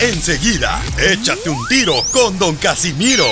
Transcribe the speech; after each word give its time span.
Enseguida, 0.00 0.78
échate 0.98 1.48
un 1.48 1.66
tiro 1.68 2.04
con 2.12 2.38
Don 2.38 2.54
Casimiro. 2.56 3.24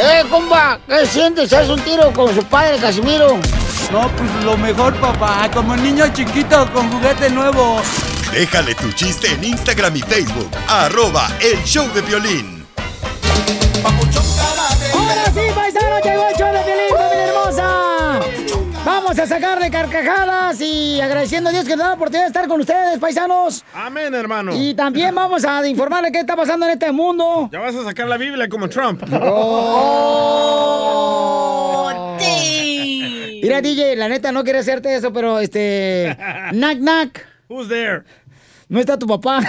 ¡Eh, 0.00 0.24
comba! 0.28 0.80
¿Qué 0.88 1.06
sientes? 1.06 1.52
¿Haz 1.52 1.68
un 1.68 1.80
tiro 1.80 2.12
con 2.12 2.34
su 2.34 2.42
padre, 2.42 2.76
Casimiro? 2.78 3.38
No, 3.92 4.10
pues 4.16 4.44
lo 4.44 4.56
mejor, 4.56 4.94
papá. 4.96 5.48
Como 5.54 5.76
niño 5.76 6.12
chiquito 6.12 6.68
con 6.72 6.90
juguete 6.90 7.30
nuevo. 7.30 7.80
Déjale 8.32 8.74
tu 8.74 8.90
chiste 8.92 9.28
en 9.30 9.44
Instagram 9.44 9.94
y 9.94 10.00
Facebook. 10.00 10.50
Arroba 10.66 11.30
El 11.40 11.62
Show 11.64 11.88
de 11.92 12.00
Violín. 12.00 12.66
¡Ahora 13.84 15.24
sí, 15.26 15.40
paisano! 15.54 16.00
¡Llegó 16.00 16.28
el 16.28 16.36
show 16.36 16.52
de 16.52 16.60
Piolín, 16.64 16.96
familia 16.96 17.26
hermosa! 17.28 17.91
Vamos 19.12 19.30
a 19.30 19.34
sacarle 19.34 19.70
carcajadas 19.70 20.58
y 20.62 20.98
agradeciendo 20.98 21.50
a 21.50 21.52
Dios 21.52 21.66
que 21.66 21.72
nos 21.72 21.80
da 21.80 21.88
la 21.88 21.94
oportunidad 21.96 22.22
de 22.22 22.28
estar 22.28 22.48
con 22.48 22.58
ustedes, 22.58 22.98
paisanos. 22.98 23.62
Amén, 23.74 24.14
hermano. 24.14 24.56
Y 24.56 24.72
también 24.72 25.14
vamos 25.14 25.44
a 25.44 25.68
informarle 25.68 26.10
qué 26.10 26.20
está 26.20 26.34
pasando 26.34 26.64
en 26.64 26.72
este 26.72 26.90
mundo. 26.92 27.50
Ya 27.52 27.58
vas 27.58 27.74
a 27.74 27.84
sacar 27.84 28.08
la 28.08 28.16
Biblia 28.16 28.48
como 28.48 28.70
Trump. 28.70 29.02
Oh, 31.84 32.16
Mira, 33.42 33.60
DJ, 33.60 33.96
la 33.96 34.08
neta 34.08 34.32
no 34.32 34.42
quería 34.44 34.62
hacerte 34.62 34.94
eso, 34.94 35.12
pero 35.12 35.40
este. 35.40 36.16
Knack, 36.52 36.78
knack. 36.78 37.26
Who's 37.50 37.68
there? 37.68 38.04
No 38.70 38.80
está 38.80 38.98
tu 38.98 39.06
papá. 39.06 39.40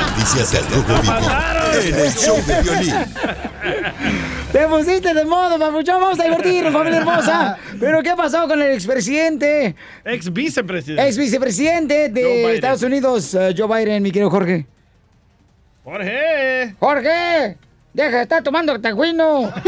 Noticias 0.00 0.50
del 0.50 0.64
Rojo 0.74 1.00
Vivo 1.02 1.30
en 1.84 1.94
el 1.94 2.12
Show 2.12 2.36
de 2.44 2.62
Violín. 2.62 2.94
Te 4.54 4.68
pusiste 4.68 5.12
de 5.12 5.24
modo, 5.24 5.58
papuchón. 5.58 6.00
Vamos 6.00 6.20
a 6.20 6.22
divertirnos, 6.22 6.72
familia 6.72 6.98
hermosa. 7.00 7.58
Pero, 7.80 8.00
¿qué 8.04 8.12
pasó 8.16 8.46
con 8.46 8.62
el 8.62 8.70
expresidente? 8.70 9.74
Ex 10.04 10.32
vicepresidente. 10.32 11.08
Ex 11.08 11.18
vicepresidente 11.18 12.08
de. 12.08 12.54
Estados 12.54 12.84
Unidos, 12.84 13.34
eh, 13.34 13.52
Joe 13.58 13.66
Biden, 13.66 14.00
mi 14.00 14.12
querido 14.12 14.30
Jorge. 14.30 14.64
Jorge. 15.82 16.72
Jorge, 16.78 17.56
deja 17.92 18.16
de 18.18 18.22
estar 18.22 18.42
tomando 18.44 18.80
tacuino. 18.80 19.52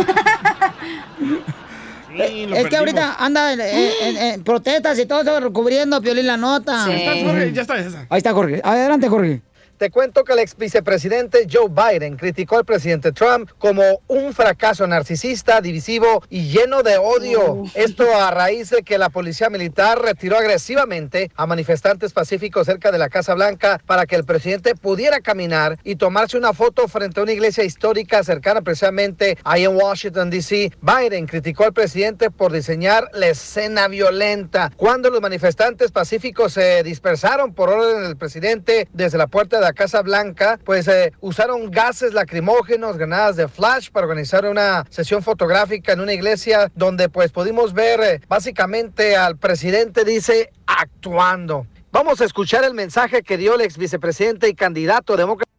Sí, 2.16 2.22
es 2.44 2.48
que 2.48 2.48
perdimos. 2.48 2.78
ahorita 2.78 3.16
anda 3.18 3.52
en, 3.52 3.60
en- 3.60 4.16
en 4.16 4.42
protestas 4.44 4.98
y 4.98 5.04
todo 5.04 5.20
eso 5.20 5.52
cubriendo 5.52 6.00
Piolín 6.00 6.26
la 6.26 6.38
nota. 6.38 6.86
Ya 6.88 6.94
está, 6.96 7.12
Jorge, 7.26 7.52
ya 7.52 7.60
está, 7.62 7.74
ya 7.78 7.86
está. 7.88 8.06
Ahí 8.08 8.18
está 8.18 8.32
Jorge. 8.32 8.60
Adelante, 8.64 9.08
Jorge. 9.10 9.42
Te 9.78 9.90
cuento 9.90 10.24
que 10.24 10.32
el 10.32 10.38
ex 10.38 10.56
vicepresidente 10.56 11.46
Joe 11.52 11.68
Biden 11.68 12.16
criticó 12.16 12.56
al 12.56 12.64
presidente 12.64 13.12
Trump 13.12 13.50
como 13.58 14.00
un 14.08 14.32
fracaso 14.32 14.86
narcisista, 14.86 15.60
divisivo 15.60 16.22
y 16.30 16.48
lleno 16.48 16.82
de 16.82 16.96
odio. 16.96 17.64
Esto 17.74 18.04
a 18.16 18.30
raíz 18.30 18.70
de 18.70 18.82
que 18.82 18.96
la 18.96 19.10
policía 19.10 19.50
militar 19.50 20.00
retiró 20.00 20.38
agresivamente 20.38 21.30
a 21.36 21.46
manifestantes 21.46 22.14
pacíficos 22.14 22.64
cerca 22.64 22.90
de 22.90 22.96
la 22.96 23.10
Casa 23.10 23.34
Blanca 23.34 23.78
para 23.84 24.06
que 24.06 24.16
el 24.16 24.24
presidente 24.24 24.74
pudiera 24.74 25.20
caminar 25.20 25.78
y 25.84 25.96
tomarse 25.96 26.38
una 26.38 26.54
foto 26.54 26.88
frente 26.88 27.20
a 27.20 27.24
una 27.24 27.32
iglesia 27.32 27.62
histórica 27.62 28.24
cercana 28.24 28.62
precisamente 28.62 29.36
ahí 29.44 29.64
en 29.64 29.76
Washington, 29.76 30.30
D.C. 30.30 30.72
Biden 30.80 31.26
criticó 31.26 31.64
al 31.64 31.74
presidente 31.74 32.30
por 32.30 32.50
diseñar 32.50 33.10
la 33.12 33.26
escena 33.26 33.88
violenta. 33.88 34.72
Cuando 34.74 35.10
los 35.10 35.20
manifestantes 35.20 35.92
pacíficos 35.92 36.54
se 36.54 36.82
dispersaron 36.82 37.52
por 37.52 37.68
orden 37.68 38.04
del 38.04 38.16
presidente 38.16 38.88
desde 38.94 39.18
la 39.18 39.26
puerta 39.26 39.60
de 39.60 39.65
la 39.66 39.72
Casa 39.72 40.00
Blanca, 40.02 40.60
pues 40.64 40.86
eh, 40.86 41.12
usaron 41.20 41.72
gases 41.72 42.14
lacrimógenos, 42.14 42.96
granadas 42.96 43.34
de 43.34 43.48
flash 43.48 43.90
para 43.90 44.06
organizar 44.06 44.46
una 44.46 44.84
sesión 44.90 45.24
fotográfica 45.24 45.92
en 45.92 45.98
una 45.98 46.12
iglesia 46.12 46.70
donde 46.76 47.08
pues 47.08 47.32
pudimos 47.32 47.72
ver 47.72 48.00
eh, 48.00 48.20
básicamente 48.28 49.16
al 49.16 49.36
presidente, 49.36 50.04
dice, 50.04 50.52
actuando. 50.68 51.66
Vamos 51.90 52.20
a 52.20 52.26
escuchar 52.26 52.62
el 52.62 52.74
mensaje 52.74 53.24
que 53.24 53.36
dio 53.36 53.56
el 53.56 53.62
ex 53.62 53.76
vicepresidente 53.76 54.48
y 54.48 54.54
candidato 54.54 55.16
demócrata. 55.16 55.50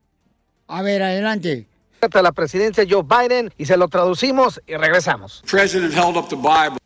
A 0.68 0.81
ver, 0.81 1.03
adelante. 1.03 1.68
A 2.00 2.22
la 2.22 2.31
presidencia 2.31 2.85
Joe 2.89 3.03
Biden 3.03 3.53
y 3.57 3.66
se 3.66 3.75
lo 3.75 3.89
traducimos 3.89 4.62
y 4.68 4.75
regresamos. 4.75 5.44
president 5.45 5.94
held 5.94 6.16
up 6.16 6.29
the 6.29 6.38
Bible 6.38 6.78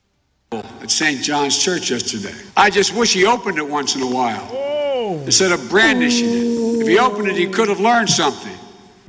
at 0.82 0.90
St. 0.90 1.22
John's 1.22 1.60
Church 1.60 1.92
yesterday. 1.92 2.34
I 2.58 2.72
just 2.72 2.96
wish 2.96 3.14
he 3.14 3.28
opened 3.28 3.60
it 3.60 3.70
once 3.70 3.96
in 3.96 4.02
a 4.02 4.08
while 4.08 4.81
instead 5.26 5.52
of 5.52 5.70
brandishing 5.70 6.30
it. 6.30 6.82
If 6.82 6.88
he 6.88 7.00
opened 7.00 7.28
it, 7.28 7.36
he 7.36 7.48
could 7.48 7.70
have 7.70 7.80
learned 7.80 8.10
something. 8.10 8.58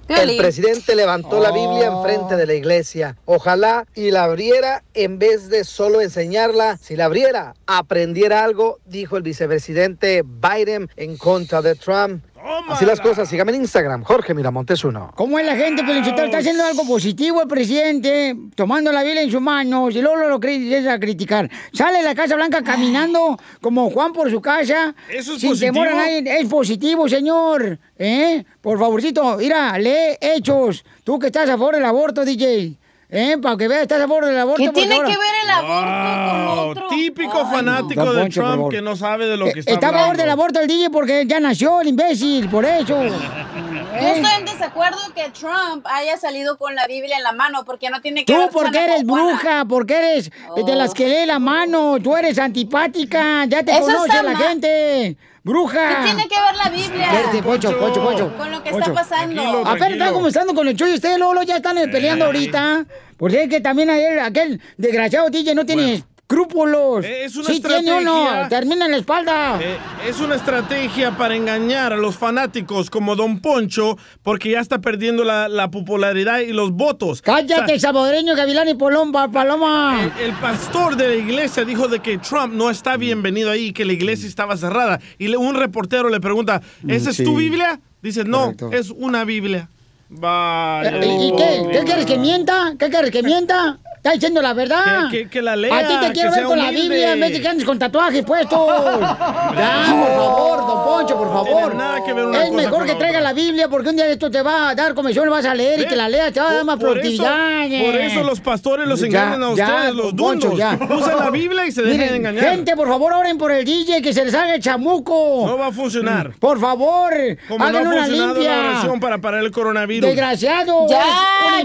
El 0.09 0.37
presidente 0.37 0.95
levantó 0.95 1.41
la 1.41 1.53
Biblia 1.53 1.87
enfrente 1.87 2.37
de 2.37 2.47
la 2.47 2.55
iglesia. 2.55 3.17
Ojalá 3.25 3.87
y 3.95 4.11
la 4.11 4.25
abriera 4.25 4.83
en 4.95 5.19
vez 5.19 5.49
de 5.49 5.65
solo 5.65 6.01
enseñarla. 6.01 6.77
Si 6.77 6.97
la 6.97 7.07
abriera, 7.07 7.55
aprendiera 7.67 8.45
algo, 8.45 8.79
dijo 8.85 9.17
el 9.17 9.23
vicepresidente 9.23 10.23
Biden 10.23 10.91
en 10.97 11.17
contra 11.17 11.63
de 11.63 11.77
Trump. 11.77 12.25
Así 12.69 12.85
las 12.85 13.01
cosas, 13.01 13.29
sígame 13.29 13.53
en 13.53 13.63
Instagram, 13.63 14.03
Jorge 14.03 14.35
Miramontes 14.35 14.85
uno. 14.85 15.13
¿Cómo 15.15 15.39
es 15.39 15.47
la 15.47 15.57
gente? 15.57 15.83
Está 15.83 16.39
haciendo 16.39 16.65
algo 16.65 16.85
positivo 16.87 17.43
el 17.43 17.49
presidente, 17.49 18.37
tomando 18.55 18.91
la 18.91 19.03
Biblia 19.03 19.23
en 19.23 19.31
sus 19.31 19.41
manos 19.41 19.95
y 19.95 20.01
luego 20.03 20.17
lo 20.17 20.35
empieza 20.35 20.95
a 20.95 20.99
criticar. 20.99 21.49
Sale 21.73 21.99
de 21.99 22.05
la 22.05 22.15
Casa 22.15 22.35
Blanca 22.35 22.63
caminando 22.63 23.39
como 23.61 23.91
Juan 23.91 24.13
por 24.13 24.31
su 24.31 24.41
casa. 24.41 24.95
¿Eso 25.09 25.35
es 25.35 25.41
sin 25.41 25.51
positivo? 25.51 25.75
temor 25.75 25.89
a 25.89 25.95
nadie. 25.95 26.41
Es 26.41 26.49
positivo, 26.49 27.09
señor. 27.09 27.79
¿Eh? 27.99 28.45
Por 28.61 28.79
favorcito, 28.79 29.37
mira, 29.37 29.79
lee 29.79 30.17
hechos. 30.21 30.85
Tú 31.05 31.19
que 31.19 31.27
estás 31.27 31.49
a 31.49 31.53
favor 31.53 31.75
del 31.75 31.85
aborto, 31.85 32.25
DJ. 32.25 32.77
¿Eh? 33.15 33.37
Para 33.43 33.59
que 33.59 33.69
veas, 33.69 33.83
estás 33.83 33.99
a 34.01 34.09
favor 34.09 34.25
del 34.25 34.39
aborto. 34.39 34.57
¿Qué 34.57 34.65
porque 34.69 34.81
tiene 34.81 34.95
ahora- 34.95 35.09
que 35.11 35.17
ver 35.19 35.35
el 35.45 35.51
aborto 35.51 36.31
con 36.31 36.57
lo 36.57 36.69
otro? 36.69 36.89
Típico 36.89 37.47
fanático 37.47 38.13
de 38.15 38.21
Poncho, 38.23 38.41
Trump 38.41 38.71
que 38.71 38.81
no 38.81 38.97
sabe 38.97 39.27
de 39.27 39.37
lo 39.37 39.53
que 39.53 39.61
está 39.61 39.71
Está 39.73 39.89
a 39.89 39.91
favor 39.91 40.01
hablando. 40.05 40.23
del 40.23 40.31
aborto 40.31 40.61
el 40.61 40.67
DJ 40.67 40.89
porque 40.89 41.27
ya 41.27 41.39
nació 41.39 41.83
el 41.83 41.89
imbécil, 41.89 42.49
por 42.49 42.65
eso. 42.65 42.97
Yo 43.05 44.09
estoy 44.09 44.31
en 44.39 44.45
desacuerdo 44.47 44.99
que 45.15 45.29
Trump 45.39 45.87
haya 45.87 46.17
salido 46.17 46.57
con 46.57 46.75
la 46.75 46.87
Biblia 46.87 47.19
en 47.19 47.23
la 47.23 47.33
mano 47.33 47.65
porque 47.67 47.91
no 47.91 48.01
tiene 48.01 48.25
que 48.25 48.33
Tú 48.33 48.39
ver 48.39 48.49
con 48.51 48.63
porque 48.63 48.83
eres 48.83 49.05
bruja, 49.05 49.67
porque 49.69 49.95
eres 49.99 50.31
de 50.65 50.75
las 50.75 50.95
que 50.95 51.07
lee 51.07 51.27
la 51.27 51.39
mano, 51.39 51.99
tú 52.03 52.17
eres 52.17 52.39
antipática, 52.39 53.45
ya 53.45 53.63
te 53.63 53.73
Eso 53.73 53.83
conoce 53.83 54.07
está 54.09 54.23
la 54.23 54.37
gente. 54.37 55.17
Bruja. 55.45 55.89
¿Qué 55.89 56.05
tiene 56.05 56.29
que 56.29 56.37
ver 56.41 56.57
la 56.57 56.71
Biblia? 56.71 57.13
Espérate, 57.13 57.43
Poncho, 57.43 57.79
Poncho, 57.79 58.03
Poncho. 58.03 58.37
Con 58.37 58.51
lo 58.51 58.63
que 58.63 58.71
está 58.71 58.95
pasando. 58.95 59.43
Apenas 59.67 59.93
están 59.93 60.15
comenzando 60.15 60.55
con 60.55 60.69
el 60.69 60.77
show 60.77 60.89
y 60.89 60.95
ustedes 60.95 61.19
luego 61.19 61.43
ya 61.43 61.57
están 61.57 61.79
eh, 61.79 61.89
peleando 61.89 62.27
ahorita. 62.27 62.85
Porque 63.17 63.45
es 63.45 63.49
que 63.49 63.61
también 63.61 63.91
ayer 63.91 64.21
aquel 64.21 64.61
desgraciado 64.77 65.31
DJ 65.31 65.55
no 65.55 65.67
tiene 65.67 66.05
escrúpulos. 66.33 67.05
Eh, 67.05 67.25
es 67.25 67.37
una 67.37 67.47
sí 67.47 67.61
tiene 67.61 67.93
uno, 68.01 68.23
estrategia. 68.25 68.49
termina 68.49 68.85
en 68.87 68.91
la 68.93 68.97
espalda. 68.97 69.59
Eh, 69.61 69.77
es 70.09 70.21
una 70.21 70.35
estrategia 70.37 71.11
para 71.17 71.37
engañar 71.37 71.93
a 71.93 71.97
los 71.97 72.17
fanáticos 72.17 72.91
como 72.91 73.15
Don 73.17 73.41
Poncho 73.41 73.99
porque 74.23 74.51
ya 74.51 74.61
está 74.61 74.81
perdiendo 74.81 75.25
la, 75.25 75.49
la 75.49 75.71
popularidad 75.71 76.41
y 76.41 76.53
los 76.53 76.73
votos. 76.73 77.23
Cállate, 77.23 77.79
salvadoreño, 77.79 78.35
gavilán 78.35 78.69
y 78.69 78.75
polomba, 78.75 79.29
paloma. 79.29 80.11
El, 80.19 80.27
el 80.31 80.33
pastor 80.37 80.97
de 80.97 81.09
la 81.09 81.15
iglesia 81.15 81.65
dijo 81.65 81.89
de 81.89 82.01
que 82.01 82.19
Trump 82.19 82.55
no 82.55 82.71
está 82.71 82.97
bienvenido 82.97 83.51
ahí, 83.51 83.73
que 83.73 83.85
la 83.85 83.93
iglesia 83.93 84.29
estaba 84.29 84.57
cerrada. 84.57 85.01
Y 85.19 85.29
le- 85.29 85.37
un 85.37 85.55
reportero 85.55 86.09
le 86.09 86.21
pregunta, 86.21 86.63
¿esa 86.89 87.11
es 87.11 87.17
tu 87.19 87.25
sí. 87.25 87.37
Biblia? 87.37 87.81
Dice, 88.03 88.25
no, 88.25 88.47
Correcto. 88.57 88.73
es 88.73 88.91
una 88.91 89.25
Biblia. 89.25 89.69
Vaya. 90.09 90.99
¿Y, 91.05 91.29
y 91.29 91.33
qué? 91.37 91.69
¿Qué 91.73 91.85
quieres 91.85 92.05
que 92.07 92.19
mienta? 92.19 92.75
¿Qué 92.79 92.91
quieres 92.91 93.11
que 93.11 93.23
mienta? 93.23 93.79
Está 94.03 94.13
diciendo 94.15 94.43
la 94.43 94.53
verdad. 94.53 95.09
Que- 95.11 95.23
que- 95.25 95.29
que 95.31 95.43
la 95.43 95.55
lea, 95.55 95.77
A 95.79 95.87
ti 95.87 95.95
te 96.07 96.13
quiero 96.13 96.33
ver 96.33 96.45
con 96.45 96.59
la. 96.59 96.71
Biblia 96.73 97.13
en 97.13 97.21
vez 97.21 97.33
de 97.35 97.41
que 97.41 97.49
andes 97.49 97.65
con 97.65 97.79
tatuajes 97.79 98.25
puestos. 98.25 98.59
ya, 99.57 99.87
por 99.87 100.09
favor, 100.17 100.67
don 100.67 100.85
Poncho, 100.85 101.17
por 101.17 101.27
No 101.29 101.33
favor. 101.33 101.61
tiene 101.71 101.75
nada 101.77 102.03
que 102.05 102.13
ver 102.13 102.27
una 102.27 102.39
es 102.43 102.49
cosa 102.51 102.57
mejor 102.63 102.79
con 102.79 102.87
que 102.87 102.95
traiga 102.97 103.21
la 103.21 103.33
Biblia 103.33 103.69
porque 103.69 103.91
un 103.91 103.97
día 103.97 104.07
esto 104.09 104.31
te 104.31 104.43
va 104.43 104.71
a 104.71 104.75
dar 104.75 104.95
comisión, 104.95 105.29
vas 105.31 105.45
a 105.45 105.55
leer 105.55 105.79
y 105.81 105.83
Ve, 105.85 105.89
que 105.89 105.97
la 105.97 106.09
leas, 106.09 106.33
te 106.33 106.41
va 106.41 106.51
a 106.51 106.55
dar 106.55 106.65
más 106.65 106.77
por 106.79 106.99
eso- 106.99 107.23
productividad. 107.23 107.85
Por 107.85 108.01
eso 108.01 108.23
los 108.25 108.41
pastores 108.41 108.89
los 108.89 109.01
Ya, 109.01 109.07
engañan 109.07 109.43
a 109.45 109.55
ya, 109.55 109.65
ustedes, 109.67 109.95
los 109.95 110.07
don 110.07 110.17
Poncho, 110.17 110.49
duros. 110.51 110.59
ya. 110.59 110.79
Usan 110.97 111.17
la 111.19 111.31
Biblia 111.31 111.67
y 111.67 111.73
se 111.73 111.83
dejan 111.83 111.99
Miren, 112.01 112.15
engañar. 112.17 112.45
Gente, 112.45 112.75
por 112.77 112.89
favor, 112.89 113.13
oren 113.13 113.39
por 113.39 113.53
el 113.53 113.65
DJ 113.65 114.03
que 114.03 114.13
se 114.13 114.25
le 114.25 114.31
salga 114.33 114.55
el 114.57 114.61
chamuco. 114.63 115.45
No 115.47 115.57
va 115.59 115.69
a 115.69 115.73
funcionar. 115.73 116.33
Por 116.41 116.61
favor, 116.61 117.13
Como 117.49 117.59
no 117.59 117.65
hagan 117.67 117.87
ha 117.87 117.91
una 117.91 118.09
limpia. 118.09 118.57
la 118.57 118.71
oración 118.71 119.01
para 119.01 119.19
parar 119.19 119.43
el 119.45 119.51
coronavirus. 119.53 120.09
Desgraciado. 120.11 120.87
Ya, 120.89 121.05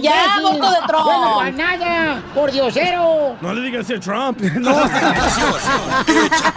ya, 0.01 0.13
voto 0.41 0.69
de 0.69 0.77
Trump. 0.87 1.03
Bueno, 1.05 1.35
para 1.37 1.51
nada, 1.51 2.23
por 2.33 2.51
diosero. 2.51 3.37
No 3.41 3.53
le 3.53 3.61
digas 3.61 3.89
a 3.89 3.99
Trump. 3.99 4.41
Échate 4.43 4.63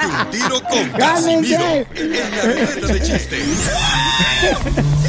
un 0.06 0.30
tiro 0.30 0.60
con 0.62 0.88
Casimiro 0.90 1.86
en 1.94 2.10
la 2.10 2.42
ruleta 2.42 2.86
de 2.86 3.02
chistes. 3.02 3.70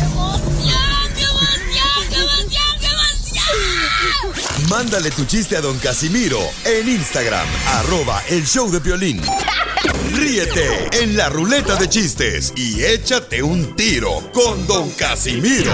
Mándale 4.69 5.11
tu 5.11 5.25
chiste 5.25 5.57
a 5.57 5.61
don 5.61 5.77
Casimiro 5.79 6.39
en 6.63 6.87
Instagram, 6.87 7.45
arroba 7.73 8.21
el 8.29 8.45
show 8.45 8.71
de 8.71 8.79
violín. 8.79 9.21
Ríete 10.09 10.89
en 11.03 11.15
la 11.15 11.29
ruleta 11.29 11.75
de 11.75 11.87
chistes 11.87 12.51
y 12.55 12.83
échate 12.83 13.43
un 13.43 13.75
tiro 13.75 14.09
con 14.33 14.65
don 14.65 14.89
Casimiro. 14.91 15.71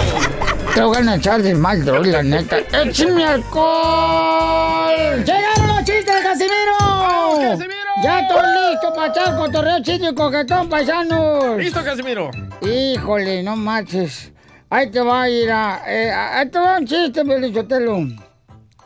Te 0.75 0.81
voy 0.81 0.97
a 1.07 1.15
echar 1.15 1.41
de 1.41 1.55
mal, 1.55 1.83
droga, 1.83 2.07
la 2.07 2.23
neta. 2.23 2.57
¡Échame 2.59 3.25
alcohol! 3.25 5.23
¡Llegaron 5.25 5.67
los 5.67 5.77
chistes 5.79 6.05
de 6.05 6.21
Casimiro! 6.21 7.37
Casimiro! 7.39 7.73
¡Ya 8.03 8.19
estoy 8.19 8.41
listo 8.71 8.93
para 8.93 9.07
echar 9.07 9.37
cotorreo 9.37 9.81
chiste 9.81 10.09
y 10.11 10.13
coquetón, 10.13 10.69
paisanos! 10.69 11.57
¿Listo, 11.57 11.83
Casimiro? 11.83 12.29
Híjole, 12.61 13.41
no 13.43 13.55
marches. 13.55 14.31
Ahí 14.69 14.91
te 14.91 14.99
va 14.99 15.23
a 15.23 15.29
ir 15.29 15.49
a... 15.49 15.81
eh, 15.87 16.11
ahí 16.11 16.49
te 16.49 16.59
va 16.59 16.77
un 16.77 16.85
chiste, 16.85 17.23
Belichotelo. 17.23 18.05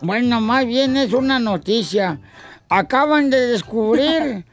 Bueno, 0.01 0.39
más 0.39 0.65
bien 0.65 0.95
es 0.95 1.11
una 1.13 1.39
noticia. 1.39 2.19
Acaban 2.69 3.29
de 3.29 3.47
descubrir 3.47 4.45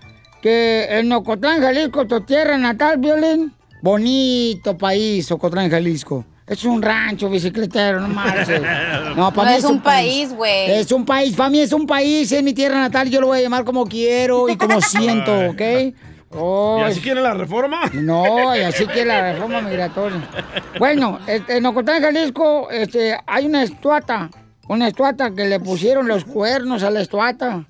que 0.49 0.99
en 0.99 1.13
Ocotlán, 1.13 1.61
Jalisco, 1.61 2.07
tu 2.07 2.23
tierra 2.23 2.57
natal, 2.57 2.97
Violín, 2.97 3.53
bonito 3.83 4.79
país, 4.79 5.31
Ocotlán, 5.31 5.71
Jalisco. 5.71 6.25
Es 6.47 6.65
un 6.65 6.81
rancho 6.81 7.29
bicicletero, 7.29 8.01
no 8.01 8.09
marches. 8.09 8.63
No 9.17 9.31
para 9.35 9.51
mí 9.51 9.57
es 9.59 9.65
un 9.65 9.83
país, 9.83 10.33
güey. 10.33 10.71
Es 10.71 10.91
un 10.91 11.05
país, 11.05 11.37
para 11.37 11.51
mí 11.51 11.61
es 11.61 11.73
un 11.75 11.87
país, 11.87 12.33
es 12.33 12.43
mi 12.43 12.55
tierra 12.55 12.79
natal, 12.79 13.11
yo 13.11 13.21
lo 13.21 13.27
voy 13.27 13.41
a 13.41 13.43
llamar 13.43 13.65
como 13.65 13.85
quiero 13.85 14.49
y 14.49 14.57
como 14.57 14.81
siento, 14.95 15.51
¿ok? 15.51 15.63
Oh, 16.31 16.79
¿Y 16.81 16.85
así 16.85 17.01
quiere 17.01 17.21
la 17.21 17.35
reforma? 17.35 17.83
no, 17.93 18.57
y 18.57 18.61
así 18.61 18.87
que 18.87 19.05
la 19.05 19.33
reforma 19.33 19.61
migratoria. 19.61 20.27
Bueno, 20.79 21.19
este, 21.27 21.59
en 21.59 21.67
Ocotlán, 21.67 22.01
Jalisco, 22.01 22.71
este, 22.71 23.19
hay 23.27 23.45
una 23.45 23.63
estuata, 23.65 24.31
una 24.67 24.89
estuata 24.89 25.31
que 25.35 25.47
le 25.47 25.61
pusieron 25.61 26.09
los 26.09 26.25
cuernos 26.25 26.83
a 26.85 26.91
la 26.91 27.03
estuata. 27.03 27.67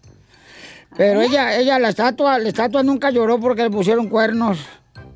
Pero 0.96 1.20
ella, 1.20 1.56
ella, 1.56 1.78
la 1.78 1.90
estatua, 1.90 2.38
la 2.38 2.48
estatua 2.48 2.82
nunca 2.82 3.10
lloró 3.10 3.38
porque 3.38 3.62
le 3.62 3.70
pusieron 3.70 4.08
cuernos. 4.08 4.58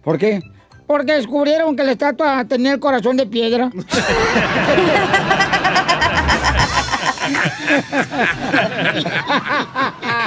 ¿Por 0.02 0.18
qué? 0.18 0.42
Porque 0.86 1.12
descubrieron 1.14 1.74
que 1.76 1.84
la 1.84 1.92
estatua 1.92 2.44
tenía 2.44 2.72
el 2.72 2.80
corazón 2.80 3.16
de 3.16 3.26
piedra. 3.26 3.70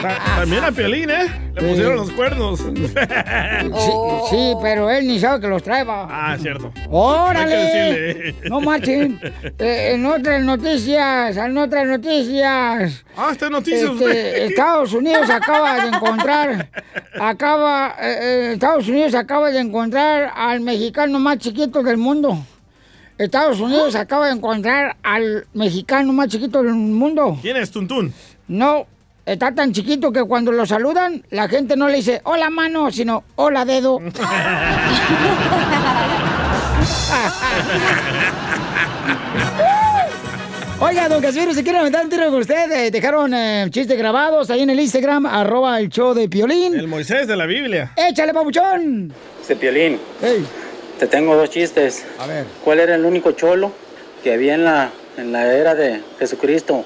Ta- 0.01 0.35
También 0.39 0.63
a 0.63 0.71
Piolín, 0.71 1.09
¿eh? 1.09 1.27
Le 1.55 1.61
pusieron 1.69 1.95
los 1.97 2.11
cuernos. 2.11 2.59
Sí, 3.75 3.91
sí, 4.29 4.53
pero 4.61 4.89
él 4.89 5.07
ni 5.07 5.19
sabe 5.19 5.41
que 5.41 5.47
los 5.47 5.61
trae, 5.63 5.83
va. 5.83 6.07
Ah, 6.09 6.37
cierto. 6.39 6.71
¡Órale! 6.89 8.35
No 8.49 8.61
marchen. 8.61 9.19
Eh, 9.59 9.91
en 9.93 10.05
otras 10.05 10.43
noticias, 10.43 11.35
en 11.37 11.57
otras 11.57 11.87
noticias. 11.87 13.03
Ah, 13.17 13.29
está 13.31 13.47
en 13.47 13.51
noticias 13.53 13.89
Este. 13.91 14.45
Estados 14.45 14.93
Unidos 14.93 15.29
acaba 15.29 15.75
de 15.81 15.87
encontrar, 15.89 16.69
acaba, 17.19 17.95
eh, 18.01 18.17
eh, 18.21 18.51
Estados 18.53 18.87
Unidos 18.87 19.15
acaba 19.15 19.49
de 19.51 19.59
encontrar 19.59 20.31
al 20.35 20.61
mexicano 20.61 21.19
más 21.19 21.37
chiquito 21.39 21.81
del 21.83 21.97
mundo. 21.97 22.37
Estados 23.17 23.59
Unidos 23.59 23.95
acaba 23.95 24.27
de 24.27 24.33
encontrar 24.33 24.97
al 25.03 25.47
mexicano 25.53 26.11
más 26.11 26.27
chiquito 26.27 26.61
del 26.61 26.73
mundo. 26.73 27.37
¿Quién 27.41 27.55
es 27.57 27.71
Tuntún? 27.71 28.13
No, 28.47 28.85
está 29.25 29.53
tan 29.53 29.71
chiquito 29.71 30.11
que 30.11 30.23
cuando 30.23 30.51
lo 30.51 30.65
saludan, 30.65 31.23
la 31.29 31.47
gente 31.47 31.77
no 31.77 31.87
le 31.87 31.97
dice 31.97 32.21
hola 32.25 32.49
mano, 32.49 32.91
sino 32.91 33.23
hola 33.35 33.63
dedo. 33.63 33.99
Oiga, 40.77 41.07
don 41.07 41.21
Casimiro, 41.21 41.53
si 41.53 41.63
quieren 41.63 41.79
aventar 41.81 42.03
un 42.03 42.09
tiro 42.09 42.29
con 42.29 42.41
usted, 42.41 42.69
eh, 42.71 42.91
dejaron 42.91 43.33
eh, 43.33 43.67
chistes 43.69 43.97
grabados 43.97 44.49
ahí 44.49 44.61
en 44.61 44.69
el 44.69 44.79
Instagram, 44.81 45.25
arroba 45.25 45.79
el 45.79 45.87
show 45.89 46.13
de 46.13 46.27
Piolín. 46.27 46.75
El 46.75 46.87
Moisés 46.87 47.27
de 47.27 47.35
la 47.37 47.45
Biblia. 47.45 47.93
¡Échale, 47.95 48.33
papuchón! 48.33 49.13
Cepiolín, 49.41 49.97
Ey, 50.21 50.45
te 50.99 51.07
tengo 51.07 51.35
dos 51.35 51.49
chistes. 51.49 52.05
a 52.19 52.27
ver. 52.27 52.45
¿Cuál 52.63 52.79
era 52.79 52.95
el 52.95 53.05
único 53.05 53.31
cholo 53.31 53.71
que 54.23 54.33
había 54.33 54.55
en 54.55 54.63
la, 54.63 54.91
en 55.17 55.31
la 55.31 55.53
era 55.53 55.75
de 55.75 56.01
Jesucristo? 56.19 56.85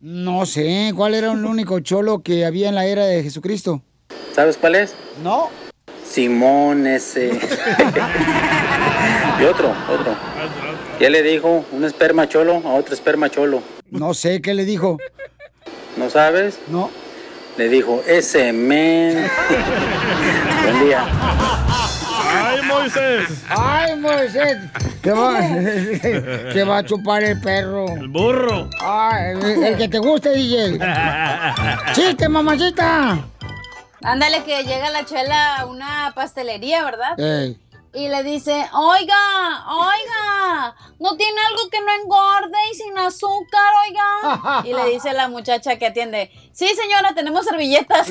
No 0.00 0.46
sé, 0.46 0.92
¿cuál 0.96 1.14
era 1.14 1.32
el 1.32 1.44
único 1.44 1.80
cholo 1.80 2.22
que 2.22 2.46
había 2.46 2.68
en 2.68 2.74
la 2.74 2.86
era 2.86 3.04
de 3.04 3.22
Jesucristo? 3.22 3.82
¿Sabes 4.34 4.56
cuál 4.56 4.76
es? 4.76 4.94
No. 5.22 5.50
Simón 6.08 6.86
ese. 6.86 7.28
y 9.40 9.44
otro, 9.44 9.72
otro. 9.88 10.14
Ya 10.98 11.10
le 11.10 11.22
dijo 11.22 11.64
un 11.72 11.84
esperma 11.84 12.28
cholo 12.28 12.62
a 12.64 12.74
otro 12.74 12.94
esperma 12.94 13.30
cholo. 13.30 13.62
No 13.90 14.14
sé, 14.14 14.40
¿qué 14.40 14.54
le 14.54 14.64
dijo? 14.64 14.98
¿No 15.96 16.10
sabes? 16.10 16.58
No. 16.68 16.90
Le 17.56 17.68
dijo, 17.68 18.02
ese 18.06 18.52
men. 18.52 19.18
Buen 20.64 20.84
día. 20.86 21.04
¡Ay, 22.96 23.16
Moisés! 23.16 23.38
¡Ay, 23.48 23.96
Moisés! 23.96 24.58
Te 25.02 25.12
va, 25.12 25.38
te 26.52 26.64
va 26.64 26.78
a 26.78 26.84
chupar 26.84 27.22
el 27.22 27.40
perro. 27.40 27.86
El 27.88 28.08
burro. 28.08 28.68
Ay, 28.80 29.32
el, 29.32 29.64
el 29.64 29.76
que 29.78 29.88
te 29.88 29.98
guste, 29.98 30.30
DJ. 30.30 30.78
¡Chiste, 31.94 32.28
mamacita! 32.28 33.18
Ándale, 34.02 34.42
que 34.44 34.62
llega 34.64 34.90
la 34.90 35.04
chela 35.04 35.56
a 35.56 35.66
una 35.66 36.12
pastelería, 36.14 36.84
¿verdad? 36.84 37.18
Ey. 37.18 37.58
Y 37.92 38.06
le 38.06 38.22
dice, 38.22 38.52
oiga, 38.72 39.66
oiga, 39.68 40.74
¿no 41.00 41.16
tiene 41.16 41.40
algo 41.48 41.68
que 41.70 41.80
no 41.80 41.92
engorde 42.00 42.56
y 42.70 42.74
sin 42.76 42.96
azúcar, 42.96 43.72
oiga? 43.88 44.62
Y 44.64 44.72
le 44.72 44.92
dice 44.92 45.12
la 45.12 45.28
muchacha 45.28 45.76
que 45.76 45.86
atiende, 45.86 46.30
sí, 46.52 46.68
señora, 46.68 47.14
tenemos 47.14 47.44
servilletas. 47.44 48.08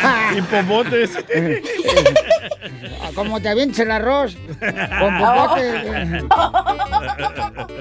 Y 0.36 0.42
popotes. 0.42 1.10
Como 3.14 3.40
te 3.40 3.48
avientes 3.48 3.78
el 3.80 3.90
arroz. 3.90 4.36
Con 4.58 5.18
popote. 5.18 6.24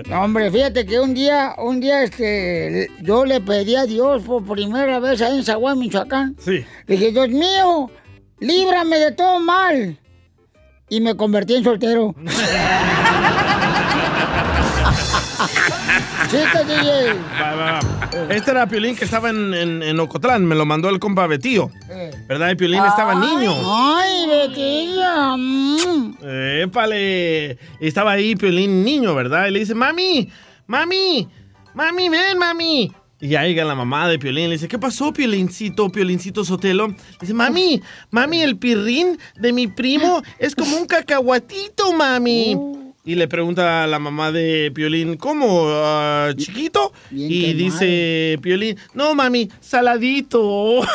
No, 0.09 0.23
hombre, 0.23 0.49
fíjate 0.51 0.85
que 0.85 0.99
un 0.99 1.13
día, 1.13 1.53
un 1.57 1.79
día, 1.79 2.03
este, 2.03 2.89
yo 3.01 3.25
le 3.25 3.41
pedí 3.41 3.75
a 3.75 3.85
Dios 3.85 4.23
por 4.23 4.43
primera 4.45 4.99
vez 4.99 5.21
ahí 5.21 5.37
en 5.37 5.43
Zaguay, 5.43 5.75
Michoacán. 5.75 6.35
Sí. 6.39 6.65
Le 6.87 6.95
dije, 6.95 7.11
Dios 7.11 7.29
mío, 7.29 7.91
líbrame 8.39 8.97
de 8.97 9.11
todo 9.11 9.39
mal. 9.39 9.99
Y 10.89 11.01
me 11.01 11.15
convertí 11.15 11.55
en 11.55 11.63
soltero. 11.63 12.15
Chiste, 16.29 16.63
DJ. 16.65 17.13
Va, 17.41 17.55
va, 17.55 17.79
va. 17.79 18.33
Este 18.35 18.51
era 18.51 18.67
Piolín 18.67 18.95
que 18.95 19.05
estaba 19.05 19.29
en, 19.31 19.53
en, 19.53 19.81
en 19.81 19.99
Ocotlán. 19.99 20.45
Me 20.45 20.55
lo 20.55 20.65
mandó 20.65 20.89
el 20.89 20.99
compa 20.99 21.25
Betío. 21.27 21.71
Eh. 21.89 22.11
¿Verdad? 22.27 22.51
Y 22.51 22.55
Piolín 22.55 22.83
estaba 22.85 23.15
niño. 23.15 23.53
Ay, 23.65 24.27
Betilla. 24.27 25.35
mm. 25.35 26.17
Épale. 26.63 27.57
Y 27.79 27.87
estaba 27.87 28.11
ahí 28.11 28.35
Piolín 28.35 28.83
niño, 28.83 29.15
¿verdad? 29.15 29.47
Y 29.47 29.51
le 29.51 29.59
dice, 29.59 29.73
mami, 29.73 30.29
mami, 30.67 31.27
mami, 31.73 32.09
ven, 32.09 32.37
mami. 32.37 32.93
Y 33.21 33.29
ya 33.29 33.43
llega 33.43 33.65
la 33.65 33.75
mamá 33.75 34.07
de 34.07 34.17
Piolín, 34.17 34.45
le 34.49 34.55
dice, 34.55 34.67
¿qué 34.69 34.79
pasó, 34.79 35.11
Piolincito, 35.11 35.89
Piolincito 35.89 36.45
Sotelo? 36.45 36.87
Le 36.89 36.95
dice, 37.19 37.33
mami, 37.33 37.81
mami, 38.11 38.41
el 38.41 38.57
pirrín 38.57 39.17
de 39.35 39.51
mi 39.51 39.67
primo 39.67 40.21
es 40.37 40.55
como 40.55 40.77
un 40.77 40.85
cacahuatito, 40.85 41.91
mami. 41.91 42.55
Y 43.05 43.15
le 43.15 43.27
pregunta 43.27 43.83
a 43.83 43.87
la 43.87 43.97
mamá 43.97 44.31
de 44.31 44.71
Piolín, 44.75 45.15
¿cómo? 45.17 45.63
ah, 45.69 46.31
¿Chiquito? 46.35 46.91
Bien 47.09 47.31
y 47.31 47.41
quemado. 47.41 47.57
dice 47.79 48.39
Piolín, 48.41 48.77
no, 48.93 49.15
mami, 49.15 49.49
saladito. 49.61 50.81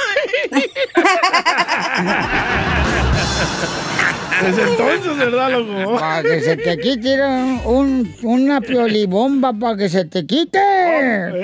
Desde 4.43 4.63
entonces, 4.63 5.17
¿verdad, 5.17 5.51
loco? 5.53 5.99
Para 5.99 6.23
que 6.23 6.41
se 6.41 6.57
te 6.57 6.77
quite 6.79 7.23
un, 7.65 8.15
una 8.23 8.61
piolibomba 8.61 9.53
para 9.53 9.77
que 9.77 9.89
se 9.89 10.05
te 10.05 10.27
quite. 10.27 10.59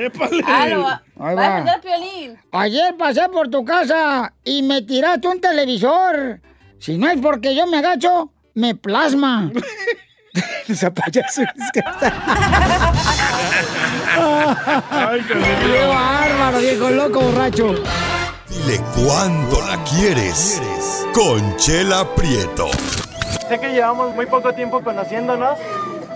¡Épale! 0.07 0.43
Ah, 0.45 1.00
Ahí 1.19 1.37
va 1.37 1.59
a 1.73 1.81
Piolín. 1.81 2.37
Ayer 2.52 2.95
pasé 2.99 3.29
por 3.33 3.49
tu 3.49 3.64
casa 3.64 4.35
y 4.45 4.62
me 4.62 4.83
tiraste 4.83 5.29
un 5.29 5.40
televisor. 5.40 6.40
Si 6.79 6.99
no 6.99 7.09
es 7.09 7.19
porque 7.21 7.55
yo 7.55 7.67
me 7.67 7.79
agacho, 7.79 8.33
me 8.55 8.75
plasma. 8.75 9.50
Esa 10.69 10.91
payaso 10.91 11.43
Ay, 14.91 15.21
¡Qué 15.27 15.87
bárbaro, 15.87 16.59
viejo 16.59 16.91
loco 16.91 17.21
borracho! 17.21 17.75
Dile 18.49 18.81
cuándo 18.95 19.61
la 19.63 19.83
quieres. 19.85 20.61
Conchela 21.15 22.05
Prieto. 22.15 22.69
Sé 23.49 23.59
que 23.59 23.73
llevamos 23.73 24.15
muy 24.15 24.27
poco 24.27 24.53
tiempo 24.53 24.83
conociéndonos. 24.83 25.59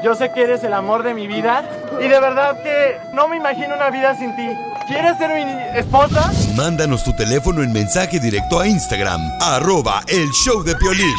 Yo 0.02 0.14
sé 0.14 0.30
que 0.32 0.42
eres 0.42 0.62
el 0.64 0.72
amor 0.74 1.02
de 1.02 1.14
mi 1.14 1.26
vida. 1.26 1.62
Y 2.00 2.08
de 2.08 2.20
verdad 2.20 2.62
que 2.62 2.96
no 3.14 3.28
me 3.28 3.36
imagino 3.36 3.74
una 3.74 3.90
vida 3.90 4.16
sin 4.18 4.34
ti. 4.36 4.48
¿Quieres 4.86 5.16
ser 5.16 5.30
mi 5.30 5.78
esposa? 5.78 6.30
Mándanos 6.56 7.04
tu 7.04 7.14
teléfono 7.16 7.62
en 7.62 7.72
mensaje 7.72 8.20
directo 8.20 8.60
a 8.60 8.66
Instagram, 8.68 9.20
arroba 9.40 10.02
el 10.08 10.28
show 10.30 10.62
de 10.62 10.74
Piolín. 10.76 11.14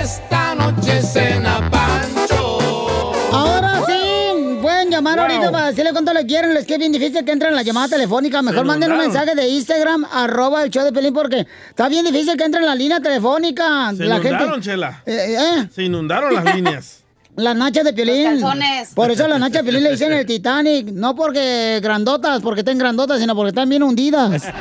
Esta 0.00 0.54
noche 0.54 1.02
cena 1.02 1.68
Pancho. 1.70 3.12
Ahora 3.30 3.82
sí, 3.86 4.58
pueden 4.62 4.90
llamar 4.90 5.16
Wow. 5.18 5.26
ahorita 5.26 5.52
para 5.52 5.66
decirle 5.66 5.92
cuánto 5.92 6.14
le 6.14 6.24
quieren. 6.24 6.56
Es 6.56 6.66
que 6.66 6.74
es 6.74 6.78
bien 6.78 6.92
difícil 6.92 7.24
que 7.24 7.32
entren 7.32 7.50
en 7.50 7.56
la 7.56 7.62
llamada 7.62 7.88
telefónica. 7.88 8.40
Mejor 8.40 8.64
manden 8.64 8.92
un 8.92 8.98
mensaje 8.98 9.34
de 9.34 9.46
Instagram, 9.48 10.06
arroba 10.10 10.62
el 10.62 10.70
show 10.70 10.82
de 10.84 10.92
Pelín, 10.92 11.12
porque 11.12 11.46
está 11.68 11.88
bien 11.90 12.04
difícil 12.06 12.36
que 12.38 12.44
entren 12.44 12.62
en 12.64 12.68
la 12.70 12.74
línea 12.74 13.00
telefónica. 13.00 13.92
Se 13.96 14.04
la 14.04 14.16
inundaron, 14.16 14.48
gente. 14.54 14.60
Chela. 14.62 15.02
Eh, 15.04 15.36
eh, 15.38 15.68
Se 15.74 15.82
inundaron 15.82 16.34
las 16.34 16.44
líneas. 16.54 17.03
Las 17.36 17.56
nachas 17.56 17.84
de 17.84 17.92
Piolín. 17.92 18.40
Los. 18.40 18.54
Por 18.94 19.10
eso 19.10 19.26
las 19.26 19.40
nachas 19.40 19.58
de 19.58 19.62
Piolín 19.64 19.82
le 19.84 19.90
dicen 19.92 20.12
el 20.12 20.24
Titanic. 20.26 20.86
No 20.92 21.14
porque 21.16 21.80
grandotas, 21.82 22.40
porque 22.42 22.60
estén 22.60 22.78
grandotas, 22.78 23.18
sino 23.20 23.34
porque 23.34 23.48
están 23.48 23.68
bien 23.68 23.82
hundidas. 23.82 24.44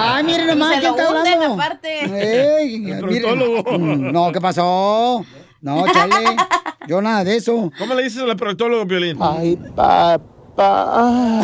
Ay, 0.00 0.22
miren 0.24 0.46
nomás, 0.46 0.78
¿quién 0.80 0.90
está 0.94 1.08
hablando? 1.08 1.54
aparte. 1.54 2.60
Ey, 2.60 2.74
El 2.74 2.80
miren. 2.82 3.00
proctólogo. 3.00 3.78
Mm, 3.78 4.12
No, 4.12 4.32
¿qué 4.32 4.40
pasó? 4.40 5.24
No, 5.60 5.84
chale. 5.92 6.14
Yo 6.88 7.02
nada 7.02 7.24
de 7.24 7.36
eso. 7.36 7.70
¿Cómo 7.78 7.94
le 7.94 8.02
dices 8.04 8.22
al 8.22 8.36
proctólogo, 8.36 8.86
Piolín? 8.86 9.18
Ay, 9.20 9.56
papá. 9.74 11.40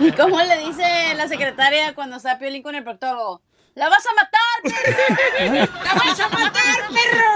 ¿Y 0.00 0.10
cómo 0.12 0.38
le 0.40 0.58
dice 0.66 0.82
la 1.16 1.28
secretaria 1.28 1.94
cuando 1.94 2.16
está 2.16 2.38
Piolín 2.38 2.62
con 2.62 2.74
el 2.74 2.82
proctólogo? 2.84 3.40
¡La 3.74 3.88
vas 3.88 4.04
a 4.06 4.10
matar, 4.14 4.60
perro! 4.62 5.66
¡La 5.84 5.94
vas 5.94 6.20
a 6.20 6.28
matar, 6.28 6.76
perro! 6.92 7.32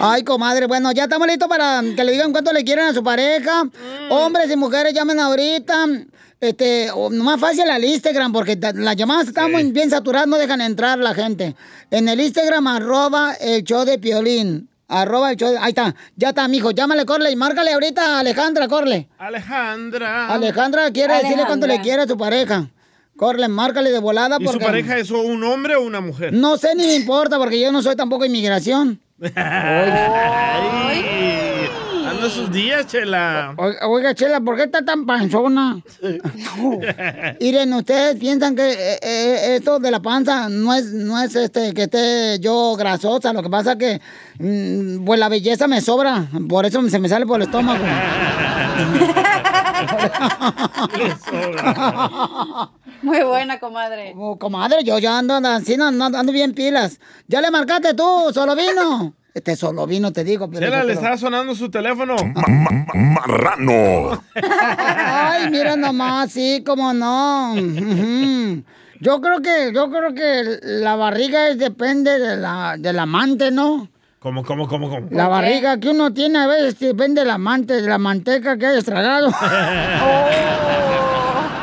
Ay, 0.00 0.22
comadre, 0.22 0.66
bueno, 0.66 0.92
ya 0.92 1.02
estamos 1.04 1.26
listos 1.26 1.48
para 1.48 1.82
que 1.96 2.04
le 2.04 2.12
digan 2.12 2.30
cuánto 2.30 2.52
le 2.52 2.62
quieren 2.64 2.86
a 2.86 2.94
su 2.94 3.02
pareja. 3.02 3.64
Hombres 4.10 4.48
y 4.50 4.56
mujeres 4.56 4.94
llamen 4.94 5.18
ahorita. 5.18 5.86
Este, 6.40 6.88
más 7.12 7.40
fácil 7.40 7.68
al 7.68 7.84
Instagram, 7.84 8.32
porque 8.32 8.56
las 8.74 8.94
llamadas 8.94 9.26
están 9.28 9.50
muy 9.50 9.64
bien 9.72 9.90
saturadas, 9.90 10.28
no 10.28 10.36
dejan 10.36 10.60
entrar 10.60 10.98
la 10.98 11.12
gente. 11.14 11.56
En 11.90 12.08
el 12.08 12.20
Instagram, 12.20 12.66
arroba 12.68 13.32
el 13.40 13.64
show 13.64 13.84
de 13.84 13.98
Piolín. 13.98 14.68
Arroba 14.88 15.32
el 15.32 15.36
show 15.36 15.50
de- 15.50 15.58
Ahí 15.58 15.70
está, 15.70 15.96
ya 16.14 16.28
está, 16.28 16.46
mijo. 16.46 16.70
Llámale, 16.70 17.04
Corle, 17.04 17.32
y 17.32 17.36
márcale 17.36 17.72
ahorita 17.72 18.16
a 18.16 18.20
Alejandra, 18.20 18.68
Corle. 18.68 19.08
Alejandra. 19.18 20.28
Alejandra 20.28 20.92
quiere 20.92 21.14
decirle 21.14 21.42
cuánto 21.46 21.66
le 21.66 21.72
Alejandra. 21.72 21.82
quiere 21.82 22.02
a 22.02 22.06
su 22.06 22.16
pareja. 22.16 22.68
Corle, 23.16 23.48
márcale 23.48 23.90
de 23.90 23.98
volada 23.98 24.36
¿Y 24.38 24.44
porque... 24.44 24.58
su 24.60 24.64
pareja 24.64 24.98
es 24.98 25.10
un 25.10 25.42
hombre 25.42 25.74
o 25.76 25.82
una 25.82 26.00
mujer? 26.00 26.32
No 26.32 26.56
sé 26.58 26.74
ni 26.74 26.86
me 26.86 26.94
importa 26.94 27.38
porque 27.38 27.60
yo 27.60 27.72
no 27.72 27.82
soy 27.82 27.96
tampoco 27.96 28.24
inmigración. 28.24 29.00
Ay, 29.34 31.04
anda 32.06 32.28
sus 32.28 32.52
días, 32.52 32.86
Chela. 32.86 33.54
Oiga, 33.56 33.88
oiga, 33.88 34.14
Chela, 34.14 34.40
¿por 34.40 34.56
qué 34.56 34.64
está 34.64 34.84
tan 34.84 35.06
panzona? 35.06 35.80
Miren, 37.40 37.72
ustedes 37.72 38.16
piensan 38.16 38.54
que 38.54 38.72
eh, 38.72 38.98
eh, 39.02 39.56
esto 39.56 39.78
de 39.78 39.90
la 39.90 40.00
panza 40.00 40.50
no 40.50 40.74
es, 40.74 40.92
no 40.92 41.18
es 41.22 41.34
este 41.34 41.72
que 41.72 41.84
esté 41.84 42.38
yo 42.40 42.76
grasosa. 42.76 43.32
Lo 43.32 43.42
que 43.42 43.48
pasa 43.48 43.72
es 43.72 43.78
que 43.78 44.00
mm, 44.38 45.04
pues 45.06 45.18
la 45.18 45.30
belleza 45.30 45.66
me 45.66 45.80
sobra. 45.80 46.26
Por 46.46 46.66
eso 46.66 46.86
se 46.90 46.98
me 46.98 47.08
sale 47.08 47.24
por 47.24 47.40
el 47.40 47.46
estómago. 47.46 47.82
Muy 53.02 53.22
buena, 53.22 53.58
comadre. 53.58 54.14
Oh, 54.16 54.38
comadre, 54.38 54.82
yo 54.84 54.98
ya 54.98 55.18
ando 55.18 55.34
así, 55.36 55.74
ando, 55.74 56.04
ando 56.04 56.32
bien 56.32 56.54
pilas. 56.54 56.98
Ya 57.28 57.40
le 57.40 57.50
marcaste 57.50 57.94
tú, 57.94 58.30
solo 58.32 58.54
vino. 58.56 59.14
Este 59.34 59.54
solo 59.54 59.86
vino, 59.86 60.12
te 60.12 60.24
digo. 60.24 60.48
Pero 60.50 60.66
Chela, 60.66 60.78
le 60.84 60.94
pero- 60.94 61.00
está 61.00 61.18
sonando 61.18 61.54
su 61.54 61.70
teléfono. 61.70 62.16
Marrano. 62.94 64.22
Ay, 64.34 65.50
mira 65.50 65.76
nomás, 65.76 66.32
sí, 66.32 66.62
como 66.64 66.92
no. 66.94 67.54
Yo 69.00 69.20
creo 69.20 69.42
que, 69.42 69.72
yo 69.74 69.90
creo 69.90 70.14
que 70.14 70.58
la 70.62 70.96
barriga 70.96 71.48
es, 71.48 71.58
depende 71.58 72.18
de 72.18 72.36
la, 72.36 72.76
del 72.78 72.98
amante, 72.98 73.50
¿no? 73.50 73.88
¿Cómo, 74.18 74.44
cómo, 74.44 74.66
cómo, 74.66 74.88
cómo? 74.88 75.08
La 75.10 75.28
barriga 75.28 75.78
que 75.78 75.90
uno 75.90 76.12
tiene 76.12 76.38
a 76.38 76.46
veces 76.46 76.78
depende 76.78 77.20
del 77.20 77.30
amante, 77.30 77.74
de 77.74 77.88
la 77.88 77.98
manteca 77.98 78.56
que 78.56 78.66
hayas 78.66 78.84
tragado. 78.84 79.30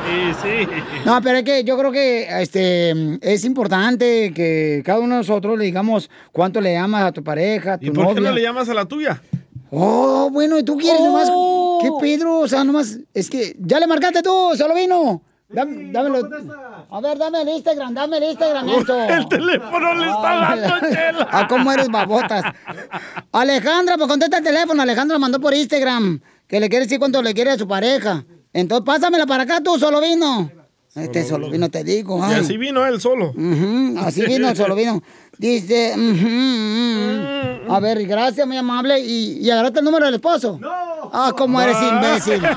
Sí, 0.05 0.33
sí. 0.41 0.67
No, 1.05 1.21
pero 1.21 1.37
es 1.37 1.43
que 1.43 1.63
yo 1.63 1.77
creo 1.77 1.91
que 1.91 2.27
este 2.41 2.93
es 3.21 3.45
importante 3.45 4.33
que 4.33 4.83
cada 4.85 4.99
uno 4.99 5.15
de 5.15 5.21
nosotros 5.21 5.57
le 5.57 5.65
digamos 5.65 6.09
cuánto 6.31 6.59
le 6.59 6.77
amas 6.77 7.03
a 7.03 7.11
tu 7.11 7.23
pareja, 7.23 7.73
a 7.73 7.77
tu 7.77 7.85
¿Y 7.85 7.91
por 7.91 8.13
qué 8.13 8.21
no 8.21 8.31
le 8.31 8.41
llamas 8.41 8.67
a 8.67 8.73
la 8.73 8.85
tuya? 8.85 9.21
Oh, 9.71 10.29
bueno, 10.31 10.59
¿y 10.59 10.63
tú 10.63 10.77
quieres 10.77 11.01
nomás? 11.01 11.31
¿Qué 11.81 11.89
Pedro? 11.99 12.39
O 12.39 12.47
sea, 12.47 12.63
nomás, 12.63 12.99
es 13.13 13.29
que 13.29 13.55
ya 13.59 13.79
le 13.79 13.87
marcaste 13.87 14.21
tú, 14.21 14.51
solo 14.55 14.75
vino. 14.75 15.23
Dame, 15.53 15.91
dámelo. 15.91 16.27
A 16.89 17.01
ver, 17.01 17.17
dame 17.17 17.41
el 17.41 17.49
Instagram, 17.49 17.93
dame 17.93 18.17
el 18.17 18.23
Instagram 18.23 18.69
esto. 18.69 19.03
El 19.03 19.27
teléfono 19.27 19.93
le 19.93 20.05
está 20.05 20.35
dando, 20.35 20.79
Chela. 20.89 21.27
Ah, 21.31 21.47
cómo 21.47 21.71
eres 21.71 21.89
babotas. 21.89 22.43
Alejandra, 23.31 23.97
pues 23.97 24.09
contesta 24.09 24.39
el 24.39 24.43
teléfono. 24.43 24.81
Alejandra 24.81 25.19
mandó 25.19 25.39
por 25.39 25.53
Instagram 25.53 26.19
que 26.47 26.59
le 26.59 26.69
quiere 26.69 26.85
decir 26.85 26.99
cuánto 26.99 27.21
le 27.21 27.33
quiere 27.33 27.51
a 27.51 27.57
su 27.57 27.67
pareja. 27.67 28.25
Entonces, 28.51 28.85
pásamela 28.85 29.25
para 29.25 29.43
acá 29.43 29.61
tú, 29.61 29.77
solo 29.77 30.01
vino. 30.01 30.51
Este 30.95 31.23
solo 31.23 31.49
vino, 31.49 31.69
te 31.69 31.83
digo. 31.83 32.19
Y 32.19 32.33
ay. 32.33 32.41
así 32.41 32.57
vino 32.57 32.85
él 32.85 33.01
solo. 33.01 33.33
Así 33.97 34.25
vino, 34.25 34.55
solo 34.55 34.75
vino. 34.75 35.01
Dice, 35.37 35.93
ujú. 35.97 37.73
a 37.73 37.79
ver, 37.79 38.05
gracias, 38.05 38.45
muy 38.47 38.57
amable. 38.57 38.99
¿Y, 38.99 39.39
y 39.41 39.49
agarraste 39.49 39.79
el 39.79 39.85
número 39.85 40.05
del 40.05 40.15
esposo? 40.15 40.57
No. 40.61 40.71
Ah, 41.11 41.31
cómo 41.35 41.59
eres 41.61 41.77
imbécil. 41.81 42.41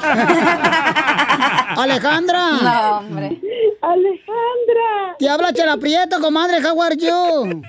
Alejandra. 1.77 2.51
No, 2.63 2.99
hombre. 2.99 3.41
Alejandra. 3.83 5.17
Te 5.19 5.29
habla 5.29 5.53
Chela 5.53 5.77
Prieto, 5.77 6.21
comadre. 6.21 6.59
How 6.65 6.81
are 6.83 6.97
you? 6.97 7.63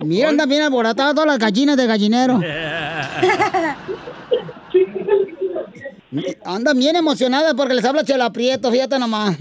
Mira, 0.00 0.28
andan 0.28 0.48
bien 0.48 0.62
alboratadas 0.62 1.14
todas 1.14 1.26
las 1.28 1.38
gallinas 1.38 1.76
de 1.76 1.86
gallinero. 1.86 2.40
Andan 6.44 6.78
bien 6.78 6.96
emocionadas 6.96 7.54
porque 7.54 7.74
les 7.74 7.84
habla 7.84 8.04
Chela 8.04 8.30
Prieto, 8.32 8.70
fíjate 8.70 8.98
nomás. 8.98 9.38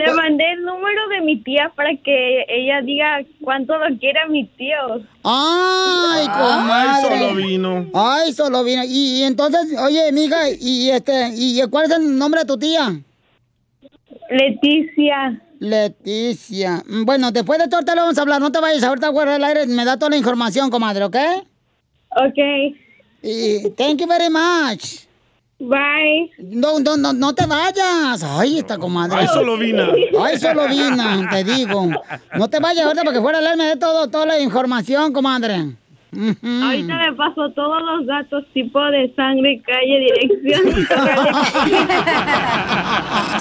Le 0.00 0.14
mandé 0.14 0.52
el 0.52 0.62
número 0.62 1.08
de 1.08 1.20
mi 1.22 1.42
tía 1.42 1.72
para 1.74 1.90
que 1.96 2.44
ella 2.48 2.80
diga 2.82 3.20
cuánto 3.42 3.76
lo 3.76 3.98
quiere 3.98 4.20
a 4.20 4.28
mi 4.28 4.46
tío. 4.46 4.76
Ay, 5.24 6.26
comadre. 6.26 6.88
Ay, 6.88 7.02
solo 7.02 7.34
vino. 7.34 7.86
Ay, 7.92 8.32
solo 8.32 8.64
vino. 8.64 8.82
Y, 8.84 9.20
y 9.20 9.22
entonces, 9.24 9.76
oye, 9.78 10.12
mija, 10.12 10.48
y 10.58 10.90
este, 10.90 11.30
y 11.34 11.60
cuál 11.70 11.86
es 11.86 11.98
el 11.98 12.16
nombre 12.18 12.40
de 12.40 12.46
tu 12.46 12.58
tía? 12.58 13.00
Leticia. 14.30 15.42
Leticia. 15.58 16.82
Bueno, 17.04 17.32
después 17.32 17.58
de 17.58 17.68
todo 17.68 17.82
te 17.82 17.94
lo 17.94 18.02
vamos 18.02 18.16
a 18.16 18.22
hablar. 18.22 18.40
No 18.40 18.52
te 18.52 18.60
vayas 18.60 18.82
ahorita 18.84 19.12
fuera 19.12 19.32
del 19.32 19.44
aire. 19.44 19.66
Me 19.66 19.84
da 19.84 19.98
toda 19.98 20.10
la 20.10 20.16
información, 20.16 20.70
comadre, 20.70 21.04
¿ok? 21.04 21.16
Ok. 22.16 22.38
Y 23.22 23.70
thank 23.76 24.00
you 24.00 24.06
very 24.06 24.30
much. 24.30 25.06
Bye. 25.58 26.30
No, 26.38 26.78
no, 26.78 26.96
no, 26.96 27.12
no 27.12 27.34
te 27.34 27.44
vayas. 27.44 28.22
Ay, 28.22 28.58
esta 28.58 28.78
comadre. 28.78 29.18
Ay, 29.18 29.26
solo 29.28 29.58
vina. 29.58 29.92
Ay, 30.18 30.38
solo 30.38 30.66
vina, 30.68 31.28
te 31.30 31.44
digo. 31.44 31.90
No 32.34 32.48
te 32.48 32.58
vayas 32.60 32.86
ahorita 32.86 33.04
porque 33.04 33.20
fuera 33.20 33.40
aire 33.40 33.56
me 33.56 33.64
dé 33.64 33.76
todo, 33.76 34.08
toda 34.08 34.24
la 34.24 34.40
información, 34.40 35.12
comadre. 35.12 35.76
Ahorita 36.12 36.96
me 36.96 37.12
paso 37.14 37.50
todos 37.54 37.82
los 37.82 38.06
datos, 38.06 38.44
tipo 38.52 38.80
de 38.86 39.12
sangre, 39.14 39.62
calle, 39.64 40.00
dirección. 40.00 40.86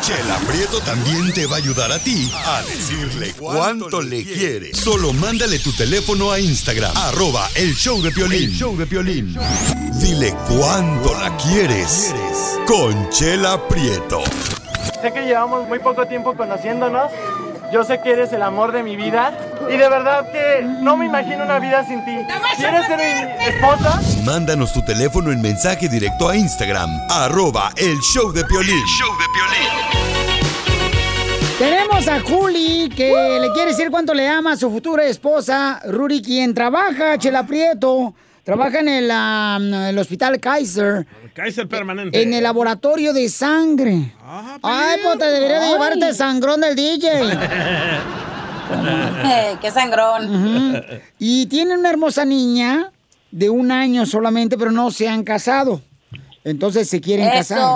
Chela 0.01 0.37
Prieto 0.47 0.79
también 0.85 1.33
te 1.33 1.45
va 1.47 1.55
a 1.55 1.57
ayudar 1.57 1.91
a 1.91 1.99
ti 1.99 2.29
a 2.45 2.61
decirle 2.61 3.33
cuánto 3.37 4.01
le 4.01 4.23
quiere. 4.23 4.73
Solo 4.73 5.13
mándale 5.13 5.57
tu 5.59 5.71
teléfono 5.73 6.31
a 6.31 6.39
Instagram, 6.39 6.95
arroba 6.95 7.47
el 7.55 7.73
show 7.75 8.01
de 8.01 8.11
Piolín. 8.11 8.51
show 8.51 8.77
de 8.77 8.85
Piolín. 8.85 9.35
Dile 10.01 10.33
cuánto 10.47 11.13
la 11.19 11.35
quieres. 11.37 12.13
Conchela 12.67 13.67
Prieto. 13.67 14.21
Sé 15.01 15.11
que 15.11 15.21
llevamos 15.21 15.67
muy 15.67 15.79
poco 15.79 16.05
tiempo 16.05 16.35
conociéndonos. 16.35 17.11
Yo 17.71 17.83
sé 17.83 18.01
que 18.01 18.11
eres 18.11 18.33
el 18.33 18.41
amor 18.41 18.71
de 18.71 18.81
mi 18.81 18.95
vida. 18.95 19.31
Y 19.69 19.77
de 19.77 19.89
verdad 19.89 20.25
que 20.31 20.63
no 20.63 20.97
me 20.97 21.05
imagino 21.05 21.43
una 21.43 21.59
vida 21.59 21.85
sin 21.85 22.03
ti. 22.03 22.17
¿Quieres 22.57 22.87
ser 22.87 22.97
mi 22.97 23.45
esposa? 23.45 24.01
Mándanos 24.25 24.73
tu 24.73 24.81
teléfono 24.83 25.31
en 25.31 25.41
mensaje 25.41 25.87
directo 25.87 26.29
a 26.29 26.35
Instagram, 26.35 26.89
arroba 27.09 27.71
el 27.77 27.99
show 27.99 28.31
de 28.31 28.43
Piolín. 28.45 28.83
Tenemos 31.59 32.07
a 32.07 32.21
Juli 32.21 32.89
que 32.95 33.37
le 33.41 33.51
quiere 33.51 33.71
decir 33.71 33.91
cuánto 33.91 34.13
le 34.13 34.27
ama 34.27 34.53
a 34.53 34.55
su 34.55 34.71
futura 34.71 35.05
esposa, 35.05 35.81
Ruri, 35.85 36.21
quien 36.21 36.53
trabaja, 36.53 37.17
Chela 37.17 37.45
Prieto. 37.45 38.15
Trabaja 38.49 38.79
en 38.79 38.89
el, 38.89 39.11
um, 39.11 39.73
el 39.73 39.97
hospital 39.99 40.39
Kaiser, 40.39 41.05
Kaiser 41.35 41.67
permanente. 41.67 42.19
en 42.21 42.33
el 42.33 42.41
laboratorio 42.43 43.13
de 43.13 43.29
sangre. 43.29 44.13
Ay, 44.63 44.99
pues 45.03 45.19
te 45.19 45.25
debería 45.25 45.59
de 45.59 45.67
llevarte 45.67 46.07
el 46.09 46.15
sangrón 46.15 46.61
del 46.61 46.75
DJ. 46.75 47.09
Eh, 48.71 49.57
¡Qué 49.59 49.71
sangrón! 49.71 50.83
Y 51.17 51.47
tiene 51.47 51.75
una 51.75 51.89
hermosa 51.89 52.23
niña 52.23 52.91
de 53.31 53.49
un 53.49 53.71
año 53.71 54.05
solamente, 54.05 54.59
pero 54.59 54.71
no 54.71 54.91
se 54.91 55.07
han 55.09 55.23
casado. 55.23 55.81
Entonces 56.43 56.87
se 56.87 57.01
quieren 57.01 57.27
Eso, 57.29 57.55
casar. 57.55 57.69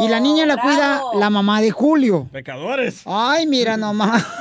Y 0.00 0.08
la 0.08 0.20
niña 0.20 0.46
la 0.46 0.56
cuida 0.56 1.00
la 1.14 1.30
mamá 1.30 1.60
de 1.60 1.72
Julio. 1.72 2.28
Pecadores. 2.32 3.02
Ay, 3.06 3.46
mira 3.48 3.76
nomás. 3.76 4.24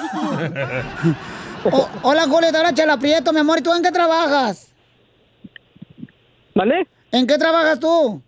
O- 1.71 1.89
hola, 2.03 2.27
Julio, 2.29 2.51
te 2.51 2.57
habla 2.57 2.73
Chela 2.75 2.97
Prieto, 2.97 3.33
mi 3.33 3.39
amor. 3.39 3.57
¿Y 3.57 3.63
tú 3.63 3.73
en 3.73 3.81
qué 3.81 3.91
trabajas? 3.91 4.67
¿Vale? 6.55 6.87
¿En 7.11 7.27
qué 7.27 7.37
trabajas 7.37 7.79
tú? 7.79 8.21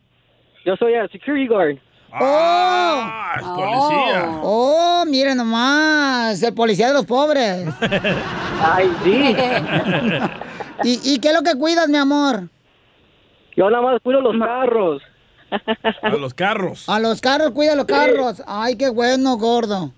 Yo 0.66 0.76
soy 0.76 0.94
el 0.94 1.10
security 1.10 1.48
guard. 1.48 1.78
Ah, 2.12 3.36
es 3.38 3.44
policía. 3.46 4.40
Oh, 4.44 5.04
mira 5.08 5.34
nomás, 5.34 6.42
el 6.44 6.54
policía 6.54 6.88
de 6.90 6.94
los 6.94 7.06
pobres. 7.06 7.66
Ay, 8.62 8.92
sí. 9.04 9.36
¿Y, 10.84 11.14
y 11.14 11.20
qué 11.20 11.30
es 11.30 11.34
lo 11.34 11.42
que 11.42 11.56
cuidas, 11.58 11.88
mi 11.88 11.98
amor? 11.98 12.50
Yo 13.56 13.70
nada 13.70 13.82
más 13.82 14.02
cuido 14.02 14.22
los 14.22 14.38
carros. 14.38 15.02
A 16.02 16.10
los 16.10 16.34
carros. 16.34 16.90
A 16.90 17.00
los 17.00 17.22
carros, 17.22 17.52
cuida 17.52 17.76
los 17.76 17.86
carros. 17.86 18.44
Ay, 18.46 18.76
qué 18.76 18.90
bueno, 18.90 19.38
gordo. 19.38 19.92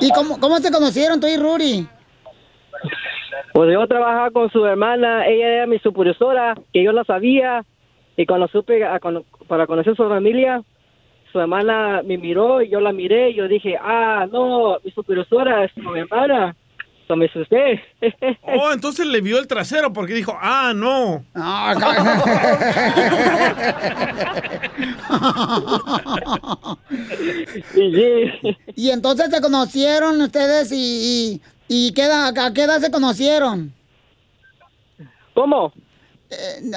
¿Y 0.00 0.10
cómo, 0.10 0.38
cómo 0.40 0.58
se 0.58 0.70
conocieron 0.70 1.20
tú 1.20 1.26
y 1.26 1.36
Ruri? 1.36 1.88
Pues 3.52 3.72
yo 3.72 3.86
trabajaba 3.86 4.30
con 4.30 4.50
su 4.50 4.64
hermana, 4.64 5.26
ella 5.26 5.48
era 5.48 5.66
mi 5.66 5.78
supervisora, 5.78 6.54
que 6.72 6.82
yo 6.82 6.92
la 6.92 7.04
sabía, 7.04 7.64
y 8.16 8.26
cuando 8.26 8.48
supe 8.48 8.84
a 8.84 9.00
para 9.48 9.66
conocer 9.66 9.96
su 9.96 10.08
familia, 10.08 10.62
su 11.32 11.40
hermana 11.40 12.02
me 12.04 12.16
miró 12.16 12.62
y 12.62 12.70
yo 12.70 12.80
la 12.80 12.92
miré 12.92 13.30
y 13.30 13.34
yo 13.34 13.48
dije, 13.48 13.76
ah, 13.80 14.26
no, 14.30 14.78
mi 14.84 14.90
supervisora 14.92 15.64
es 15.64 15.76
mi 15.76 15.98
hermana. 15.98 16.54
So 17.06 17.16
me 17.16 17.26
asusté. 17.26 17.82
Oh, 18.42 18.72
entonces 18.72 19.06
le 19.06 19.20
vio 19.20 19.38
el 19.38 19.46
trasero 19.46 19.92
porque 19.92 20.14
dijo, 20.14 20.34
ah, 20.40 20.72
no. 20.74 21.22
Y 28.76 28.90
entonces 28.90 29.30
se 29.30 29.40
conocieron 29.40 30.20
ustedes 30.20 30.72
y, 30.72 30.76
y, 30.76 31.40
y 31.68 31.92
¿qué 31.92 32.02
edad- 32.04 32.36
¿a 32.38 32.52
qué 32.52 32.62
edad 32.64 32.80
se 32.80 32.90
conocieron? 32.90 33.72
¿Cómo? 35.34 35.72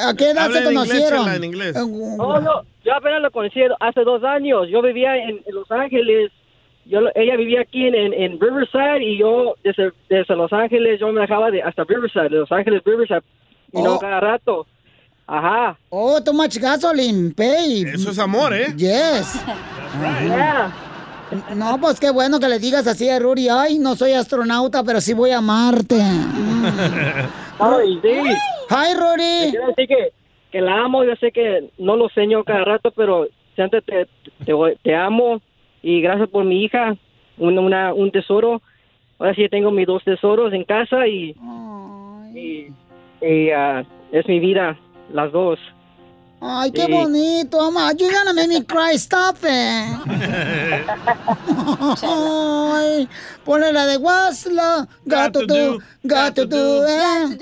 ¿A 0.05 0.13
qué 0.15 0.31
edad 0.31 0.45
Habla 0.45 0.59
se 0.59 0.65
en 0.65 0.71
inglés, 0.71 0.87
conocieron? 0.89 1.19
Chela, 1.25 1.35
en 1.35 1.43
inglés. 1.43 1.75
Eh, 1.75 1.81
Oh, 2.19 2.39
no, 2.39 2.61
yo 2.85 2.93
apenas 2.95 3.21
la 3.21 3.29
conocí 3.29 3.59
hace 3.79 4.01
dos 4.03 4.23
años. 4.23 4.67
Yo 4.69 4.81
vivía 4.81 5.15
en, 5.17 5.41
en 5.45 5.55
Los 5.55 5.69
Ángeles. 5.71 6.31
Yo, 6.85 7.01
lo- 7.01 7.11
ella 7.15 7.35
vivía 7.35 7.61
aquí 7.61 7.85
en, 7.87 7.95
en, 7.95 8.13
en 8.13 8.39
Riverside 8.39 9.03
y 9.03 9.17
yo 9.19 9.55
desde, 9.63 9.91
desde 10.09 10.35
Los 10.35 10.51
Ángeles 10.53 10.99
yo 10.99 11.11
me 11.11 11.21
dejaba 11.21 11.51
de 11.51 11.61
hasta 11.61 11.83
Riverside, 11.83 12.29
de 12.29 12.37
Los 12.37 12.51
Ángeles 12.51 12.81
Riverside, 12.85 13.21
y 13.73 13.81
no 13.81 13.95
Oh. 13.95 13.99
cada 13.99 14.19
rato. 14.19 14.65
Ajá. 15.29 15.77
Oh, 15.89 16.21
too 16.23 16.31
much 16.33 16.57
gasoline, 16.57 17.33
babe. 17.35 17.91
Eso 17.93 18.11
es 18.11 18.19
amor, 18.19 18.53
¿eh? 18.53 18.67
Yes. 18.77 19.43
Yeah. 20.23 20.71
No, 21.55 21.77
pues 21.79 21.99
qué 21.99 22.09
bueno 22.11 22.39
que 22.39 22.47
le 22.47 22.59
digas 22.59 22.87
así 22.87 23.09
a 23.09 23.19
Ruri. 23.19 23.49
Ay, 23.49 23.79
no 23.79 23.95
soy 23.95 24.13
astronauta, 24.13 24.83
pero 24.83 25.01
sí 25.01 25.13
voy 25.13 25.31
a 25.31 25.41
Marte. 25.41 25.95
Ay, 27.59 27.99
sí. 28.01 28.19
Hi, 28.69 28.93
Rory. 28.95 29.51
Quiero 29.51 29.67
decir 29.67 29.87
que, 29.87 30.13
que 30.51 30.61
la 30.61 30.83
amo, 30.83 31.03
yo 31.03 31.15
sé 31.15 31.31
que 31.31 31.69
no 31.77 31.95
lo 31.95 32.05
enseño 32.05 32.43
cada 32.43 32.63
rato, 32.63 32.91
pero 32.91 33.27
siempre 33.55 33.81
te, 33.81 34.07
te, 34.45 34.53
te 34.83 34.95
amo 34.95 35.41
y 35.81 36.01
gracias 36.01 36.29
por 36.29 36.45
mi 36.45 36.63
hija, 36.63 36.95
un, 37.37 37.57
una, 37.57 37.93
un 37.93 38.11
tesoro. 38.11 38.61
Ahora 39.19 39.33
sí 39.33 39.49
tengo 39.49 39.71
mis 39.71 39.87
dos 39.87 40.03
tesoros 40.03 40.53
en 40.53 40.63
casa 40.63 41.07
y, 41.07 41.35
y, 42.35 42.67
y, 43.21 43.49
ah, 43.49 43.83
es 44.11 44.27
mi 44.27 44.39
vida, 44.39 44.77
las 45.11 45.31
dos. 45.31 45.59
Ay, 46.39 46.71
qué 46.71 46.85
Sí. 46.85 46.91
bonito, 46.91 47.57
mamá. 47.71 47.91
You 47.93 48.11
gonna 48.11 48.31
make 48.33 48.47
me 48.47 48.63
cry, 48.63 48.93
stop 48.97 49.37
it. 49.43 49.97
Ay, 52.03 53.09
ponle 53.43 53.73
la 53.73 53.85
de 53.87 53.97
Wasla. 53.97 54.87
Got 55.05 55.33
to 55.33 55.45
do, 55.47 55.79
got 56.03 56.35
to 56.35 56.45
do, 56.45 56.85
eh. 56.85 57.37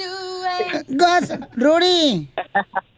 Gas, 0.88 1.34
Ruri. 1.58 2.30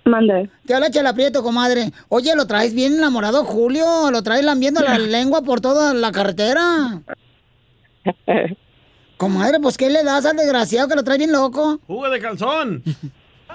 Mande. 0.05 0.49
Te 0.65 0.73
habla 0.75 0.91
Chela 0.91 1.13
Prieto, 1.13 1.41
comadre. 1.41 1.91
Oye, 2.09 2.35
¿lo 2.35 2.45
traes 2.45 2.73
bien 2.75 2.93
enamorado, 2.93 3.43
Julio? 3.43 4.11
¿Lo 4.11 4.21
traes 4.21 4.45
lambiendo 4.45 4.81
la 4.81 4.97
lengua 4.99 5.41
por 5.41 5.61
toda 5.61 5.93
la 5.95 6.11
carretera? 6.11 7.01
Comadre, 9.17 9.59
pues 9.59 9.77
¿qué 9.77 9.89
le 9.89 10.03
das 10.03 10.25
al 10.27 10.37
desgraciado 10.37 10.87
que 10.87 10.95
lo 10.95 11.03
trae 11.03 11.17
bien 11.17 11.31
loco? 11.31 11.79
Jugo 11.87 12.07
de 12.09 12.19
calzón. 12.19 12.83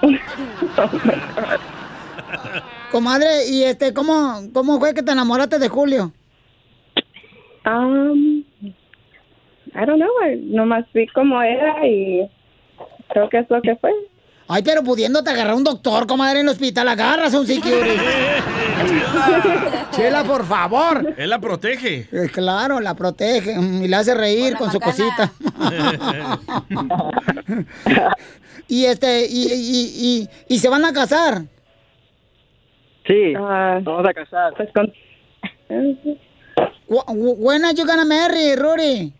Comadre, 2.91 3.47
¿y 3.49 3.63
este, 3.63 3.93
cómo, 3.93 4.41
cómo 4.53 4.79
fue 4.79 4.93
que 4.93 5.03
te 5.03 5.11
enamoraste 5.11 5.59
de 5.59 5.69
Julio? 5.69 6.11
Um, 7.65 8.43
I 9.75 9.85
don't 9.85 9.95
know, 9.95 10.09
nomás 10.41 10.85
vi 10.93 11.07
cómo 11.07 11.41
era 11.41 11.87
y 11.87 12.29
creo 13.09 13.29
que 13.29 13.39
es 13.39 13.49
lo 13.49 13.61
que 13.61 13.75
fue. 13.77 13.91
Ay, 14.47 14.61
pero 14.61 14.83
pudiéndote 14.83 15.29
agarrar 15.29 15.55
un 15.55 15.63
doctor, 15.63 16.05
comadre, 16.05 16.41
en 16.41 16.47
el 16.47 16.51
hospital, 16.51 16.87
agarras 16.89 17.33
a 17.33 17.39
un 17.39 17.47
security. 17.47 17.97
Chela, 19.91 20.23
por 20.25 20.45
favor. 20.45 21.13
Él 21.17 21.29
la 21.29 21.39
protege. 21.39 22.09
Eh, 22.11 22.29
claro, 22.31 22.79
la 22.81 22.93
protege 22.93 23.57
mm, 23.57 23.83
y 23.83 23.87
la 23.87 23.99
hace 23.99 24.13
reír 24.13 24.57
con 24.57 24.69
su 24.71 24.79
cosita. 24.79 25.31
y 28.67 28.85
este, 28.85 29.25
y, 29.25 29.47
y, 29.53 30.27
y, 30.49 30.55
y 30.55 30.59
se 30.59 30.67
van 30.67 30.83
a 30.83 30.91
casar. 30.91 31.43
Sí, 33.05 33.33
vamos 33.33 34.05
a 34.07 34.13
casar. 34.13 34.53
Pues 34.55 34.69
con... 34.73 34.91
Wh- 36.87 37.05
wh- 37.07 37.37
When 37.37 37.65
are 37.65 37.73
you 37.73 37.85
gonna 37.85 38.05
marry, 38.05 38.55
Rory? 38.55 39.13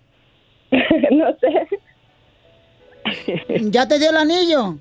no 1.12 1.36
sé. 1.40 1.68
¿Ya 3.70 3.88
te 3.88 4.00
dio 4.00 4.10
el 4.12 4.18
anillo? 4.18 4.78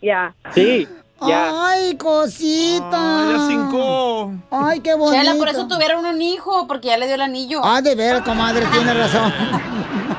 Ya. 0.00 0.34
Sí, 0.54 0.88
Ay, 1.20 1.96
cosita. 1.96 3.26
ya 3.32 3.38
cincó. 3.48 4.32
Ay, 4.50 4.80
qué 4.80 4.94
bonito. 4.94 5.20
Chela, 5.24 5.34
por 5.36 5.48
eso 5.48 5.66
tuvieron 5.66 6.04
un 6.06 6.22
hijo, 6.22 6.66
porque 6.68 6.88
ya 6.88 6.96
le 6.96 7.06
dio 7.06 7.16
el 7.16 7.22
anillo. 7.22 7.60
Ah, 7.64 7.82
de 7.82 7.94
veras, 7.96 8.22
comadre, 8.22 8.64
tiene 8.72 8.94
razón. 8.94 9.32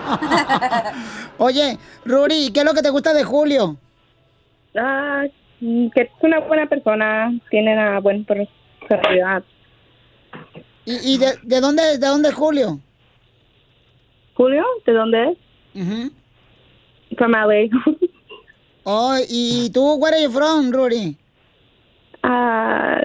Oye, 1.38 1.78
Ruri, 2.04 2.52
¿qué 2.52 2.60
es 2.60 2.66
lo 2.66 2.74
que 2.74 2.82
te 2.82 2.90
gusta 2.90 3.14
de 3.14 3.24
Julio? 3.24 3.78
Ah, 4.78 5.24
que 5.60 6.02
es 6.02 6.10
una 6.22 6.40
buena 6.40 6.68
persona, 6.68 7.32
tiene 7.50 7.74
una 7.74 8.00
buena 8.00 8.26
personalidad. 8.26 9.44
¿Y, 10.86 11.14
y 11.14 11.18
de, 11.18 11.38
de 11.44 11.62
dónde 11.62 11.98
de 11.98 12.08
dónde 12.08 12.30
es 12.30 12.36
Julio? 12.36 12.80
Julio, 14.36 14.66
¿de 14.86 14.94
dónde 14.94 15.32
es? 15.32 16.12
From 17.18 17.32
LA. 17.32 17.70
Oh, 18.92 19.16
¿y 19.30 19.70
tú, 19.72 19.96
where 19.96 20.16
are 20.16 20.24
you 20.24 20.32
from, 20.32 20.72
Ruri? 20.72 21.16
Ah, 22.24 23.02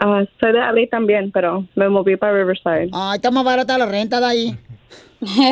ah, 0.00 0.24
soy 0.38 0.52
de 0.52 0.58
LA 0.58 0.86
también, 0.88 1.32
pero 1.32 1.66
me 1.74 1.88
moví 1.88 2.16
para 2.16 2.34
Riverside. 2.34 2.90
Ay, 2.92 3.16
está 3.16 3.32
más 3.32 3.42
barata 3.42 3.76
la 3.76 3.86
renta 3.86 4.20
de 4.20 4.26
ahí. 4.26 4.58
Sí, 5.26 5.42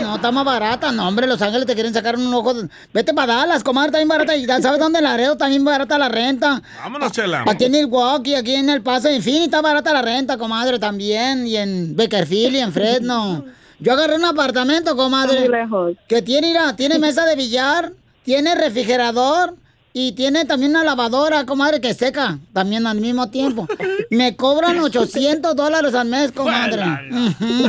no, 0.00 0.16
está 0.16 0.32
más 0.32 0.44
barata. 0.44 0.92
No, 0.92 1.08
hombre, 1.08 1.26
Los 1.26 1.40
Ángeles 1.42 1.66
te 1.66 1.74
quieren 1.74 1.94
sacar 1.94 2.16
un 2.16 2.32
ojo. 2.32 2.54
Vete 2.92 3.14
para 3.14 3.34
Dallas, 3.34 3.64
comadre, 3.64 3.88
está 3.88 3.98
bien 3.98 4.08
barata. 4.08 4.36
¿Y 4.36 4.46
sabes 4.46 4.78
dónde? 4.78 4.98
En 4.98 5.04
Laredo 5.04 5.32
está 5.32 5.48
bien 5.48 5.64
barata 5.64 5.98
la 5.98 6.08
renta. 6.08 6.62
Vámonos, 6.82 7.12
Chela. 7.12 7.44
Aquí 7.46 7.64
en 7.64 7.72
Milwaukee, 7.72 8.34
aquí 8.34 8.54
en 8.54 8.70
El 8.70 8.82
Paso, 8.82 9.08
en 9.08 9.22
fin, 9.22 9.42
está 9.42 9.60
barata 9.60 9.92
la 9.92 10.02
renta, 10.02 10.38
comadre, 10.38 10.78
también. 10.78 11.46
Y 11.46 11.56
en 11.56 11.96
Beckerfield 11.96 12.56
y 12.56 12.58
en 12.58 12.72
Fresno. 12.72 13.44
Yo 13.80 13.92
agarré 13.92 14.16
un 14.16 14.24
apartamento, 14.24 14.96
comadre. 14.96 15.40
Muy 15.40 15.48
lejos. 15.48 15.92
Que 16.08 16.22
tiene, 16.22 16.48
mira, 16.48 16.74
tiene 16.74 16.98
mesa 16.98 17.24
de 17.24 17.36
billar, 17.36 17.92
tiene 18.24 18.54
refrigerador 18.54 19.54
y 20.00 20.12
tiene 20.12 20.44
también 20.44 20.70
una 20.70 20.84
lavadora, 20.84 21.44
comadre, 21.44 21.80
que 21.80 21.92
seca 21.92 22.38
también 22.52 22.86
al 22.86 23.00
mismo 23.00 23.30
tiempo. 23.30 23.66
Me 24.10 24.36
cobran 24.36 24.78
800 24.80 25.56
dólares 25.56 25.92
al 25.92 26.06
mes, 26.06 26.30
comadre. 26.30 26.84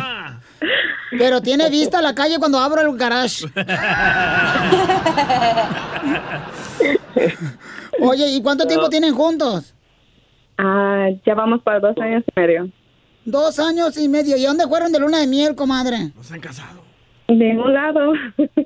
Pero 1.18 1.42
tiene 1.42 1.72
vista 1.72 1.98
a 1.98 2.04
la 2.04 2.13
calle 2.13 2.38
cuando 2.38 2.60
abro 2.60 2.82
el 2.82 2.96
garage. 2.96 3.48
Oye, 8.00 8.28
¿y 8.28 8.44
cuánto 8.44 8.68
tiempo 8.68 8.89
tienen 8.89 9.15
juntos? 9.15 9.74
Ah, 10.60 11.08
ya 11.26 11.34
vamos 11.34 11.63
para 11.63 11.80
dos 11.80 11.98
años 11.98 12.24
y 12.28 12.39
medio. 12.39 12.70
Dos 13.26 13.58
años 13.58 13.98
y 13.98 14.08
medio. 14.08 14.38
¿Y 14.38 14.46
dónde 14.46 14.68
fueron 14.68 14.92
de 14.92 15.00
luna 15.00 15.18
de 15.18 15.26
miel, 15.26 15.56
comadre? 15.56 16.12
No 16.15 16.22
se 16.22 16.36
han 16.36 16.42
casado. 16.42 16.88
De 17.30 17.56
un 17.56 17.74
lado. 17.74 18.13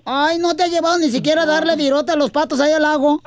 Ay, 0.05 0.37
no 0.39 0.55
te 0.55 0.63
ha 0.63 0.67
llevado 0.67 0.97
ni 0.97 1.09
siquiera 1.09 1.43
a 1.43 1.45
darle 1.45 1.75
virote 1.75 2.13
a 2.13 2.15
los 2.15 2.31
patos 2.31 2.61
ahí 2.61 2.71
al 2.71 2.81
lago. 2.81 3.21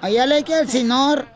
Allá 0.00 0.26
le 0.26 0.44
que 0.44 0.60
el 0.60 0.68
señor. 0.68 1.26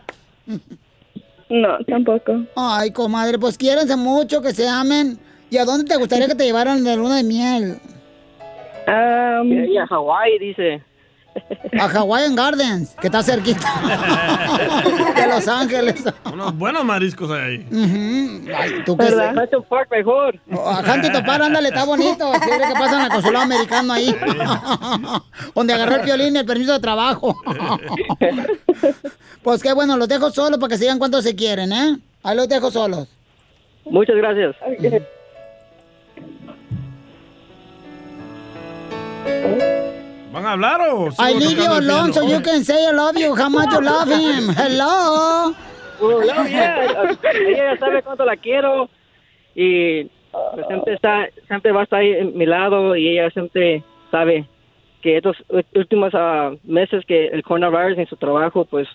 No, 1.49 1.79
tampoco. 1.89 2.45
Ay, 2.55 2.93
comadre, 2.93 3.39
pues 3.39 3.59
quiérense 3.59 3.97
mucho, 3.97 4.41
que 4.41 4.53
se 4.53 4.69
amen. 4.69 5.19
¿Y 5.51 5.59
a 5.59 5.65
dónde 5.65 5.85
te 5.85 5.97
gustaría 5.97 6.29
que 6.29 6.35
te 6.35 6.45
llevaran 6.45 6.83
de 6.85 6.97
luna 6.97 7.17
de 7.17 7.25
miel? 7.25 7.81
y 8.89 9.77
a 9.77 9.87
Hawái, 9.89 10.39
dice. 10.39 10.83
A 11.79 11.85
Hawaiian 11.89 12.35
Gardens, 12.35 12.95
que 13.01 13.09
está 13.09 13.23
cerquita 13.23 13.69
de 15.17 15.27
Los 15.27 15.47
Ángeles. 15.47 16.05
Unos 16.33 16.57
buenos 16.57 16.85
mariscos 16.85 17.31
hay 17.31 17.41
ahí. 17.41 17.67
Ujú. 17.71 18.51
Ay, 18.57 18.83
tú 18.85 18.97
qué. 18.97 19.05
Huntington 19.05 19.65
Park 19.69 19.89
mejor. 19.91 20.39
A 20.53 20.81
Huntington 20.81 21.25
Park, 21.25 21.43
ándale, 21.45 21.69
está 21.69 21.85
bonito. 21.85 22.33
Es 22.33 22.41
que 22.41 22.75
pasa 22.75 22.99
en 22.99 23.05
el 23.05 23.11
consulado 23.11 23.45
americano 23.45 23.93
ahí. 23.93 24.17
Donde 25.55 25.75
agarró 25.75 25.97
el 25.97 26.03
violín 26.03 26.37
y 26.37 26.39
el 26.39 26.47
permiso 26.47 26.73
de 26.73 26.81
trabajo. 26.81 27.37
pues 29.43 29.63
qué 29.63 29.73
bueno, 29.73 29.97
los 29.97 30.09
dejo 30.09 30.31
solos 30.31 30.59
para 30.59 30.71
que 30.71 30.79
sigan 30.79 30.99
cuánto 30.99 31.21
se 31.21 31.35
quieren, 31.35 31.73
¿eh? 31.73 31.99
Ahí 32.23 32.37
los 32.37 32.49
dejo 32.49 32.71
solos. 32.71 33.09
Muchas 33.85 34.17
gracias. 34.17 34.57
¿Van 40.37 40.45
a 40.45 40.53
hablar 40.53 40.83
o 40.83 41.09
I 41.19 41.33
leave 41.33 41.57
you 41.57 41.65
tocando 41.65 41.79
el 41.79 41.91
alone 41.91 42.13
so 42.13 42.21
piano? 42.21 42.37
you 42.37 42.43
can 42.43 42.63
say 42.63 42.87
I 42.87 42.93
love 42.93 43.17
you. 43.17 43.35
How 43.35 43.49
much 43.49 43.73
you 43.73 43.81
love 43.81 44.07
him? 44.07 44.51
Hello. 44.55 45.55
Well, 45.99 46.27
yeah, 46.27 46.47
yeah. 46.47 47.17
Ella 47.33 47.73
ya 47.73 47.77
sabe 47.79 48.03
cuánto 48.03 48.27
la 48.27 48.37
quiero 48.37 48.91
y 49.55 50.05
pues, 50.53 50.67
siempre 50.67 50.93
está, 50.93 51.31
siempre 51.47 51.73
va 51.73 51.81
a 51.81 51.85
estar 51.85 52.01
ahí 52.01 52.13
en 52.13 52.37
mi 52.37 52.45
lado 52.45 52.95
y 52.97 53.09
ella 53.09 53.31
siempre 53.31 53.83
sabe 54.11 54.47
que 55.01 55.17
estos 55.17 55.39
últimos 55.75 56.13
ah, 56.13 56.51
meses 56.65 57.07
que 57.07 57.29
el 57.29 57.43
coronavirus 57.43 57.97
en 57.97 58.07
su 58.07 58.17
trabajo, 58.17 58.67
pues, 58.67 58.87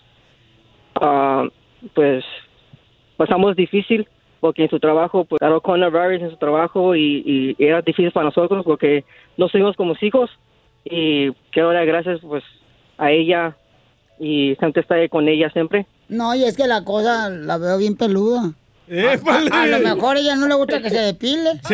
ah, 1.00 1.48
pues 1.92 2.24
pasamos 3.16 3.56
difícil 3.56 4.06
porque 4.38 4.62
en 4.62 4.70
su 4.70 4.78
trabajo, 4.78 5.24
pues, 5.24 5.40
claro, 5.40 5.60
coronavirus 5.60 6.22
en 6.22 6.30
su 6.30 6.36
trabajo 6.36 6.94
y, 6.94 7.56
y 7.58 7.64
era 7.64 7.82
difícil 7.82 8.12
para 8.12 8.26
nosotros 8.26 8.64
porque 8.64 9.04
no 9.36 9.48
fuimos 9.48 9.74
como 9.74 9.96
hijos 10.00 10.30
y 10.84 11.30
quiero 11.52 11.72
dar 11.72 11.86
gracias, 11.86 12.20
pues, 12.22 12.42
a 12.98 13.10
ella 13.10 13.56
y 14.18 14.54
siempre 14.58 14.82
está 14.82 14.94
ahí 14.96 15.08
con 15.08 15.28
ella 15.28 15.50
siempre. 15.52 15.86
No, 16.08 16.34
y 16.34 16.44
es 16.44 16.56
que 16.56 16.66
la 16.66 16.84
cosa 16.84 17.28
la 17.30 17.58
veo 17.58 17.78
bien 17.78 17.96
peluda. 17.96 18.52
A, 18.90 19.62
a 19.62 19.66
lo 19.66 19.78
mejor 19.78 20.16
a 20.16 20.20
ella 20.20 20.36
no 20.36 20.46
le 20.48 20.54
gusta 20.54 20.82
que 20.82 20.90
se 20.90 20.98
depile. 20.98 21.60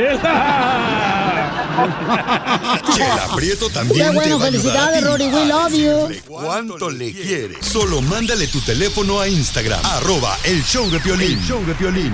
Chela 2.94 3.26
Prieto 3.34 3.68
también 3.70 4.06
Qué 4.08 4.14
bueno, 4.14 4.36
te 4.38 4.38
va 4.38 4.44
a 4.44 4.48
ayudar 4.48 4.88
a 4.88 4.90
felicidades, 4.92 5.04
Rory, 5.04 5.26
we 5.26 5.46
love 5.46 5.72
you. 5.74 6.20
cuánto 6.28 6.90
le 6.90 7.12
quieres. 7.12 7.58
Solo 7.66 8.00
mándale 8.02 8.46
tu 8.46 8.60
teléfono 8.60 9.20
a 9.20 9.28
Instagram, 9.28 9.80
arroba 9.84 10.36
el 10.44 10.62
show 10.62 10.88
de 10.90 11.00
Piolín. 11.00 11.38
El 11.38 11.44
show 11.44 11.64
de 11.64 11.74
Piolín. 11.74 12.12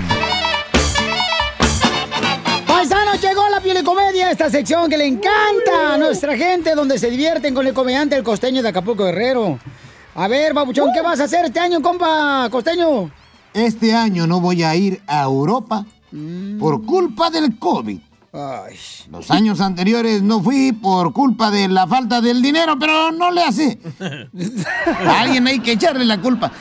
Paisanos, 2.75 3.21
llegó 3.21 3.47
la 3.49 3.61
piolicomedia, 3.61 4.29
esta 4.31 4.49
sección 4.49 4.89
que 4.89 4.97
le 4.97 5.05
encanta 5.05 5.93
a 5.93 5.97
nuestra 5.97 6.35
gente, 6.35 6.75
donde 6.75 6.99
se 6.99 7.09
divierten 7.09 7.53
con 7.53 7.65
el 7.65 7.73
comediante 7.73 8.17
el 8.17 8.23
costeño 8.23 8.61
de 8.61 8.67
Acapulco 8.67 9.05
Guerrero. 9.05 9.57
A 10.13 10.27
ver, 10.27 10.53
babuchón, 10.53 10.89
¿qué 10.93 11.01
vas 11.01 11.21
a 11.21 11.23
hacer 11.23 11.45
este 11.45 11.57
año, 11.57 11.81
compa 11.81 12.49
costeño? 12.51 13.09
Este 13.53 13.95
año 13.95 14.27
no 14.27 14.41
voy 14.41 14.63
a 14.63 14.75
ir 14.75 15.01
a 15.07 15.23
Europa 15.23 15.85
por 16.59 16.85
culpa 16.85 17.29
del 17.29 17.57
COVID. 17.57 17.97
Los 19.09 19.31
años 19.31 19.61
anteriores 19.61 20.21
no 20.21 20.43
fui 20.43 20.73
por 20.73 21.13
culpa 21.13 21.49
de 21.49 21.69
la 21.69 21.87
falta 21.87 22.19
del 22.19 22.41
dinero, 22.41 22.77
pero 22.77 23.09
no 23.09 23.31
le 23.31 23.41
hace. 23.41 23.79
A 24.85 25.21
alguien 25.21 25.47
hay 25.47 25.59
que 25.59 25.71
echarle 25.71 26.03
la 26.03 26.19
culpa. 26.19 26.51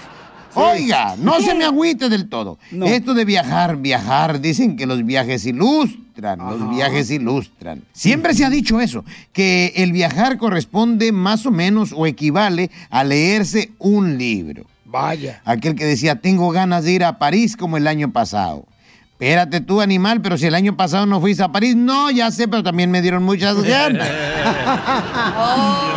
Oiga, 0.54 1.16
no 1.18 1.40
se 1.40 1.54
me 1.54 1.64
agüite 1.64 2.08
del 2.08 2.28
todo. 2.28 2.58
Esto 2.84 3.14
de 3.14 3.24
viajar, 3.24 3.76
viajar, 3.76 4.40
dicen 4.40 4.76
que 4.76 4.86
los 4.86 5.04
viajes 5.04 5.46
ilustran, 5.46 6.38
los 6.38 6.70
viajes 6.70 7.10
ilustran. 7.10 7.82
Siempre 7.92 8.34
se 8.34 8.44
ha 8.44 8.50
dicho 8.50 8.80
eso, 8.80 9.04
que 9.32 9.72
el 9.76 9.92
viajar 9.92 10.38
corresponde 10.38 11.12
más 11.12 11.46
o 11.46 11.50
menos 11.50 11.92
o 11.94 12.06
equivale 12.06 12.70
a 12.90 13.04
leerse 13.04 13.72
un 13.78 14.16
libro. 14.18 14.64
Vaya. 14.84 15.42
Aquel 15.44 15.74
que 15.74 15.84
decía, 15.84 16.16
tengo 16.20 16.50
ganas 16.50 16.84
de 16.84 16.92
ir 16.92 17.04
a 17.04 17.18
París 17.18 17.56
como 17.56 17.76
el 17.76 17.88
año 17.88 18.12
pasado. 18.12 18.66
Espérate 19.14 19.60
tú, 19.60 19.80
animal, 19.80 20.20
pero 20.20 20.36
si 20.36 20.46
el 20.46 20.56
año 20.56 20.76
pasado 20.76 21.06
no 21.06 21.20
fuiste 21.20 21.44
a 21.44 21.52
París, 21.52 21.76
no, 21.76 22.10
ya 22.10 22.32
sé, 22.32 22.48
pero 22.48 22.64
también 22.64 22.90
me 22.90 23.00
dieron 23.00 23.22
muchas 23.22 23.62
ganas. 23.62 24.08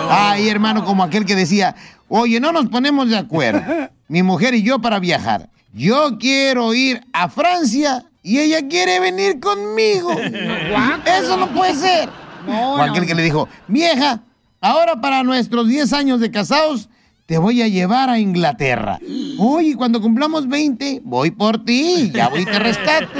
Ay, 0.09 0.47
hermano, 0.47 0.85
como 0.85 1.03
aquel 1.03 1.25
que 1.25 1.35
decía, 1.35 1.75
oye, 2.09 2.39
no 2.39 2.51
nos 2.51 2.67
ponemos 2.67 3.09
de 3.09 3.17
acuerdo, 3.17 3.89
mi 4.07 4.21
mujer 4.21 4.53
y 4.53 4.61
yo 4.61 4.79
para 4.79 4.99
viajar. 4.99 5.49
Yo 5.73 6.17
quiero 6.19 6.75
ir 6.75 7.01
a 7.11 7.27
Francia 7.27 8.05
y 8.21 8.37
ella 8.37 8.67
quiere 8.67 8.99
venir 8.99 9.39
conmigo. 9.39 10.11
Eso 11.19 11.37
no 11.37 11.47
puede 11.49 11.73
ser. 11.75 12.09
o 12.47 12.77
aquel 12.81 13.07
que 13.07 13.15
le 13.15 13.23
dijo, 13.23 13.49
vieja, 13.67 14.21
ahora 14.61 15.01
para 15.01 15.23
nuestros 15.23 15.67
10 15.67 15.91
años 15.93 16.19
de 16.19 16.29
casados, 16.29 16.87
te 17.27 17.37
voy 17.37 17.61
a 17.61 17.67
llevar 17.67 18.09
a 18.09 18.19
Inglaterra. 18.19 18.99
Oye, 19.37 19.75
cuando 19.75 20.01
cumplamos 20.01 20.47
20, 20.47 21.01
voy 21.03 21.31
por 21.31 21.65
ti, 21.65 22.09
ya 22.13 22.29
voy 22.29 22.43
y 22.43 22.45
te 22.45 22.57
rescato. 22.57 23.19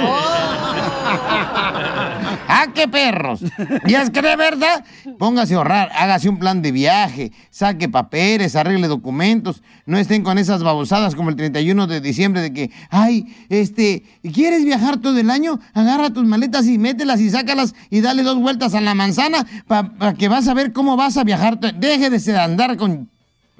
¡Ah, 2.50 2.68
qué 2.74 2.88
perros! 2.88 3.42
Y 3.86 3.94
es 3.94 4.08
que 4.08 4.22
de 4.22 4.34
verdad, 4.34 4.82
póngase 5.18 5.52
a 5.52 5.58
ahorrar, 5.58 5.90
hágase 5.94 6.30
un 6.30 6.38
plan 6.38 6.62
de 6.62 6.72
viaje, 6.72 7.32
saque 7.50 7.90
papeles, 7.90 8.56
arregle 8.56 8.88
documentos, 8.88 9.62
no 9.84 9.98
estén 9.98 10.22
con 10.22 10.38
esas 10.38 10.62
babosadas 10.62 11.14
como 11.14 11.28
el 11.28 11.36
31 11.36 11.86
de 11.86 12.00
diciembre 12.00 12.40
de 12.40 12.54
que, 12.54 12.70
ay, 12.88 13.26
este, 13.50 14.04
¿quieres 14.32 14.64
viajar 14.64 14.96
todo 14.96 15.18
el 15.18 15.28
año? 15.28 15.60
Agarra 15.74 16.08
tus 16.10 16.24
maletas 16.24 16.66
y 16.66 16.78
mételas 16.78 17.20
y 17.20 17.28
sácalas 17.28 17.74
y 17.90 18.00
dale 18.00 18.22
dos 18.22 18.38
vueltas 18.40 18.74
a 18.74 18.80
la 18.80 18.94
manzana 18.94 19.46
para 19.66 20.14
que 20.14 20.28
vas 20.28 20.48
a 20.48 20.54
ver 20.54 20.72
cómo 20.72 20.96
vas 20.96 21.18
a 21.18 21.24
viajar. 21.24 21.58
Deje 21.58 22.08
de 22.08 22.38
andar 22.38 22.78
con 22.78 23.10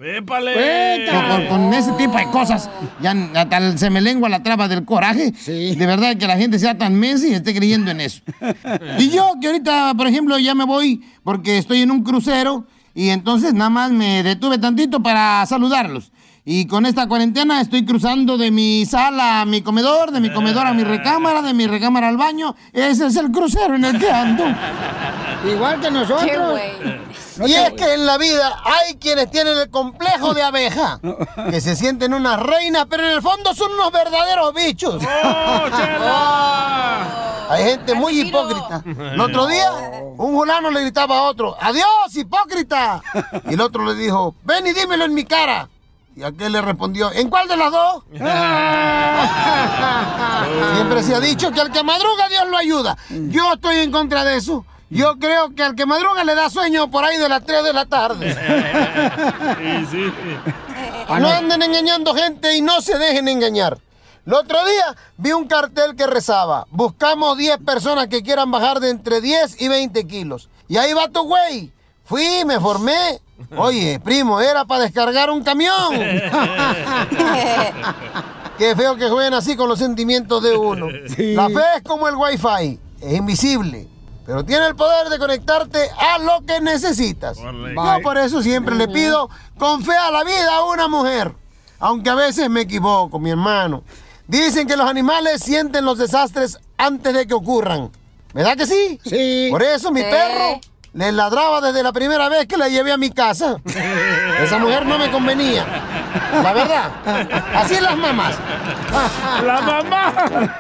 ¡Épale! 0.01 1.07
con, 1.11 1.47
con 1.47 1.75
ese 1.75 1.93
tipo 1.93 2.17
de 2.17 2.25
cosas. 2.31 2.71
Ya 3.03 3.11
hasta 3.35 3.77
se 3.77 3.91
me 3.91 4.01
lengua 4.01 4.29
la 4.29 4.43
traba 4.43 4.69
del 4.69 4.85
coraje. 4.85 5.33
De 5.47 5.87
verdad 5.87 6.17
que 6.17 6.27
la 6.27 6.37
gente 6.37 6.59
sea 6.59 6.79
tan 6.79 6.95
mensa 6.95 7.27
y 7.27 7.35
esté 7.35 7.55
creyendo 7.55 7.91
en 7.91 8.01
eso. 8.01 8.23
y 8.99 9.11
yo, 9.11 9.35
que 9.41 9.49
ahorita, 9.49 9.95
por 9.95 10.07
ejemplo, 10.07 10.39
ya 10.39 10.55
me 10.55 10.65
voy 10.65 11.03
porque 11.25 11.59
estoy 11.59 11.83
en 11.83 11.91
un 11.91 12.05
crucero 12.05 12.67
y 12.95 13.09
entonces 13.11 13.55
nada 13.55 13.71
más 13.71 13.91
me 13.91 14.23
detuve 14.23 14.59
tantito 14.59 15.03
para 15.03 15.45
saludarlos. 15.47 16.13
Y 16.51 16.67
con 16.67 16.87
esta 16.87 17.07
cuarentena 17.07 17.61
estoy 17.61 17.85
cruzando 17.85 18.39
de 18.39 18.51
mi 18.51 18.87
sala 18.87 19.43
a 19.43 19.45
mi 19.45 19.61
comedor, 19.61 20.13
de 20.13 20.19
mi 20.19 20.33
comedor 20.33 20.67
a 20.67 20.73
mi 20.73 20.83
recámara, 20.83 21.43
de 21.43 21.53
mi 21.53 21.67
recámara 21.67 22.09
al 22.09 22.17
baño. 22.17 22.57
Ese 22.73 23.09
es 23.09 23.17
el 23.17 23.31
crucero 23.31 23.75
en 23.75 23.85
el 23.85 23.99
que 23.99 24.11
ando. 24.11 24.45
Igual 25.47 25.79
que 25.79 25.91
nosotros. 25.91 26.59
Y 27.45 27.53
es 27.53 27.73
que 27.73 27.93
en 27.93 28.07
la 28.07 28.17
vida 28.17 28.63
hay 28.65 28.95
quienes 28.95 29.31
tienen 29.31 29.59
el 29.59 29.69
complejo 29.69 30.33
de 30.33 30.43
abeja, 30.43 30.99
que 31.51 31.61
se 31.61 31.77
sienten 31.77 32.15
una 32.15 32.39
reina, 32.39 32.87
pero 32.87 33.05
en 33.05 33.11
el 33.11 33.21
fondo 33.21 33.53
son 33.53 33.71
unos 33.75 33.93
verdaderos 33.93 34.55
bichos. 34.55 35.03
Hay 37.51 37.65
gente 37.65 37.95
muy 37.95 38.21
hipócrita. 38.21 38.83
El 38.85 39.21
otro 39.21 39.47
día, 39.47 39.71
un 40.17 40.35
fulano 40.35 40.71
le 40.71 40.81
gritaba 40.81 41.19
a 41.19 41.23
otro, 41.25 41.57
¡Adiós, 41.61 42.15
hipócrita! 42.15 43.03
Y 43.51 43.55
el 43.55 43.61
otro 43.61 43.85
le 43.85 43.95
dijo, 43.95 44.35
ven 44.45 44.67
y 44.67 44.73
dímelo 44.73 45.05
en 45.05 45.13
mi 45.13 45.25
cara. 45.25 45.69
Y 46.19 46.25
aquel 46.25 46.51
le 46.51 46.61
respondió, 46.61 47.13
¿en 47.13 47.31
cuál 47.31 47.47
de 47.47 47.57
las 47.57 47.71
dos? 47.71 48.03
Siempre 50.75 51.05
se 51.05 51.15
ha 51.15 51.21
dicho 51.21 51.53
que 51.53 51.61
al 51.61 51.71
que 51.71 51.85
madruga 51.85 52.29
Dios 52.29 52.49
lo 52.51 52.57
ayuda. 52.57 52.99
Yo 53.09 53.53
estoy 53.53 53.77
en 53.77 53.93
contra 53.93 54.25
de 54.25 54.39
eso. 54.39 54.67
Yo 54.91 55.17
creo 55.21 55.55
que 55.55 55.63
al 55.63 55.77
que 55.77 55.87
madruga 55.87 56.25
le 56.25 56.35
da 56.35 56.51
sueño 56.51 56.91
por 56.91 57.05
ahí 57.05 57.19
de 57.19 57.29
las 57.29 57.47
3 57.47 57.63
de 57.63 57.73
la 57.73 57.87
tarde. 57.87 58.35
Sí, 59.93 59.93
sí. 59.93 60.13
No 61.21 61.29
anden 61.29 61.63
engañando 61.63 62.13
gente 62.15 62.57
y 62.57 62.63
no 62.63 62.81
se 62.81 62.99
dejen 62.99 63.29
engañar. 63.29 63.79
El 64.27 64.35
otro 64.35 64.59
día 64.67 64.97
vi 65.19 65.31
un 65.31 65.47
cartel 65.47 65.95
que 65.95 66.09
rezaba, 66.09 66.67
buscamos 66.71 67.39
10 67.39 67.59
personas 67.59 68.09
que 68.09 68.25
quieran 68.25 68.51
bajar 68.51 68.81
de 68.81 68.91
entre 68.91 69.21
10 69.21 69.63
y 69.63 69.69
20 69.69 70.05
kilos. 70.09 70.49
Y 70.67 70.79
ahí 70.79 70.95
va 70.95 71.07
tu 71.09 71.23
güey. 71.23 71.71
Fui, 72.05 72.45
me 72.45 72.59
formé. 72.59 73.21
Oye, 73.57 74.01
primo, 74.01 74.41
era 74.41 74.65
para 74.65 74.85
descargar 74.85 75.31
un 75.31 75.43
camión. 75.43 75.95
Qué 78.59 78.75
feo 78.75 78.97
que 78.97 79.09
jueguen 79.09 79.35
así 79.35 79.57
con 79.57 79.69
los 79.69 79.79
sentimientos 79.79 80.43
de 80.43 80.57
uno. 80.57 80.89
La 81.17 81.49
fe 81.49 81.61
es 81.77 81.83
como 81.85 82.09
el 82.09 82.17
wifi, 82.17 82.79
es 83.01 83.15
invisible. 83.15 83.87
Pero 84.27 84.45
tiene 84.45 84.67
el 84.67 84.75
poder 84.77 85.09
de 85.09 85.19
conectarte 85.19 85.79
a 85.99 86.19
lo 86.19 86.45
que 86.45 86.61
necesitas. 86.61 87.39
Yo 87.39 88.03
por 88.03 88.19
eso 88.19 88.43
siempre 88.43 88.75
le 88.75 88.87
pido 88.89 89.31
con 89.59 89.83
fe 89.83 89.95
a 89.97 90.11
la 90.11 90.23
vida 90.25 90.55
a 90.57 90.65
una 90.65 90.87
mujer. 90.89 91.33
Aunque 91.79 92.11
a 92.11 92.15
veces 92.15 92.51
me 92.51 92.63
equivoco, 92.63 93.19
mi 93.19 93.31
hermano. 93.31 93.85
Dicen 94.27 94.67
que 94.67 94.77
los 94.77 94.87
animales 94.91 95.41
sienten 95.43 95.85
los 95.87 95.97
desastres 95.97 96.59
antes 96.77 97.15
de 97.15 97.27
que 97.27 97.33
ocurran. 97.33 97.91
¿Verdad 98.35 98.57
que 98.59 98.67
sí? 98.67 99.01
Sí. 99.05 99.49
Por 99.51 99.63
eso 99.63 99.91
mi 99.91 100.01
Sí. 100.01 100.07
perro 100.11 100.61
le 100.93 101.13
ladraba 101.13 101.61
desde 101.61 101.83
la 101.83 101.93
primera 101.93 102.29
vez 102.29 102.47
que 102.47 102.57
la 102.57 102.69
llevé 102.69 102.93
a 102.93 102.97
mi 102.97 103.11
casa. 103.11 103.61
Esa 104.43 104.59
mujer 104.59 104.87
no 104.87 104.99
me 104.99 105.11
convenía. 105.11 105.67
La 106.43 106.53
verdad. 106.53 106.93
Así 107.55 107.75
las 107.81 107.97
mamás. 107.97 108.37
¡La 109.45 109.61
mamá! 109.61 110.57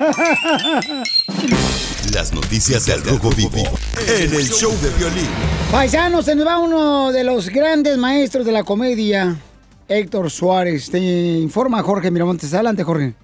Las 2.12 2.32
noticias 2.32 2.86
del 2.86 3.04
Rojo 3.04 3.30
Vivo 3.30 3.62
en 4.06 4.34
el 4.34 4.48
show 4.48 4.72
de 4.80 4.90
violín. 4.90 5.28
Paisanos, 5.70 6.24
se 6.24 6.34
nos 6.34 6.46
va 6.46 6.58
uno 6.58 7.12
de 7.12 7.24
los 7.24 7.48
grandes 7.48 7.98
maestros 7.98 8.46
de 8.46 8.52
la 8.52 8.64
comedia, 8.64 9.36
Héctor 9.88 10.30
Suárez. 10.30 10.90
Te 10.90 10.98
informa 10.98 11.82
Jorge 11.82 12.10
Miramontes. 12.10 12.52
Adelante, 12.54 12.84
Jorge. 12.84 13.14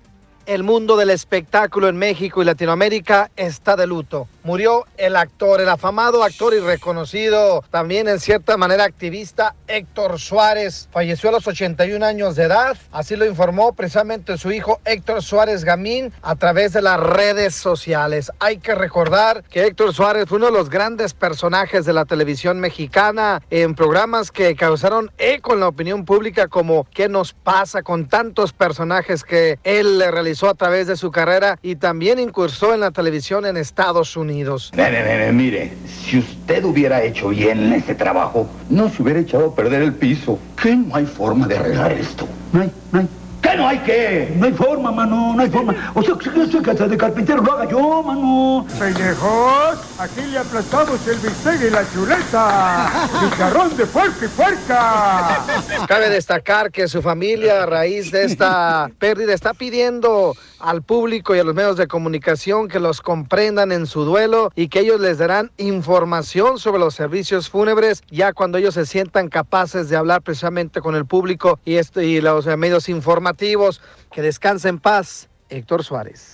El 0.47 0.63
mundo 0.63 0.97
del 0.97 1.11
espectáculo 1.11 1.89
en 1.89 1.97
México 1.97 2.43
y 2.43 2.45
Latinoamérica 2.45 3.31
está 3.37 3.77
de 3.77 3.87
luto. 3.87 4.29
Murió 4.45 4.85
el 4.99 5.17
actor, 5.17 5.63
el 5.63 5.71
afamado 5.71 6.23
actor 6.23 6.53
y 6.53 6.61
reconocido 6.61 7.65
también 7.71 8.09
en 8.09 8.21
cierta 8.21 8.59
manera 8.59 8.85
activista 8.85 9.55
Héctor 9.67 10.21
Suárez. 10.21 10.87
Falleció 10.93 11.31
a 11.31 11.33
los 11.33 11.47
81 11.47 12.05
años 12.05 12.37
de 12.37 12.43
edad. 12.43 12.77
Así 12.93 13.17
lo 13.17 13.25
informó 13.25 13.73
precisamente 13.73 14.37
su 14.37 14.53
hijo 14.53 14.83
Héctor 14.85 15.23
Suárez 15.23 15.65
Gamín 15.65 16.13
a 16.21 16.37
través 16.37 16.75
de 16.75 16.83
las 16.83 17.01
redes 17.01 17.55
sociales. 17.55 18.31
Hay 18.39 18.59
que 18.59 18.75
recordar 18.75 19.45
que 19.45 19.65
Héctor 19.65 19.95
Suárez 19.95 20.27
fue 20.29 20.37
uno 20.37 20.49
de 20.49 20.53
los 20.53 20.69
grandes 20.69 21.15
personajes 21.15 21.87
de 21.87 21.95
la 21.95 22.05
televisión 22.05 22.61
mexicana 22.61 23.41
en 23.49 23.75
programas 23.75 24.31
que 24.31 24.55
causaron 24.57 25.11
eco 25.17 25.55
en 25.55 25.61
la 25.61 25.69
opinión 25.69 26.05
pública 26.05 26.49
como 26.49 26.87
¿Qué 26.93 27.09
nos 27.09 27.33
pasa 27.33 27.83
con 27.83 28.09
tantos 28.09 28.53
personajes 28.53 29.25
que 29.25 29.59
él 29.65 30.05
realizó 30.07 30.51
a 30.51 30.55
través 30.55 30.87
de 30.87 30.99
su 30.99 31.11
carrera 31.11 31.59
y 31.63 31.77
también 31.77 32.19
incursó 32.19 32.75
en 32.75 32.81
la 32.81 32.91
televisión 32.91 33.47
en 33.47 33.57
Estados 33.57 34.19
Unidos? 34.19 34.34
Ve, 34.75 34.91
ve, 34.91 35.03
ve, 35.03 35.33
mire, 35.33 35.73
si 35.87 36.19
usted 36.19 36.65
hubiera 36.65 37.03
hecho 37.03 37.29
bien 37.29 37.73
este 37.73 37.95
trabajo, 37.95 38.49
no 38.69 38.89
se 38.89 39.03
hubiera 39.03 39.21
echado 39.21 39.47
a 39.47 39.55
perder 39.55 39.83
el 39.83 39.95
piso. 39.95 40.39
¿Qué 40.61 40.75
no 40.75 40.95
hay 40.97 41.07
forma 41.07 41.47
de 41.47 41.57
arreglar 41.57 41.93
esto? 41.93 42.27
No 42.53 42.63
hay, 42.63 42.71
no 42.93 43.01
hay. 43.01 43.09
¿Qué 43.45 43.57
no 43.59 43.69
hay 43.69 43.79
qué? 43.81 44.35
No 44.39 44.47
hay 44.47 44.53
forma, 44.55 44.91
mano, 44.91 45.35
no 45.35 45.43
hay 45.43 45.51
forma. 45.51 45.93
O 45.95 46.03
sea, 46.03 46.15
que 46.15 46.51
soy 46.51 46.63
casa 46.63 46.89
de 46.89 46.97
carpintero, 46.97 47.43
lo 47.43 47.53
haga 47.53 47.69
yo, 47.69 48.03
mano. 48.03 48.67
Pendejos, 48.79 49.79
aquí 49.99 50.23
le 50.23 50.39
aplastamos 50.39 51.07
el 51.07 51.19
bistec 51.19 51.61
y 51.61 51.71
la 51.71 51.85
chuleta. 51.93 52.91
Chicharrón 53.21 53.77
de 53.77 53.85
puerco 53.85 54.25
y 54.25 54.29
puerca. 54.29 55.45
Cabe 55.87 56.09
destacar 56.09 56.71
que 56.71 56.89
su 56.89 57.03
familia, 57.03 57.65
a 57.65 57.67
raíz 57.67 58.11
de 58.11 58.25
esta 58.25 58.91
pérdida, 58.99 59.35
está 59.35 59.53
pidiendo 59.53 60.35
al 60.65 60.83
público 60.83 61.37
y 61.37 61.39
a 61.39 61.45
los 61.45 61.55
medios 61.55 61.77
de 61.77 61.87
comunicación 61.87 62.69
que 62.69 62.81
los 62.81 63.03
comprendan 63.03 63.71
en 63.71 63.87
su 63.87 64.05
duelo 64.05 64.51
y 64.57 64.69
que 64.69 64.81
ellos 64.81 64.99
les 64.99 65.19
darán 65.19 65.53
información 65.59 66.59
sobre 66.59 66.81
los 66.81 66.95
servicios 66.95 67.51
fúnebres 67.51 68.03
ya 68.11 68.33
cuando 68.33 68.57
ellos 68.57 68.75
se 68.75 68.87
sientan 68.87 69.29
capaces 69.29 69.91
de 69.91 69.97
hablar 69.97 70.23
precisamente 70.23 70.81
con 70.81 70.95
el 70.95 71.05
público 71.05 71.61
y, 71.65 71.75
esto, 71.75 72.01
y 72.01 72.21
los 72.21 72.47
medios 72.57 72.89
informativos. 72.89 73.83
Que 74.11 74.23
descanse 74.23 74.69
en 74.69 74.79
paz, 74.79 75.29
Héctor 75.51 75.85
Suárez. 75.85 76.34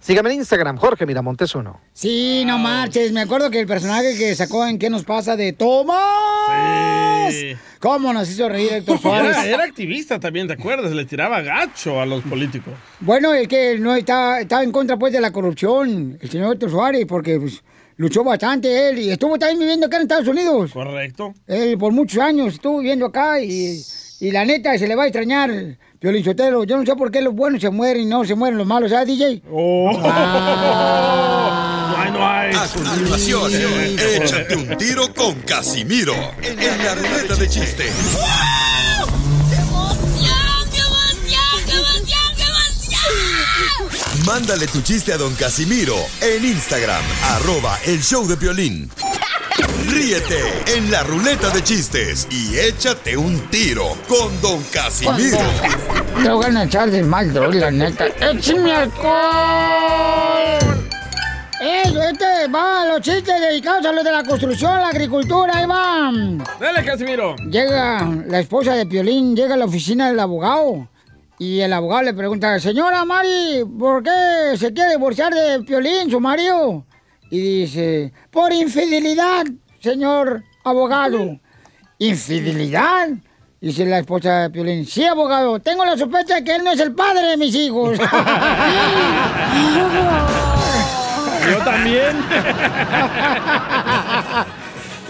Sígame 0.00 0.32
en 0.32 0.36
Instagram, 0.40 0.78
Jorge 0.78 1.04
Miramontes 1.04 1.54
uno. 1.54 1.78
Sí, 1.92 2.42
no 2.46 2.58
marches. 2.58 3.12
Me 3.12 3.20
acuerdo 3.20 3.50
que 3.50 3.60
el 3.60 3.66
personaje 3.66 4.16
que 4.16 4.34
sacó 4.34 4.66
en 4.66 4.78
¿Qué 4.78 4.88
nos 4.88 5.04
pasa? 5.04 5.36
de 5.36 5.52
Tomás. 5.52 7.34
¿Cómo 7.78 8.12
nos 8.12 8.30
hizo 8.30 8.48
reír 8.48 8.72
Héctor 8.72 8.98
Suárez? 9.02 9.36
Era, 9.36 9.46
era 9.46 9.64
activista 9.64 10.18
también, 10.18 10.46
¿te 10.46 10.54
acuerdas? 10.54 10.92
Le 10.92 11.04
tiraba 11.04 11.42
gacho 11.42 12.00
a 12.00 12.06
los 12.06 12.22
políticos. 12.22 12.72
Bueno, 13.00 13.34
es 13.34 13.46
que 13.46 13.78
no 13.78 13.94
está, 13.94 14.40
estaba 14.40 14.62
en 14.62 14.72
contra 14.72 14.98
pues 14.98 15.12
de 15.12 15.20
la 15.20 15.32
corrupción, 15.32 16.18
el 16.20 16.30
señor 16.30 16.54
Héctor 16.54 16.70
Suárez, 16.70 17.04
porque 17.06 17.38
pues, 17.38 17.62
luchó 17.96 18.24
bastante 18.24 18.88
él 18.88 18.98
y 18.98 19.10
estuvo 19.10 19.38
también 19.38 19.58
viviendo 19.60 19.86
acá 19.86 19.96
en 19.96 20.02
Estados 20.02 20.28
Unidos. 20.28 20.72
Correcto. 20.72 21.34
Él 21.46 21.76
por 21.78 21.92
muchos 21.92 22.22
años 22.22 22.54
estuvo 22.54 22.78
viviendo 22.78 23.06
acá 23.06 23.38
y, 23.40 23.82
y 24.20 24.30
la 24.30 24.44
neta 24.46 24.76
se 24.78 24.88
le 24.88 24.94
va 24.96 25.04
a 25.04 25.06
extrañar. 25.08 25.50
Piolín 26.00 26.24
Sotelo, 26.24 26.64
yo 26.64 26.78
no 26.78 26.86
sé 26.86 26.96
por 26.96 27.10
qué 27.10 27.20
los 27.20 27.34
buenos 27.34 27.60
se 27.60 27.68
mueren 27.68 28.04
y 28.04 28.06
no 28.06 28.24
se 28.24 28.34
mueren 28.34 28.56
los 28.56 28.66
malos, 28.66 28.90
¿sabes, 28.90 29.06
DJ? 29.06 29.42
Oh. 29.52 29.90
Ah. 30.02 31.90
No 31.90 31.98
hay, 32.02 32.10
no 32.10 32.26
hay. 32.26 32.54
A 32.54 32.66
continuación, 32.68 33.52
échate 33.52 34.56
un 34.56 34.78
tiro 34.78 35.12
con 35.14 35.34
Casimiro 35.42 36.14
en 36.42 36.78
la 36.82 36.94
ruleta 36.94 37.34
de 37.34 37.46
chiste. 37.46 37.84
Mándale 44.24 44.68
tu 44.68 44.80
chiste 44.80 45.12
a 45.12 45.18
don 45.18 45.34
Casimiro 45.34 45.96
en 46.22 46.46
Instagram, 46.46 47.04
arroba 47.28 47.78
el 47.84 48.02
show 48.02 48.26
de 48.26 48.36
violín. 48.36 48.90
Ríete 49.88 50.40
en 50.76 50.90
la 50.90 51.02
ruleta 51.02 51.50
de 51.50 51.62
chistes 51.62 52.26
y 52.30 52.58
échate 52.58 53.16
un 53.16 53.38
tiro 53.50 53.96
con 54.08 54.40
don 54.40 54.62
Casimiro. 54.72 55.38
Te 56.22 56.30
voy 56.30 56.46
a 56.46 56.64
echar 56.64 56.90
de 56.90 57.02
mal, 57.02 57.32
la 57.32 57.70
neta. 57.70 58.06
¡Échame 58.06 58.72
alcohol! 58.72 59.10
¡Eh, 61.60 61.82
este 61.84 62.48
va! 62.52 62.86
Los 62.86 63.00
chistes 63.00 63.40
dedicados 63.40 63.86
a 63.86 63.92
los 63.92 64.02
de 64.02 64.12
la 64.12 64.24
construcción, 64.24 64.80
la 64.80 64.88
agricultura, 64.88 65.56
ahí 65.56 65.66
van. 65.66 66.38
Dale, 66.58 66.84
Casimiro. 66.84 67.36
Llega 67.36 68.08
la 68.26 68.40
esposa 68.40 68.74
de 68.74 68.86
Piolín, 68.86 69.36
llega 69.36 69.54
a 69.54 69.58
la 69.58 69.66
oficina 69.66 70.08
del 70.08 70.20
abogado. 70.20 70.88
Y 71.38 71.60
el 71.60 71.72
abogado 71.72 72.02
le 72.02 72.14
pregunta, 72.14 72.58
señora 72.60 73.04
Mari, 73.04 73.64
¿por 73.78 74.02
qué 74.02 74.56
se 74.58 74.72
quiere 74.72 74.90
divorciar 74.90 75.32
de 75.32 75.62
Piolín, 75.62 76.10
su 76.10 76.20
marido? 76.20 76.84
Y 77.30 77.38
dice, 77.38 78.12
por 78.30 78.52
infidelidad, 78.52 79.44
señor 79.80 80.42
abogado. 80.64 81.38
¿Infidelidad? 81.98 83.08
Dice 83.60 83.84
la 83.84 83.98
esposa 83.98 84.42
de 84.42 84.50
Piolín, 84.50 84.86
sí, 84.86 85.04
abogado, 85.04 85.60
tengo 85.60 85.84
la 85.84 85.96
sospecha 85.96 86.36
de 86.36 86.44
que 86.44 86.56
él 86.56 86.64
no 86.64 86.72
es 86.72 86.80
el 86.80 86.94
padre 86.94 87.26
de 87.26 87.36
mis 87.36 87.54
hijos. 87.54 87.98
Yo 91.50 91.58
también. 91.64 92.16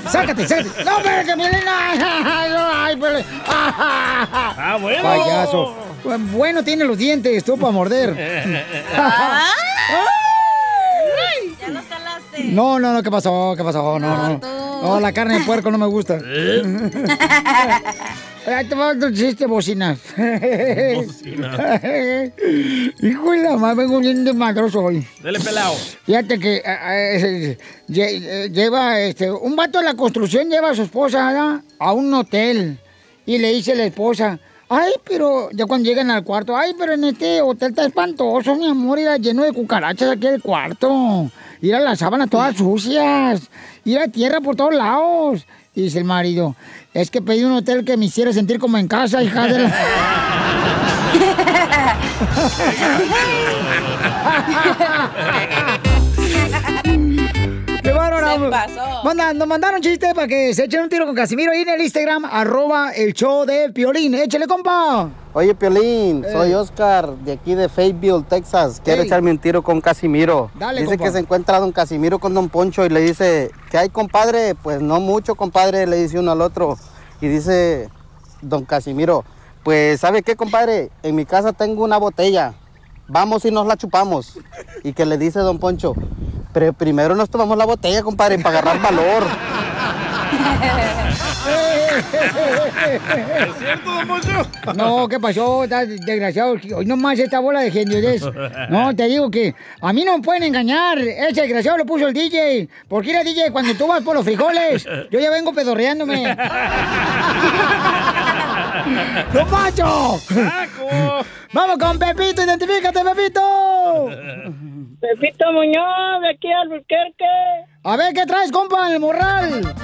¡Sácate, 0.08 0.48
sácate! 0.48 0.84
¡No, 0.84 0.96
pero 1.02 1.24
que 1.24 1.34
Piolín! 1.36 1.60
¡Ay, 1.68 2.96
Piolín! 2.96 3.24
¡Ah, 3.46 4.76
bueno! 4.80 5.02
Payaso. 5.02 5.76
Bueno 6.32 6.64
tiene 6.64 6.84
los 6.84 6.98
dientes, 6.98 7.44
tú 7.44 7.56
para 7.56 7.72
morder. 7.72 8.16
No, 12.44 12.78
no, 12.78 12.92
no, 12.92 13.02
¿qué 13.02 13.10
pasó? 13.10 13.54
¿Qué 13.56 13.64
pasó? 13.64 13.98
No, 13.98 14.28
no. 14.28 14.40
No, 14.82 15.00
la 15.00 15.12
carne 15.12 15.38
de 15.38 15.44
puerco 15.44 15.70
no 15.70 15.78
me 15.78 15.86
gusta. 15.86 16.18
Ahí 18.46 18.66
te 18.66 18.74
va 18.74 18.92
otro 18.92 19.12
chiste, 19.12 19.44
bocinas. 19.46 19.98
Hijo 20.16 20.24
de 23.32 23.42
la 23.42 23.58
madre, 23.58 23.82
vengo 23.82 24.00
bien 24.00 24.24
de 24.24 24.32
madroso 24.32 24.80
hoy. 24.80 25.06
Dale 25.22 25.38
pelado. 25.40 25.74
Fíjate 26.06 26.38
que 26.38 26.56
eh, 26.56 26.62
eh, 26.66 27.58
eh, 27.94 28.48
lleva, 28.50 28.98
este, 29.00 29.30
un 29.30 29.54
vato 29.56 29.78
de 29.78 29.84
la 29.84 29.92
construcción 29.94 30.48
lleva 30.48 30.70
a 30.70 30.74
su 30.74 30.80
esposa 30.82 31.26
¿verdad? 31.26 31.60
a 31.78 31.92
un 31.92 32.14
hotel 32.14 32.78
y 33.26 33.36
le 33.36 33.52
dice 33.52 33.72
a 33.72 33.74
la 33.74 33.84
esposa, 33.84 34.40
ay, 34.70 34.92
pero 35.04 35.50
ya 35.50 35.66
cuando 35.66 35.88
llegan 35.88 36.10
al 36.10 36.24
cuarto, 36.24 36.56
ay, 36.56 36.74
pero 36.78 36.94
en 36.94 37.04
este 37.04 37.42
hotel 37.42 37.70
está 37.70 37.84
espantoso, 37.84 38.54
mi 38.54 38.68
amor, 38.68 39.00
era 39.00 39.16
lleno 39.16 39.42
de 39.42 39.52
cucarachas 39.52 40.10
aquí 40.10 40.28
el 40.28 40.40
cuarto, 40.40 41.28
ir 41.60 41.74
a 41.74 41.80
las 41.80 41.98
sábanas 41.98 42.30
todas 42.30 42.56
sucias, 42.56 43.50
ir 43.84 43.98
a 43.98 44.08
tierra 44.08 44.40
por 44.40 44.56
todos 44.56 44.72
lados. 44.72 45.46
Y 45.74 45.82
dice 45.82 45.98
el 45.98 46.04
marido, 46.04 46.56
es 46.94 47.10
que 47.10 47.20
pedí 47.20 47.44
un 47.44 47.52
hotel 47.52 47.84
que 47.84 47.96
me 47.96 48.06
hiciera 48.06 48.32
sentir 48.32 48.58
como 48.58 48.78
en 48.78 48.88
casa, 48.88 49.22
hija 49.22 49.46
de 49.46 49.58
la... 49.58 49.70
Manda- 59.04 59.32
nos 59.34 59.46
mandaron 59.46 59.80
chiste 59.82 60.14
para 60.14 60.26
que 60.26 60.54
se 60.54 60.64
echen 60.64 60.82
un 60.82 60.88
tiro 60.88 61.04
con 61.06 61.14
Casimiro 61.14 61.52
ahí 61.52 61.60
en 61.62 61.68
el 61.68 61.80
Instagram, 61.82 62.24
arroba 62.24 62.90
el 62.92 63.12
show 63.12 63.44
de 63.44 63.70
Piolín. 63.70 64.14
Échale, 64.14 64.46
compa. 64.46 65.10
Oye, 65.34 65.54
Piolín, 65.54 66.24
Eh. 66.24 66.32
soy 66.32 66.54
Oscar 66.54 67.10
de 67.18 67.32
aquí 67.32 67.54
de 67.54 67.68
Fayetteville, 67.68 68.24
Texas. 68.24 68.80
Quiero 68.82 69.02
Ey. 69.02 69.06
echarme 69.06 69.30
un 69.30 69.38
tiro 69.38 69.62
con 69.62 69.80
Casimiro. 69.80 70.50
Dale, 70.58 70.80
dice 70.80 70.92
compa. 70.96 71.04
que 71.04 71.12
se 71.12 71.18
encuentra 71.18 71.60
don 71.60 71.72
Casimiro 71.72 72.18
con 72.18 72.32
don 72.34 72.48
Poncho 72.48 72.84
y 72.86 72.88
le 72.88 73.00
dice, 73.00 73.50
¿qué 73.70 73.78
hay, 73.78 73.88
compadre? 73.90 74.54
Pues 74.54 74.80
no 74.80 75.00
mucho, 75.00 75.34
compadre, 75.34 75.86
le 75.86 75.96
dice 75.96 76.18
uno 76.18 76.32
al 76.32 76.40
otro. 76.40 76.78
Y 77.20 77.28
dice 77.28 77.88
don 78.40 78.64
Casimiro, 78.64 79.24
pues 79.62 80.00
¿sabe 80.00 80.22
qué, 80.22 80.34
compadre? 80.36 80.90
En 81.02 81.14
mi 81.14 81.26
casa 81.26 81.52
tengo 81.52 81.84
una 81.84 81.98
botella. 81.98 82.54
Vamos 83.06 83.44
y 83.44 83.50
nos 83.50 83.66
la 83.66 83.76
chupamos. 83.76 84.38
Y 84.82 84.92
que 84.94 85.04
le 85.04 85.18
dice 85.18 85.40
don 85.40 85.58
Poncho, 85.58 85.94
pero 86.52 86.72
primero 86.72 87.14
nos 87.14 87.30
tomamos 87.30 87.56
la 87.56 87.64
botella, 87.64 88.02
compadre, 88.02 88.38
para 88.38 88.58
agarrar 88.58 88.80
valor. 88.82 89.24
¿Es 92.90 93.58
cierto, 93.58 93.90
don 93.90 94.06
Poncho? 94.06 94.46
No, 94.74 95.08
¿qué 95.08 95.18
pasó? 95.18 95.64
Estás 95.64 95.88
desgraciado. 95.88 96.56
Hoy 96.76 96.86
nomás 96.86 97.18
esta 97.18 97.40
bola 97.40 97.60
de 97.60 97.70
genialidad. 97.70 98.68
No, 98.68 98.94
te 98.94 99.08
digo 99.08 99.30
que 99.30 99.54
a 99.80 99.92
mí 99.92 100.04
no 100.04 100.16
me 100.16 100.22
pueden 100.22 100.44
engañar. 100.44 100.98
Ese 100.98 101.42
desgraciado 101.42 101.78
lo 101.78 101.86
puso 101.86 102.08
el 102.08 102.14
DJ. 102.14 102.68
Porque 102.88 103.10
era 103.10 103.22
DJ 103.22 103.50
cuando 103.50 103.74
tú 103.74 103.86
vas 103.86 104.02
por 104.02 104.14
los 104.14 104.24
frijoles. 104.24 104.86
Yo 105.10 105.20
ya 105.20 105.30
vengo 105.30 105.52
pedorreándome. 105.52 106.36
¡Lo 109.32 109.46
macho! 109.46 110.20
¡Vamos 111.52 111.78
con 111.78 111.98
Pepito! 111.98 112.42
¡Identifícate, 112.42 113.00
Pepito! 113.04 114.10
Pepito 115.00 115.52
Muñoz, 115.52 116.20
de 116.20 116.30
aquí 116.30 116.52
al 116.52 116.72
Albuquerque. 116.72 117.24
A 117.84 117.96
ver, 117.96 118.12
¿qué 118.12 118.26
traes, 118.26 118.52
compa, 118.52 118.88
en 118.88 118.94
el 118.94 119.00
morral? 119.00 119.74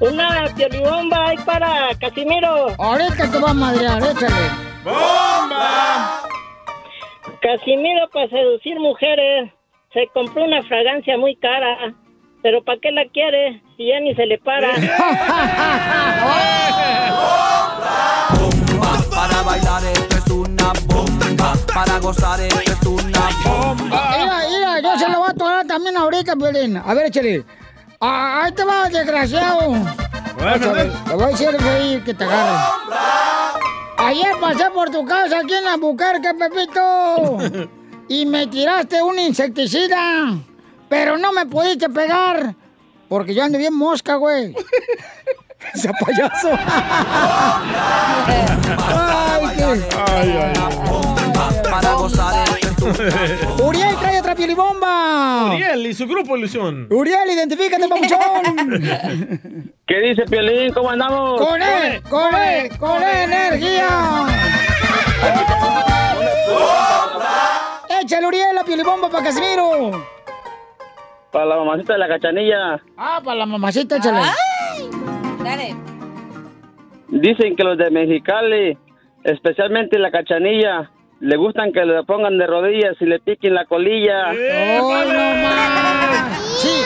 Una 0.00 0.44
piolibomba 0.54 1.28
ahí 1.28 1.36
para 1.38 1.88
Casimiro. 2.00 2.68
Ahorita 2.78 3.30
te 3.30 3.38
va 3.38 3.50
a 3.50 3.54
madrear, 3.54 4.02
échale. 4.02 4.50
¡Bomba! 4.84 6.22
Casimiro 7.40 8.08
para 8.12 8.28
seducir 8.28 8.78
mujeres 8.78 9.50
se 9.92 10.06
compró 10.14 10.44
una 10.44 10.62
fragancia 10.62 11.18
muy 11.18 11.34
cara. 11.36 11.94
Pero 12.42 12.62
¿para 12.62 12.78
qué 12.80 12.92
la 12.92 13.06
quiere 13.06 13.62
si 13.76 13.88
ya 13.88 13.98
ni 14.00 14.14
se 14.14 14.26
le 14.26 14.38
para? 14.38 14.68
Para 19.16 19.42
bailar 19.42 19.82
esto 19.82 20.16
es 20.16 20.30
una 20.30 20.72
bomba. 20.86 21.15
Para 21.36 21.98
gozar 22.00 22.40
esto 22.40 22.60
es 22.60 22.86
una 22.86 23.30
bomba. 23.44 24.16
Mira, 24.18 24.40
mira, 24.48 24.80
yo 24.80 24.98
se 24.98 25.08
lo 25.08 25.18
voy 25.18 25.30
a 25.30 25.34
tomar 25.34 25.66
también 25.66 25.96
ahorita, 25.96 26.36
Piolín. 26.36 26.76
A 26.76 26.94
ver, 26.94 27.06
échale. 27.06 27.44
Ah, 28.00 28.42
ahí 28.44 28.52
te 28.52 28.64
va, 28.64 28.88
desgraciado. 28.88 29.72
Ver, 30.38 30.60
Te 30.60 31.14
voy 31.14 31.24
a 31.24 31.28
decir 31.28 31.48
ahí 31.48 32.00
que 32.04 32.14
te 32.14 32.24
agarre. 32.24 32.58
Ayer 33.98 34.36
pasé 34.40 34.70
por 34.70 34.90
tu 34.90 35.04
casa 35.04 35.40
aquí 35.40 35.54
en 35.54 35.66
Albuquerque, 35.66 36.34
Pepito. 36.34 37.68
Y 38.08 38.26
me 38.26 38.46
tiraste 38.46 39.02
un 39.02 39.18
insecticida. 39.18 40.36
Pero 40.88 41.18
no 41.18 41.32
me 41.32 41.46
pudiste 41.46 41.88
pegar. 41.88 42.54
Porque 43.08 43.34
yo 43.34 43.42
ando 43.42 43.58
bien 43.58 43.74
mosca, 43.74 44.16
güey. 44.16 44.54
Ese 45.74 45.90
payaso. 46.04 46.50
Ay, 48.88 49.56
qué... 49.56 50.85
Uriel 53.62 53.96
trae 53.96 54.20
otra 54.20 54.34
pielibomba. 54.34 55.54
Uriel 55.54 55.86
y 55.86 55.94
su 55.94 56.06
grupo 56.06 56.36
Ilusión. 56.36 56.88
Uriel, 56.90 57.30
identifícate, 57.30 57.88
papuchón. 57.88 59.72
¿Qué 59.86 60.00
dice 60.00 60.24
Piolín? 60.24 60.72
¿Cómo 60.72 60.90
andamos? 60.90 61.40
Con 61.40 61.62
él, 61.62 62.02
con 62.02 62.34
él, 62.34 62.78
con 62.78 63.02
energía. 63.02 64.26
Échale, 68.00 68.26
Uriel, 68.26 68.54
la 68.54 68.64
pielibomba 68.64 69.08
para 69.10 69.24
Casimiro. 69.24 70.04
Para 71.32 71.46
la 71.46 71.56
mamacita 71.56 71.92
de 71.92 71.98
la 71.98 72.08
cachanilla. 72.08 72.80
Ah, 72.96 73.20
para 73.22 73.38
la 73.38 73.46
mamacita, 73.46 73.96
échale. 73.96 74.20
Dale. 75.42 75.76
Dicen 77.08 77.56
que 77.56 77.62
los 77.62 77.76
de 77.78 77.90
Mexicali, 77.90 78.78
especialmente 79.24 79.98
la 79.98 80.10
cachanilla, 80.10 80.90
le 81.20 81.36
gustan 81.36 81.72
que 81.72 81.84
le 81.84 82.02
pongan 82.04 82.38
de 82.38 82.46
rodillas 82.46 82.94
y 83.00 83.06
le 83.06 83.18
piquen 83.20 83.54
la 83.54 83.64
colilla. 83.64 84.28
¡Ay, 84.28 84.78
no 84.80 85.34
más! 85.42 86.38
Sí. 86.58 86.82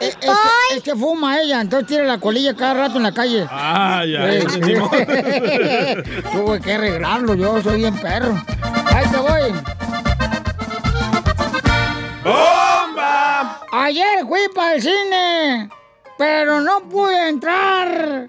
Es, 0.00 0.08
es 0.10 0.16
que, 0.16 0.76
es 0.76 0.82
que 0.82 0.94
fuma 0.94 1.40
ella, 1.40 1.60
entonces 1.60 1.88
tira 1.88 2.04
la 2.04 2.18
colilla 2.18 2.54
cada 2.54 2.74
rato 2.74 2.98
en 2.98 3.02
la 3.02 3.12
calle. 3.12 3.46
Ah, 3.50 4.04
ya. 4.06 4.32
Eh. 4.32 4.44
Tuve 6.32 6.60
que 6.60 6.72
arreglarlo, 6.72 7.34
yo 7.34 7.60
soy 7.60 7.78
bien 7.78 7.98
perro. 7.98 8.40
Ahí 8.94 9.06
te 9.10 9.16
voy. 9.16 9.52
¡Bomba! 12.22 13.60
Ayer 13.72 14.24
fui 14.28 14.48
para 14.54 14.74
el 14.74 14.82
cine, 14.82 15.68
pero 16.16 16.60
no 16.60 16.88
pude 16.88 17.28
entrar 17.28 18.28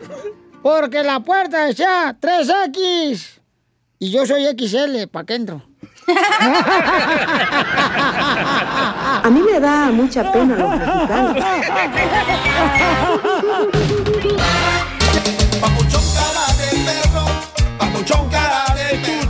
porque 0.64 1.04
la 1.04 1.20
puerta 1.20 1.66
decía 1.66 2.16
3X 2.20 3.39
y 4.00 4.12
yo 4.12 4.26
soy 4.26 4.46
XL, 4.46 5.08
¿para 5.12 5.26
qué 5.26 5.36
entro? 5.36 5.62
A 9.22 9.30
mí 9.30 9.42
me 9.42 9.60
da 9.60 9.92
mucha 9.92 10.32
pena 10.32 10.56
los 10.56 10.70
mexicanos. 10.72 11.38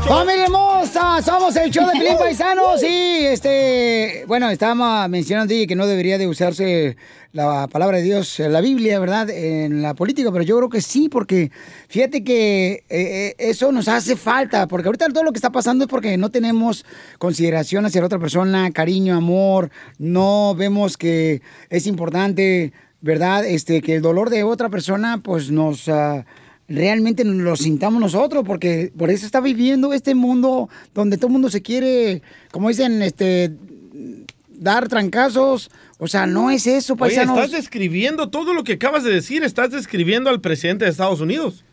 ¡Familia 0.07 0.48
Somos 1.23 1.53
el 1.57 1.69
show 1.69 1.85
de 1.85 1.99
Pilín 1.99 2.17
Paisanos 2.17 2.81
y, 2.81 3.25
este, 3.25 4.23
bueno, 4.25 4.49
estábamos 4.49 5.09
mencionando 5.09 5.53
que 5.67 5.75
no 5.75 5.85
debería 5.85 6.17
de 6.17 6.27
usarse 6.27 6.95
la 7.33 7.67
palabra 7.67 7.97
de 7.97 8.03
Dios, 8.03 8.39
la 8.39 8.61
Biblia, 8.61 8.99
¿verdad?, 8.99 9.29
en 9.29 9.81
la 9.81 9.95
política, 9.95 10.31
pero 10.31 10.43
yo 10.45 10.55
creo 10.57 10.69
que 10.69 10.81
sí, 10.81 11.09
porque 11.09 11.51
fíjate 11.89 12.23
que 12.23 12.71
eh, 12.71 12.83
eh, 12.89 13.35
eso 13.37 13.71
nos 13.73 13.89
hace 13.89 14.15
falta, 14.15 14.67
porque 14.67 14.87
ahorita 14.87 15.07
todo 15.09 15.25
lo 15.25 15.33
que 15.33 15.37
está 15.37 15.51
pasando 15.51 15.83
es 15.83 15.89
porque 15.89 16.15
no 16.17 16.31
tenemos 16.31 16.85
consideración 17.17 17.85
hacia 17.85 17.99
la 17.99 18.07
otra 18.07 18.19
persona, 18.19 18.71
cariño, 18.71 19.15
amor, 19.15 19.71
no 19.97 20.55
vemos 20.55 20.95
que 20.95 21.41
es 21.69 21.85
importante, 21.85 22.71
¿verdad?, 23.01 23.45
este, 23.45 23.81
que 23.81 23.95
el 23.95 24.01
dolor 24.01 24.29
de 24.29 24.43
otra 24.43 24.69
persona, 24.69 25.19
pues 25.21 25.51
nos... 25.51 25.89
ah, 25.89 26.25
realmente 26.69 27.23
lo 27.25 27.55
sintamos 27.55 27.99
nosotros, 27.99 28.43
porque 28.45 28.91
por 28.97 29.09
eso 29.09 29.25
está 29.25 29.41
viviendo 29.41 29.91
este 29.93 30.15
mundo 30.15 30.69
donde 30.93 31.17
todo 31.17 31.27
el 31.27 31.33
mundo 31.33 31.49
se 31.49 31.61
quiere, 31.61 32.21
como 32.51 32.69
dicen, 32.69 33.01
este 33.01 33.51
dar 34.49 34.87
trancazos. 34.87 35.69
O 35.97 36.07
sea, 36.07 36.25
no 36.25 36.49
es 36.51 36.65
eso, 36.67 36.93
Oye, 36.93 36.99
paisanos. 36.99 37.37
estás 37.37 37.51
describiendo 37.51 38.29
todo 38.29 38.53
lo 38.53 38.63
que 38.63 38.73
acabas 38.73 39.03
de 39.03 39.11
decir, 39.11 39.43
estás 39.43 39.71
describiendo 39.71 40.29
al 40.29 40.39
presidente 40.41 40.85
de 40.85 40.91
Estados 40.91 41.19
Unidos. 41.21 41.65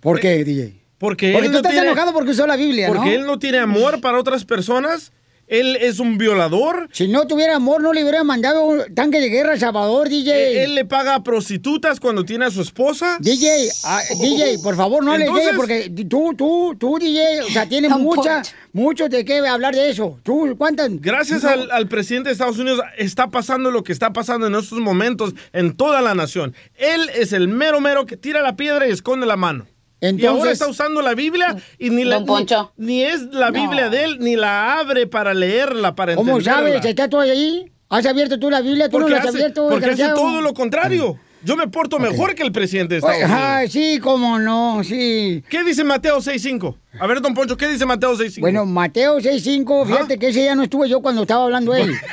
¿Por 0.00 0.20
qué, 0.20 0.44
DJ? 0.44 0.80
Porque, 0.98 1.32
Porque 1.32 1.38
él 1.38 1.44
tú 1.46 1.50
no 1.52 1.56
estás 1.58 1.72
tiene- 1.72 1.86
enojado 1.88 2.12
porque 2.12 2.30
usó 2.30 2.46
la 2.46 2.56
Biblia, 2.56 2.88
Porque 2.88 3.06
¿no? 3.10 3.12
él 3.12 3.26
no 3.26 3.38
tiene 3.38 3.58
amor 3.58 4.00
para 4.00 4.18
otras 4.18 4.44
personas. 4.44 5.12
Él 5.48 5.76
es 5.76 6.00
un 6.00 6.18
violador. 6.18 6.88
Si 6.92 7.06
no 7.08 7.26
tuviera 7.26 7.56
amor, 7.56 7.80
no 7.80 7.92
le 7.92 8.02
hubiera 8.02 8.24
mandado 8.24 8.64
un 8.64 8.82
tanque 8.94 9.20
de 9.20 9.28
guerra 9.28 9.52
a 9.54 9.58
Salvador, 9.58 10.08
DJ. 10.08 10.30
Eh, 10.32 10.64
Él 10.64 10.74
le 10.74 10.84
paga 10.84 11.14
a 11.14 11.22
prostitutas 11.22 12.00
cuando 12.00 12.24
tiene 12.24 12.46
a 12.46 12.50
su 12.50 12.62
esposa. 12.62 13.18
DJ, 13.20 13.68
ah, 13.84 14.00
DJ, 14.20 14.58
por 14.62 14.74
favor, 14.76 15.04
no 15.04 15.16
le 15.16 15.24
Entonces- 15.26 15.46
llegue 15.46 15.56
porque 15.56 15.90
tú, 16.08 16.34
tú, 16.36 16.74
tú, 16.78 16.98
DJ, 16.98 17.42
o 17.42 17.50
sea, 17.50 17.68
tienes 17.68 17.90
mucha, 17.92 18.42
mucho 18.72 19.08
de 19.08 19.24
qué 19.24 19.38
hablar 19.46 19.74
de 19.74 19.90
eso. 19.90 20.18
Tú, 20.22 20.54
¿cuántas? 20.58 20.90
Gracias 21.00 21.42
No. 21.44 21.50
al, 21.50 21.70
al 21.70 21.86
presidente 21.88 22.28
de 22.28 22.32
Estados 22.32 22.58
Unidos 22.58 22.80
está 22.98 23.28
pasando 23.28 23.70
lo 23.70 23.84
que 23.84 23.92
está 23.92 24.12
pasando 24.12 24.46
en 24.48 24.54
estos 24.56 24.80
momentos 24.80 25.32
en 25.52 25.76
toda 25.76 26.02
la 26.02 26.14
nación. 26.14 26.54
Él 26.74 27.08
es 27.14 27.32
el 27.32 27.48
mero 27.48 27.80
mero 27.80 28.04
que 28.06 28.16
tira 28.16 28.42
la 28.42 28.56
piedra 28.56 28.88
y 28.88 28.90
esconde 28.90 29.26
la 29.26 29.36
mano. 29.36 29.66
Y 30.00 30.04
ahora 30.06 30.10
Entonces- 30.10 30.52
está 30.52 30.68
usando 30.68 31.00
la 31.02 31.14
Biblia 31.14 31.56
y 31.78 31.90
ni, 31.90 32.04
la, 32.04 32.20
ni, 32.20 32.46
ni 32.76 33.02
es 33.02 33.22
la 33.32 33.50
Biblia 33.50 33.88
de 33.88 34.04
él, 34.04 34.18
ni 34.20 34.36
la 34.36 34.78
abre 34.78 35.06
para 35.06 35.32
leerla, 35.34 35.94
para 35.94 36.14
¿Cómo 36.14 36.38
entenderla. 36.38 36.70
sabes? 36.72 36.84
¿Está 36.84 37.08
tú 37.08 37.18
ahí? 37.18 37.70
¿Has 37.88 38.04
abierto 38.04 38.38
tú 38.38 38.50
la 38.50 38.60
Biblia? 38.60 38.88
¿Tú 38.88 38.98
Porque, 38.98 39.10
no 39.10 39.16
la 39.16 39.22
has 39.22 39.28
hace, 39.28 39.38
abierto, 39.38 39.68
porque 39.68 39.86
hace 39.86 40.08
todo 40.08 40.40
lo 40.40 40.52
contrario. 40.54 41.18
Yo 41.44 41.54
me 41.56 41.68
porto 41.68 42.00
mejor 42.00 42.34
que 42.34 42.42
el 42.42 42.50
presidente 42.50 42.94
de 42.94 42.98
Estados 42.98 43.22
Unidos. 43.22 43.40
Ay, 43.40 43.68
sí, 43.70 44.00
cómo 44.02 44.38
no, 44.38 44.82
sí. 44.82 45.44
¿Qué 45.48 45.62
dice 45.62 45.84
Mateo 45.84 46.18
6.5? 46.18 46.74
A 46.98 47.06
ver, 47.06 47.20
don 47.20 47.34
Poncho, 47.34 47.56
¿qué 47.56 47.68
dice 47.68 47.86
Mateo 47.86 48.16
6.5? 48.16 48.40
Bueno, 48.40 48.66
Mateo 48.66 49.18
6.5, 49.20 49.86
fíjate 49.86 50.18
que 50.18 50.28
ese 50.28 50.44
ya 50.44 50.56
no 50.56 50.64
estuve 50.64 50.88
yo 50.88 51.00
cuando 51.00 51.22
estaba 51.22 51.44
hablando 51.44 51.72
él. 51.74 51.92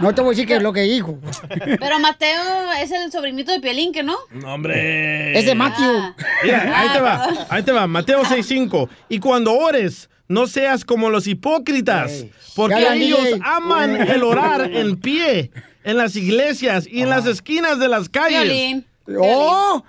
No 0.00 0.14
te 0.14 0.20
voy 0.20 0.30
a 0.30 0.32
decir 0.32 0.46
qué 0.46 0.56
es 0.56 0.62
lo 0.62 0.72
que 0.72 0.82
dijo. 0.82 1.18
Pero 1.48 1.98
Mateo 1.98 2.72
es 2.80 2.90
el 2.90 3.10
sobrinito 3.12 3.52
de 3.52 3.60
Piolín, 3.60 3.92
¿que 3.92 4.02
no? 4.02 4.16
No, 4.30 4.54
hombre. 4.54 5.38
Es 5.38 5.46
de 5.46 5.54
Matthew. 5.54 6.14
Mira, 6.42 6.80
ahí 6.80 6.88
te 6.92 7.00
va, 7.00 7.46
ahí 7.48 7.62
te 7.62 7.72
va, 7.72 7.86
Mateo 7.86 8.22
6.5. 8.22 8.88
Y 9.08 9.18
cuando 9.18 9.52
ores, 9.52 10.08
no 10.28 10.46
seas 10.46 10.84
como 10.84 11.10
los 11.10 11.26
hipócritas, 11.26 12.26
porque 12.54 12.86
ellos 12.94 13.22
DJ. 13.22 13.40
aman 13.44 14.00
el 14.08 14.22
orar 14.22 14.70
en 14.70 14.96
pie, 14.98 15.50
en 15.82 15.96
las 15.96 16.16
iglesias 16.16 16.86
y 16.90 17.02
en 17.02 17.10
las 17.10 17.26
esquinas 17.26 17.78
de 17.78 17.88
las 17.88 18.08
calles. 18.08 18.42
Piolín. 18.42 18.86
¡Oh! 19.20 19.84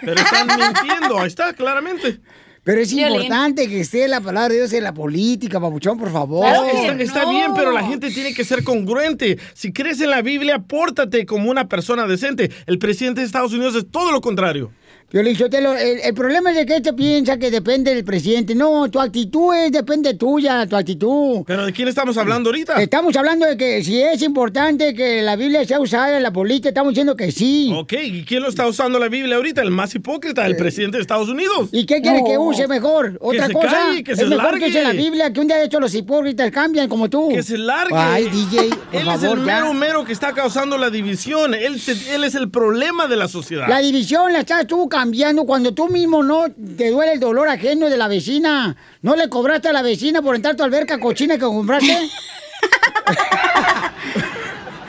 Pero 0.00 0.14
están 0.14 0.46
mintiendo, 0.46 1.18
ahí 1.18 1.26
está, 1.26 1.52
claramente. 1.52 2.20
Pero 2.64 2.80
es 2.80 2.94
Violín. 2.94 3.16
importante 3.16 3.68
que 3.68 3.80
esté 3.80 4.08
la 4.08 4.22
palabra 4.22 4.48
de 4.48 4.60
Dios 4.60 4.72
en 4.72 4.84
la 4.84 4.94
política, 4.94 5.60
papuchón, 5.60 5.98
por 5.98 6.10
favor. 6.10 6.46
Claro 6.46 6.64
que 6.64 7.04
está, 7.04 7.20
está 7.20 7.30
bien, 7.30 7.52
pero 7.54 7.70
la 7.70 7.86
gente 7.86 8.10
tiene 8.10 8.32
que 8.32 8.42
ser 8.42 8.64
congruente. 8.64 9.38
Si 9.52 9.72
crees 9.72 10.00
en 10.00 10.10
la 10.10 10.22
Biblia, 10.22 10.58
pórtate 10.60 11.26
como 11.26 11.50
una 11.50 11.68
persona 11.68 12.06
decente. 12.06 12.50
El 12.66 12.78
presidente 12.78 13.20
de 13.20 13.26
Estados 13.26 13.52
Unidos 13.52 13.76
es 13.76 13.86
todo 13.90 14.12
lo 14.12 14.22
contrario. 14.22 14.72
Piolín 15.14 15.36
Sotelo, 15.36 15.76
el, 15.76 16.00
el 16.00 16.12
problema 16.12 16.50
es 16.50 16.56
de 16.56 16.66
que 16.66 16.74
este 16.74 16.92
piensa 16.92 17.38
que 17.38 17.48
depende 17.48 17.94
del 17.94 18.02
presidente. 18.02 18.52
No, 18.56 18.90
tu 18.90 18.98
actitud 18.98 19.54
es, 19.54 19.70
depende 19.70 20.14
tuya, 20.14 20.66
tu 20.66 20.74
actitud. 20.74 21.44
¿Pero 21.46 21.66
de 21.66 21.72
quién 21.72 21.86
estamos 21.86 22.16
hablando 22.16 22.48
ahorita? 22.48 22.82
Estamos 22.82 23.14
hablando 23.14 23.46
de 23.46 23.56
que 23.56 23.84
si 23.84 24.02
es 24.02 24.20
importante 24.22 24.92
que 24.92 25.22
la 25.22 25.36
Biblia 25.36 25.64
sea 25.64 25.78
usada 25.78 26.16
en 26.16 26.22
la 26.24 26.32
política, 26.32 26.70
estamos 26.70 26.90
diciendo 26.90 27.14
que 27.14 27.30
sí. 27.30 27.72
Ok, 27.72 27.92
¿y 27.92 28.24
quién 28.24 28.42
lo 28.42 28.48
está 28.48 28.66
usando 28.66 28.98
la 28.98 29.06
Biblia 29.06 29.36
ahorita? 29.36 29.62
El 29.62 29.70
más 29.70 29.94
hipócrita, 29.94 30.44
el 30.46 30.56
presidente 30.56 30.96
de 30.96 31.02
Estados 31.02 31.28
Unidos. 31.28 31.68
¿Y 31.70 31.86
qué 31.86 32.02
quiere 32.02 32.24
que 32.26 32.36
use 32.36 32.66
mejor? 32.66 33.16
Otra 33.20 33.46
se 33.46 33.52
cosa, 33.52 33.68
calle, 33.68 34.02
que 34.02 34.12
es 34.14 34.18
se 34.18 34.26
mejor 34.26 34.44
largue. 34.46 34.64
que 34.64 34.70
use 34.70 34.82
la 34.82 34.90
Biblia, 34.94 35.32
que 35.32 35.38
un 35.38 35.46
día 35.46 35.58
de 35.58 35.66
hecho 35.66 35.78
los 35.78 35.94
hipócritas 35.94 36.50
cambian 36.50 36.88
como 36.88 37.08
tú. 37.08 37.28
Que 37.28 37.44
se 37.44 37.56
largue. 37.56 37.94
Ay, 37.96 38.24
DJ, 38.30 38.68
por 38.70 38.78
Él 39.00 39.04
favor, 39.06 39.16
es 39.16 39.22
el 39.22 39.38
ya. 39.38 39.44
mero 39.60 39.74
mero 39.74 40.04
que 40.04 40.12
está 40.12 40.32
causando 40.32 40.76
la 40.76 40.90
división. 40.90 41.54
Él, 41.54 41.76
es 41.76 42.34
el 42.34 42.50
problema 42.50 43.06
de 43.06 43.14
la 43.14 43.28
sociedad. 43.28 43.68
La 43.68 43.78
división 43.78 44.32
la 44.32 44.40
estás 44.40 44.66
tú 44.66 44.88
cambiando 45.04 45.44
cuando 45.44 45.74
tú 45.74 45.88
mismo 45.88 46.22
no 46.22 46.46
te 46.78 46.88
duele 46.90 47.12
el 47.12 47.20
dolor 47.20 47.46
ajeno 47.46 47.90
de 47.90 47.98
la 47.98 48.08
vecina. 48.08 48.74
¿No 49.02 49.16
le 49.16 49.28
cobraste 49.28 49.68
a 49.68 49.72
la 49.74 49.82
vecina 49.82 50.22
por 50.22 50.34
entrar 50.34 50.54
a 50.54 50.56
tu 50.56 50.62
alberca 50.62 50.98
cochina 50.98 51.34
que 51.34 51.44
compraste? 51.44 52.08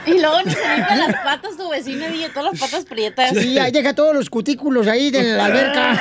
Y 0.06 0.20
luego 0.20 0.40
ni 0.44 0.52
se 0.52 0.76
limpia 0.76 0.96
las 1.08 1.16
patas 1.24 1.56
tu 1.56 1.68
vecino 1.68 2.04
y 2.08 2.28
todas 2.28 2.52
las 2.52 2.60
patas 2.60 2.84
prietas. 2.84 3.30
Sí, 3.30 3.58
ahí 3.58 3.72
deja 3.72 3.92
todos 3.92 4.14
los 4.14 4.30
cutículos 4.30 4.86
ahí 4.86 5.10
de 5.10 5.36
la 5.36 5.46
alberca. 5.46 6.00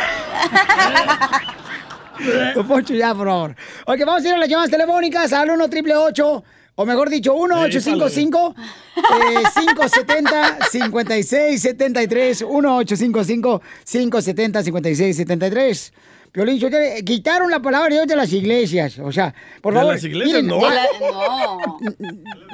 Poncho, 2.68 2.93
ya, 2.93 3.16
por 3.16 3.26
favor. 3.26 3.55
Ok, 3.88 3.97
vamos 4.05 4.24
a 4.24 4.28
ir 4.28 4.36
a 4.36 4.38
las 4.38 4.47
llamadas 4.47 4.70
telefónicas 4.70 5.34
al 5.34 5.49
1 5.49 5.70
triple 5.72 5.95
o 6.76 6.86
mejor 6.86 7.09
dicho, 7.09 7.34
1 7.34 7.55
855 7.61 8.55
eh, 8.97 9.43
570 9.55 10.57
5673 10.71 12.41
1 12.41 12.78
855 12.78 13.61
570 13.86 14.63
5673 14.63 15.93
Piolín, 16.32 16.57
yo 16.59 16.69
te- 16.69 17.01
quitaron 17.05 17.49
la 17.49 17.61
palabra 17.61 17.88
de 17.88 17.95
Dios 17.95 18.07
de 18.07 18.15
las 18.17 18.34
iglesias. 18.34 18.99
O 18.99 19.09
sea, 19.09 19.34
por 19.61 19.73
¿De 19.73 19.80
favor. 19.80 19.93
las 19.93 20.03
iglesias? 20.03 20.43
miren, 20.43 20.47
No. 20.47 20.67
de, 20.67 20.76
la- 20.76 20.86
No. 20.99 21.78
de 21.80 21.93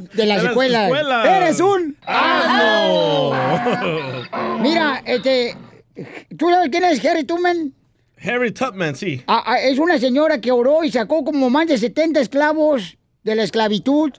las 0.06 0.14
De 0.14 0.26
las 0.28 0.44
escuelas. 0.44 0.84
escuelas. 0.84 1.26
Eres 1.26 1.60
un. 1.60 1.98
¡Asno! 2.06 3.32
Mira, 4.60 5.02
este. 5.04 5.58
¿Tú 6.38 6.50
sabes 6.52 6.70
quién 6.70 6.84
es 6.86 7.04
Harry 7.06 7.24
Tubman? 7.24 7.74
Harry 8.24 8.52
Tubman, 8.52 8.96
sí. 8.96 9.24
Ah, 9.26 9.42
ah, 9.48 9.60
es 9.60 9.80
una 9.80 9.98
señora 9.98 10.40
que 10.40 10.52
oró 10.52 10.84
y 10.84 10.92
sacó 10.92 11.24
como 11.24 11.50
más 11.50 11.66
de 11.68 11.80
70 11.80 12.20
esclavos 12.22 12.98
de 13.24 13.36
la 13.36 13.44
esclavitud 13.44 14.12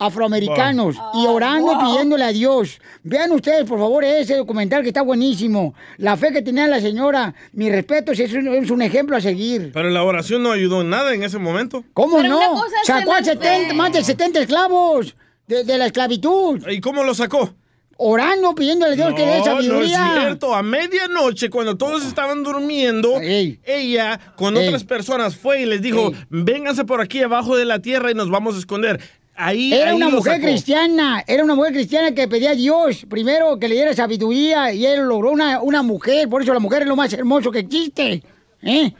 afroamericanos 0.00 0.96
y 1.14 1.26
orando 1.26 1.72
y 1.72 1.76
pidiéndole 1.84 2.24
a 2.24 2.28
Dios. 2.28 2.80
Vean 3.02 3.32
ustedes, 3.32 3.64
por 3.64 3.78
favor, 3.78 4.04
ese 4.04 4.36
documental 4.36 4.82
que 4.82 4.88
está 4.88 5.02
buenísimo. 5.02 5.74
La 5.96 6.16
fe 6.16 6.32
que 6.32 6.42
tenía 6.42 6.66
la 6.68 6.80
señora, 6.80 7.34
mi 7.52 7.68
respeto, 7.70 8.12
es 8.12 8.32
un, 8.32 8.48
es 8.48 8.70
un 8.70 8.82
ejemplo 8.82 9.16
a 9.16 9.20
seguir. 9.20 9.72
Pero 9.72 9.90
la 9.90 10.04
oración 10.04 10.42
no 10.42 10.52
ayudó 10.52 10.82
en 10.82 10.90
nada 10.90 11.14
en 11.14 11.24
ese 11.24 11.38
momento. 11.38 11.84
¿Cómo 11.94 12.18
Pero 12.18 12.28
no? 12.28 12.62
Sacó 12.84 13.12
a 13.12 13.22
tener 13.22 13.38
70, 13.38 13.68
fe. 13.68 13.74
más 13.74 13.92
de 13.92 14.04
70 14.04 14.40
esclavos 14.40 15.16
de, 15.46 15.64
de 15.64 15.78
la 15.78 15.86
esclavitud. 15.86 16.62
¿Y 16.68 16.80
cómo 16.80 17.02
lo 17.02 17.14
sacó? 17.14 17.54
Orando, 18.00 18.54
pidiéndole 18.54 18.92
a 18.92 18.96
Dios 18.96 19.14
que 19.14 19.22
dé 19.22 19.38
No, 19.40 19.44
no 19.44 19.58
es 19.60 19.66
sabiduría. 19.66 20.12
cierto. 20.20 20.54
A 20.54 20.62
medianoche, 20.62 21.50
cuando 21.50 21.76
todos 21.76 22.06
estaban 22.06 22.44
durmiendo, 22.44 23.20
Ey. 23.20 23.58
ella 23.64 24.20
con 24.36 24.56
Ey. 24.56 24.68
otras 24.68 24.84
personas 24.84 25.36
fue 25.36 25.62
y 25.62 25.66
les 25.66 25.82
dijo, 25.82 26.08
Ey. 26.10 26.16
vénganse 26.30 26.84
por 26.84 27.00
aquí 27.00 27.20
abajo 27.22 27.56
de 27.56 27.64
la 27.64 27.80
tierra 27.80 28.10
y 28.12 28.14
nos 28.14 28.30
vamos 28.30 28.54
a 28.54 28.58
esconder. 28.60 29.00
Ahí, 29.34 29.72
Era 29.72 29.90
ahí 29.90 29.96
una 29.96 30.08
mujer 30.10 30.34
sacó. 30.34 30.44
cristiana, 30.46 31.24
era 31.26 31.42
una 31.44 31.54
mujer 31.56 31.72
cristiana 31.72 32.12
que 32.12 32.26
pedía 32.28 32.50
a 32.50 32.54
Dios 32.54 33.04
primero 33.08 33.58
que 33.58 33.68
le 33.68 33.74
diera 33.76 33.92
sabiduría 33.94 34.72
y 34.72 34.86
él 34.86 35.00
logró 35.02 35.30
una, 35.32 35.60
una 35.60 35.82
mujer, 35.82 36.28
por 36.28 36.42
eso 36.42 36.52
la 36.54 36.58
mujer 36.60 36.82
es 36.82 36.88
lo 36.88 36.96
más 36.96 37.12
hermoso 37.12 37.50
que 37.50 37.60
existe. 37.60 38.22
¿eh? 38.62 38.92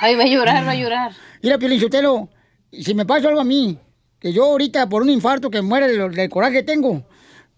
Ay, 0.00 0.14
va 0.16 0.22
a 0.22 0.26
llorar, 0.26 0.66
va 0.66 0.70
a 0.72 0.76
llorar. 0.76 1.12
Mira, 1.42 1.58
Piolín 1.58 1.80
Sotelo, 1.80 2.28
si 2.72 2.94
me 2.94 3.04
pasa 3.06 3.28
algo 3.28 3.40
a 3.40 3.44
mí, 3.44 3.78
que 4.18 4.32
yo 4.32 4.44
ahorita 4.44 4.88
por 4.88 5.02
un 5.02 5.10
infarto 5.10 5.50
que 5.50 5.60
muere 5.62 5.88
del, 5.88 6.12
del 6.14 6.30
coraje 6.30 6.54
que 6.54 6.62
tengo, 6.62 7.04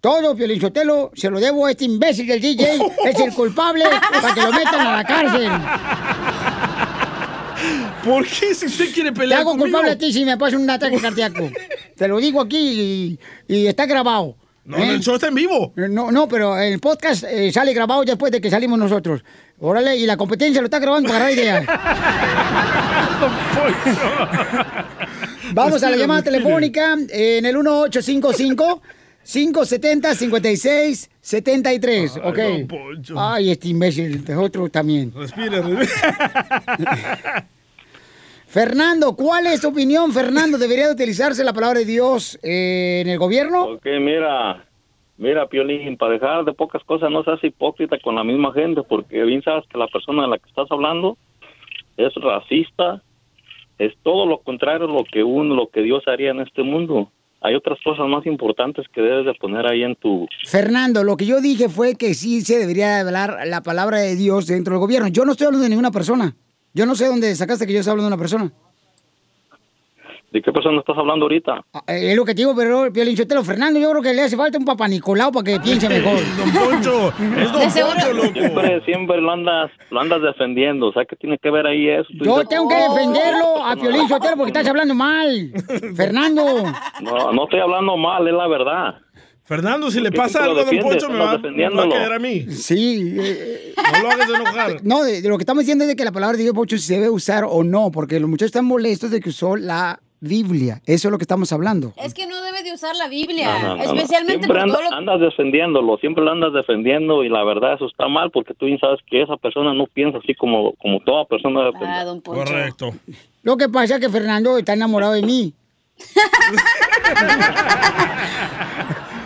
todo, 0.01 0.37
Piolín 0.37 0.61
Sotelo, 0.61 1.11
se 1.15 1.31
lo 1.31 1.41
debo 1.41 1.67
a 1.67 1.73
este 1.73 1.85
imbécil 1.85 2.27
del 2.27 2.41
DJ, 2.41 2.79
es 3.05 3.19
el 3.19 3.35
culpable 3.35 3.85
para 4.13 4.35
que 4.35 4.41
lo 4.41 4.53
metan 4.53 4.87
a 4.87 4.97
la 4.97 5.05
cárcel. 5.05 5.51
¿Por 8.05 8.25
qué 8.27 8.55
si 8.55 8.67
usted 8.67 8.93
quiere 8.95 9.11
Te 9.11 9.21
pelear 9.21 9.41
hago 9.41 9.51
conmigo? 9.51 9.67
culpable 9.67 9.91
a 9.91 9.99
ti 9.99 10.13
si 10.13 10.25
me 10.25 10.39
pasa 10.39 10.57
un 10.57 10.71
ataque 10.71 10.99
cardíaco. 10.99 11.51
Te 11.97 12.07
lo 12.07 12.19
digo 12.19 12.41
aquí 12.41 13.19
y, 13.49 13.55
y 13.55 13.67
está 13.67 13.87
grabado. 13.87 14.37
No, 14.65 14.77
¿eh? 14.77 14.91
el 14.91 15.01
show 15.01 15.15
está 15.15 15.29
en 15.29 15.35
vivo. 15.35 15.73
No, 15.77 16.13
no, 16.13 16.29
pero 16.29 16.59
el 16.59 16.79
podcast 16.79 17.25
eh, 17.25 17.51
sale 17.51 17.73
grabado 17.73 18.05
después 18.05 18.31
de 18.31 18.41
que 18.41 18.51
salimos 18.51 18.79
nosotros. 18.79 19.25
Órale, 19.61 19.97
y 19.97 20.07
la 20.07 20.17
competencia 20.17 20.61
lo 20.61 20.67
está 20.67 20.79
grabando 20.79 21.09
para 21.09 21.33
idea. 21.33 21.65
Vamos 25.55 25.83
a 25.83 25.91
la 25.91 25.97
llamada 25.97 26.23
telefónica 26.23 26.97
eh, 27.09 27.39
en 27.39 27.47
el 27.47 27.57
1855 27.57 28.83
570 29.31 30.15
56 30.15 31.11
73, 31.21 32.17
Ay, 32.17 32.31
ok. 32.31 32.37
don 32.39 32.67
Poncho. 32.67 33.15
Ay, 33.19 33.51
este 33.51 33.69
imbécil, 33.69 34.25
de 34.25 34.35
otro 34.35 34.71
también. 34.71 35.13
Respire, 35.15 35.61
respire. 35.63 35.89
Fernando, 38.47 39.15
¿cuál 39.15 39.47
es 39.49 39.61
tu 39.61 39.69
opinión, 39.69 40.13
Fernando? 40.13 40.57
¿Debería 40.57 40.87
de 40.87 40.95
utilizarse 40.95 41.45
la 41.45 41.53
palabra 41.53 41.81
de 41.81 41.85
Dios 41.85 42.39
eh, 42.43 43.03
en 43.03 43.11
el 43.11 43.19
gobierno? 43.19 43.65
Ok, 43.65 43.85
mira, 44.01 44.65
mira, 45.19 45.47
Piolín, 45.47 45.99
para 45.99 46.15
dejar 46.15 46.47
de 46.47 46.55
pocas 46.55 46.83
cosas 46.85 47.11
no 47.11 47.23
seas 47.23 47.45
hipócrita 47.45 47.99
con 47.99 48.15
la 48.15 48.25
misma 48.25 48.55
gente, 48.55 48.83
porque 48.83 49.23
bien 49.25 49.43
sabes 49.43 49.67
que 49.69 49.77
la 49.77 49.89
persona 49.89 50.23
de 50.23 50.29
la 50.29 50.39
que 50.39 50.49
estás 50.49 50.71
hablando 50.71 51.19
es 51.99 52.15
racista, 52.15 53.03
es 53.79 53.93
todo 54.03 54.25
lo 54.25 54.39
contrario 54.39 54.87
a 54.87 54.93
lo 54.93 55.05
que 55.05 55.23
uno, 55.23 55.55
lo 55.55 55.69
que 55.69 55.83
Dios 55.83 56.03
haría 56.07 56.31
en 56.31 56.41
este 56.41 56.63
mundo. 56.63 57.13
Hay 57.41 57.55
otras 57.55 57.79
cosas 57.85 58.07
más 58.09 58.27
importantes 58.27 58.87
que 58.93 59.01
debes 59.01 59.27
de 59.27 59.35
poner 59.35 59.65
ahí 59.67 59.85
en 59.85 59.95
tu... 59.97 60.27
Fernando, 60.45 61.05
lo 61.05 61.17
que 61.17 61.25
yo 61.25 61.41
dije 61.41 61.69
fue 61.69 61.95
que 61.95 62.15
sí 62.15 62.41
se 62.41 62.59
debería 62.59 63.01
hablar 63.01 63.39
la 63.47 63.63
palabra 63.63 63.99
de 63.99 64.17
Dios 64.17 64.47
dentro 64.47 64.75
del 64.75 64.81
gobierno. 64.81 65.09
Yo 65.09 65.25
no 65.25 65.33
estoy 65.33 65.47
hablando 65.47 65.63
de 65.63 65.71
ninguna 65.71 65.93
persona. 65.93 66.35
Yo 66.75 66.85
no 66.85 66.97
sé 66.97 67.07
dónde 67.07 67.35
sacaste 67.37 67.67
que 67.67 67.73
yo 67.73 67.81
estoy 67.81 67.93
hablando 67.93 68.11
de 68.11 68.15
una 68.15 68.21
persona. 68.21 68.53
¿De 70.31 70.43
qué 70.43 70.53
persona 70.53 70.81
estás 70.81 70.97
hablando 70.99 71.25
ahorita? 71.25 71.65
Ah, 71.73 71.83
eh, 71.87 72.11
Es 72.11 72.17
lo 72.17 72.23
que 72.25 72.35
te 72.35 72.43
digo, 72.43 72.55
pero 72.55 72.93
Piolín 72.93 73.17
Sotelo, 73.17 73.43
Fernando, 73.43 73.81
yo 73.81 73.91
creo 73.91 74.03
que 74.03 74.13
le 74.13 74.23
hace 74.23 74.37
falta 74.37 74.59
un 74.59 74.65
papá 74.67 74.87
Nicolau 74.87 75.33
para 75.33 75.43
que 75.45 75.59
piense 75.61 75.89
mejor. 75.89 76.19
Don 76.37 76.53
Poncho, 76.53 77.09
es 77.09 77.51
Don 77.53 77.63
Poncho, 77.63 78.13
loco. 78.13 78.33
Siempre, 78.35 78.85
siempre 78.85 79.21
lo 79.23 79.31
andas, 79.33 79.71
lo 79.91 80.01
andas 80.01 80.21
defendiendo, 80.21 80.89
o 80.89 80.93
sea, 80.93 81.07
¿qué 81.07 81.17
tiene 81.17 81.39
que 81.39 81.51
ver 81.51 81.67
ahí 81.67 81.89
eso? 81.89 82.09
Yo 82.13 82.35
dices, 82.35 82.49
tengo 82.51 82.69
que 82.69 82.75
"Oh, 82.77 82.95
defenderlo 82.95 83.65
a 83.65 83.75
Sotelo 84.09 84.37
porque 84.37 84.51
estás 84.51 84.67
hablando 84.69 84.95
mal. 84.95 85.51
Fernando. 85.97 86.45
No, 87.01 87.33
no 87.33 87.45
estoy 87.45 87.61
hablando 87.61 87.97
mal, 87.97 88.29
es 88.29 88.35
la 88.35 88.49
verdad. 88.49 88.95
Fernando, 89.45 89.91
si 89.91 89.99
le 90.01 90.11
¿Por 90.11 90.13
qué 90.13 90.19
pasa 90.19 90.45
algo 90.45 90.61
a 90.61 90.65
Don? 90.65 90.79
Poncho, 90.79 91.09
me 91.09 91.19
va, 91.21 91.31
Andas 91.33 91.53
me 91.55 91.69
va 91.71 91.85
a 91.85 91.89
caer 91.89 92.13
a 92.13 92.19
mí. 92.19 92.43
Sí. 92.51 93.15
eh, 93.19 93.73
No 93.95 94.03
lo 94.03 94.11
hagas 94.11 94.29
enojar. 94.29 94.77
no, 94.83 95.03
de, 95.03 95.23
de 95.23 95.29
lo 95.31 95.39
que 95.39 95.43
estamos 95.43 95.63
diciendo 95.63 95.85
es 95.85 95.89
de 95.89 95.97
que 95.97 96.05
la 96.05 96.13
palabra 96.13 96.37
de 96.37 96.43
Dios, 96.43 96.55
Poncho, 96.55 96.77
si 96.77 96.83
se 96.85 96.95
debe 96.97 97.09
usar 97.09 97.45
o 97.49 97.65
no, 97.65 97.91
porque 97.91 98.21
los 98.21 98.29
muchachos 98.29 98.49
están 98.51 98.67
molestos 98.67 99.11
de 99.11 99.21
que 99.21 99.31
usó 99.31 99.57
la 99.57 100.01
Biblia. 100.21 100.81
Eso 100.87 101.09
es 101.09 101.13
lo 101.13 101.19
que 101.19 101.25
estamos 101.25 101.53
hablando. 101.53 101.93
Es 101.97 102.13
que 102.15 102.27
no 102.27 102.41
debe 102.43 102.63
de 102.63 102.73
usar 102.73 102.97
la 102.97 103.09
Biblia, 103.09 103.47
No, 103.53 103.59
no, 103.61 103.69
no, 103.69 103.77
no. 103.77 103.83
especialmente 103.95 104.45
Siempre 104.47 104.49
por 104.49 104.59
anda- 104.59 104.75
todo 104.79 104.91
lo 104.91 104.97
andas 104.97 105.21
defendiéndolo, 105.21 105.97
siempre 105.99 106.25
lo 106.25 106.33
andas 106.33 106.53
defendiendo 106.53 107.23
y 107.25 107.29
la 107.29 107.45
verdad 107.45 107.75
eso 107.75 107.87
está 107.87 108.09
mal 108.09 108.31
porque 108.31 108.55
tú 108.55 108.67
bien 108.67 108.79
sabes 108.79 109.01
que 109.09 109.23
esa 109.23 109.37
persona 109.37 109.73
no 109.75 109.87
piensa 109.87 110.19
así 110.19 110.35
como, 110.35 110.73
como 110.75 111.01
toda 111.01 111.25
persona 111.27 111.61
debe 111.61 111.73
pensar. 111.73 111.89
Ah, 112.01 112.05
don 112.05 112.21
Poncho. 112.21 112.45
Correcto. 112.45 112.95
Lo 113.43 113.57
que 113.57 113.69
pasa 113.69 113.95
es 113.97 114.01
que 114.01 114.09
Fernando 114.09 114.59
está 114.59 114.73
enamorado 114.73 115.13
de 115.13 115.23
mí. 115.23 115.55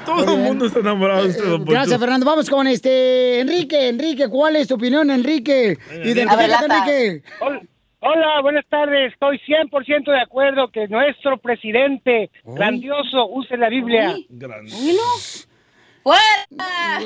Todo 0.04 0.34
el 0.34 0.40
mundo 0.40 0.66
está 0.66 0.80
enamorado 0.80 1.22
de 1.22 1.28
usted, 1.30 1.44
Don 1.44 1.58
Poncho. 1.60 1.72
Gracias, 1.72 1.98
Fernando. 1.98 2.26
Vamos 2.26 2.50
con 2.50 2.66
este 2.66 3.40
Enrique. 3.40 3.88
Enrique, 3.88 4.28
¿cuál 4.28 4.56
es 4.56 4.68
tu 4.68 4.74
opinión, 4.74 5.10
Enrique? 5.10 5.78
Identifícate. 6.04 6.64
Enrique. 6.64 7.22
Hola, 8.04 8.40
buenas 8.42 8.66
tardes. 8.66 9.12
Estoy 9.12 9.38
100% 9.46 10.10
de 10.10 10.20
acuerdo 10.20 10.66
que 10.72 10.88
nuestro 10.88 11.38
presidente 11.38 12.30
grandioso 12.44 13.28
use 13.28 13.56
la 13.56 13.68
Biblia. 13.68 14.16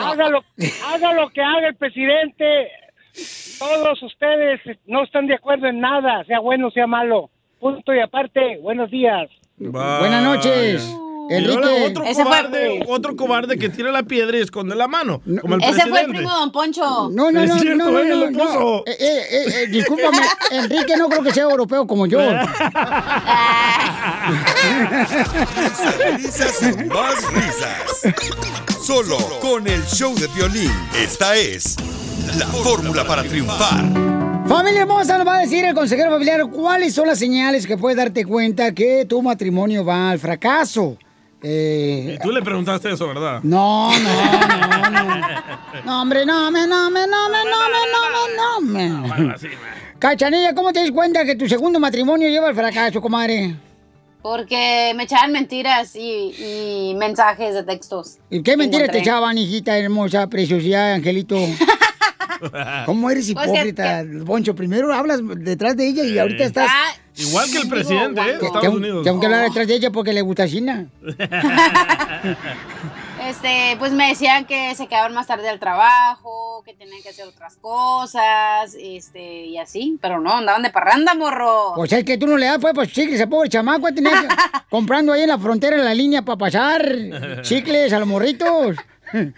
Haga 0.01 0.31
lo, 0.31 0.43
haga 0.87 1.13
lo 1.13 1.29
que 1.29 1.43
haga 1.43 1.69
el 1.69 1.75
presidente. 1.75 2.71
Todos 3.59 4.03
ustedes 4.03 4.59
no 4.87 5.05
están 5.05 5.27
de 5.27 5.35
acuerdo 5.35 5.67
en 5.67 5.81
nada, 5.81 6.25
sea 6.25 6.41
bueno, 6.41 6.71
sea 6.71 6.87
malo. 6.87 7.29
Punto 7.61 7.95
y 7.95 8.01
aparte, 8.01 8.57
buenos 8.63 8.91
días. 8.91 9.29
Buenas 9.59 10.25
noches. 10.25 10.97
Enrique. 11.31 11.85
otro 11.91 12.05
Ese 12.05 12.15
fue- 12.15 12.25
cobarde, 12.25 12.85
otro 12.89 13.17
cobarde 13.17 13.59
que 13.59 13.69
tira 13.69 13.91
la 13.93 14.03
piedra 14.03 14.39
y 14.39 14.41
esconde 14.43 14.75
la 14.77 14.89
mano, 14.89 15.21
como 15.41 15.55
el 15.57 15.63
Ese 15.63 15.71
presidente. 15.73 15.91
fue 15.91 16.01
el 16.03 16.07
primo 16.11 16.31
Don 16.31 16.53
Poncho. 16.53 17.11
No, 17.11 17.31
no, 17.33 17.43
Es 17.43 17.49
no, 17.49 17.59
cierto, 17.59 17.85
no, 17.91 18.05
no, 18.05 18.31
no. 18.31 18.79
Eh, 18.87 18.97
eh, 18.99 19.23
eh, 19.31 19.45
eh, 19.63 19.67
discúlpame, 19.69 20.19
Enrique 20.51 20.97
no 20.97 21.09
creo 21.09 21.23
que 21.23 21.33
sea 21.33 21.45
europeo 21.45 21.87
como 21.87 22.07
yo. 22.07 22.19
Risas, 25.59 25.99
risas 26.17 26.63
y 26.63 26.85
más 26.85 27.15
risas. 27.33 28.15
Solo 28.83 29.17
con 29.41 29.67
el 29.67 29.85
show 29.87 30.15
de 30.15 30.27
violín. 30.29 30.71
Esta 30.97 31.37
es 31.37 31.77
la 32.39 32.47
fórmula 32.47 33.05
para 33.07 33.23
triunfar. 33.23 33.85
Familia 34.47 34.83
hermosa, 34.83 35.19
nos 35.19 35.27
va 35.27 35.39
a 35.39 35.41
decir 35.41 35.65
el 35.65 35.75
consejero 35.75 36.11
familiar 36.11 36.47
cuáles 36.49 36.95
son 36.95 37.09
las 37.09 37.19
señales 37.19 37.67
que 37.67 37.77
puedes 37.77 37.97
darte 37.99 38.25
cuenta 38.25 38.73
que 38.73 39.05
tu 39.05 39.21
matrimonio 39.23 39.85
va 39.85 40.11
al 40.11 40.19
fracaso. 40.21 40.97
Eh, 41.43 42.15
Y 42.17 42.23
tú 42.23 42.31
le 42.33 42.43
preguntaste 42.43 42.91
eso, 42.93 43.07
¿verdad? 43.09 43.41
no, 43.43 43.91
no, 43.99 44.91
no, 44.91 44.91
no. 44.91 45.27
No, 45.85 46.03
hombre, 46.03 46.25
no, 46.27 46.51
me, 46.51 46.67
no, 46.67 46.91
me, 46.91 47.07
no, 47.07 47.29
me, 47.29 47.39
no, 47.45 47.59
me, 47.69 47.79
no, 48.37 48.61
me, 48.73 48.89
no, 48.89 49.01
me. 49.29 49.35
Cachanilla, 49.99 50.55
¿cómo 50.55 50.73
te 50.73 50.81
das 50.81 50.91
cuenta 50.91 51.25
que 51.25 51.37
tu 51.37 51.49
segundo 51.49 51.79
matrimonio 51.79 52.29
lleva 52.29 52.49
al 52.49 52.55
fracaso, 52.55 53.01
comadre? 53.01 53.55
Porque 54.23 54.93
me 54.97 55.05
echaban 55.05 55.31
mentiras 55.31 55.95
y, 55.95 56.91
y 56.91 56.95
mensajes 56.97 57.55
de 57.55 57.63
textos. 57.63 58.19
¿Y 58.29 58.43
qué 58.43 58.57
mentiras 58.57 58.91
te 58.91 58.99
echaban, 58.99 59.39
hijita 59.39 59.79
hermosa, 59.79 60.27
preciosidad, 60.29 60.95
angelito? 60.95 61.37
¿Cómo 62.87 63.09
eres 63.11 63.33
Pues 63.33 63.47
que- 63.47 63.53
hipócrita, 63.53 64.05
Poncho? 64.27 64.55
Primero 64.55 64.93
hablas 64.93 65.21
detrás 65.37 65.77
de 65.77 65.87
ella 65.89 66.05
y 66.05 66.19
ahorita 66.19 66.45
estás... 66.45 66.71
Igual 67.17 67.51
que 67.51 67.59
el 67.59 67.69
presidente 67.69 68.21
¿eh? 68.21 68.39
de 68.39 68.47
Estados 68.47 68.75
Unidos. 68.75 69.05
Tengo 69.05 69.21
que 69.21 69.27
hablar 69.27 69.45
detrás 69.45 69.67
de 69.67 69.75
ella 69.75 69.91
porque 69.91 70.13
le 70.13 70.23
gusta 70.23 70.49
China. 70.49 70.87
Este, 73.27 73.77
pues 73.79 73.93
me 73.93 74.09
decían 74.09 74.45
que 74.45 74.75
se 74.77 74.87
quedaban 74.87 75.13
más 75.13 75.27
tarde 75.27 75.49
al 75.49 75.59
trabajo, 75.59 76.63
que 76.65 76.75
tenían 76.75 77.03
que 77.03 77.09
hacer 77.09 77.27
otras 77.27 77.57
cosas, 77.57 78.77
este, 78.79 79.47
y 79.47 79.59
así, 79.59 79.99
pero 80.01 80.21
no, 80.21 80.35
andaban 80.35 80.63
de 80.63 80.71
parranda, 80.71 81.13
morro. 81.15 81.75
Sea, 81.87 81.99
es 81.99 82.05
que 82.05 82.19
tú 82.19 82.29
no 82.29 82.37
le 82.37 82.47
das, 82.47 82.59
pues, 82.61 82.73
pues 82.73 82.93
chicles 82.93 83.21
a 83.21 83.27
pobre 83.27 83.49
chamaco. 83.49 83.93
Tenés 83.93 84.13
comprando 84.71 85.13
ahí 85.13 85.23
en 85.23 85.31
la 85.31 85.39
frontera, 85.39 85.77
en 85.77 85.85
la 85.85 85.95
línea 85.95 86.23
para 86.23 86.39
pasar 86.39 86.87
chicles 87.43 87.93
a 87.93 87.99
los 87.99 88.07
morritos. 88.07 88.77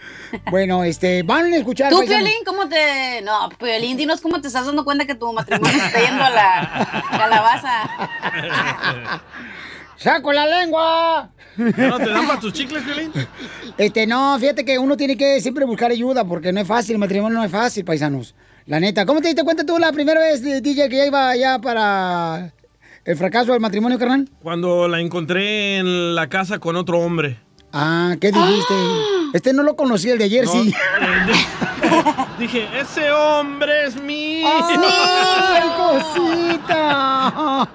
bueno, 0.51 0.83
este, 0.83 1.23
van 1.23 1.53
a 1.53 1.57
escuchar. 1.57 1.89
Tú, 1.89 1.97
paisanos. 1.97 2.23
Piolín, 2.23 2.43
¿cómo 2.45 2.67
te...? 2.67 3.21
No, 3.21 3.49
Piolín, 3.57 3.97
dinos 3.97 4.21
cómo 4.21 4.41
te 4.41 4.47
estás 4.47 4.65
dando 4.65 4.83
cuenta 4.83 5.05
que 5.05 5.15
tu 5.15 5.31
matrimonio 5.31 5.83
está 5.83 5.99
yendo 5.99 6.23
a 6.23 6.29
la 6.29 7.07
calabaza. 7.11 7.89
¡Saco 9.97 10.31
la 10.31 10.47
lengua! 10.47 11.29
¿Ya 11.57 11.87
no 11.89 11.97
te 11.97 12.09
dan 12.09 12.25
para 12.25 12.39
tus 12.39 12.53
chicles, 12.53 12.83
Piolín? 12.83 13.11
Este, 13.77 14.07
no, 14.07 14.37
fíjate 14.39 14.63
que 14.63 14.79
uno 14.79 14.95
tiene 14.95 15.17
que 15.17 15.41
siempre 15.41 15.65
buscar 15.65 15.91
ayuda 15.91 16.23
porque 16.23 16.53
no 16.53 16.61
es 16.61 16.67
fácil, 16.67 16.93
el 16.93 16.99
matrimonio 16.99 17.37
no 17.37 17.43
es 17.43 17.51
fácil, 17.51 17.83
paisanos. 17.83 18.33
La 18.65 18.79
neta, 18.79 19.05
¿cómo 19.05 19.19
te 19.19 19.27
diste 19.27 19.43
cuenta 19.43 19.65
tú 19.65 19.77
la 19.77 19.91
primera 19.91 20.21
vez, 20.21 20.43
eh, 20.45 20.61
DJ, 20.61 20.89
que 20.89 20.97
ya 20.97 21.05
iba 21.05 21.35
ya 21.35 21.59
para 21.59 22.53
el 23.03 23.17
fracaso 23.17 23.51
del 23.51 23.59
matrimonio, 23.59 23.97
carnal? 23.97 24.29
Cuando 24.41 24.87
la 24.87 25.01
encontré 25.01 25.77
en 25.77 26.15
la 26.15 26.29
casa 26.29 26.59
con 26.59 26.75
otro 26.75 26.99
hombre. 26.99 27.39
Ah, 27.71 28.15
¿qué 28.19 28.31
dijiste? 28.31 28.73
Este 29.33 29.53
no 29.53 29.61
lo 29.63 29.75
conocí, 29.75 30.09
el 30.09 30.17
de 30.17 30.23
ayer 30.23 30.45
No, 30.45 30.51
sí. 30.51 30.73
Dije, 32.39 32.67
ese 32.79 33.11
hombre 33.11 33.85
es 33.85 34.01
mi. 34.01 34.43
¡Ay, 34.43 35.69
cosita! 35.77 37.69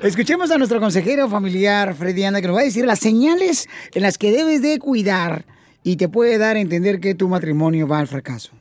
Escuchemos 0.02 0.50
a 0.50 0.56
nuestro 0.56 0.80
consejero 0.80 1.28
familiar, 1.28 1.94
Freddy 1.94 2.24
Anda, 2.24 2.40
que 2.40 2.46
nos 2.46 2.56
va 2.56 2.60
a 2.60 2.64
decir 2.64 2.86
las 2.86 3.00
señales 3.00 3.68
en 3.92 4.02
las 4.02 4.16
que 4.16 4.30
debes 4.32 4.62
de 4.62 4.78
cuidar 4.78 5.44
y 5.82 5.96
te 5.96 6.08
puede 6.08 6.38
dar 6.38 6.56
a 6.56 6.60
entender 6.60 7.00
que 7.00 7.14
tu 7.14 7.28
matrimonio 7.28 7.86
va 7.86 7.98
al 7.98 8.08
fracaso. 8.08 8.52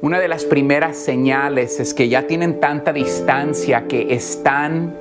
Una 0.00 0.18
de 0.18 0.28
las 0.28 0.44
primeras 0.44 0.96
señales 0.96 1.78
es 1.78 1.94
que 1.94 2.08
ya 2.08 2.26
tienen 2.26 2.58
tanta 2.58 2.92
distancia 2.92 3.86
que 3.86 4.14
están 4.14 4.96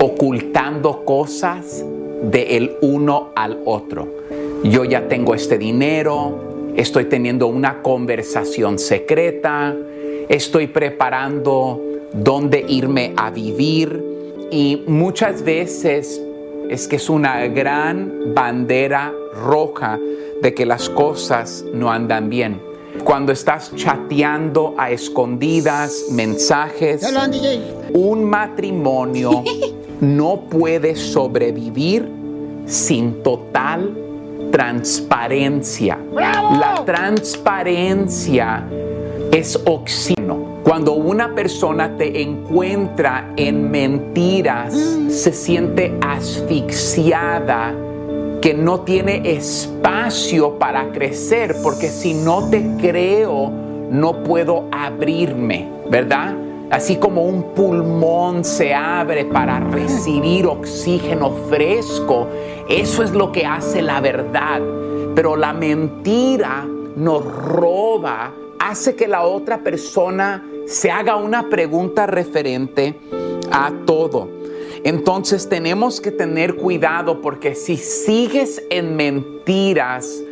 ocultando 0.00 1.04
cosas 1.04 1.84
del 2.22 2.76
uno 2.80 3.30
al 3.36 3.60
otro. 3.64 4.21
Yo 4.64 4.84
ya 4.84 5.08
tengo 5.08 5.34
este 5.34 5.58
dinero, 5.58 6.72
estoy 6.76 7.06
teniendo 7.06 7.48
una 7.48 7.82
conversación 7.82 8.78
secreta, 8.78 9.74
estoy 10.28 10.68
preparando 10.68 11.82
dónde 12.12 12.64
irme 12.68 13.12
a 13.16 13.30
vivir 13.30 14.48
y 14.52 14.84
muchas 14.86 15.42
veces 15.42 16.22
es 16.68 16.86
que 16.86 16.96
es 16.96 17.10
una 17.10 17.44
gran 17.48 18.34
bandera 18.34 19.12
roja 19.34 19.98
de 20.40 20.54
que 20.54 20.64
las 20.64 20.88
cosas 20.88 21.64
no 21.74 21.90
andan 21.90 22.30
bien. 22.30 22.60
Cuando 23.02 23.32
estás 23.32 23.74
chateando 23.74 24.76
a 24.78 24.92
escondidas, 24.92 26.06
mensajes, 26.12 27.02
un 27.94 28.22
matrimonio 28.22 29.42
no 30.00 30.42
puede 30.48 30.94
sobrevivir 30.94 32.08
sin 32.66 33.24
total 33.24 34.11
transparencia. 34.52 35.98
La 36.14 36.82
transparencia 36.84 38.64
es 39.32 39.58
oxígeno. 39.64 40.60
Cuando 40.62 40.92
una 40.92 41.34
persona 41.34 41.96
te 41.96 42.22
encuentra 42.22 43.32
en 43.36 43.68
mentiras, 43.70 44.74
se 45.08 45.32
siente 45.32 45.98
asfixiada, 46.00 47.74
que 48.40 48.54
no 48.54 48.80
tiene 48.80 49.22
espacio 49.24 50.58
para 50.58 50.92
crecer, 50.92 51.56
porque 51.62 51.88
si 51.88 52.14
no 52.14 52.48
te 52.48 52.64
creo, 52.80 53.50
no 53.90 54.22
puedo 54.22 54.68
abrirme, 54.70 55.68
¿verdad? 55.90 56.34
Así 56.72 56.96
como 56.96 57.26
un 57.26 57.52
pulmón 57.54 58.46
se 58.46 58.72
abre 58.72 59.26
para 59.26 59.60
recibir 59.60 60.46
oxígeno 60.46 61.30
fresco, 61.50 62.26
eso 62.66 63.02
es 63.02 63.10
lo 63.10 63.30
que 63.30 63.44
hace 63.44 63.82
la 63.82 64.00
verdad. 64.00 64.62
Pero 65.14 65.36
la 65.36 65.52
mentira 65.52 66.66
nos 66.96 67.26
roba, 67.26 68.32
hace 68.58 68.96
que 68.96 69.06
la 69.06 69.24
otra 69.24 69.58
persona 69.58 70.46
se 70.66 70.90
haga 70.90 71.16
una 71.16 71.50
pregunta 71.50 72.06
referente 72.06 72.98
a 73.50 73.70
todo. 73.84 74.30
Entonces 74.82 75.50
tenemos 75.50 76.00
que 76.00 76.10
tener 76.10 76.54
cuidado 76.54 77.20
porque 77.20 77.54
si 77.54 77.76
sigues 77.76 78.62
en 78.70 78.96
mentiras, 78.96 80.22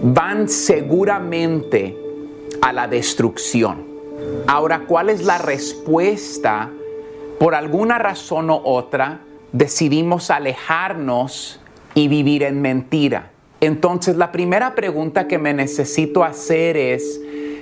van 0.00 0.50
seguramente 0.50 1.96
a 2.60 2.74
la 2.74 2.86
destrucción. 2.86 3.91
Ahora, 4.52 4.80
¿cuál 4.86 5.08
es 5.08 5.24
la 5.24 5.38
respuesta? 5.38 6.68
Por 7.38 7.54
alguna 7.54 7.96
razón 7.96 8.50
u 8.50 8.60
otra, 8.62 9.20
decidimos 9.50 10.30
alejarnos 10.30 11.58
y 11.94 12.06
vivir 12.06 12.42
en 12.42 12.60
mentira. 12.60 13.30
Entonces, 13.62 14.18
la 14.18 14.30
primera 14.30 14.74
pregunta 14.74 15.26
que 15.26 15.38
me 15.38 15.54
necesito 15.54 16.22
hacer 16.22 16.76
es, 16.76 17.18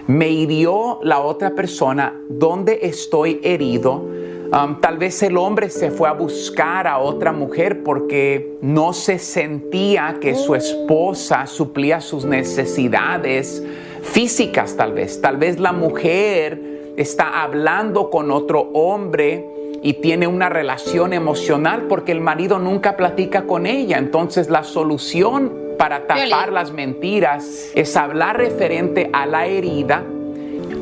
¿me 0.09 0.31
hirió 0.31 0.99
la 1.05 1.21
otra 1.21 1.55
persona? 1.55 2.13
¿Dónde 2.29 2.81
estoy 2.83 3.41
herido? 3.45 4.09
Um, 4.53 4.81
tal 4.81 4.99
vez 4.99 5.23
el 5.23 5.37
hombre 5.37 5.71
se 5.71 5.93
fue 5.93 6.09
a 6.09 6.13
buscar 6.13 6.89
a 6.89 6.99
otra 6.99 7.31
mujer 7.31 7.85
porque 7.85 8.59
no 8.63 8.93
se 8.95 9.21
sentía 9.21 10.17
que 10.21 10.35
su 10.35 10.57
esposa 10.57 11.47
suplía 11.47 12.01
sus 12.01 12.25
necesidades 12.25 13.63
físicas 14.03 14.77
tal 14.77 14.93
vez. 14.93 15.21
Tal 15.21 15.37
vez 15.37 15.61
la 15.61 15.71
mujer 15.71 16.70
está 16.97 17.43
hablando 17.43 18.11
con 18.11 18.31
otro 18.31 18.71
hombre 18.73 19.47
y 19.83 19.95
tiene 19.95 20.27
una 20.27 20.49
relación 20.49 21.13
emocional 21.13 21.87
porque 21.89 22.13
el 22.13 22.21
marido 22.21 22.59
nunca 22.59 22.97
platica 22.97 23.43
con 23.43 23.67
ella. 23.67 23.99
Entonces 23.99 24.51
la 24.51 24.63
solución 24.63 25.53
para 25.79 26.07
tapar 26.07 26.53
las 26.53 26.73
mentiras 26.73 27.71
es 27.75 27.97
hablar 27.97 28.37
referente 28.37 29.09
a 29.13 29.25
la 29.25 29.47
herida, 29.47 30.05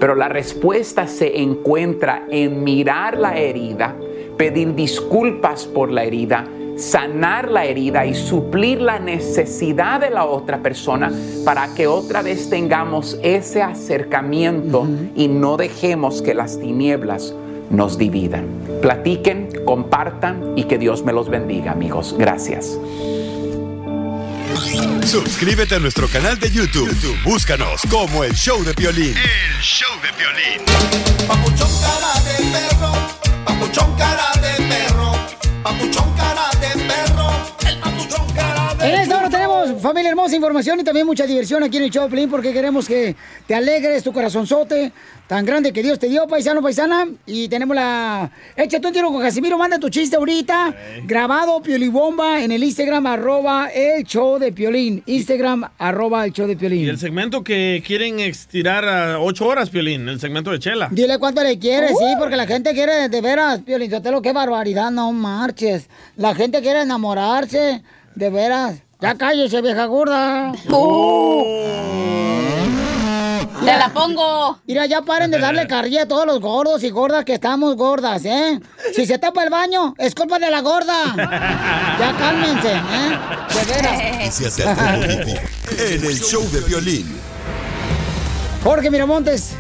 pero 0.01 0.17
la 0.17 0.29
respuesta 0.29 1.07
se 1.07 1.41
encuentra 1.41 2.27
en 2.31 2.65
mirar 2.65 3.17
la 3.17 3.39
herida, 3.39 3.95
pedir 4.37 4.75
disculpas 4.75 5.67
por 5.67 5.93
la 5.93 6.03
herida, 6.03 6.49
sanar 6.79 7.51
la 7.51 7.65
herida 7.65 8.07
y 8.07 8.15
suplir 8.15 8.81
la 8.81 8.99
necesidad 8.99 10.01
de 10.01 10.11
la 10.11 10.25
otra 10.25 10.63
persona 10.63 11.13
para 11.45 11.75
que 11.75 11.87
otra 11.87 12.23
vez 12.23 12.49
tengamos 12.49 13.19
ese 13.23 13.63
acercamiento 13.63 14.87
y 15.15 15.29
no 15.29 15.57
dejemos 15.57 16.23
que 16.23 16.35
las 16.35 16.59
tinieblas 16.61 17.35
nos 17.71 17.99
dividan. 17.99 18.47
Platiquen, 18.81 19.49
compartan 19.65 20.55
y 20.57 20.65
que 20.65 20.79
Dios 20.79 21.05
me 21.05 21.13
los 21.13 21.29
bendiga, 21.29 21.73
amigos. 21.73 22.15
Gracias. 22.19 22.79
Suscríbete 25.05 25.75
a 25.75 25.79
nuestro 25.79 26.07
canal 26.09 26.39
de 26.39 26.51
YouTube. 26.51 26.89
YouTube, 26.89 27.17
Búscanos 27.25 27.83
como 27.91 28.25
el 28.25 28.35
show 28.35 28.63
de 28.63 28.73
violín. 28.75 29.15
El 29.17 29.63
show 29.63 29.89
de 30.03 30.11
violín. 30.19 30.63
Papuchón 31.27 31.71
cara 31.81 32.13
de 32.25 32.45
perro, 32.53 32.93
papuchón 33.45 33.95
cara 33.97 34.31
de 34.41 34.65
perro, 34.65 34.98
papuchón 35.63 36.13
cara 36.17 36.51
de 36.61 36.69
perro, 36.85 37.08
En 38.89 38.95
esta 38.95 39.19
hora 39.19 39.29
tenemos, 39.29 39.83
familia 39.83 40.09
hermosa, 40.09 40.35
información 40.35 40.81
y 40.81 40.83
también 40.83 41.07
mucha 41.07 41.27
diversión 41.27 41.63
aquí 41.63 41.77
en 41.77 41.83
el 41.83 41.91
show 41.91 42.05
de 42.05 42.09
Piolín 42.09 42.31
porque 42.31 42.55
queremos 42.55 42.89
que 42.89 43.15
te 43.47 43.55
alegres 43.55 44.03
tu 44.03 44.15
corazonzote 44.15 44.93
tan 45.27 45.45
grande 45.45 45.75
que 45.75 45.83
Dios 45.83 45.99
te 45.99 46.09
dio, 46.09 46.27
paisano, 46.27 46.63
paisana. 46.63 47.07
Y 47.27 47.49
tenemos 47.49 47.77
la... 47.77 48.31
Échate 48.57 48.87
un 48.87 48.93
tiro 48.95 49.13
con 49.13 49.21
Casimiro, 49.21 49.59
manda 49.59 49.79
tu 49.79 49.91
chiste 49.91 50.17
ahorita. 50.17 50.75
Grabado, 51.05 51.61
Piolibomba, 51.61 52.43
en 52.43 52.51
el 52.51 52.65
Instagram, 52.65 53.07
arroba 53.07 53.69
el 53.69 54.05
show 54.05 54.39
de 54.39 54.53
Piolín. 54.53 55.03
Instagram, 55.05 55.69
arroba 55.77 56.25
el 56.25 56.33
show 56.33 56.47
de 56.47 56.55
Y 56.55 56.57
Piolín. 56.57 56.89
el 56.89 56.99
segmento 56.99 57.45
que 57.45 57.83
quieren 57.87 58.21
estirar 58.21 58.89
a 58.89 59.21
ocho 59.21 59.47
horas, 59.47 59.69
Piolín, 59.69 60.09
el 60.09 60.19
segmento 60.19 60.51
de 60.51 60.61
Chela. 60.61 60.89
Dile 60.91 61.19
cuánto 61.19 61.43
le 61.45 61.59
quieres, 61.59 61.91
sí, 61.91 62.15
porque 62.19 62.37
la 62.37 62.47
gente 62.47 62.73
quiere, 62.73 63.11
de 63.11 63.21
veras, 63.21 63.61
Piolín, 63.61 63.91
lo 63.91 64.23
qué 64.23 64.33
barbaridad, 64.33 64.91
no 64.91 65.13
marches. 65.13 65.91
La 66.17 66.35
gente 66.35 66.63
quiere 66.63 66.81
enamorarse, 66.81 67.83
de 68.19 68.31
veras. 68.31 68.83
Ya 69.01 69.15
cállese, 69.15 69.63
vieja 69.63 69.87
gorda. 69.87 70.53
Te 73.61 73.77
la 73.77 73.89
pongo. 73.93 74.59
Mira, 74.67 74.87
ya 74.87 75.03
paren 75.03 75.31
de 75.31 75.39
darle 75.39 75.67
carrilla 75.67 76.03
a 76.03 76.09
todos 76.09 76.27
los 76.27 76.41
gordos 76.41 76.83
y 76.85 76.91
gordas 76.91 77.25
que 77.25 77.35
estamos 77.35 77.77
gordas, 77.77 78.25
¿eh? 78.25 78.61
Si 78.95 79.05
se 79.05 79.19
tapa 79.19 79.45
el 79.45 79.51
baño, 79.51 79.95
es 79.99 80.15
culpa 80.15 80.39
de 80.39 80.51
la 80.51 80.61
gorda. 80.61 81.15
Ya 81.99 82.17
cálmense, 82.17 82.73
¿eh? 82.73 83.19
De 83.55 83.65
veras. 83.73 84.41
En 85.79 86.05
el 86.05 86.19
show 86.21 86.43
de 86.51 86.61
violín. 86.63 87.21
Jorge 88.65 88.91
Miramontes, 88.91 89.53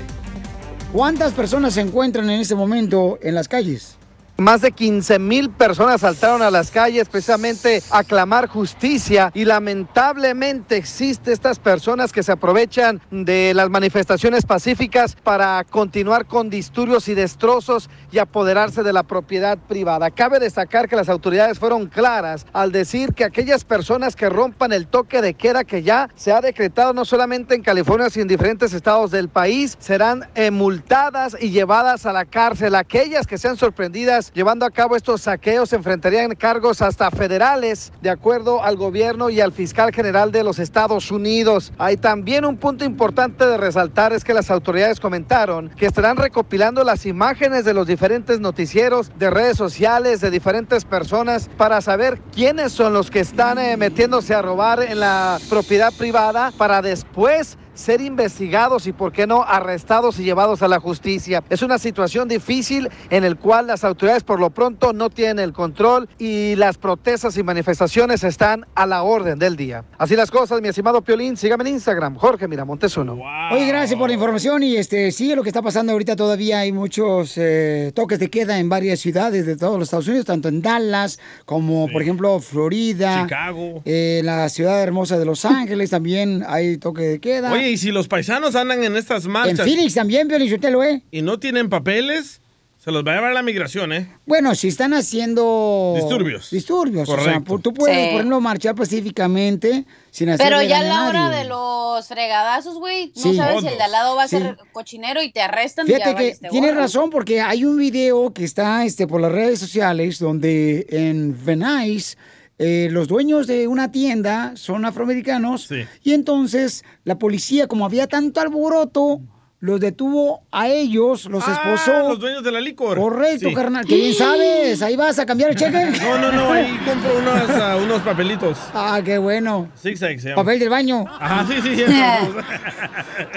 ¿cuántas 0.92 1.32
personas 1.32 1.74
se 1.74 1.80
encuentran 1.80 2.30
en 2.30 2.40
este 2.40 2.54
momento 2.54 3.18
en 3.20 3.34
las 3.34 3.46
calles? 3.48 3.97
Más 4.40 4.60
de 4.60 4.70
15 4.70 5.18
mil 5.18 5.50
personas 5.50 6.02
saltaron 6.02 6.42
a 6.42 6.52
las 6.52 6.70
calles 6.70 7.08
precisamente 7.08 7.82
a 7.90 8.04
clamar 8.04 8.46
justicia 8.46 9.32
y 9.34 9.44
lamentablemente 9.44 10.76
existe 10.76 11.32
estas 11.32 11.58
personas 11.58 12.12
que 12.12 12.22
se 12.22 12.30
aprovechan 12.30 13.00
de 13.10 13.52
las 13.52 13.68
manifestaciones 13.68 14.46
pacíficas 14.46 15.16
para 15.16 15.64
continuar 15.64 16.26
con 16.26 16.50
disturbios 16.50 17.08
y 17.08 17.14
destrozos 17.14 17.90
y 18.12 18.18
apoderarse 18.18 18.84
de 18.84 18.92
la 18.92 19.02
propiedad 19.02 19.58
privada. 19.58 20.12
Cabe 20.12 20.38
destacar 20.38 20.88
que 20.88 20.94
las 20.94 21.08
autoridades 21.08 21.58
fueron 21.58 21.88
claras 21.88 22.46
al 22.52 22.70
decir 22.70 23.14
que 23.14 23.24
aquellas 23.24 23.64
personas 23.64 24.14
que 24.14 24.30
rompan 24.30 24.72
el 24.72 24.86
toque 24.86 25.20
de 25.20 25.34
queda 25.34 25.64
que 25.64 25.82
ya 25.82 26.10
se 26.14 26.30
ha 26.30 26.40
decretado 26.40 26.92
no 26.92 27.04
solamente 27.04 27.56
en 27.56 27.62
California 27.62 28.08
sino 28.08 28.22
en 28.22 28.28
diferentes 28.28 28.72
estados 28.72 29.10
del 29.10 29.28
país 29.30 29.76
serán 29.80 30.28
multadas 30.52 31.36
y 31.40 31.50
llevadas 31.50 32.06
a 32.06 32.12
la 32.12 32.24
cárcel. 32.24 32.76
Aquellas 32.76 33.26
que 33.26 33.36
sean 33.36 33.56
sorprendidas 33.56 34.27
llevando 34.34 34.66
a 34.66 34.70
cabo 34.70 34.96
estos 34.96 35.22
saqueos 35.22 35.70
se 35.70 35.76
enfrentarían 35.76 36.34
cargos 36.34 36.82
hasta 36.82 37.10
federales, 37.10 37.92
de 38.00 38.10
acuerdo 38.10 38.62
al 38.62 38.76
gobierno 38.76 39.30
y 39.30 39.40
al 39.40 39.52
fiscal 39.52 39.92
general 39.92 40.32
de 40.32 40.44
los 40.44 40.58
Estados 40.58 41.10
Unidos. 41.10 41.72
Hay 41.78 41.96
también 41.96 42.44
un 42.44 42.56
punto 42.56 42.84
importante 42.84 43.46
de 43.46 43.56
resaltar 43.56 44.12
es 44.12 44.24
que 44.24 44.34
las 44.34 44.50
autoridades 44.50 45.00
comentaron 45.00 45.70
que 45.70 45.86
estarán 45.86 46.16
recopilando 46.16 46.84
las 46.84 47.06
imágenes 47.06 47.64
de 47.64 47.74
los 47.74 47.86
diferentes 47.86 48.40
noticieros, 48.40 49.10
de 49.18 49.30
redes 49.30 49.56
sociales, 49.56 50.20
de 50.20 50.30
diferentes 50.30 50.84
personas 50.84 51.48
para 51.56 51.80
saber 51.80 52.20
quiénes 52.34 52.72
son 52.72 52.92
los 52.92 53.10
que 53.10 53.20
están 53.20 53.58
eh, 53.58 53.76
metiéndose 53.76 54.34
a 54.34 54.42
robar 54.42 54.82
en 54.82 55.00
la 55.00 55.38
propiedad 55.48 55.92
privada 55.92 56.52
para 56.56 56.82
después 56.82 57.56
ser 57.78 58.00
investigados 58.00 58.86
y, 58.86 58.92
por 58.92 59.12
qué 59.12 59.26
no, 59.26 59.42
arrestados 59.42 60.18
y 60.18 60.24
llevados 60.24 60.62
a 60.62 60.68
la 60.68 60.80
justicia. 60.80 61.42
Es 61.48 61.62
una 61.62 61.78
situación 61.78 62.28
difícil 62.28 62.88
en 63.10 63.24
el 63.24 63.36
cual 63.36 63.68
las 63.68 63.84
autoridades 63.84 64.24
por 64.24 64.40
lo 64.40 64.50
pronto 64.50 64.92
no 64.92 65.10
tienen 65.10 65.38
el 65.38 65.52
control 65.52 66.08
y 66.18 66.56
las 66.56 66.76
protestas 66.76 67.36
y 67.36 67.42
manifestaciones 67.42 68.24
están 68.24 68.66
a 68.74 68.86
la 68.86 69.02
orden 69.02 69.38
del 69.38 69.56
día. 69.56 69.84
Así 69.96 70.16
las 70.16 70.30
cosas, 70.30 70.60
mi 70.60 70.68
estimado 70.68 71.02
Piolín, 71.02 71.36
sígame 71.36 71.62
en 71.68 71.74
Instagram, 71.74 72.16
Jorge 72.16 72.48
Miramontes 72.48 72.96
uno. 72.96 73.18
Oye, 73.52 73.66
gracias 73.66 73.98
por 73.98 74.08
la 74.08 74.14
información 74.14 74.62
y 74.62 74.76
este 74.76 75.12
sí, 75.12 75.34
lo 75.34 75.42
que 75.42 75.50
está 75.50 75.62
pasando 75.62 75.92
ahorita 75.92 76.16
todavía 76.16 76.60
hay 76.60 76.72
muchos 76.72 77.34
eh, 77.36 77.92
toques 77.94 78.18
de 78.18 78.28
queda 78.28 78.58
en 78.58 78.68
varias 78.68 78.98
ciudades 78.98 79.46
de 79.46 79.56
todos 79.56 79.78
los 79.78 79.86
Estados 79.86 80.08
Unidos, 80.08 80.26
tanto 80.26 80.48
en 80.48 80.62
Dallas 80.62 81.20
como 81.44 81.88
por 81.88 82.02
ejemplo 82.02 82.40
Florida, 82.40 83.22
Chicago. 83.22 83.82
eh, 83.84 84.20
la 84.24 84.48
ciudad 84.48 84.82
hermosa 84.82 85.18
de 85.18 85.24
Los 85.24 85.44
Ángeles 85.44 85.90
también 85.90 86.44
hay 86.46 86.76
toque 86.78 87.02
de 87.02 87.20
queda. 87.20 87.52
Oye, 87.52 87.67
y 87.70 87.76
si 87.76 87.90
los 87.90 88.08
paisanos 88.08 88.54
andan 88.54 88.82
en 88.84 88.96
estas 88.96 89.26
marchas 89.26 89.58
en 89.60 89.64
Phoenix 89.64 89.94
también, 89.94 90.28
Piolín, 90.28 90.50
Sotelo, 90.50 90.82
¿eh? 90.84 91.02
y 91.10 91.22
no 91.22 91.38
tienen 91.38 91.68
papeles, 91.68 92.40
se 92.78 92.92
los 92.92 93.04
va 93.04 93.12
a 93.12 93.14
llevar 93.16 93.32
la 93.34 93.42
migración, 93.42 93.92
¿eh? 93.92 94.08
Bueno, 94.24 94.54
si 94.54 94.68
están 94.68 94.94
haciendo... 94.94 95.94
Disturbios. 95.96 96.50
Disturbios. 96.50 97.08
O 97.08 97.14
sea, 97.16 97.24
Correcto. 97.24 97.58
tú 97.58 97.74
puedes, 97.74 97.96
Sí. 97.96 98.04
por 98.12 98.14
ejemplo, 98.20 98.40
marchar 98.40 98.74
pacíficamente 98.74 99.84
sin 100.10 100.30
hacer 100.30 100.46
Pero 100.48 100.62
ya 100.62 100.78
a 100.78 100.82
la 100.84 101.08
hora 101.08 101.28
de 101.30 101.44
los 101.44 102.06
fregadazos, 102.06 102.78
güey, 102.78 103.12
no 103.16 103.22
Sí. 103.22 103.36
sabes 103.36 103.60
si 103.62 103.66
el 103.66 103.76
de 103.76 103.82
al 103.82 103.90
lado 103.92 104.16
va 104.16 104.22
a 104.24 104.28
Sí. 104.28 104.38
ser 104.38 104.56
cochinero 104.72 105.22
y 105.22 105.32
te 105.32 105.40
arrestan 105.40 105.86
y 105.86 105.90
ya 105.90 105.96
Fíjate 105.96 106.14
que 106.40 106.48
tienes 106.48 106.70
gorro. 106.70 106.80
razón 106.82 107.10
porque 107.10 107.40
hay 107.40 107.64
un 107.64 107.76
video 107.76 108.32
que 108.32 108.44
está 108.44 108.84
este, 108.84 109.06
por 109.06 109.20
las 109.20 109.32
redes 109.32 109.58
sociales 109.58 110.18
donde 110.18 110.86
en 110.88 111.36
Venice 111.44 112.16
eh, 112.58 112.88
los 112.90 113.06
dueños 113.06 113.46
de 113.46 113.68
una 113.68 113.92
tienda 113.92 114.52
son 114.56 114.84
afroamericanos 114.84 115.70
y 116.02 116.12
entonces 116.12 116.84
la 117.04 117.18
policía, 117.18 117.68
como 117.68 117.84
había 117.84 118.08
tanto 118.08 118.40
alboroto, 118.40 119.20
los 119.60 119.80
detuvo 119.80 120.42
a 120.52 120.68
ellos, 120.68 121.24
los 121.26 121.42
Ah, 121.46 121.52
esposó. 121.52 122.10
los 122.10 122.20
dueños 122.20 122.44
de 122.44 122.52
la 122.52 122.60
licor. 122.60 122.96
Correcto, 122.96 123.48
Sí. 123.48 123.54
carnal, 123.54 123.84
que 123.84 123.96
bien 123.96 124.14
sabes. 124.14 124.80
Ahí 124.82 124.94
vas 124.94 125.18
a 125.18 125.26
cambiar 125.26 125.50
el 125.50 125.56
cheque. 125.56 125.84
No, 126.00 126.16
no, 126.18 126.30
no, 126.30 126.52
ahí 126.52 126.78
compro 126.86 127.18
unos, 127.18 127.50
ah, 127.60 127.76
unos 127.82 128.00
papelitos. 128.02 128.56
Ah, 128.72 129.00
qué 129.04 129.18
bueno. 129.18 129.68
Zigzag 129.76 130.20
se 130.20 130.28
llama. 130.28 130.42
Papel 130.44 130.60
del 130.60 130.68
baño. 130.68 131.04
Ajá, 131.08 131.44
sí, 131.48 131.54
sí, 131.60 131.82
eso. 131.82 131.92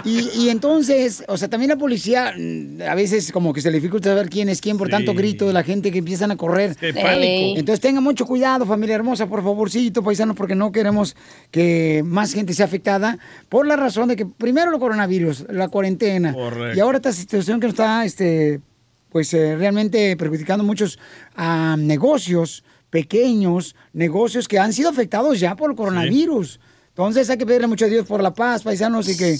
Y, 0.03 0.29
y 0.43 0.49
entonces, 0.49 1.23
o 1.27 1.37
sea, 1.37 1.47
también 1.47 1.69
la 1.69 1.75
policía 1.77 2.33
mm, 2.37 2.81
a 2.87 2.93
veces 2.93 3.31
como 3.31 3.51
que 3.51 3.61
se 3.61 3.71
le 3.71 3.77
dificulta 3.79 4.09
saber 4.09 4.29
quién 4.29 4.47
es 4.49 4.61
quién 4.61 4.77
por 4.77 4.89
tanto 4.89 5.15
grito 5.15 5.47
de 5.47 5.53
la 5.53 5.63
gente 5.63 5.91
que 5.91 5.97
empiezan 5.97 6.29
a 6.29 6.35
correr. 6.37 6.75
que 6.75 6.93
pánico. 6.93 7.57
Entonces 7.59 7.79
tengan 7.79 8.03
mucho 8.03 8.27
cuidado, 8.27 8.67
familia 8.67 8.93
hermosa, 8.95 9.25
por 9.25 9.41
favorcito, 9.41 10.03
paisano, 10.03 10.35
porque 10.35 10.53
no 10.53 10.71
queremos 10.71 11.15
que 11.49 12.03
más 12.05 12.31
gente 12.33 12.53
sea 12.53 12.67
afectada 12.67 13.17
por 13.49 13.65
la 13.65 13.75
razón 13.75 14.07
de 14.09 14.15
que 14.15 14.27
primero 14.27 14.71
el 14.71 14.79
coronavirus, 14.79 15.45
la 15.49 15.67
cuarentena. 15.69 16.10
Correcto. 16.33 16.77
Y 16.77 16.79
ahora 16.79 16.97
esta 16.97 17.11
situación 17.11 17.59
que 17.59 17.67
nos 17.67 17.73
está, 17.73 18.05
este, 18.05 18.59
pues 19.09 19.33
eh, 19.33 19.55
realmente 19.55 20.15
perjudicando 20.17 20.63
muchos 20.63 20.99
ah, 21.35 21.75
negocios 21.77 22.63
pequeños, 22.89 23.75
negocios 23.93 24.47
que 24.47 24.59
han 24.59 24.73
sido 24.73 24.89
afectados 24.89 25.39
ya 25.39 25.55
por 25.55 25.71
el 25.71 25.75
coronavirus. 25.75 26.59
Entonces 26.89 27.29
hay 27.29 27.37
que 27.37 27.45
pedirle 27.45 27.67
mucho 27.67 27.85
a 27.85 27.87
Dios 27.87 28.05
por 28.05 28.21
la 28.21 28.33
paz, 28.33 28.63
paisanos, 28.63 29.07
y 29.07 29.17
que 29.17 29.37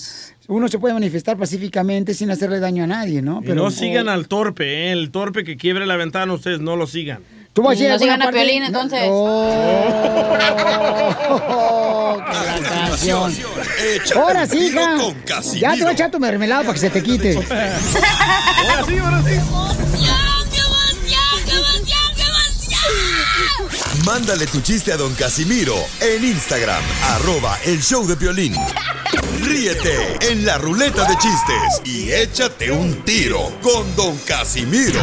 uno 0.48 0.70
se 0.70 0.80
puede 0.80 0.94
manifestar 0.94 1.38
pacíficamente 1.38 2.14
sin 2.14 2.32
hacerle 2.32 2.60
daño 2.60 2.86
a 2.86 2.88
nadie, 2.88 3.22
¿no? 3.22 3.42
Y 3.44 3.50
no 3.50 3.70
sigan 3.72 4.08
al 4.08 4.30
torpe, 4.30 4.88
¿eh? 4.88 4.92
El 4.94 5.12
torpe 5.12 5.44
que 5.44 5.58
quiebre 5.58 5.86
la 5.86 5.98
ventana, 5.98 6.34
ustedes 6.34 6.62
no 6.62 6.78
lo 6.78 6.88
sigan. 6.88 7.20
Tú 7.54 7.64
vas 7.64 7.78
a 7.78 7.82
ir 7.82 7.90
No 7.90 7.94
alguna 7.96 8.16
sigan 8.16 8.22
a 8.22 8.32
Piolín, 8.32 8.64
entonces. 8.64 9.02
Oh, 9.10 9.42
qué 12.26 12.34
la 12.34 12.70
canción. 12.70 13.36
Ahora 14.16 14.48
sí, 14.48 14.58
hija. 14.68 14.98
Ya 15.56 15.74
te 15.74 15.82
voy 15.82 15.90
a 15.90 15.92
echar 15.92 16.12
tu 16.12 16.20
mermelada 16.20 16.62
para 16.62 16.74
que 16.74 16.80
se 16.80 16.90
te 16.90 17.04
quite. 17.04 17.36
Ahora 17.46 18.86
sí, 18.86 18.98
ahora 18.98 19.22
sí. 19.24 19.40
Mándale 24.06 24.48
tu 24.48 24.62
chiste 24.62 24.92
a 24.94 24.98
don 24.98 25.14
Casimiro 25.16 25.76
en 26.00 26.24
Instagram, 26.24 26.82
arroba 27.10 27.58
el 27.66 27.82
show 27.82 28.06
de 28.08 28.16
violín. 28.16 28.56
Ríete 29.52 30.18
en 30.32 30.46
la 30.46 30.58
ruleta 30.58 31.04
de 31.04 31.18
chistes 31.18 31.82
y 31.84 32.10
échate 32.10 32.72
un 32.72 33.04
tiro 33.04 33.52
con 33.62 33.94
don 33.98 34.18
Casimiro. 34.20 35.02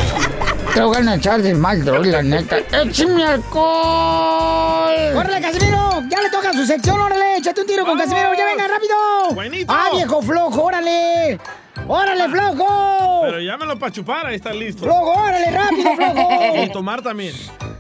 Te 0.73 0.81
voy 0.81 1.07
a 1.07 1.15
echar 1.17 1.43
de 1.43 1.55
mal, 1.55 1.85
droga, 1.85 2.07
la 2.07 2.23
neta. 2.23 2.57
¡Échame 2.57 3.25
alcohol! 3.25 4.95
¡Órale, 5.15 5.43
Casimiro! 5.43 6.03
¡Ya 6.09 6.23
le 6.23 6.31
toca 6.31 6.55
su 6.55 6.65
sección! 6.65 6.99
¡Órale! 6.99 7.37
¡Échate 7.37 7.61
un 7.61 7.67
tiro 7.67 7.85
con 7.85 7.99
¡Vamos! 7.99 8.05
Casimiro! 8.05 8.35
¡Ya 8.39 8.47
venga, 8.47 8.69
rápido! 8.69 9.35
Buenito. 9.35 9.71
¡Ah, 9.71 9.91
viejo 9.93 10.23
flojo! 10.23 10.63
¡Órale! 10.63 11.39
¡Órale, 11.87 12.29
flojo! 12.31 13.21
Pero 13.25 13.41
llámelo 13.41 13.79
para 13.79 13.93
chupar, 13.93 14.27
ahí 14.29 14.37
está 14.37 14.55
listo. 14.55 14.83
¡Flojo, 14.83 15.11
órale, 15.11 15.51
rápido, 15.51 15.95
flojo! 15.95 16.55
Y 16.65 16.73
tomar 16.73 17.03
también. 17.03 17.35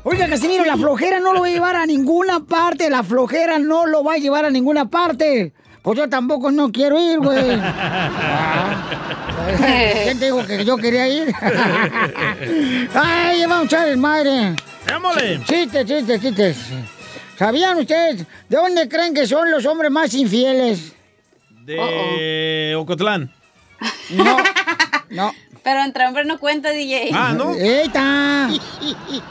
Oiga, 0.04 0.28
Casimiro, 0.28 0.66
la 0.66 0.76
flojera 0.76 1.18
no 1.18 1.32
lo 1.32 1.40
va 1.40 1.46
a 1.46 1.50
llevar 1.50 1.76
a 1.76 1.86
ninguna 1.86 2.40
parte. 2.40 2.90
La 2.90 3.02
flojera 3.02 3.58
no 3.58 3.86
lo 3.86 4.04
va 4.04 4.12
a 4.14 4.18
llevar 4.18 4.44
a 4.44 4.50
ninguna 4.50 4.84
parte. 4.90 5.54
Pues 5.82 5.98
yo 5.98 6.08
tampoco 6.08 6.50
no 6.50 6.70
quiero 6.70 6.98
ir, 7.00 7.18
güey. 7.18 7.60
Ah, 9.50 10.04
¿Quién 10.04 10.18
te 10.18 10.26
dijo 10.26 10.46
que 10.46 10.62
yo 10.62 10.76
quería 10.76 11.08
ir? 11.08 11.34
¡Ay, 12.94 13.40
vamos 13.46 13.62
a 13.62 13.64
echar 13.64 13.88
el 13.88 13.96
madre! 13.96 14.54
¡Démosle! 14.86 15.40
Chistes, 15.44 15.86
chistes, 15.86 16.20
chistes. 16.20 16.58
¿Sabían 17.38 17.78
ustedes 17.78 18.26
de 18.48 18.56
dónde 18.56 18.88
creen 18.88 19.14
que 19.14 19.26
son 19.26 19.50
los 19.50 19.64
hombres 19.64 19.90
más 19.90 20.12
infieles? 20.12 20.92
De 21.64 22.74
Ocotlán. 22.76 23.32
No, 24.10 24.36
no. 25.10 25.32
Pero 25.62 25.80
entre 25.80 26.06
hombres 26.06 26.26
no 26.26 26.38
cuenta, 26.38 26.70
DJ. 26.70 27.10
Ah, 27.14 27.32
¿no? 27.36 27.54
¡Eita! 27.54 28.50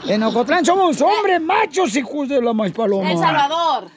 En 0.06 0.22
Ocotlán 0.22 0.64
somos 0.64 1.00
hombres 1.00 1.40
machos, 1.40 1.94
hijos 1.96 2.28
de 2.28 2.42
la 2.42 2.52
más 2.52 2.72
paloma. 2.72 3.12
El 3.12 3.18
Salvador. 3.18 3.88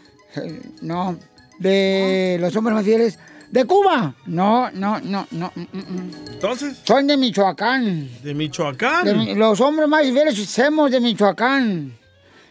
No, 0.82 1.18
de 1.62 2.38
los 2.40 2.56
hombres 2.56 2.76
más 2.76 2.84
fieles. 2.86 3.20
¿De 3.52 3.66
Cuba? 3.66 4.16
No, 4.26 4.72
no, 4.72 5.00
no, 5.02 5.28
no. 5.32 5.52
mm, 5.54 5.62
mm. 5.62 6.12
Entonces, 6.32 6.80
Son 6.84 7.06
de 7.06 7.18
Michoacán. 7.18 8.10
de 8.24 8.34
Michoacán. 8.34 9.06
De 9.06 9.36
los 9.36 9.60
hombres 9.60 9.88
más 9.90 10.04
fieles 10.04 10.38
somos 10.50 10.90
de 10.90 11.00
Michoacán. 11.00 11.94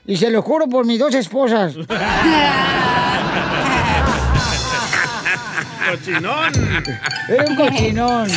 Y 0.07 0.17
se 0.17 0.31
lo 0.31 0.43
juro 0.43 0.69
por 0.69 0.85
mis 0.87 0.99
dos 0.99 1.15
esposas. 1.15 1.75
Cochinón. 5.91 6.53
Eres 7.29 7.51
un 7.51 7.57
cochinón. 7.57 8.29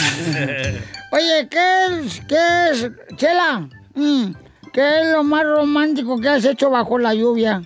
Oye, 1.11 1.47
¿qué 1.49 1.86
es, 2.01 2.21
qué 2.28 2.69
es, 2.71 2.89
Chela? 3.17 3.67
Mm, 3.93 4.32
¿Qué 4.71 5.01
es 5.01 5.11
lo 5.11 5.24
más 5.24 5.43
romántico 5.43 6.19
que 6.19 6.30
has 6.30 6.45
hecho 6.45 6.69
bajo 6.71 6.97
la 6.97 7.13
lluvia? 7.13 7.61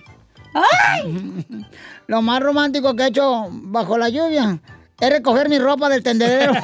Lo 2.10 2.22
más 2.22 2.40
romántico 2.40 2.96
que 2.96 3.02
he 3.02 3.06
hecho 3.08 3.48
bajo 3.50 3.98
la 3.98 4.08
lluvia 4.08 4.58
es 4.98 5.10
recoger 5.10 5.50
mi 5.50 5.58
ropa 5.58 5.90
del 5.90 6.02
tendedero. 6.02 6.54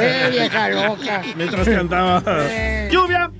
¡Eh, 0.00 0.28
vieja 0.32 0.68
loca! 0.70 1.22
Mientras 1.36 1.68
cantaba. 1.68 2.20
Eh. 2.26 2.88
¡Lluvia! 2.90 3.30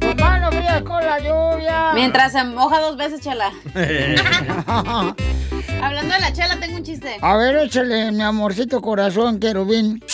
¡Tu 0.00 0.14
mano 0.22 0.52
fría 0.52 0.84
con 0.84 1.02
la 1.02 1.18
lluvia! 1.18 1.92
Mientras 1.94 2.32
se 2.32 2.44
moja 2.44 2.78
dos 2.80 2.98
veces, 2.98 3.22
chela. 3.22 3.50
Hablando 5.82 6.14
de 6.14 6.20
la 6.20 6.30
chela, 6.30 6.60
tengo 6.60 6.76
un 6.76 6.84
chiste. 6.84 7.16
A 7.22 7.38
ver, 7.38 7.56
échale, 7.56 8.12
mi 8.12 8.22
amorcito 8.22 8.82
corazón, 8.82 9.40
querubín. 9.40 10.04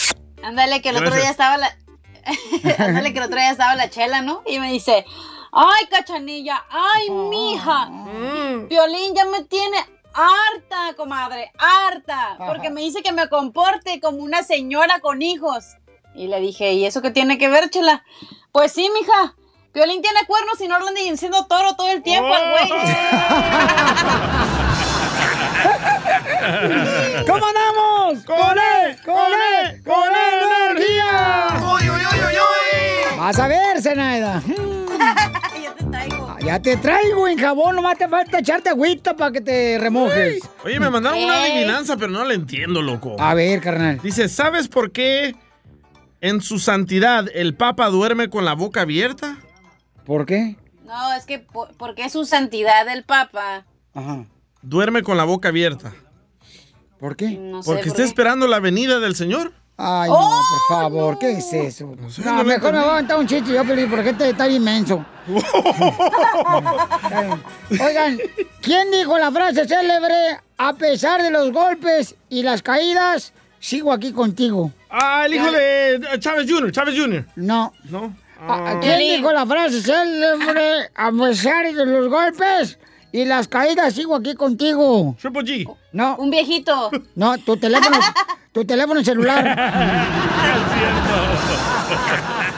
Ándale, 0.45 0.81
que 0.81 0.91
el 0.91 0.97
otro 0.99 1.17
día 1.17 1.31
estaba 1.31 1.57
la. 1.57 1.77
Ándale, 2.79 3.13
que 3.13 3.19
el 3.19 3.25
otro 3.25 3.41
día 3.41 3.51
estaba 3.51 3.75
la 3.75 3.91
chela, 3.91 4.23
¿no? 4.23 4.45
Y 4.47 4.61
me 4.61 4.71
dice, 4.71 5.05
ay, 5.53 5.87
cachanilla, 5.91 6.65
ay, 6.71 7.11
mija. 7.11 7.89
Violín 8.69 9.15
ya 9.15 9.25
me 9.27 9.45
tiene 9.45 9.77
harta, 10.13 10.95
comadre, 10.97 11.53
harta. 11.59 12.37
Porque 12.47 12.71
me 12.71 12.81
dice 12.81 13.03
que 13.03 13.13
me 13.13 13.29
comporte 13.29 14.01
como 14.01 14.17
una 14.19 14.43
señora 14.43 15.01
con 15.01 15.21
hijos. 15.23 15.77
Y 16.15 16.29
le 16.29 16.41
dije, 16.41 16.73
¿y 16.73 16.87
eso 16.87 17.03
qué 17.03 17.11
tiene 17.11 17.37
que 17.39 17.49
ver, 17.49 17.71
chela? 17.71 18.05
Pues 18.53 18.73
sí, 18.73 18.91
mija. 18.93 19.35
Violín 19.73 20.03
tiene 20.03 20.27
cuernos 20.27 20.61
y 20.61 20.67
no 20.67 20.81
lo 20.81 20.89
andan 20.89 21.05
diciendo 21.05 21.47
toro 21.49 21.77
todo 21.77 21.89
el 21.91 22.03
tiempo 22.03 22.35
al 22.35 22.51
güey. 22.51 22.69
¿Cómo 27.27 27.47
andamos? 27.47 28.25
¡Con 28.25 28.59
él! 28.59 28.97
¡Con 29.05 29.17
él! 29.17 29.83
¡Con 29.85 30.09
él, 30.09 30.73
energía! 30.73 31.49
¡Uy, 31.61 31.83
uy, 31.83 31.91
uy, 31.91 32.19
uy, 32.19 32.35
uy! 32.35 33.19
Vas 33.19 33.39
a 33.39 33.47
ver, 33.47 33.81
Zenaida. 33.81 34.43
ya 35.63 35.75
te 35.75 35.85
traigo. 35.85 36.37
Ya 36.45 36.63
te 36.63 36.77
traigo 36.77 37.29
en 37.29 37.39
jabón, 37.39 37.77
nomás 37.77 37.99
te 37.99 38.09
falta 38.09 38.39
echarte 38.39 38.71
agüita 38.71 39.15
para 39.17 39.33
que 39.33 39.41
te 39.41 39.79
remojes. 39.79 40.41
Oye, 40.65 40.81
me 40.81 40.91
mandaron 40.91 41.23
una 41.23 41.43
adivinanza, 41.43 41.97
pero 41.97 42.11
no 42.13 42.25
la 42.25 42.35
entiendo, 42.35 42.83
loco. 42.83 43.17
A 43.19 43.35
ver, 43.35 43.61
carnal. 43.61 44.01
Dice, 44.03 44.29
¿sabes 44.29 44.69
por 44.69 44.93
qué 44.93 45.35
en 46.21 46.41
su 46.41 46.59
santidad 46.59 47.27
el 47.35 47.55
Papa 47.55 47.89
duerme 47.89 48.29
con 48.31 48.45
la 48.45 48.55
boca 48.55 48.83
abierta? 48.83 49.39
¿Por 50.05 50.27
qué? 50.27 50.57
No, 50.85 51.13
es 51.15 51.25
que 51.25 51.39
po- 51.39 51.69
porque 51.79 52.05
es 52.07 52.13
su 52.13 52.25
santidad 52.25 52.89
el 52.89 53.05
Papa. 53.05 53.65
Ajá. 53.95 54.25
Duerme 54.63 55.03
con 55.03 55.17
la 55.17 55.25
boca 55.25 55.49
abierta. 55.49 55.93
¿Por 56.99 57.17
qué? 57.17 57.31
No 57.31 57.63
sé 57.63 57.67
Porque 57.67 57.83
por 57.83 57.89
está 57.89 58.03
qué. 58.03 58.09
esperando 58.09 58.47
la 58.47 58.61
venida 58.61 58.99
del 58.99 59.15
Señor. 59.15 59.53
Ay, 59.83 60.11
no, 60.11 60.19
por 60.19 60.77
favor, 60.77 61.19
¿qué 61.19 61.33
es 61.33 61.51
eso? 61.55 61.95
No, 61.99 62.11
sé, 62.11 62.21
no 62.23 62.37
lo 62.37 62.45
mejor 62.45 62.73
me 62.75 62.81
voy 62.81 62.89
a 62.89 62.93
aventar 62.93 63.19
un 63.19 63.27
chiste 63.27 63.53
yo, 63.53 63.65
Pelín, 63.65 63.89
porque 63.89 64.11
este 64.11 64.29
está 64.29 64.47
inmenso. 64.47 65.03
Oigan, 67.71 68.19
¿quién 68.61 68.91
dijo 68.91 69.17
la 69.19 69.31
frase 69.31 69.67
célebre? 69.67 70.39
A 70.59 70.75
pesar 70.75 71.23
de 71.23 71.31
los 71.31 71.51
golpes 71.53 72.15
y 72.29 72.43
las 72.43 72.61
caídas, 72.63 73.33
sigo 73.59 73.93
aquí 73.93 74.13
contigo. 74.13 74.71
Ah, 74.91 75.23
el 75.27 75.35
hijo 75.35 75.51
de 75.51 76.01
Chávez 76.19 76.51
Jr., 76.51 76.73
Chávez 76.73 76.95
Jr. 76.99 77.25
No. 77.37 77.73
¿No? 77.85 78.15
¿A- 78.47 78.73
a 78.73 78.81
¿Quién 78.81 78.99
dijo 78.99 79.33
la 79.33 79.47
frase 79.47 79.81
célebre? 79.83 80.91
A 80.95 81.11
pesar 81.13 81.73
de 81.73 81.87
los 81.87 82.09
golpes 82.09 82.79
y 83.13 83.25
las 83.25 83.49
caídas, 83.49 83.95
sigo 83.95 84.15
aquí 84.15 84.35
contigo. 84.35 85.17
Triple 85.21 85.43
G. 85.43 85.77
No. 85.93 86.17
Un 86.17 86.31
viejito. 86.31 86.91
No, 87.15 87.39
tu 87.39 87.57
teléfono, 87.57 87.99
tu 88.53 88.65
teléfono 88.65 89.03
celular. 89.03 89.45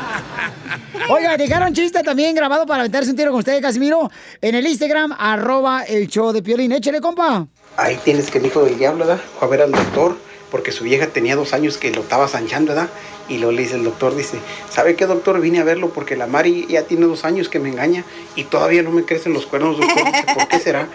Oiga, 1.08 1.36
dejaron 1.36 1.74
chiste 1.74 2.02
también 2.02 2.34
grabado 2.34 2.66
para 2.66 2.80
aventarse 2.80 3.10
un 3.10 3.16
tiro 3.16 3.30
con 3.30 3.40
usted, 3.40 3.60
Casimiro, 3.60 4.10
en 4.40 4.54
el 4.54 4.66
Instagram, 4.66 5.14
arroba 5.18 5.82
el 5.82 6.06
show 6.06 6.32
de 6.32 6.42
Piolín. 6.42 6.72
Échale, 6.72 7.00
compa. 7.00 7.46
Ahí 7.76 7.98
tienes 8.04 8.30
que 8.30 8.38
el 8.38 8.46
hijo 8.46 8.64
del 8.64 8.78
diablo, 8.78 9.06
¿verdad? 9.06 9.22
Fue 9.38 9.48
a 9.48 9.50
ver 9.50 9.62
al 9.62 9.72
doctor 9.72 10.16
porque 10.52 10.70
su 10.70 10.84
vieja 10.84 11.06
tenía 11.06 11.34
dos 11.34 11.54
años 11.54 11.78
que 11.78 11.90
lo 11.90 12.02
estaba 12.02 12.28
zanchando, 12.28 12.74
¿verdad? 12.74 12.90
Y 13.26 13.38
luego 13.38 13.52
le 13.52 13.62
dice 13.62 13.76
el 13.76 13.84
doctor, 13.84 14.14
dice, 14.14 14.36
¿sabe 14.68 14.96
qué 14.96 15.06
doctor? 15.06 15.40
Vine 15.40 15.60
a 15.60 15.64
verlo 15.64 15.88
porque 15.88 16.14
la 16.14 16.26
Mari 16.26 16.66
ya 16.68 16.82
tiene 16.82 17.06
dos 17.06 17.24
años 17.24 17.48
que 17.48 17.58
me 17.58 17.70
engaña 17.70 18.04
y 18.36 18.44
todavía 18.44 18.82
no 18.82 18.90
me 18.90 19.06
crecen 19.06 19.32
los 19.32 19.46
cuernos, 19.46 19.78
doctor. 19.78 20.04
Dice, 20.04 20.24
¿por 20.34 20.48
qué 20.48 20.60
será? 20.60 20.88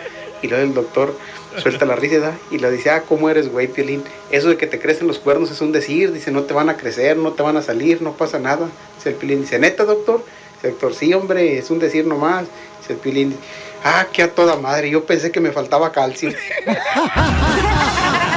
Y 0.43 0.47
luego 0.47 0.63
el 0.63 0.75
doctor 0.75 1.17
suelta 1.57 1.87
la 1.87 1.95
risa, 1.95 2.19
¿verdad? 2.19 2.35
Y 2.51 2.59
le 2.59 2.69
dice, 2.69 2.91
ah, 2.91 3.01
¿cómo 3.01 3.31
eres, 3.31 3.51
güey, 3.51 3.67
Piolín? 3.67 4.03
Eso 4.29 4.49
de 4.49 4.57
que 4.57 4.67
te 4.67 4.79
crecen 4.79 5.07
los 5.07 5.17
cuernos 5.17 5.49
es 5.49 5.59
un 5.59 5.71
decir, 5.71 6.13
dice, 6.13 6.29
no 6.29 6.43
te 6.43 6.53
van 6.53 6.69
a 6.69 6.77
crecer, 6.77 7.17
no 7.17 7.33
te 7.33 7.41
van 7.41 7.57
a 7.57 7.63
salir, 7.63 8.03
no 8.03 8.13
pasa 8.13 8.37
nada. 8.37 8.69
Dice 8.97 9.09
el 9.09 9.15
Piolín, 9.15 9.41
dice, 9.41 9.57
¿neta, 9.57 9.85
doctor? 9.85 10.23
Dice 10.57 10.67
el 10.67 10.73
doctor, 10.73 10.93
sí, 10.93 11.11
hombre, 11.15 11.57
es 11.57 11.71
un 11.71 11.79
decir 11.79 12.05
nomás. 12.05 12.45
Dice 12.81 12.93
el 12.93 12.99
Piolín, 12.99 13.35
ah, 13.83 14.05
qué 14.13 14.21
a 14.21 14.35
toda 14.35 14.55
madre, 14.57 14.91
yo 14.91 15.05
pensé 15.05 15.31
que 15.31 15.39
me 15.39 15.51
faltaba 15.51 15.91
calcio. 15.91 16.29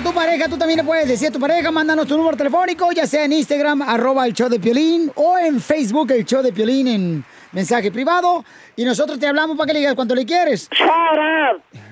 a 0.00 0.02
tu 0.02 0.14
pareja, 0.14 0.48
tú 0.48 0.56
también 0.56 0.78
le 0.78 0.84
puedes 0.84 1.06
decir 1.06 1.28
a 1.28 1.30
tu 1.30 1.38
pareja, 1.38 1.70
mándanos 1.70 2.06
tu 2.06 2.16
número 2.16 2.34
telefónico, 2.34 2.90
ya 2.90 3.06
sea 3.06 3.24
en 3.24 3.34
Instagram, 3.34 3.82
arroba 3.82 4.26
el 4.26 4.32
show 4.32 4.48
de 4.48 4.58
Piolín, 4.58 5.12
o 5.14 5.36
en 5.36 5.60
Facebook, 5.60 6.10
el 6.12 6.24
show 6.24 6.42
de 6.42 6.52
Piolín, 6.52 6.88
en 6.88 7.24
mensaje 7.52 7.92
privado, 7.92 8.42
y 8.76 8.84
nosotros 8.84 9.18
te 9.18 9.26
hablamos 9.26 9.58
para 9.58 9.66
que 9.66 9.72
le 9.74 9.78
digas 9.80 9.94
cuánto 9.94 10.14
le 10.14 10.24
quieres. 10.24 10.70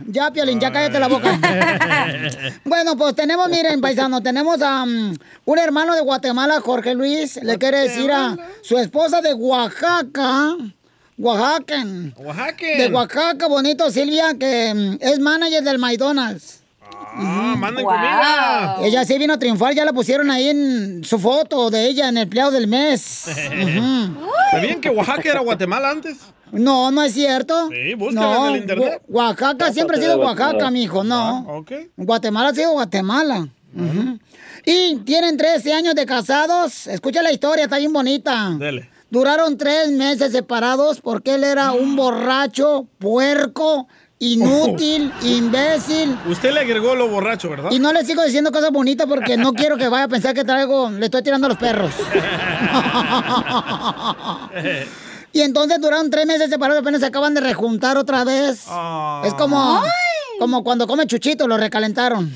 Ya, 0.07 0.31
Piolín, 0.31 0.59
ya 0.59 0.73
cállate 0.73 0.99
la 0.99 1.09
boca. 1.09 1.39
Bueno, 2.65 2.97
pues 2.97 3.15
tenemos, 3.15 3.49
miren, 3.49 3.81
paisano, 3.81 4.23
tenemos 4.23 4.63
a 4.63 4.85
um, 4.85 5.15
un 5.45 5.59
hermano 5.59 5.95
de 5.95 6.01
Guatemala, 6.01 6.61
Jorge 6.61 6.95
Luis, 6.95 7.39
le 7.43 7.59
quiere 7.59 7.81
decir 7.81 8.11
a 8.11 8.37
su 8.63 8.79
esposa 8.79 9.21
de 9.21 9.35
Oaxaca, 9.35 10.57
Oaxaca, 11.19 11.85
Oaxaca. 12.17 12.67
de 12.67 12.89
Oaxaca, 12.93 13.49
bonito, 13.49 13.91
Silvia, 13.91 14.35
que 14.39 14.73
mm, 14.75 14.99
es 15.01 15.19
manager 15.19 15.63
del 15.63 15.79
McDonald's. 15.79 16.63
Ah, 17.21 17.57
manden 17.59 17.85
comida. 17.85 18.77
Ella 18.83 19.05
sí 19.05 19.19
vino 19.19 19.35
a 19.35 19.39
triunfar, 19.39 19.75
ya 19.75 19.85
la 19.85 19.93
pusieron 19.93 20.31
ahí 20.31 20.49
en 20.49 21.03
su 21.05 21.19
foto 21.19 21.69
de 21.71 21.87
ella, 21.87 22.09
en 22.09 22.17
el 22.17 22.25
empleado 22.25 22.51
del 22.53 22.69
mes. 22.69 23.01
¿Sabían 24.51 24.81
que 24.81 24.89
Oaxaca 24.91 25.29
era 25.31 25.41
Guatemala 25.41 25.91
antes? 25.91 26.19
No, 26.53 26.91
no 26.91 27.03
es 27.03 27.13
cierto. 27.13 27.69
Sí, 27.71 27.95
búscala 27.95 28.49
en 28.49 28.55
el 28.55 28.61
internet. 28.61 29.03
Oaxaca 29.09 29.73
siempre 29.73 29.97
ha 29.97 30.01
sido 30.01 30.19
Oaxaca, 30.19 30.71
mijo, 30.71 31.03
no. 31.05 31.47
Ah, 31.49 31.53
ok. 31.59 31.73
Guatemala 31.97 32.51
ha 32.51 32.55
sido 32.55 32.73
Guatemala. 32.73 33.49
Y 34.65 34.97
tienen 34.99 35.37
13 35.37 35.73
años 35.73 35.95
de 35.95 36.07
casados. 36.07 36.87
Escucha 36.87 37.23
la 37.23 37.33
historia, 37.33 37.65
está 37.65 37.79
bien 37.79 37.93
bonita. 37.93 38.51
Dele. 38.59 38.91
Duraron 39.11 39.57
tres 39.57 39.91
meses 39.91 40.33
separados 40.33 41.01
porque 41.01 41.35
él 41.35 41.45
era 41.45 41.73
un 41.73 41.97
borracho, 41.97 42.87
puerco, 42.99 43.89
inútil, 44.19 45.13
imbécil. 45.23 46.17
Usted 46.27 46.53
le 46.53 46.61
agregó 46.61 46.95
lo 46.95 47.09
borracho, 47.09 47.51
¿verdad? 47.51 47.71
Y 47.71 47.79
no 47.79 47.93
le 47.93 48.05
sigo 48.05 48.25
diciendo 48.25 48.53
cosas 48.53 48.71
bonitas 48.71 49.07
porque 49.07 49.37
no 49.37 49.53
quiero 49.53 49.77
que 49.77 49.89
vaya 49.89 50.05
a 50.05 50.09
pensar 50.09 50.35
que 50.35 50.45
traigo, 50.45 50.91
le 50.91 51.07
estoy 51.07 51.23
tirando 51.23 51.47
a 51.47 51.51
los 51.51 51.59
perros. 51.59 51.93
Y 55.33 55.43
entonces 55.43 55.81
duraron 55.81 56.11
tres 56.11 56.27
meses 56.27 56.49
separados, 56.49 56.81
apenas 56.81 57.01
se 57.01 57.07
acaban 57.07 57.35
de 57.35 57.41
rejuntar 57.41 57.99
otra 57.99 58.25
vez. 58.25 58.65
Es 59.25 59.35
como, 59.35 59.83
como 60.39 60.65
cuando 60.65 60.87
come 60.87 61.07
chuchito, 61.07 61.47
lo 61.47 61.59
recalentaron. 61.59 62.33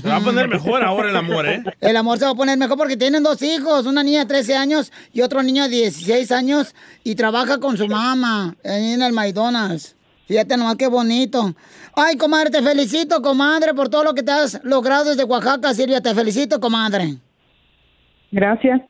Se 0.00 0.08
va 0.08 0.16
a 0.16 0.20
poner 0.20 0.48
mejor 0.48 0.84
ahora 0.84 1.10
el 1.10 1.16
amor, 1.16 1.46
¿eh? 1.46 1.62
El 1.80 1.96
amor 1.96 2.18
se 2.18 2.24
va 2.24 2.30
a 2.30 2.34
poner 2.34 2.56
mejor 2.56 2.78
porque 2.78 2.96
tienen 2.96 3.24
dos 3.24 3.42
hijos, 3.42 3.86
una 3.86 4.04
niña 4.04 4.20
de 4.20 4.26
13 4.26 4.56
años 4.56 4.92
y 5.12 5.22
otro 5.22 5.42
niño 5.42 5.64
de 5.64 5.70
16 5.70 6.30
años 6.30 6.74
y 7.02 7.16
trabaja 7.16 7.58
con 7.58 7.76
su 7.76 7.88
mamá 7.88 8.54
en 8.62 9.02
el 9.02 9.12
McDonald's. 9.12 9.96
Fíjate 10.26 10.56
nomás 10.56 10.76
qué 10.76 10.86
bonito. 10.86 11.54
Ay, 11.94 12.16
comadre, 12.16 12.50
te 12.50 12.62
felicito, 12.62 13.20
comadre, 13.20 13.74
por 13.74 13.88
todo 13.88 14.04
lo 14.04 14.14
que 14.14 14.22
te 14.22 14.30
has 14.30 14.60
logrado 14.64 15.04
desde 15.06 15.24
Oaxaca, 15.24 15.74
Silvia. 15.74 16.00
Te 16.00 16.14
felicito, 16.14 16.58
comadre. 16.60 17.16
Gracias. 18.30 18.80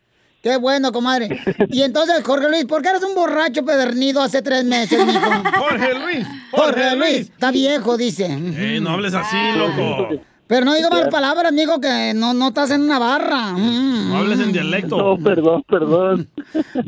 Qué 0.42 0.56
bueno, 0.56 0.90
comadre. 0.90 1.28
Y 1.68 1.82
entonces, 1.82 2.22
Jorge 2.24 2.48
Luis, 2.48 2.64
¿por 2.64 2.82
qué 2.82 2.88
eres 2.88 3.02
un 3.04 3.14
borracho 3.14 3.64
pedernido 3.64 4.20
hace 4.20 4.42
tres 4.42 4.64
meses, 4.64 5.04
mijo? 5.06 5.20
Jorge 5.58 5.94
Luis. 5.94 6.26
Jorge 6.50 6.96
Luis. 6.96 7.20
Está 7.30 7.50
viejo, 7.52 7.96
dice. 7.96 8.26
Eh, 8.26 8.80
no 8.80 8.90
hables 8.90 9.14
así, 9.14 9.36
loco. 9.56 10.08
Pero 10.48 10.66
no 10.66 10.74
diga 10.74 10.90
malas 10.90 11.08
palabras, 11.08 11.46
amigo, 11.46 11.80
que 11.80 12.12
no, 12.14 12.34
no 12.34 12.48
estás 12.48 12.72
en 12.72 12.82
una 12.82 12.98
barra. 12.98 13.52
Mm. 13.52 14.08
No 14.10 14.18
hables 14.18 14.40
en 14.40 14.52
dialecto. 14.52 14.96
No, 14.96 15.22
perdón, 15.22 15.62
perdón. 15.66 16.28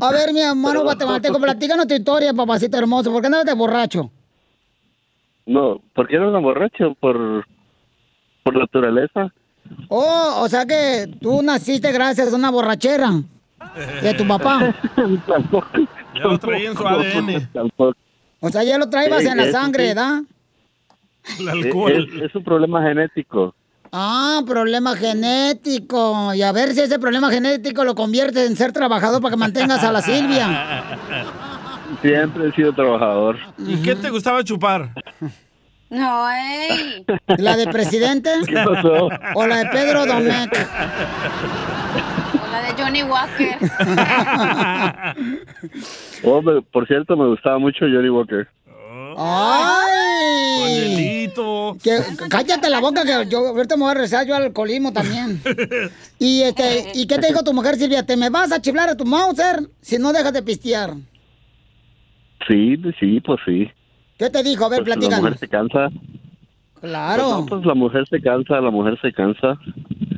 A 0.01 0.11
ver, 0.11 0.33
mi 0.33 0.41
hermano 0.41 0.83
guatemalteco, 0.83 1.41
platícanos 1.41 1.87
tu 1.87 1.95
historia, 1.95 2.35
papacito 2.35 2.77
hermoso. 2.77 3.13
¿Por 3.13 3.23
qué 3.23 3.27
andas 3.29 3.45
de 3.45 3.55
borracho? 3.55 4.11
No, 5.47 5.81
¿por 5.95 6.09
qué 6.09 6.19
no 6.19 6.31
me 6.31 6.41
borracho? 6.41 6.95
Por, 7.01 7.47
por 8.43 8.57
naturaleza. 8.57 9.33
Oh, 9.89 10.41
o 10.41 10.49
sea 10.49 10.67
que 10.67 11.07
tú 11.21 11.43
naciste 11.43 11.93
gracias 11.93 12.33
a 12.33 12.37
una 12.37 12.51
borrachera 12.51 13.11
de 14.03 14.15
tu 14.15 14.27
papá. 14.27 14.75
Ya 16.15 16.29
lo 16.29 16.39
traía 16.39 16.71
en 16.71 16.77
su 16.77 16.87
ADN. 16.87 17.49
O 18.39 18.49
sea, 18.49 18.63
ya 18.63 18.79
lo 18.79 18.89
traibas 18.89 19.23
Sí, 19.23 19.27
en 19.29 19.37
la 19.37 19.51
sangre, 19.51 19.83
sí. 19.83 19.89
¿verdad? 19.89 20.23
El 21.41 21.67
Es, 21.67 22.23
es 22.23 22.35
un 22.37 22.45
problema 22.45 22.83
genético. 22.83 23.53
Ah, 23.91 24.41
problema 24.47 24.95
genético. 24.97 26.33
Y 26.35 26.43
a 26.43 26.53
ver 26.53 26.73
si 26.73 26.83
ese 26.83 27.01
problema 27.01 27.31
genético 27.31 27.85
lo 27.85 27.97
conviertes 27.97 28.49
en 28.49 28.57
ser 28.57 28.73
trabajador 28.73 29.21
para 29.21 29.33
que 29.33 29.39
mantengas 29.39 29.83
a 29.83 29.91
la 29.91 30.03
Silvia. 30.03 30.85
Siempre 32.03 32.49
he 32.49 32.53
sido 32.53 32.73
trabajador. 32.73 33.39
¿Y 33.59 33.77
qué 33.83 33.95
te 33.95 34.11
gustaba 34.11 34.43
chupar? 34.45 34.91
No, 35.91 36.29
ey. 36.31 37.05
¿La 37.39 37.57
de 37.57 37.67
presidente? 37.69 38.31
¿Qué 38.47 38.55
pasó? 38.55 39.09
¿O 39.35 39.47
la 39.47 39.57
de 39.59 39.67
Pedro 39.67 40.07
Domecq? 40.07 40.53
O 42.43 42.47
la 42.51 42.63
de 42.63 42.83
Johnny 42.83 43.03
Walker. 43.03 43.59
Oh, 46.27 46.41
me- 46.41 46.63
por 46.63 46.87
cierto, 46.87 47.19
me 47.19 47.27
gustaba 47.29 47.59
mucho 47.59 47.81
Johnny 47.81 48.09
Walker. 48.09 48.49
¡Ay! 49.19 51.31
Que, 51.83 51.99
cállate 52.31 52.71
la 52.71 52.81
boca 52.81 53.05
que 53.05 53.29
yo 53.29 53.49
ahorita 53.49 53.77
me 53.77 53.83
voy 53.83 53.91
a 53.91 53.95
rezar 53.95 54.27
yo 54.27 54.35
al 54.35 54.45
alcoholismo 54.45 54.93
también. 54.93 55.41
Y 56.19 56.43
este, 56.43 56.93
¿y 56.95 57.07
qué 57.07 57.19
te 57.19 57.27
dijo 57.27 57.43
tu 57.45 57.53
mujer 57.53 57.77
Silvia? 57.77 58.07
¿Te 58.07 58.17
me 58.17 58.31
vas 58.31 58.53
a 58.53 58.63
chiflar 58.63 58.89
a 58.89 58.97
tu 58.97 59.05
Mauser 59.05 59.69
si 59.83 59.99
no 59.99 60.13
dejas 60.13 60.33
de 60.33 60.43
pistear? 60.43 60.95
Sí, 62.47 62.81
sí, 63.01 63.21
pues 63.21 63.41
sí. 63.45 63.71
¿Qué 64.19 64.31
te 64.31 64.43
dijo? 64.43 64.67
A 64.67 64.69
ver, 64.69 64.85
Pues 64.85 64.97
la 64.97 65.17
mujer 65.17 65.39
se 65.39 65.49
cansa. 65.49 65.89
Claro. 66.81 67.23
No, 67.23 67.47
pues 67.47 67.65
la 67.65 67.75
mujer 67.75 68.07
se 68.09 68.21
cansa, 68.21 68.61
la 68.61 68.71
mujer 68.71 68.99
se 69.01 69.13
cansa. 69.13 69.59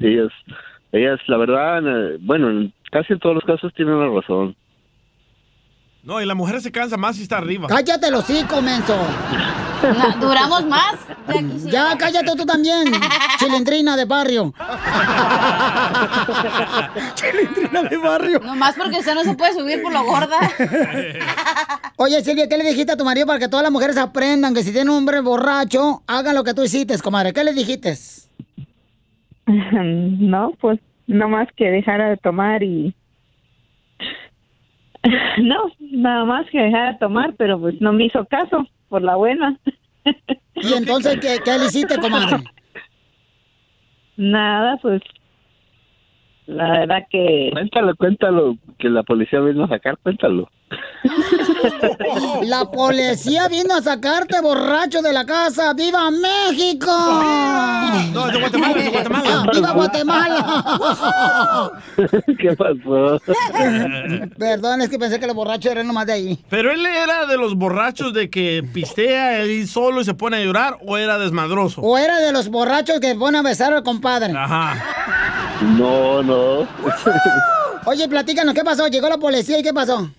Ella 0.01 0.25
es, 0.25 0.55
ella 0.93 1.15
es 1.15 1.21
la 1.29 1.37
verdad, 1.37 1.83
eh, 1.87 2.19
bueno, 2.21 2.51
en 2.51 2.73
casi 2.91 3.13
en 3.13 3.19
todos 3.21 3.37
los 3.37 3.45
casos 3.45 3.73
tiene 3.75 3.93
la 3.93 4.09
razón. 4.09 4.57
No, 6.03 6.21
y 6.21 6.27
la 6.27 6.35
mujer 6.35 6.61
se 6.61 6.71
cansa 6.73 6.97
más 6.97 7.17
si 7.17 7.23
está 7.23 7.39
arriba. 7.39 7.69
Cállate 7.69 8.11
los 8.11 8.29
hocico, 8.29 8.61
menso. 8.63 8.97
No, 9.83 10.21
¿Duramos 10.21 10.65
más? 10.67 10.95
Ya, 11.65 11.97
cállate 11.99 12.37
tú 12.37 12.47
también, 12.47 12.93
chilindrina 13.39 13.97
de 13.97 14.05
barrio. 14.05 14.53
chilindrina 17.15 17.83
de 17.85 17.97
barrio. 17.97 18.41
Nomás 18.41 18.75
porque 18.77 18.99
usted 18.99 19.15
no 19.15 19.25
se 19.25 19.35
puede 19.35 19.55
subir 19.55 19.83
por 19.83 19.93
lo 19.93 20.05
gorda. 20.05 20.39
Oye, 21.97 22.23
Silvia, 22.23 22.49
¿qué 22.49 22.57
le 22.57 22.65
dijiste 22.65 22.93
a 22.93 22.97
tu 22.97 23.05
marido 23.05 23.27
para 23.27 23.39
que 23.39 23.49
todas 23.49 23.63
las 23.63 23.73
mujeres 23.73 23.97
aprendan 23.97 24.55
que 24.55 24.63
si 24.63 24.73
tiene 24.73 24.91
un 24.91 24.99
hombre 24.99 25.21
borracho, 25.21 26.03
hagan 26.07 26.35
lo 26.35 26.45
que 26.45 26.55
tú 26.55 26.63
hiciste, 26.63 26.99
comadre? 26.99 27.33
¿Qué 27.33 27.45
le 27.45 27.53
dijiste? 27.53 27.95
No, 29.49 30.53
pues 30.61 30.81
no 31.07 31.29
más 31.29 31.47
que 31.57 31.71
dejara 31.71 32.09
de 32.09 32.17
tomar 32.17 32.65
y... 32.65 32.95
No, 35.39 35.71
nada 35.79 36.25
más 36.25 36.47
que 36.51 36.59
dejara 36.59 36.93
de 36.93 36.99
tomar, 36.99 37.35
pero 37.37 37.61
pues 37.61 37.81
no 37.81 37.93
me 37.93 38.07
hizo 38.07 38.25
caso, 38.25 38.67
por 38.89 39.03
la 39.03 39.17
buena. 39.17 39.59
¿Y 40.55 40.73
entonces 40.75 41.19
qué, 41.21 41.39
qué 41.45 41.59
le 41.59 41.67
hiciste, 41.67 41.99
comadre? 41.99 42.45
Nada, 44.17 44.79
pues 44.81 45.03
la 46.47 46.71
verdad 46.81 47.03
que... 47.11 47.51
Cuéntalo, 47.53 47.95
cuéntalo, 47.97 48.57
que 48.79 48.89
la 48.89 49.03
policía 49.03 49.41
vino 49.41 49.65
a 49.65 49.69
sacar, 49.69 49.99
cuéntalo. 49.99 50.49
La 52.43 52.65
policía 52.65 53.49
vino 53.49 53.75
a 53.75 53.83
sacarte 53.83 54.41
borracho 54.41 55.01
de 55.01 55.13
la 55.13 55.25
casa. 55.25 55.73
¡Viva 55.75 56.11
México! 56.11 56.91
No, 58.13 58.27
es 58.27 58.33
de 58.33 58.41
Guatemala, 58.41 58.79
es 58.79 58.85
de 58.85 58.91
Guatemala. 58.91 59.29
Ah, 59.29 59.47
¡Viva 59.53 59.73
Guatemala! 59.73 61.73
¿Qué 62.39 62.57
pasó? 62.57 63.21
Perdón, 64.39 64.83
es 64.83 64.89
que 64.89 64.99
pensé 64.99 65.21
que 65.21 65.27
los 65.27 65.37
borrachos 65.37 65.71
eran 65.71 65.87
nomás 65.87 66.07
de 66.07 66.13
ahí. 66.13 66.39
¿Pero 66.49 66.73
él 66.73 66.85
era 66.85 67.27
de 67.27 67.37
los 67.37 67.55
borrachos 67.55 68.13
de 68.13 68.29
que 68.29 68.65
pistea 68.73 69.41
él 69.41 69.69
solo 69.69 70.01
y 70.01 70.05
se 70.05 70.15
pone 70.15 70.39
a 70.39 70.45
llorar 70.45 70.79
o 70.87 70.97
era 70.97 71.19
desmadroso? 71.19 71.81
¿O 71.81 71.97
era 71.97 72.19
de 72.19 72.33
los 72.33 72.49
borrachos 72.49 73.01
que 73.01 73.15
ponen 73.15 73.41
a 73.41 73.49
besar 73.49 73.73
al 73.73 73.83
compadre? 73.83 74.33
Ajá. 74.37 74.75
No, 75.63 76.23
no. 76.23 76.61
Oye, 77.87 78.09
platícanos, 78.09 78.55
¿qué 78.55 78.63
pasó? 78.65 78.89
Llegó 78.89 79.09
la 79.09 79.19
policía 79.19 79.59
y 79.59 79.63
¿qué 79.63 79.73
pasó? 79.73 80.11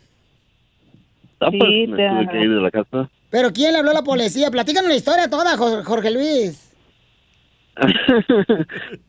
Ah, 1.39 1.49
pues, 1.51 1.61
Sí, 1.69 1.87
me 1.87 1.97
tuve 1.97 2.27
que 2.31 2.39
ir 2.39 2.49
de 2.55 2.61
la 2.61 2.71
casa. 2.71 3.09
¿Pero 3.29 3.51
quién 3.51 3.73
le 3.73 3.79
habló 3.79 3.91
a 3.91 3.95
la 3.95 4.03
policía? 4.03 4.49
Platícanos 4.49 4.89
la 4.89 4.95
historia 4.95 5.29
toda, 5.29 5.57
Jo- 5.57 5.83
Jorge 5.83 6.11
Luis. 6.11 6.63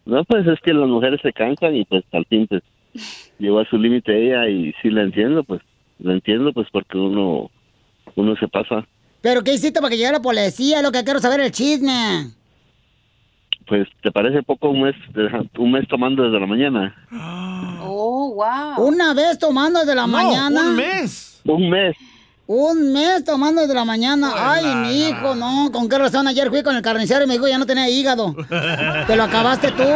no, 0.05 0.25
pues 0.25 0.47
es 0.47 0.61
que 0.61 0.75
las 0.75 0.89
mujeres 0.89 1.21
se 1.23 1.33
cansan 1.33 1.75
y 1.75 1.85
pues 1.87 2.05
al 2.13 2.27
fin 2.27 2.47
pues 2.49 2.63
llegó 3.39 3.61
a 3.61 3.65
su 3.71 3.79
límite 3.79 4.27
ella 4.27 4.47
y 4.49 4.75
sí 4.83 4.91
la 4.91 5.03
entiendo, 5.03 5.43
pues 5.45 5.63
la 6.01 6.13
entiendo 6.13 6.53
pues 6.53 6.69
porque 6.71 6.99
uno 6.99 7.51
uno 8.17 8.37
se 8.37 8.49
pasa. 8.49 8.87
¿Pero 9.23 9.43
qué 9.43 9.55
hiciste 9.55 9.81
para 9.81 9.91
que 9.91 9.97
llegara 9.97 10.19
la 10.19 10.23
policía? 10.23 10.79
Es 10.79 10.83
lo 10.83 10.93
que 10.93 11.03
quiero 11.05 11.21
saber 11.21 11.41
el 11.41 11.51
chisme. 11.53 12.31
Pues 13.69 13.87
te 14.03 14.11
parece 14.11 14.43
poco 14.43 14.71
un 14.71 14.83
mes 14.83 14.95
un 15.59 15.73
mes 15.73 15.87
tomando 15.89 16.23
desde 16.23 16.41
la 16.41 16.47
mañana. 16.47 16.95
Oh, 17.83 18.33
wow. 18.35 18.87
Una 18.87 19.13
vez 19.13 19.39
tomando 19.39 19.81
desde 19.81 19.95
la 19.95 20.07
mañana. 20.07 20.71
un 20.71 20.77
mes. 20.77 21.41
Un 21.45 21.69
mes. 21.69 21.97
Un 22.51 22.95
mes 22.95 23.25
tomando 23.25 23.61
desde 23.61 23.75
la 23.75 23.85
mañana. 23.85 24.33
Ay, 24.35 24.65
mi 24.77 25.07
hijo, 25.07 25.35
no. 25.35 25.71
¿Con 25.71 25.87
qué 25.87 25.99
razón? 25.99 26.27
Ayer 26.29 26.49
fui 26.49 26.63
con 26.63 26.75
el 26.75 26.81
carnicero 26.81 27.25
y 27.25 27.27
me 27.27 27.35
dijo 27.35 27.47
ya 27.47 27.59
no 27.59 27.67
tenía 27.67 27.91
hígado. 27.91 28.35
Te 29.07 29.17
lo 29.17 29.25
acabaste 29.25 29.71
tú. 29.73 29.83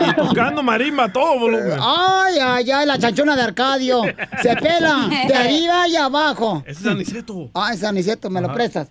Y 0.00 0.14
tocando 0.14 0.62
marimba 0.62 1.10
todo 1.10 1.38
volumen. 1.38 1.78
Ay, 1.80 2.34
ay, 2.40 2.70
ay, 2.70 2.86
la 2.86 2.98
chanchona 2.98 3.36
de 3.36 3.42
Arcadio. 3.42 4.02
Se 4.42 4.54
pela 4.56 5.08
de 5.26 5.34
arriba 5.34 5.88
y 5.88 5.96
abajo. 5.96 6.62
Ese 6.66 6.80
es 6.80 6.86
Aniceto. 6.86 7.50
Ah, 7.54 7.70
es 7.72 7.82
Aniceto, 7.82 8.28
me 8.28 8.40
lo 8.42 8.52
prestas. 8.52 8.90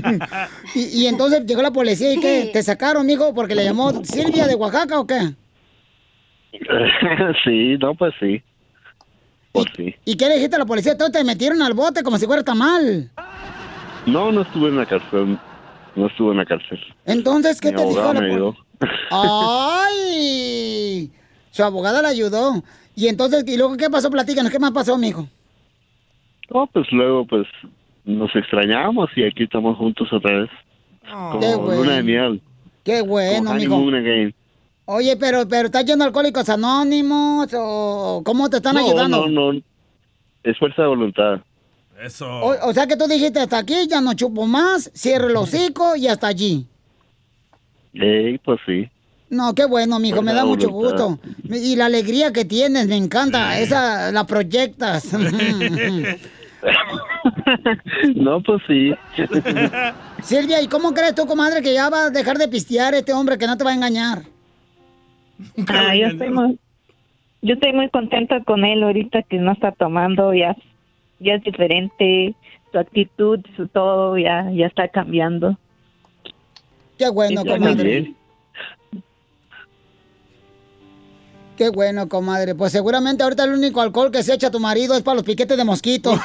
y, 0.74 1.02
y 1.02 1.06
entonces 1.06 1.44
llegó 1.44 1.62
la 1.62 1.72
policía 1.72 2.12
y 2.12 2.20
¿qué? 2.20 2.50
¿Te 2.52 2.62
sacaron, 2.62 3.04
mijo, 3.04 3.34
porque 3.34 3.54
le 3.56 3.64
llamó 3.64 4.04
Silvia 4.04 4.46
de 4.46 4.54
Oaxaca 4.54 5.00
o 5.00 5.06
qué? 5.06 5.34
sí, 7.44 7.76
no, 7.78 7.94
pues 7.94 8.14
sí. 8.20 8.42
Pues 9.62 9.72
sí. 9.76 9.94
¿Y 10.04 10.16
qué 10.16 10.28
le 10.28 10.34
dijiste 10.34 10.56
a 10.56 10.58
la 10.60 10.66
policía? 10.66 10.96
Todos 10.96 11.12
te 11.12 11.22
metieron 11.24 11.60
al 11.62 11.74
bote 11.74 12.02
como 12.02 12.18
si 12.18 12.26
fuera 12.26 12.42
tamal. 12.44 13.10
No, 14.06 14.30
no 14.32 14.42
estuve 14.42 14.68
en 14.68 14.76
la 14.76 14.86
cárcel. 14.86 15.38
No 15.94 16.06
estuve 16.06 16.32
en 16.32 16.36
la 16.38 16.44
cárcel. 16.44 16.78
Entonces, 17.06 17.60
¿qué 17.60 17.70
Mi 17.72 17.76
te 17.78 17.86
dijo 17.86 18.00
la 18.12 18.12
me 18.12 18.18
policía? 18.20 18.34
ayudó. 18.36 18.56
¡Ay! 20.06 21.10
Su 21.50 21.64
abogada 21.64 22.02
la 22.02 22.08
ayudó. 22.08 22.62
Y 22.94 23.08
entonces, 23.08 23.44
¿y 23.46 23.56
luego 23.56 23.76
qué 23.76 23.90
pasó? 23.90 24.10
Platícanos, 24.10 24.50
¿qué 24.52 24.58
más 24.58 24.72
pasó, 24.72 24.96
mijo? 24.98 25.28
No, 26.52 26.66
pues 26.68 26.86
luego 26.92 27.26
pues 27.26 27.46
nos 28.04 28.34
extrañamos 28.36 29.10
y 29.16 29.24
aquí 29.24 29.44
estamos 29.44 29.76
juntos 29.76 30.08
otra 30.12 30.40
vez. 30.40 30.50
Como 31.10 31.40
Qué 31.40 31.54
bueno. 31.56 31.82
luna 31.82 31.96
de 31.96 32.02
miel. 32.02 32.40
Qué 32.84 33.02
bueno, 33.02 33.50
Como 33.50 33.54
mijo. 33.58 33.76
Oye, 34.86 35.16
pero, 35.16 35.46
pero 35.48 35.66
¿estás 35.66 35.84
yendo 35.84 36.04
a 36.04 36.06
Alcohólicos 36.06 36.48
Anónimos 36.48 37.48
o 37.54 38.22
cómo 38.24 38.48
te 38.48 38.58
están 38.58 38.74
no, 38.74 38.80
ayudando? 38.80 39.28
No, 39.28 39.52
no, 39.52 39.60
Es 40.42 40.58
fuerza 40.58 40.82
de 40.82 40.88
voluntad. 40.88 41.40
Eso. 42.00 42.26
O, 42.28 42.68
o 42.68 42.72
sea 42.72 42.86
que 42.86 42.96
tú 42.96 43.06
dijiste 43.06 43.40
hasta 43.40 43.58
aquí, 43.58 43.86
ya 43.88 44.00
no 44.00 44.14
chupo 44.14 44.46
más, 44.46 44.90
cierro 44.94 45.28
el 45.28 45.36
hocico 45.36 45.96
y 45.96 46.06
hasta 46.08 46.28
allí. 46.28 46.66
Ey, 47.94 48.38
pues 48.38 48.60
sí. 48.66 48.88
No, 49.28 49.54
qué 49.54 49.64
bueno, 49.64 49.98
mijo, 49.98 50.22
me 50.22 50.32
da 50.32 50.44
mucho 50.44 50.70
gusto. 50.70 51.18
Y 51.44 51.74
la 51.74 51.86
alegría 51.86 52.32
que 52.32 52.44
tienes, 52.44 52.86
me 52.86 52.96
encanta. 52.96 53.58
Esa 53.58 54.12
la 54.12 54.24
proyectas. 54.24 55.10
No, 58.14 58.42
pues 58.42 58.62
sí. 58.66 58.92
Silvia, 60.22 60.60
¿y 60.62 60.68
cómo 60.68 60.94
crees 60.94 61.14
tú, 61.14 61.26
comadre, 61.26 61.62
que 61.62 61.72
ya 61.72 61.88
va 61.90 62.06
a 62.06 62.10
dejar 62.10 62.38
de 62.38 62.48
pistear 62.48 62.94
este 62.94 63.12
hombre 63.12 63.38
que 63.38 63.46
no 63.46 63.56
te 63.56 63.64
va 63.64 63.70
a 63.70 63.74
engañar? 63.74 64.22
Ah, 65.68 65.94
yo 65.94 66.06
estoy 66.06 66.30
muy, 66.30 66.58
yo 67.42 67.54
estoy 67.54 67.72
muy 67.72 67.88
contenta 67.90 68.42
con 68.42 68.64
él 68.64 68.82
ahorita 68.82 69.22
que 69.22 69.38
no 69.38 69.52
está 69.52 69.72
tomando, 69.72 70.32
ya, 70.34 70.56
ya 71.20 71.34
es 71.34 71.44
diferente, 71.44 72.34
su 72.72 72.78
actitud, 72.78 73.40
su 73.56 73.68
todo, 73.68 74.16
ya, 74.18 74.50
ya 74.50 74.66
está 74.66 74.88
cambiando. 74.88 75.58
Qué 76.98 77.08
bueno, 77.10 77.44
comadre. 77.44 78.14
Qué 81.56 81.70
bueno, 81.70 82.08
comadre. 82.08 82.54
Pues 82.54 82.72
seguramente 82.72 83.22
ahorita 83.22 83.44
el 83.44 83.54
único 83.54 83.80
alcohol 83.80 84.10
que 84.10 84.22
se 84.22 84.34
echa 84.34 84.50
tu 84.50 84.60
marido 84.60 84.94
es 84.94 85.02
para 85.02 85.14
los 85.14 85.24
piquetes 85.24 85.56
de 85.56 85.64
mosquito. 85.64 86.12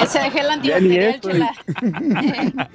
Ese 0.00 0.18
dejé 0.20 0.40
el 0.40 0.50
antibacterial, 0.50 1.20
chela. 1.20 1.52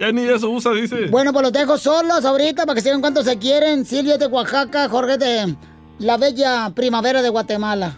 ya 0.00 0.10
ni 0.10 0.22
eso 0.22 0.50
usa, 0.50 0.72
dice. 0.72 1.06
Bueno, 1.06 1.32
pues 1.32 1.44
los 1.44 1.52
dejo 1.52 1.78
solos 1.78 2.24
ahorita 2.24 2.66
para 2.66 2.74
que 2.74 2.80
sigan 2.80 3.00
cuánto 3.00 3.22
se 3.22 3.38
quieren. 3.38 3.84
Silvia 3.84 4.14
es 4.14 4.20
de 4.20 4.26
Oaxaca, 4.26 4.88
Jorge 4.88 5.12
es 5.12 5.18
de 5.20 5.54
la 6.00 6.16
bella 6.16 6.70
primavera 6.74 7.22
de 7.22 7.28
Guatemala. 7.28 7.96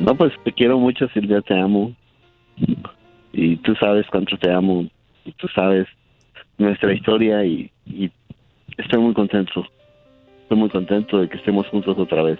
No, 0.00 0.16
pues 0.16 0.32
te 0.44 0.52
quiero 0.52 0.78
mucho, 0.80 1.06
Silvia, 1.14 1.40
te 1.40 1.56
amo. 1.58 1.94
Y 3.32 3.56
tú 3.58 3.76
sabes 3.76 4.06
cuánto 4.10 4.36
te 4.38 4.52
amo. 4.52 4.86
Y 5.24 5.32
tú 5.32 5.46
sabes 5.54 5.86
nuestra 6.58 6.92
historia 6.92 7.44
y, 7.44 7.70
y 7.86 8.10
estoy 8.76 9.00
muy 9.00 9.14
contento. 9.14 9.64
Estoy 10.42 10.58
muy 10.58 10.68
contento 10.70 11.18
de 11.18 11.28
que 11.28 11.36
estemos 11.36 11.66
juntos 11.68 11.96
otra 11.98 12.22
vez. 12.22 12.38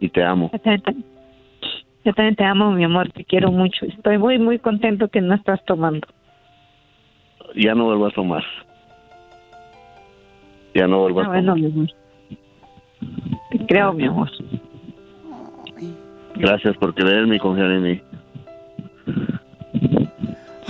Y 0.00 0.08
te 0.08 0.22
amo. 0.22 0.50
Yo 0.52 0.58
también, 0.60 0.82
te- 0.82 0.96
yo 2.04 2.12
también 2.12 2.36
te 2.36 2.44
amo, 2.44 2.70
mi 2.72 2.84
amor, 2.84 3.10
te 3.12 3.24
quiero 3.24 3.50
mucho. 3.52 3.86
Estoy 3.86 4.18
muy, 4.18 4.38
muy 4.38 4.58
contento 4.58 5.08
que 5.08 5.20
no 5.20 5.34
estás 5.34 5.64
tomando. 5.64 6.06
Ya 7.56 7.74
no 7.74 7.84
vuelvo 7.84 8.06
a 8.06 8.10
tomar. 8.10 8.44
Ya 10.74 10.86
no 10.86 11.00
vuelvo 11.00 11.20
a 11.20 11.22
Ah, 11.24 11.26
tomar. 11.26 11.42
bueno, 11.44 11.54
mi 11.56 11.66
amor. 11.66 11.88
Te 13.50 13.66
creo, 13.66 13.92
mi 13.92 14.04
amor. 14.06 14.30
Gracias 16.36 16.76
por 16.78 16.94
creerme 16.94 17.36
y 17.36 17.38
confiar 17.38 17.70
en 17.70 17.82
mí. 17.82 18.00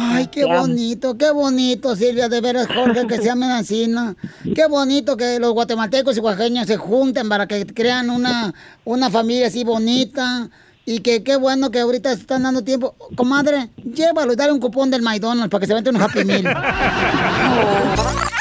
Ay, 0.03 0.27
qué 0.27 0.45
bonito, 0.45 1.17
qué 1.17 1.31
bonito, 1.31 1.95
Silvia, 1.97 2.29
de 2.29 2.41
veras, 2.41 2.67
Jorge, 2.67 3.07
que 3.07 3.19
se 3.19 3.31
amen 3.31 3.51
así, 3.51 3.87
¿no? 3.87 4.17
Qué 4.55 4.67
bonito 4.67 5.17
que 5.17 5.39
los 5.39 5.53
guatemaltecos 5.53 6.17
y 6.17 6.21
oaxaqueños 6.21 6.67
se 6.67 6.77
junten 6.77 7.29
para 7.29 7.47
que 7.47 7.65
crean 7.67 8.11
una, 8.11 8.53
una 8.85 9.11
familia 9.11 9.47
así 9.47 9.65
bonita. 9.65 10.49
Y 10.85 10.99
que 10.99 11.23
qué 11.23 11.37
bueno 11.37 11.71
que 11.71 11.79
ahorita 11.79 12.13
se 12.13 12.23
están 12.23 12.43
dando 12.43 12.65
tiempo. 12.65 12.97
Comadre, 13.15 13.71
llévalo 13.77 14.33
y 14.33 14.37
dale 14.37 14.51
un 14.51 14.59
cupón 14.59 14.91
del 14.91 15.01
McDonald's 15.01 15.49
para 15.49 15.61
que 15.61 15.69
se 15.69 15.75
vente 15.75 15.91
un 15.91 16.03
Happy 16.03 16.25
Meal. 16.25 16.43
Vamos, 16.43 18.15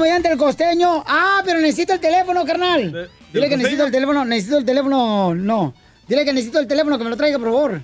comediante 0.00 0.28
El 0.32 0.38
Costeño. 0.38 1.04
Ah, 1.06 1.42
pero 1.44 1.60
necesito 1.60 1.92
el 1.92 2.00
teléfono, 2.00 2.44
carnal. 2.46 3.10
Dile 3.32 3.48
que 3.50 3.56
necesito 3.56 3.84
el 3.84 3.92
teléfono, 3.92 4.24
necesito 4.24 4.56
el 4.58 4.64
teléfono, 4.64 5.34
no. 5.34 5.74
Dile 6.08 6.24
que 6.24 6.32
necesito 6.32 6.58
el 6.58 6.66
teléfono, 6.66 6.96
que 6.98 7.04
me 7.04 7.10
lo 7.10 7.16
traiga, 7.16 7.38
por 7.38 7.48
favor. 7.48 7.82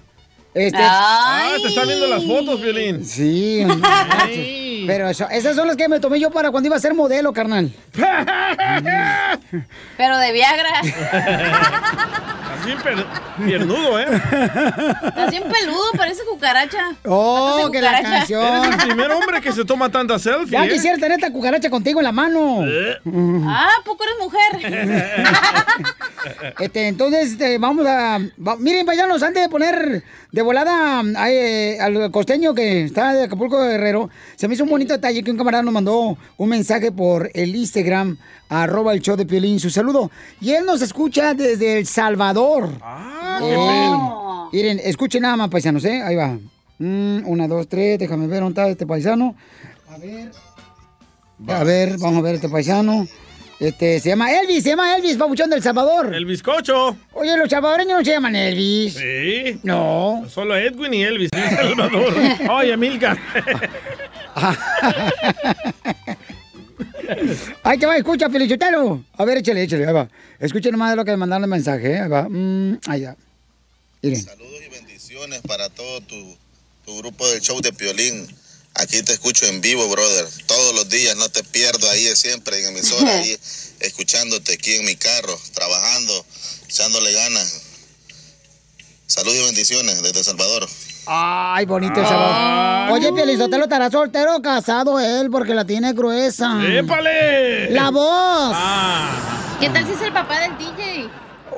Este... 0.55 0.79
Ah, 0.81 1.53
te 1.61 1.69
están 1.69 1.87
viendo 1.87 2.07
las 2.07 2.25
fotos, 2.25 2.59
Violín. 2.63 3.05
Sí, 3.05 3.67
pero 4.87 5.11
eso- 5.11 5.29
esas 5.31 5.55
son 5.55 5.67
las 5.69 5.77
que 5.77 5.87
me 5.89 6.01
tomé 6.01 6.19
yo 6.19 6.31
para 6.31 6.51
cuando 6.51 6.69
iba 6.69 6.77
a 6.77 6.81
ser 6.81 6.95
modelo, 6.95 7.35
carnal. 7.35 7.71
Pero 9.99 10.19
de 10.19 10.33
Viagra. 10.33 10.71
Per- 12.75 13.07
piernudo, 13.45 14.01
¿eh? 14.01 14.07
Estás 14.11 15.31
bien 15.31 15.45
peludo, 15.45 15.83
parece 15.97 16.23
cucaracha. 16.25 16.91
Oh, 17.05 17.69
que 17.71 17.81
la 17.81 17.91
cucaracha. 17.91 18.19
canción. 18.19 18.65
Eres 18.65 18.71
el 18.83 18.87
primer 18.89 19.11
hombre 19.13 19.41
que 19.41 19.53
se 19.53 19.65
toma 19.65 19.89
tanta 19.91 20.19
selfie, 20.19 20.51
Ya 20.59 20.67
¿eh? 20.67 20.71
quisiera 20.71 20.97
tener 20.97 21.13
esta 21.13 21.31
cucaracha 21.33 21.71
contigo 21.71 22.01
en 22.01 22.05
la 22.05 22.13
mano. 22.13 22.61
Ah, 23.49 23.69
¿a 23.81 23.85
poco 23.85 24.05
eres 24.05 24.17
mujer? 24.21 24.97
Este, 26.59 26.89
entonces, 26.89 27.33
este, 27.33 27.57
vamos 27.59 27.87
a. 27.87 28.19
va- 28.45 28.57
miren, 28.57 28.85
paisanos, 28.85 29.23
antes 29.23 29.43
de 29.43 29.49
poner 29.49 30.03
de 30.33 30.43
volada 30.43 31.01
a, 31.17 31.31
eh, 31.31 31.79
al 31.81 32.11
costeño 32.11 32.53
que 32.53 32.85
está 32.85 33.13
de 33.13 33.25
Acapulco 33.25 33.59
Guerrero, 33.63 34.11
se 34.35 34.49
me 34.49 34.55
hizo 34.55 34.65
un 34.65 34.71
bonito 34.71 34.93
detalle 34.93 35.23
que 35.23 35.31
un 35.31 35.37
camarada 35.37 35.63
nos 35.63 35.73
mandó 35.73 36.19
un 36.37 36.49
mensaje 36.49 36.91
por 36.91 37.31
el 37.33 37.55
Instagram, 37.55 38.17
arroba 38.49 38.93
el 38.93 39.01
show 39.03 39.17
de 39.17 39.25
Piolín, 39.25 39.61
su 39.61 39.71
saludo. 39.71 40.11
Y 40.41 40.53
él 40.53 40.65
nos 40.67 40.83
escucha 40.83 41.33
desde 41.35 41.79
El 41.79 41.87
Salvador. 41.87 42.56
Ah, 42.83 44.49
qué 44.51 44.57
Miren, 44.57 44.81
escuchen 44.83 45.23
nada 45.23 45.37
más, 45.37 45.49
paisanos, 45.49 45.85
¿eh? 45.85 46.03
Ahí 46.03 46.17
va. 46.17 46.39
Mm, 46.79 47.27
una, 47.27 47.49
dos, 47.49 47.69
tres, 47.69 47.99
déjame 47.99 48.27
ver 48.27 48.41
dónde 48.41 48.61
está 48.61 48.71
este 48.71 48.87
paisano. 48.87 49.35
A 49.89 49.99
ver. 49.99 50.31
A 51.49 51.65
ver, 51.65 51.99
vamos 51.99 52.21
a 52.21 52.23
ver 52.23 52.37
este 52.37 52.49
paisano. 52.49 53.07
Este, 53.59 54.01
se 54.01 54.11
llama 54.11 54.31
Elvis, 54.33 54.63
se 54.63 54.71
llama 54.71 54.95
Elvis, 54.97 55.17
babuchón 55.17 55.49
del 55.49 55.63
Salvador. 55.63 56.15
El 56.15 56.27
bizcocho. 56.27 56.97
Oye, 57.15 57.37
los 57.39 57.49
salvadoreños 57.49 57.99
no 57.99 58.05
se 58.05 58.11
llaman 58.11 58.37
Elvis. 58.37 58.95
Sí. 58.95 59.59
No. 59.63 60.25
Solo 60.29 60.57
Edwin 60.57 60.93
y 60.93 61.03
Elvis 61.03 61.31
El 61.33 61.57
Salvador. 61.57 62.15
Oye, 62.51 62.77
Milka. 62.77 63.17
Ahí 67.63 67.79
te 67.79 67.87
va, 67.87 67.97
escucha, 67.97 68.31
Felichotelo. 68.31 69.05
A 69.17 69.25
ver, 69.25 69.39
échale, 69.39 69.63
échale, 69.63 69.87
ahí 69.87 69.93
va. 69.93 70.09
Escuchen 70.39 70.73
nomás 70.73 70.97
lo 70.97 71.05
que 71.05 71.13
me 71.13 71.17
mandaron 71.17 71.45
el 71.45 71.51
mensaje, 71.51 71.93
¿eh? 71.93 72.01
Ahí 72.01 72.09
va. 72.09 72.29
Mm, 72.29 72.81
ahí 72.87 73.03
va. 73.03 73.17
Miren. 74.03 74.27
Bendiciones 74.71 75.41
para 75.43 75.69
todo 75.71 76.01
tu, 76.03 76.37
tu 76.85 76.99
grupo 76.99 77.27
del 77.29 77.41
show 77.41 77.61
de 77.61 77.73
Piolín. 77.73 78.27
Aquí 78.75 79.03
te 79.03 79.15
escucho 79.15 79.47
en 79.47 79.61
vivo, 79.63 79.89
brother. 79.89 80.27
Todos 80.47 80.75
los 80.75 80.89
días, 80.91 81.17
no 81.17 81.29
te 81.31 81.43
pierdo 81.43 81.89
ahí 81.91 82.15
siempre 82.15 82.61
en 82.61 82.67
emisora, 82.67 83.17
ahí 83.17 83.39
escuchándote 83.81 84.53
aquí 84.53 84.75
en 84.75 84.85
mi 84.85 84.97
carro, 84.97 85.39
trabajando, 85.55 86.27
echándole 86.69 87.13
ganas. 87.13 87.63
Saludos 89.07 89.39
y 89.39 89.45
bendiciones 89.45 90.03
desde 90.03 90.19
El 90.19 90.25
Salvador. 90.25 90.69
Ay, 91.07 91.65
bonito 91.67 92.01
el 92.01 92.07
Salvador. 92.07 92.93
Oye, 92.93 93.13
Pielizotelo 93.13 93.65
estará 93.65 93.91
soltero 93.91 94.37
o 94.37 94.43
casado 94.43 94.99
él 95.01 95.31
porque 95.31 95.55
la 95.55 95.65
tiene 95.65 95.93
gruesa. 95.93 96.59
¡Épale! 96.67 97.71
¡La 97.71 97.91
voz! 97.91 98.57
¿Qué 99.61 99.71
tal 99.71 99.87
si 99.87 99.93
es 99.93 100.03
el 100.03 100.13
papá 100.13 100.41
del 100.41 100.59
DJ? 100.59 101.09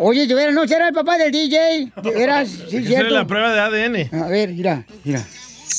Oye, 0.00 0.26
yo 0.26 0.38
era, 0.38 0.52
no, 0.52 0.66
si 0.66 0.74
era 0.74 0.88
el 0.88 0.94
papá 0.94 1.16
del 1.18 1.32
DJ. 1.32 1.92
Era, 2.14 2.44
sí, 2.46 2.84
cierto. 2.86 3.12
la 3.14 3.26
prueba 3.26 3.52
de 3.52 3.60
ADN. 3.60 4.22
A 4.22 4.28
ver, 4.28 4.50
mira, 4.50 4.84
mira. 5.04 5.26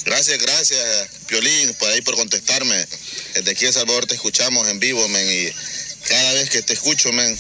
Gracias, 0.06 0.38
gracias, 0.42 1.26
Piolín, 1.28 1.74
por 1.80 1.90
ahí 1.90 2.02
por 2.02 2.16
contestarme. 2.16 2.76
Desde 3.36 3.52
aquí 3.52 3.66
en 3.66 3.74
Salvador 3.74 4.06
te 4.06 4.16
escuchamos 4.16 4.68
en 4.68 4.80
vivo, 4.80 5.08
men, 5.10 5.26
y 5.26 5.48
cada 6.10 6.34
vez 6.34 6.50
que 6.50 6.62
te 6.62 6.74
escucho, 6.74 7.12
men, 7.14 7.38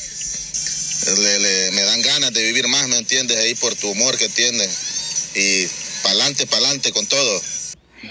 le- 1.18 1.40
le- 1.40 1.72
me 1.72 1.82
dan 1.84 2.02
ganas 2.02 2.34
de 2.34 2.44
vivir 2.44 2.68
más, 2.68 2.88
¿me 2.88 2.98
entiendes? 2.98 3.38
Ahí 3.38 3.56
por 3.56 3.76
tu 3.76 3.90
humor 3.90 4.18
que 4.18 4.30
tienes. 4.30 5.32
Y 5.36 5.68
pa'lante, 6.04 6.46
pa'lante 6.48 6.92
con 6.92 7.06
todo. 7.08 7.42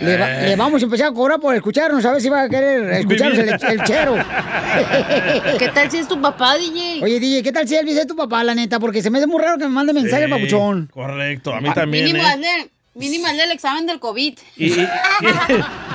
Le, 0.00 0.18
va- 0.18 0.28
le 0.28 0.54
vamos 0.56 0.82
a 0.82 0.84
empezar 0.84 1.06
a 1.08 1.12
cobrar 1.12 1.40
por 1.40 1.54
escucharnos, 1.54 2.04
a 2.04 2.12
ver 2.12 2.20
si 2.20 2.28
va 2.28 2.42
a 2.42 2.48
querer 2.48 2.90
escucharnos 3.00 3.38
el, 3.38 3.48
el 3.48 3.84
chero. 3.84 4.16
¿Qué 5.58 5.68
tal 5.68 5.90
si 5.90 5.96
es 5.98 6.08
tu 6.08 6.20
papá, 6.20 6.56
DJ? 6.56 7.02
Oye, 7.02 7.18
DJ, 7.18 7.42
¿qué 7.42 7.52
tal 7.52 7.66
si 7.66 7.74
Elvis 7.74 7.96
es 7.96 8.06
tu 8.06 8.14
papá, 8.14 8.44
la 8.44 8.54
neta? 8.54 8.78
Porque 8.78 9.02
se 9.02 9.08
me 9.10 9.18
hace 9.18 9.26
muy 9.26 9.42
raro 9.42 9.56
que 9.58 9.64
me 9.64 9.70
mande 9.70 9.92
mensaje 9.94 10.24
el 10.24 10.30
papuchón. 10.30 10.90
Correcto, 10.92 11.54
a 11.54 11.60
mí 11.60 11.72
también, 11.72 12.04
Mínimo 12.04 12.22
¿eh? 12.24 12.30
hazle, 12.30 12.70
mínimo 12.94 13.26
hazle 13.28 13.44
el 13.44 13.50
examen 13.52 13.86
del 13.86 13.98
COVID. 13.98 14.38
Y, 14.56 14.66
y- 14.66 14.80
y- 14.80 14.88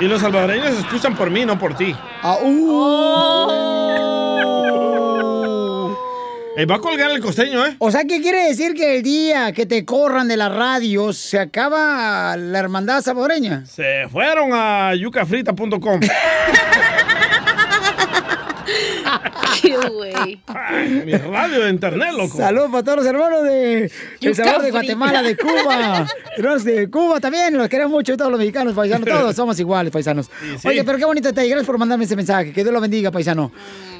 y 0.00 0.08
los 0.08 0.20
salvadoreños 0.20 0.76
escuchan 0.78 1.14
por 1.16 1.30
mí, 1.30 1.44
no 1.46 1.56
por 1.58 1.76
ti. 1.76 1.94
Ah, 2.22 2.38
Eh, 6.56 6.66
va 6.66 6.76
a 6.76 6.78
colgar 6.78 7.10
el 7.10 7.20
costeño, 7.20 7.66
¿eh? 7.66 7.74
O 7.80 7.90
sea, 7.90 8.04
¿qué 8.04 8.20
quiere 8.22 8.46
decir 8.46 8.74
que 8.74 8.96
el 8.96 9.02
día 9.02 9.50
que 9.52 9.66
te 9.66 9.84
corran 9.84 10.28
de 10.28 10.36
la 10.36 10.48
radio 10.48 11.12
se 11.12 11.40
acaba 11.40 12.36
la 12.36 12.58
hermandad 12.60 13.02
salvadoreña? 13.02 13.66
Se 13.66 14.06
fueron 14.08 14.50
a 14.52 14.94
yucafrita.com. 14.94 16.00
Qué 19.60 19.76
güey. 19.90 20.40
Mi 21.04 21.12
radio 21.12 21.64
de 21.64 21.70
internet, 21.70 22.10
loco. 22.16 22.36
Saludos 22.36 22.70
para 22.70 22.82
todos 22.84 22.98
los 22.98 23.06
hermanos 23.06 23.42
de 23.42 23.90
El 24.20 24.34
Salvador 24.36 24.62
de 24.62 24.70
Guatemala, 24.70 25.22
de 25.22 25.36
Cuba. 25.36 26.06
Hermanos 26.36 26.64
de 26.64 26.88
Cuba 26.88 27.18
también, 27.20 27.56
los 27.58 27.68
queremos 27.68 27.90
mucho, 27.92 28.16
todos 28.16 28.30
los 28.30 28.38
mexicanos, 28.38 28.74
paisanos, 28.74 29.08
todos 29.08 29.34
somos 29.34 29.58
iguales, 29.58 29.92
paisanos. 29.92 30.30
sí. 30.58 30.68
Oye, 30.68 30.84
pero 30.84 30.98
qué 30.98 31.04
bonito 31.04 31.28
detalle, 31.28 31.48
gracias 31.48 31.66
por 31.66 31.78
mandarme 31.78 32.04
ese 32.04 32.14
mensaje, 32.16 32.52
que 32.52 32.62
Dios 32.62 32.72
lo 32.72 32.80
bendiga, 32.80 33.10
paisano. 33.10 33.50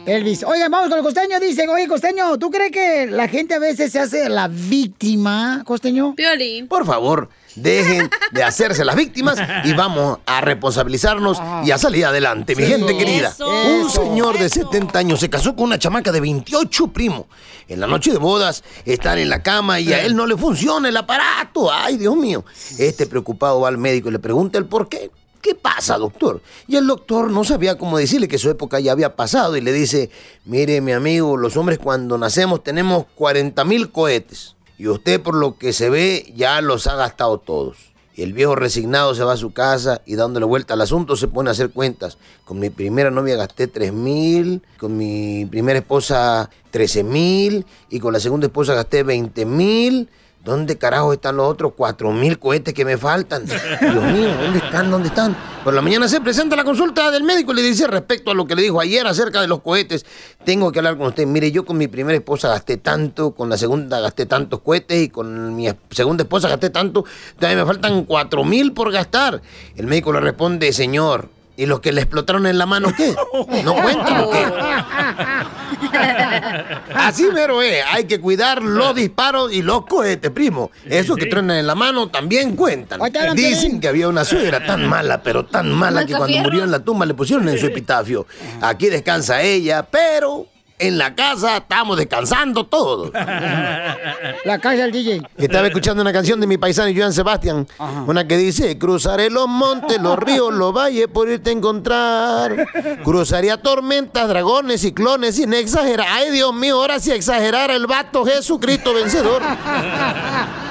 Elvis, 0.07 0.45
oigan, 0.45 0.71
vamos 0.71 0.91
con 0.91 0.99
el 0.99 1.05
costeño, 1.05 1.41
dice, 1.41 1.67
oye, 1.67 1.89
costeño, 1.89 2.39
¿tú 2.39 2.51
crees 2.51 2.71
que 2.71 3.07
la 3.07 3.27
gente 3.27 3.55
a 3.55 3.59
veces 3.59 3.91
se 3.91 3.99
hace 3.99 4.29
la 4.29 4.49
víctima, 4.49 5.63
costeño? 5.65 6.13
Violín. 6.13 6.69
Por 6.69 6.85
favor, 6.85 7.31
dejen 7.55 8.11
de 8.33 8.43
hacerse 8.43 8.85
las 8.85 8.97
víctimas 8.97 9.39
y 9.65 9.73
vamos 9.77 10.19
a 10.27 10.43
responsabilizarnos 10.43 11.41
y 11.65 11.71
a 11.71 11.79
salir 11.79 12.05
adelante, 12.05 12.55
mi 12.55 12.65
gente 12.65 12.99
querida. 12.99 13.29
Eso. 13.29 13.49
Un 13.49 13.87
Eso. 13.87 14.05
señor 14.05 14.39
de 14.39 14.51
70 14.51 14.99
años 14.99 15.21
se 15.21 15.31
casó 15.31 15.57
con 15.57 15.65
una 15.67 15.79
chamaca 15.79 16.13
de 16.13 16.21
28 16.21 16.89
primo. 16.89 17.27
En 17.67 17.81
la 17.81 17.87
noche 17.87 18.13
de 18.13 18.19
bodas 18.19 18.63
están 18.85 19.19
en 19.19 19.31
la 19.31 19.43
cama 19.43 19.81
y 19.81 19.91
a 19.95 20.05
él 20.05 20.15
no 20.15 20.27
le 20.27 20.37
funciona 20.37 20.87
el 20.91 20.97
aparato. 20.99 21.73
Ay, 21.73 21.97
Dios 21.97 22.15
mío. 22.15 22.45
Este 22.79 23.07
preocupado 23.07 23.61
va 23.61 23.69
al 23.69 23.79
médico 23.79 24.11
y 24.11 24.13
le 24.13 24.19
pregunta 24.19 24.59
el 24.59 24.67
por 24.67 24.91
qué. 24.91 25.11
¿Qué 25.45 25.55
pasa, 25.55 25.99
doctor? 25.99 26.41
Y 26.67 26.77
el 26.77 26.87
doctor 26.87 27.31
no 27.31 27.45
sabía 27.45 27.77
cómo 27.77 27.99
decirle 27.99 28.29
que 28.29 28.39
su 28.39 28.49
época 28.49 28.81
ya 28.81 28.93
había 28.93 29.15
pasado 29.15 29.59
y 29.59 29.61
le 29.61 29.75
dice, 29.75 30.09
mire, 30.47 30.81
mi 30.81 30.93
amigo, 30.93 31.37
los 31.37 31.59
hombres 31.59 31.79
cuando 31.79 32.17
nacemos 32.17 32.65
tenemos 32.65 33.05
40 33.15 33.63
mil 33.67 33.93
cohetes 33.93 34.57
y 34.79 34.89
usted 34.89 35.21
por 35.21 35.35
lo 35.35 35.59
que 35.59 35.75
se 35.75 35.91
ve 35.91 36.33
ya 36.35 36.63
los 36.63 36.87
ha 36.87 36.97
gastado 36.97 37.37
todos. 37.37 37.77
Y 38.15 38.23
el 38.23 38.33
viejo 38.33 38.57
resignado 38.57 39.15
se 39.15 39.23
va 39.23 39.35
a 39.35 39.37
su 39.37 39.53
casa 39.53 40.01
y 40.07 40.15
dándole 40.15 40.47
vuelta 40.47 40.73
al 40.73 40.81
asunto 40.81 41.15
se 41.15 41.29
pone 41.29 41.51
a 41.51 41.53
hacer 41.53 41.69
cuentas. 41.69 42.17
Con 42.47 42.59
mi 42.59 42.71
primera 42.71 43.11
novia 43.11 43.37
gasté 43.37 43.67
3 43.67 43.93
mil, 43.93 44.63
con 44.79 44.97
mi 44.97 45.45
primera 45.45 45.79
esposa 45.79 46.49
13 46.71 47.05
mil 47.05 47.67
y 47.91 48.01
con 48.01 48.15
la 48.15 48.21
segunda 48.21 48.47
esposa 48.47 48.73
gasté 48.73 49.03
20 49.03 49.45
mil. 49.45 50.09
¿Dónde 50.45 50.77
carajo 50.77 51.15
están 51.15 51.39
los 51.39 51.51
otros 51.51 51.73
4 51.75 52.13
mil 52.13 52.39
cohetes 52.39 52.75
que 52.75 52.85
me 52.85 52.99
faltan? 52.99 53.47
Dios 53.47 54.05
mío, 54.13 54.29
¿dónde 54.39 54.59
están? 54.59 54.91
¿Dónde 54.91 55.09
están? 55.09 55.35
Por 55.65 55.73
la 55.73 55.81
mañana 55.81 56.07
se 56.07 56.21
presenta 56.21 56.55
la 56.55 56.65
consulta 56.65 57.11
del 57.11 57.23
médico 57.23 57.53
y 57.53 57.55
le 57.55 57.63
dice 57.63 57.87
respecto 57.87 58.31
a 58.31 58.35
lo 58.35 58.47
que 58.47 58.55
le 58.55 58.61
dijo 58.61 58.79
ayer 58.79 59.07
acerca 59.07 59.41
de 59.41 59.49
los 59.49 59.63
cohetes. 59.63 60.05
Tengo 60.45 60.71
que 60.71 60.81
hablar 60.81 60.99
con 60.99 61.07
usted. 61.07 61.27
Mire, 61.27 61.51
yo 61.51 61.65
con 61.65 61.79
mi 61.79 61.89
primera 61.89 62.15
esposa 62.15 62.49
gasté 62.49 62.77
tanto, 62.77 63.35
con 63.35 63.49
la 63.49 63.57
segunda 63.57 64.01
gasté 64.01 64.27
tantos 64.27 64.61
cohetes 64.61 65.05
y 65.05 65.09
con 65.09 65.57
mi 65.57 65.67
segunda 65.89 66.25
esposa 66.25 66.51
gasté 66.51 66.69
tanto. 66.69 67.07
Todavía 67.39 67.65
me 67.65 67.67
faltan 67.67 68.05
4 68.05 68.45
mil 68.45 68.75
por 68.75 68.93
gastar. 68.93 69.41
El 69.77 69.87
médico 69.87 70.13
le 70.13 70.21
responde, 70.21 70.71
señor, 70.75 71.31
¿y 71.57 71.67
los 71.67 71.81
que 71.81 71.93
le 71.93 72.01
explotaron 72.01 72.47
en 72.47 72.59
la 72.59 72.67
mano 72.67 72.93
qué? 72.97 73.15
¿No 73.63 73.75
cuentan 73.83 74.21
o 74.21 74.31
qué? 74.31 74.45
Así 76.95 77.25
mero 77.33 77.63
es, 77.63 77.85
hay 77.93 78.05
que 78.05 78.21
cuidar 78.21 78.63
los 78.63 78.95
disparos 78.95 79.53
y 79.53 79.63
los 79.63 79.87
cohetes, 79.87 80.31
primo. 80.31 80.71
Esos 80.85 81.17
que 81.17 81.27
truenan 81.27 81.59
en 81.59 81.67
la 81.67 81.75
mano 81.75 82.09
también 82.09 82.57
cuentan. 82.57 83.01
Dicen 83.35 83.81
que 83.81 83.89
había 83.89 84.09
una 84.09 84.25
suegra 84.25 84.65
tan 84.65 84.89
mala, 84.89 85.23
pero 85.23 85.45
tan 85.45 85.73
mala 85.73 86.07
que 86.07 86.15
cuando 86.15 86.39
murió 86.39 86.65
en 86.65 86.71
la 86.71 86.81
tumba 86.81 87.07
le 87.07 87.15
pusieron 87.15 87.49
en 87.49 87.59
su 87.59 87.67
epitafio. 87.67 88.27
Aquí 88.61 88.89
descansa 88.89 89.43
ella, 89.43 89.87
pero 89.91 90.47
en 90.79 90.99
la 90.99 91.15
casa 91.15 91.59
estamos 91.59 91.97
descansando 91.97 92.67
todos. 92.67 93.11
La 94.45 94.59
casa 94.59 94.83
del 94.83 94.93
DJ. 94.93 95.23
Estaba 95.39 95.67
escuchando 95.69 96.03
una 96.03 96.13
canción 96.13 96.41
de 96.41 96.47
mi 96.47 96.59
paisano 96.59 96.93
Joan 96.95 97.13
Sebastián, 97.13 97.67
una 98.07 98.27
que 98.27 98.37
dice, 98.37 98.77
cruzaré 98.79 99.31
los 99.31 99.49
montes, 99.49 100.01
los 100.01 100.19
ríos, 100.19 100.53
los 100.53 100.73
valles 100.75 101.09
por 101.09 101.29
irte 101.29 101.51
a 101.51 101.53
encontrar. 101.53 102.67
Cruzaría 103.03 103.63
tormentas, 103.63 104.29
dragones, 104.29 104.81
ciclones, 104.81 105.37
sin 105.37 105.55
exagerar. 105.55 106.07
Ay, 106.11 106.31
Dios 106.31 106.53
mío, 106.53 106.77
ahora 106.77 107.01
sí 107.01 107.13
exagerara 107.13 107.75
el 107.75 107.87
vato 107.87 108.25
Jesucristo 108.25 108.93
vencedor. 108.93 109.43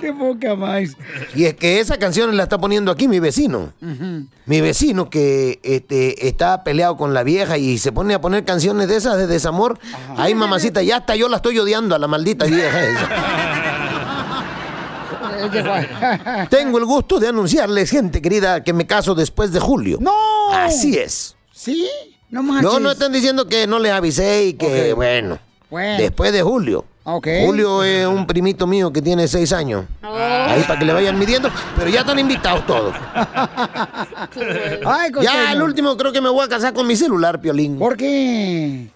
Qué 0.00 0.12
poca 0.12 0.54
más. 0.54 0.96
Y 1.34 1.44
es 1.44 1.54
que 1.54 1.80
esa 1.80 1.98
canción 1.98 2.36
la 2.36 2.44
está 2.44 2.58
poniendo 2.58 2.90
aquí 2.90 3.08
mi 3.08 3.20
vecino. 3.20 3.72
Mi 4.46 4.60
vecino 4.60 5.10
que 5.10 5.60
este, 5.62 6.28
está 6.28 6.64
peleado 6.64 6.96
con 6.96 7.14
la 7.14 7.22
vieja 7.22 7.58
y 7.58 7.78
se 7.78 7.92
pone 7.92 8.14
a 8.14 8.20
poner 8.20 8.44
canciones 8.44 8.88
de 8.88 8.96
esas 8.96 9.16
de 9.16 9.26
desamor. 9.26 9.78
Ay, 10.16 10.34
mamacita, 10.34 10.82
ya 10.82 10.98
hasta 10.98 11.16
yo 11.16 11.28
la 11.28 11.36
estoy 11.36 11.58
odiando 11.58 11.94
a 11.94 11.98
la 11.98 12.06
maldita 12.06 12.46
vieja 12.46 12.82
esa. 12.88 13.08
Tengo 16.50 16.78
el 16.78 16.84
gusto 16.84 17.18
de 17.18 17.28
anunciarles, 17.28 17.90
gente 17.90 18.20
querida, 18.20 18.62
que 18.62 18.72
me 18.72 18.86
caso 18.86 19.14
después 19.14 19.52
de 19.52 19.60
julio. 19.60 19.98
¡No! 20.00 20.52
Así 20.52 20.96
es. 20.96 21.36
¿Sí? 21.52 21.88
No 22.30 22.42
manches. 22.42 22.70
No, 22.72 22.80
no 22.80 22.90
están 22.90 23.12
diciendo 23.12 23.46
que 23.46 23.66
no 23.66 23.78
les 23.78 23.92
avisé 23.92 24.46
y 24.46 24.52
que, 24.54 24.92
Bueno. 24.94 25.38
después 25.70 26.32
de 26.32 26.42
julio. 26.42 26.84
Ok. 27.04 27.26
Julio 27.46 27.82
es 27.82 28.06
un 28.06 28.26
primito 28.26 28.66
mío 28.66 28.92
que 28.92 29.00
tiene 29.00 29.26
seis 29.26 29.52
años. 29.52 29.84
Ahí 30.02 30.62
para 30.64 30.78
que 30.78 30.84
le 30.84 30.92
vayan 30.92 31.18
midiendo, 31.18 31.50
pero 31.76 31.88
ya 31.88 32.00
están 32.00 32.18
invitados 32.18 32.66
todos. 32.66 32.94
Ay, 34.86 35.10
Ya, 35.22 35.50
al 35.50 35.62
último 35.62 35.96
creo 35.96 36.12
que 36.12 36.20
me 36.20 36.28
voy 36.28 36.44
a 36.44 36.48
casar 36.48 36.74
con 36.74 36.86
mi 36.86 36.96
celular, 36.96 37.40
Piolín. 37.40 37.78
¿Por 37.78 37.96
qué? 37.96 38.88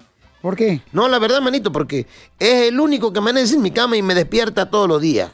¿Por 0.43 0.57
qué? 0.57 0.83
No, 0.93 1.09
la 1.09 1.19
verdad, 1.19 1.41
manito, 1.41 1.73
porque 1.73 2.07
es 2.39 2.69
el 2.69 2.79
único 2.79 3.11
que 3.11 3.19
amanece 3.19 3.55
en 3.55 3.63
mi 3.63 3.71
cama 3.71 3.97
y 3.97 4.03
me 4.03 4.15
despierta 4.15 4.69
todos 4.69 4.87
los 4.87 5.01
días. 5.01 5.31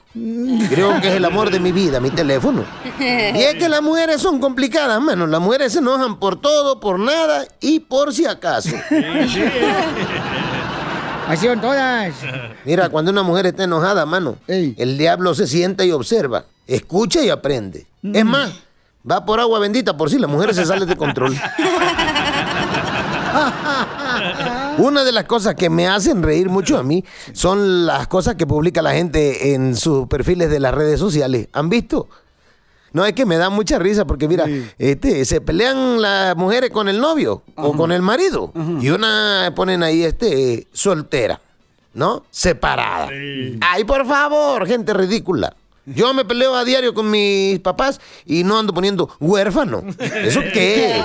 Creo 0.69 1.01
que 1.01 1.09
es 1.09 1.15
el 1.15 1.25
amor 1.25 1.51
de 1.51 1.59
mi 1.59 1.73
vida, 1.73 1.99
mi 1.99 2.11
teléfono. 2.11 2.65
Y 3.01 3.43
es 3.43 3.55
que 3.57 3.69
las 3.69 3.83
mujeres 3.83 4.21
son 4.21 4.39
complicadas, 4.39 5.01
mano. 5.01 5.27
Las 5.27 5.41
mujeres 5.41 5.73
se 5.73 5.81
enojan 5.81 6.21
por 6.21 6.41
todo, 6.41 6.79
por 6.79 7.01
nada 7.01 7.45
y 7.61 7.81
por 7.81 8.15
si 8.15 8.27
acaso. 8.27 8.77
Así 11.31 11.47
son 11.47 11.61
todas. 11.61 12.15
Mira, 12.65 12.89
cuando 12.89 13.11
una 13.11 13.23
mujer 13.23 13.47
está 13.47 13.65
enojada, 13.65 14.05
mano, 14.07 14.37
el 14.49 14.99
diablo 14.99 15.35
se 15.35 15.47
sienta 15.47 15.85
y 15.85 15.93
observa, 15.93 16.45
escucha 16.67 17.23
y 17.23 17.31
aprende. 17.31 17.87
Es 18.03 18.25
más, 18.25 18.53
va 19.09 19.25
por 19.25 19.41
agua 19.41 19.59
bendita 19.59 19.97
por 19.97 20.11
si 20.11 20.19
la 20.19 20.27
mujer 20.27 20.55
se 20.55 20.65
sale 20.65 20.87
de 20.87 20.97
control. 20.97 21.37
Una 24.79 25.05
de 25.05 25.13
las 25.13 25.25
cosas 25.25 25.55
que 25.55 25.69
me 25.69 25.87
hacen 25.87 26.23
reír 26.23 26.49
mucho 26.49 26.79
a 26.79 26.83
mí 26.83 27.05
son 27.33 27.87
las 27.87 28.09
cosas 28.09 28.35
que 28.37 28.47
publica 28.47 28.83
la 28.83 28.93
gente 28.93 29.55
en 29.55 29.77
sus 29.77 30.07
perfiles 30.09 30.51
de 30.51 30.59
las 30.59 30.75
redes 30.75 30.99
sociales. 30.99 31.49
¿Han 31.53 31.69
visto? 31.69 32.09
No, 32.93 33.05
es 33.05 33.13
que 33.13 33.25
me 33.25 33.37
da 33.37 33.51
mucha 33.51 33.79
risa 33.79 34.05
porque 34.05 34.27
mira, 34.27 34.47
este, 34.79 35.25
se 35.25 35.41
pelean 35.41 36.01
las 36.03 36.37
mujeres 36.37 36.71
con 36.71 36.89
el 36.89 37.01
novio 37.01 37.43
o 37.57 37.73
con 37.75 37.93
el 37.93 38.03
marido 38.03 38.53
y 38.81 38.91
una 38.91 39.53
ponen 39.55 39.83
ahí 39.83 40.03
este 40.03 40.67
soltera, 40.73 41.41
¿no? 41.95 42.25
Separada. 42.31 43.09
Ay, 43.61 43.85
por 43.85 44.07
favor, 44.07 44.67
gente 44.67 44.93
ridícula. 44.93 45.55
Yo 45.87 46.13
me 46.15 46.25
peleo 46.25 46.55
a 46.55 46.65
diario 46.65 46.93
con 46.95 47.11
mis 47.11 47.59
papás 47.61 48.01
y 48.27 48.45
no 48.45 48.59
ando 48.59 48.73
poniendo 48.75 49.09
huérfano. 49.19 49.83
¿Eso 49.99 50.41
qué? 50.53 51.03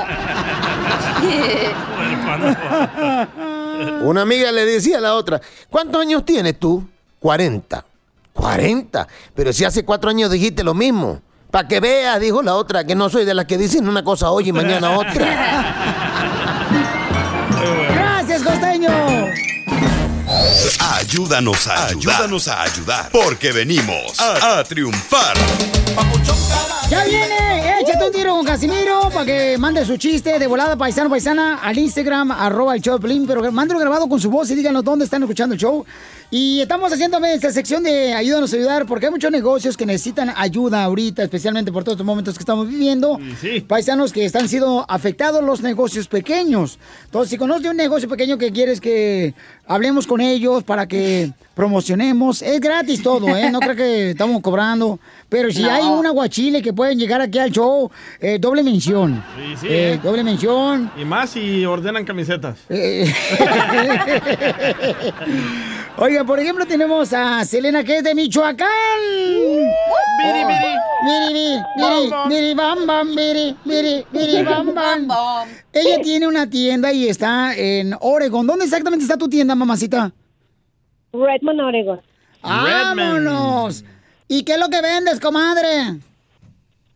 Una 4.04 4.22
amiga 4.22 4.52
le 4.52 4.66
decía 4.66 4.98
a 4.98 5.02
la 5.02 5.16
otra, 5.16 5.42
¿cuántos 5.70 6.02
años 6.02 6.26
tienes 6.26 6.60
tú? 6.60 6.84
40. 7.20 7.86
40. 8.34 9.08
Pero 9.34 9.54
si 9.54 9.64
hace 9.66 9.84
cuatro 9.86 10.10
años 10.10 10.30
dijiste 10.32 10.64
lo 10.64 10.74
mismo. 10.74 11.22
Para 11.56 11.70
que 11.70 11.80
veas, 11.80 12.20
dijo 12.20 12.44
la 12.44 12.56
otra, 12.56 12.84
que 12.84 12.96
no 12.96 13.10
soy 13.10 13.24
de 13.24 13.34
las 13.34 13.46
que 13.46 13.58
dicen 13.58 13.88
una 13.88 14.04
cosa 14.04 14.30
hoy 14.30 14.50
y 14.50 14.52
mañana 14.52 15.00
otra. 15.00 15.14
Gracias, 17.96 18.44
costeño. 18.44 18.90
Ayúdanos 21.08 21.68
a 21.68 21.86
ayudar. 21.86 22.16
Ayúdanos 22.16 22.48
a 22.48 22.64
ayudar. 22.64 23.10
Porque 23.12 23.52
venimos 23.52 24.20
a, 24.20 24.58
a 24.58 24.64
triunfar. 24.64 25.38
Ya 26.90 27.04
viene, 27.04 27.80
échate 27.82 28.06
un 28.06 28.12
tiro 28.12 28.36
con 28.36 28.46
Casimiro 28.46 29.10
para 29.12 29.26
que 29.26 29.58
mande 29.58 29.86
su 29.86 29.98
chiste 29.98 30.38
de 30.40 30.48
volada 30.48 30.76
paisano 30.76 31.10
paisana 31.10 31.60
al 31.60 31.78
Instagram, 31.78 32.32
arroba 32.32 32.76
el 32.76 32.82
show 32.82 32.96
de 32.96 33.00
Piolín, 33.00 33.26
pero 33.28 33.52
mándelo 33.52 33.80
grabado 33.80 34.08
con 34.08 34.20
su 34.20 34.30
voz 34.30 34.50
y 34.52 34.56
díganos 34.56 34.84
dónde 34.84 35.06
están 35.06 35.22
escuchando 35.24 35.54
el 35.54 35.62
show. 35.62 35.86
Y 36.32 36.60
estamos 36.62 36.92
haciendo 36.92 37.18
esta 37.24 37.52
sección 37.52 37.84
de 37.84 38.14
ayúdanos 38.14 38.52
a 38.52 38.56
ayudar 38.56 38.86
porque 38.88 39.06
hay 39.06 39.12
muchos 39.12 39.32
negocios 39.32 39.78
que 39.78 39.86
necesitan 39.86 40.34
ayuda 40.36 40.84
ahorita, 40.84 41.24
especialmente 41.24 41.72
por 41.72 41.84
todos 41.84 41.96
estos 41.96 42.06
momentos 42.06 42.36
que 42.36 42.42
estamos 42.42 42.68
viviendo. 42.68 43.20
Paisanos 43.68 44.12
que 44.12 44.26
están 44.26 44.50
siendo 44.50 44.86
afectados 44.88 45.44
los 45.44 45.62
negocios 45.62 46.08
pequeños. 46.08 46.78
Entonces, 47.06 47.30
si 47.32 47.38
conoces 47.38 47.64
de 47.64 47.70
un 47.70 47.78
negocio 47.78 48.10
pequeño 48.10 48.38
que 48.38 48.52
quieres 48.52 48.82
que 48.82 49.34
hablemos 49.68 50.08
con 50.08 50.20
ellos 50.20 50.64
para 50.64 50.88
que 50.88 50.95
promocionemos, 51.54 52.42
es 52.42 52.60
gratis 52.60 53.02
todo, 53.02 53.30
¿eh? 53.36 53.50
No 53.50 53.60
creo 53.60 53.76
que 53.76 54.10
estamos 54.12 54.42
cobrando. 54.42 55.00
Pero 55.30 55.52
si 55.52 55.64
No. 55.64 55.72
hay 55.72 55.84
un 55.84 56.06
aguachile 56.06 56.62
que 56.62 56.74
pueden 56.74 57.00
llegar 57.00 57.22
aquí 57.22 57.40
al 57.40 57.52
show, 57.52 57.90
eh, 58.20 58.38
doble 58.40 58.62
mención. 58.64 59.24
Sí, 59.38 59.56
sí, 59.62 59.68
Eh. 59.70 60.00
Doble 60.04 60.24
mención. 60.24 60.92
Y 61.00 61.06
más 61.06 61.30
si 61.32 61.66
ordenan 61.66 62.04
camisetas. 62.06 62.58
Eh, 62.70 63.12
Oiga, 65.98 66.24
por 66.26 66.40
ejemplo, 66.40 66.66
tenemos 66.66 67.12
a 67.14 67.44
Selena, 67.46 67.84
que 67.84 67.98
es 67.98 68.04
de 68.04 68.14
Michoacán. 68.16 68.68
Biri, 70.22 70.44
Oh. 70.44 70.48
biri. 70.48 70.76
Biri, 71.06 71.34
biri, 71.34 71.62
Bam, 71.78 72.00
biri, 72.00 72.10
bam. 72.10 72.30
biri, 72.30 72.54
bam, 72.56 72.88
bam, 72.88 73.16
biri, 73.16 73.56
biri, 73.64 74.06
biri, 74.12 74.44
bam, 74.44 74.74
bam. 74.74 75.08
Ella 75.72 76.02
tiene 76.02 76.28
una 76.28 76.50
tienda 76.50 76.92
y 76.92 77.08
está 77.08 77.56
en 77.56 77.96
Oregon. 78.02 78.46
¿Dónde 78.48 78.66
exactamente 78.66 79.04
está 79.04 79.16
tu 79.18 79.30
tienda, 79.30 79.54
mamacita? 79.56 80.12
Redmond, 81.24 81.62
Oregon. 81.62 82.02
¡Vámonos! 82.42 83.84
¿Y 84.28 84.44
qué 84.44 84.54
es 84.54 84.60
lo 84.60 84.70
que 84.70 84.82
vendes, 84.82 85.20
comadre? 85.20 86.00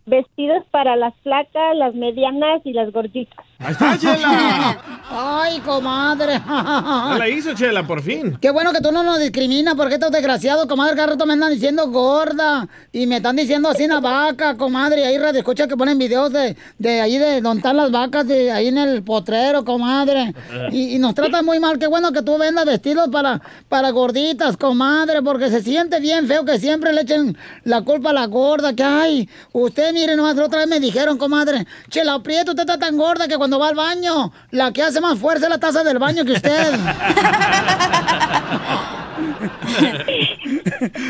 Vestidos 0.05 0.63
para 0.71 0.95
las 0.95 1.13
flacas, 1.23 1.75
las 1.75 1.93
medianas 1.93 2.61
y 2.65 2.73
las 2.73 2.91
gorditas. 2.91 3.45
Ahí 3.59 3.73
está, 3.73 3.97
Chela. 3.99 4.77
¡Ay, 5.11 5.59
comadre! 5.61 6.39
Ya 6.47 7.15
la 7.17 7.27
hizo, 7.27 7.53
Chela, 7.55 7.85
por 7.85 8.01
fin. 8.01 8.37
Qué 8.39 8.51
bueno 8.51 8.71
que 8.71 8.79
tú 8.79 8.91
no 8.91 9.03
nos 9.03 9.19
discriminas, 9.19 9.73
porque 9.75 9.95
estos 9.95 10.11
desgraciados, 10.11 10.65
comadre, 10.67 10.95
cada 10.95 11.07
rato 11.07 11.25
me 11.25 11.33
andan 11.33 11.51
diciendo 11.51 11.89
gorda. 11.89 12.67
Y 12.93 13.07
me 13.07 13.17
están 13.17 13.35
diciendo 13.35 13.67
así 13.69 13.85
una 13.85 13.99
vaca, 13.99 14.55
comadre. 14.55 15.01
Y 15.01 15.03
ahí 15.05 15.17
radio 15.17 15.39
escucha 15.39 15.67
que 15.67 15.75
ponen 15.75 15.97
videos 15.97 16.31
de, 16.31 16.55
de 16.77 17.01
ahí 17.01 17.17
de 17.17 17.41
donde 17.41 17.59
están 17.59 17.75
las 17.75 17.91
vacas, 17.91 18.27
de 18.27 18.51
ahí 18.51 18.67
en 18.67 18.77
el 18.77 19.03
potrero, 19.03 19.65
comadre. 19.65 20.33
Y, 20.71 20.95
y 20.95 20.99
nos 20.99 21.15
tratan 21.15 21.43
muy 21.43 21.59
mal. 21.59 21.79
Qué 21.79 21.87
bueno 21.87 22.11
que 22.13 22.21
tú 22.21 22.37
vendas 22.37 22.65
vestidos 22.65 23.09
para, 23.09 23.41
para 23.67 23.89
gorditas, 23.89 24.55
comadre, 24.57 25.21
porque 25.23 25.49
se 25.49 25.61
siente 25.63 25.99
bien 25.99 26.27
feo 26.27 26.45
que 26.45 26.59
siempre 26.59 26.93
le 26.93 27.01
echen 27.01 27.35
la 27.63 27.81
culpa 27.81 28.11
a 28.11 28.13
la 28.13 28.27
gorda. 28.27 28.73
Que 28.73 28.83
ay, 28.83 29.29
usted, 29.51 29.91
mire, 29.91 30.15
nomás 30.15 30.37
otra 30.37 30.59
vez 30.59 30.67
me 30.67 30.79
dijeron, 30.79 31.17
comadre, 31.17 31.65
Chela 31.89 32.21
Prieto, 32.21 32.51
usted 32.51 32.61
está 32.61 32.77
tan 32.77 32.95
gorda 32.95 33.27
que 33.27 33.35
cuando 33.35 33.48
va 33.57 33.69
al 33.69 33.75
baño, 33.75 34.31
la 34.51 34.71
que 34.73 34.83
hace 34.83 34.99
más 35.01 35.17
fuerza 35.17 35.45
es 35.45 35.49
la 35.49 35.59
taza 35.59 35.83
del 35.83 35.97
baño 35.97 36.25
que 36.25 36.33
usted. 36.33 36.73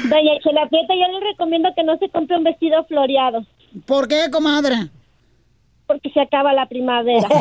Doña 0.10 0.40
Chela 0.44 0.68
Prieta, 0.70 0.94
yo 0.94 1.20
le 1.20 1.28
recomiendo 1.32 1.70
que 1.76 1.84
no 1.84 1.98
se 1.98 2.10
compre 2.10 2.38
un 2.38 2.44
vestido 2.44 2.86
floreado. 2.86 3.46
¿Por 3.86 4.08
qué, 4.08 4.30
comadre? 4.32 4.90
Porque 5.90 6.12
se 6.12 6.22
acaba 6.22 6.54
la 6.54 6.68
primavera. 6.68 7.28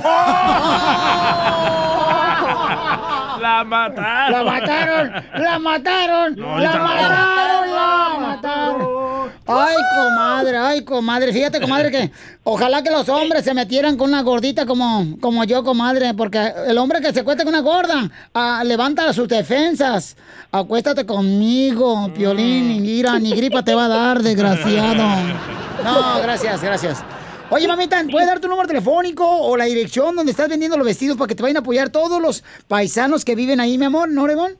La 3.41 3.63
mataron. 3.63 4.33
La 4.33 4.43
mataron, 4.43 5.13
la 5.35 5.59
mataron, 5.59 6.35
No, 6.35 6.59
la 6.59 6.79
mataron, 6.79 7.71
la 7.71 8.17
mataron. 8.21 9.31
Ay, 9.47 9.77
comadre, 9.95 10.57
ay, 10.57 10.85
comadre. 10.85 11.33
Fíjate, 11.33 11.61
comadre, 11.61 11.91
que 11.91 12.11
ojalá 12.43 12.83
que 12.83 12.91
los 12.91 13.09
hombres 13.09 13.45
se 13.45 13.55
metieran 13.55 13.97
con 13.97 14.09
una 14.09 14.23
gordita 14.23 14.67
como, 14.67 15.19
como 15.21 15.45
yo, 15.45 15.63
comadre, 15.63 16.15
porque 16.15 16.53
el 16.67 16.79
hombre 16.79 17.01
que 17.01 17.13
se 17.13 17.23
cuesta 17.23 17.45
con 17.45 17.55
una 17.55 17.63
gorda 17.63 18.11
ah, 18.35 18.63
levanta 18.65 19.13
sus 19.13 19.29
defensas. 19.29 20.17
Acuéstate 20.51 21.07
conmigo, 21.07 22.11
Piolín, 22.15 22.83
mira, 22.83 23.19
ni 23.19 23.31
gripa 23.31 23.63
te 23.63 23.75
va 23.75 23.85
a 23.85 23.89
dar, 23.89 24.23
desgraciado. 24.23 25.05
No, 25.85 26.21
gracias, 26.21 26.61
gracias. 26.61 27.05
Oye, 27.51 27.67
mamita, 27.67 28.05
¿puedes 28.11 28.29
dar 28.29 28.41
tu 28.41 28.49
número 28.49 28.69
telefónico 28.69 29.25
o 29.27 29.57
la 29.57 29.65
dirección 29.65 30.15
donde 30.15 30.33
estás 30.33 30.51
vendiendo 30.51 30.77
los 30.77 30.87
vestidos 30.87 31.17
para 31.17 31.29
que 31.29 31.35
te 31.35 31.43
vayan 31.43 31.57
a 31.57 31.61
apoyar 31.61 31.89
todos 31.89 32.21
los 32.21 32.45
paisanos 32.69 33.25
que 33.25 33.35
viven 33.35 33.59
ahí, 33.59 33.79
mi 33.79 33.87
amor, 33.87 34.11
en 34.11 34.19
Oregón? 34.19 34.53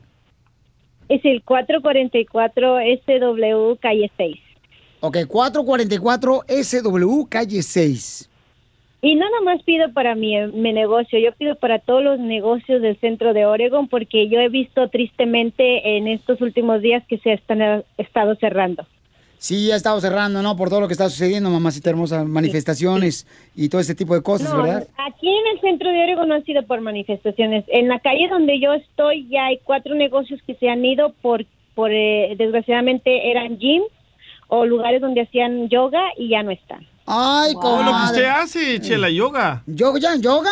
Es 1.07 1.23
el 1.23 1.43
444 1.43 2.77
SW 3.05 3.75
calle 3.79 4.11
6. 4.17 4.37
Ok, 5.01 5.17
444 5.27 6.41
SW, 6.47 7.25
calle 7.29 7.61
6. 7.61 8.29
Y 9.03 9.15
no 9.15 9.29
nomás 9.29 9.61
pido 9.61 9.93
para 9.93 10.15
mi, 10.15 10.35
mi 10.47 10.73
negocio, 10.73 11.19
yo 11.19 11.31
pido 11.33 11.55
para 11.57 11.77
todos 11.77 12.03
los 12.03 12.19
negocios 12.19 12.81
del 12.81 12.99
centro 12.99 13.35
de 13.35 13.45
Oregon 13.45 13.87
porque 13.87 14.29
yo 14.29 14.39
he 14.39 14.49
visto 14.49 14.89
tristemente 14.89 15.95
en 15.97 16.07
estos 16.07 16.41
últimos 16.41 16.81
días 16.81 17.03
que 17.07 17.19
se 17.19 17.39
han 17.47 17.83
estado 17.97 18.35
cerrando. 18.37 18.87
Sí, 19.41 19.71
ha 19.71 19.77
estado 19.77 20.01
cerrando, 20.01 20.41
¿no? 20.41 20.57
Por 20.57 20.67
todo 20.69 20.81
lo 20.81 20.87
que 20.87 20.93
está 20.93 21.09
sucediendo, 21.09 21.49
mamacita 21.49 21.89
hermosa, 21.89 22.25
manifestaciones 22.25 23.25
y 23.55 23.69
todo 23.69 23.79
ese 23.79 23.95
tipo 23.95 24.13
de 24.13 24.21
cosas, 24.21 24.53
No, 24.53 24.63
¿verdad? 24.63 24.85
aquí 24.97 25.29
en 25.29 25.47
el 25.55 25.61
centro 25.61 25.89
de 25.89 26.03
Oregon 26.03 26.27
no 26.27 26.35
han 26.35 26.43
sido 26.43 26.61
por 26.63 26.81
manifestaciones. 26.81 27.63
En 27.69 27.87
la 27.87 27.99
calle 27.99 28.27
donde 28.29 28.59
yo 28.59 28.73
estoy 28.73 29.29
ya 29.29 29.45
hay 29.45 29.59
cuatro 29.63 29.95
negocios 29.95 30.41
que 30.45 30.55
se 30.55 30.69
han 30.69 30.83
ido 30.83 31.13
por, 31.21 31.45
por 31.73 31.89
eh, 31.91 32.35
desgraciadamente 32.37 33.31
eran 33.31 33.57
gyms 33.57 33.87
o 34.49 34.65
lugares 34.65 34.99
donde 34.99 35.21
hacían 35.21 35.69
yoga 35.69 36.01
y 36.17 36.27
ya 36.29 36.43
no 36.43 36.51
están. 36.51 36.85
Ay, 37.05 37.53
Como 37.53 37.81
lo 37.83 37.91
que 37.97 38.03
usted 38.07 38.25
hace, 38.25 38.81
Chela, 38.81 39.09
yoga. 39.09 39.63
¿Yoga? 39.67 40.17
¿Yoga? 40.17 40.51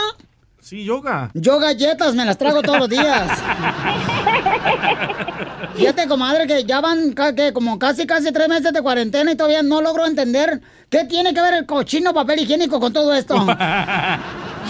Sí, 0.61 0.83
yoga. 0.85 1.29
Yo 1.33 1.59
galletas 1.59 2.15
me 2.15 2.23
las 2.25 2.37
trago 2.37 2.61
todos 2.61 2.79
los 2.79 2.89
días. 2.89 3.31
Fíjate, 5.77 6.07
comadre, 6.07 6.47
que 6.47 6.63
ya 6.63 6.81
van 6.81 7.13
que 7.35 7.53
como 7.53 7.77
casi, 7.77 8.07
casi 8.07 8.31
tres 8.31 8.49
meses 8.49 8.73
de 8.73 8.81
cuarentena 8.81 9.31
y 9.31 9.35
todavía 9.35 9.61
no 9.61 9.79
logro 9.79 10.07
entender 10.07 10.59
qué 10.89 11.05
tiene 11.05 11.35
que 11.35 11.41
ver 11.41 11.53
el 11.53 11.65
cochino 11.67 12.15
papel 12.15 12.39
higiénico 12.39 12.79
con 12.79 12.91
todo 12.91 13.13
esto. 13.13 13.35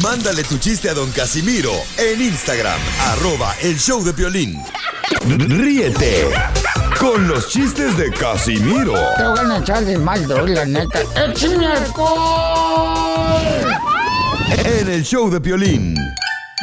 Mándale 0.02 0.44
tu 0.44 0.58
chiste 0.58 0.88
a 0.90 0.94
don 0.94 1.10
Casimiro 1.12 1.72
en 1.98 2.20
Instagram, 2.20 2.78
arroba 3.06 3.54
el 3.62 3.78
show 3.78 4.02
de 4.04 4.12
violín. 4.12 4.62
Ríete 5.28 6.28
con 7.00 7.26
los 7.26 7.48
chistes 7.48 7.96
de 7.96 8.10
Casimiro 8.12 8.94
Te 9.16 9.24
voy 9.24 9.50
a 9.50 9.58
echar 9.58 9.84
de 9.84 9.98
mal, 9.98 10.24
doy, 10.26 10.54
la 10.54 10.64
neta. 10.64 11.00
¡Échame 11.28 11.66
alcohol! 11.66 13.42
en 14.64 14.88
el 14.88 15.02
show 15.04 15.28
de 15.28 15.38
violín. 15.40 15.96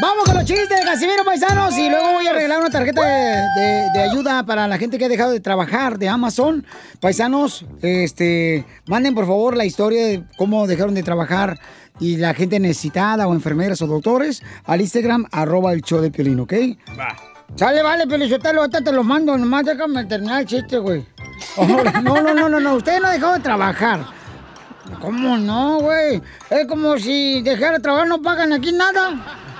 Vamos 0.02 0.24
con 0.26 0.36
los 0.36 0.46
chistes 0.46 0.70
de 0.70 0.86
Casimiro 0.86 1.24
Paisanos 1.26 1.78
y 1.78 1.90
luego 1.90 2.14
voy 2.14 2.26
a 2.26 2.30
arreglar 2.32 2.60
una 2.62 2.70
tarjeta 2.70 3.02
de, 3.06 3.62
de- 3.62 3.90
de 3.94 4.02
ayuda 4.02 4.44
para 4.46 4.68
la 4.68 4.78
gente 4.78 4.98
que 4.98 5.06
ha 5.06 5.10
dejado 5.10 5.32
de 5.32 5.40
trabajar 5.42 6.00
de 6.00 6.08
Amazon. 6.10 6.66
Paisanos, 7.02 7.66
este, 7.82 8.66
manden 8.88 9.14
por 9.14 9.26
favor 9.28 9.58
la 9.58 9.66
historia 9.66 10.06
de 10.08 10.24
cómo 10.38 10.68
dejaron 10.68 10.94
de 10.96 11.04
trabajar 11.04 11.60
y 12.00 12.16
la 12.18 12.34
gente 12.34 12.60
necesitada 12.60 13.28
o 13.28 13.34
enfermeras 13.34 13.82
o 13.82 13.88
doctores 13.88 14.42
al 14.66 14.80
Instagram 14.82 15.26
arroba 15.32 15.74
el 15.74 15.82
show 15.82 16.00
de 16.02 16.12
Piolín, 16.12 16.40
¿ok? 16.40 16.54
Va. 16.98 17.16
Sale, 17.56 17.82
vale, 17.84 18.08
Pelizotelo, 18.08 18.62
ahorita 18.62 18.82
te 18.82 18.92
lo 18.92 19.04
mando, 19.04 19.38
nomás 19.38 19.64
déjame 19.66 20.06
terminar 20.06 20.42
el 20.42 20.48
chiste, 20.48 20.78
güey. 20.80 21.06
Oh, 21.58 21.66
no, 21.66 22.22
no, 22.22 22.34
no, 22.34 22.50
no, 22.50 22.60
no, 22.60 22.74
ustedes 22.76 23.00
no 23.02 23.08
han 23.08 23.14
dejado 23.16 23.34
de 23.34 23.40
trabajar. 23.42 24.00
¿Cómo 25.00 25.38
no, 25.38 25.80
güey? 25.80 26.22
Es 26.50 26.68
como 26.68 26.98
si 26.98 27.42
dejara 27.42 27.74
de 27.74 27.80
trabajar, 27.80 28.08
no 28.08 28.22
pagan 28.22 28.54
aquí 28.54 28.72
nada. 28.72 29.12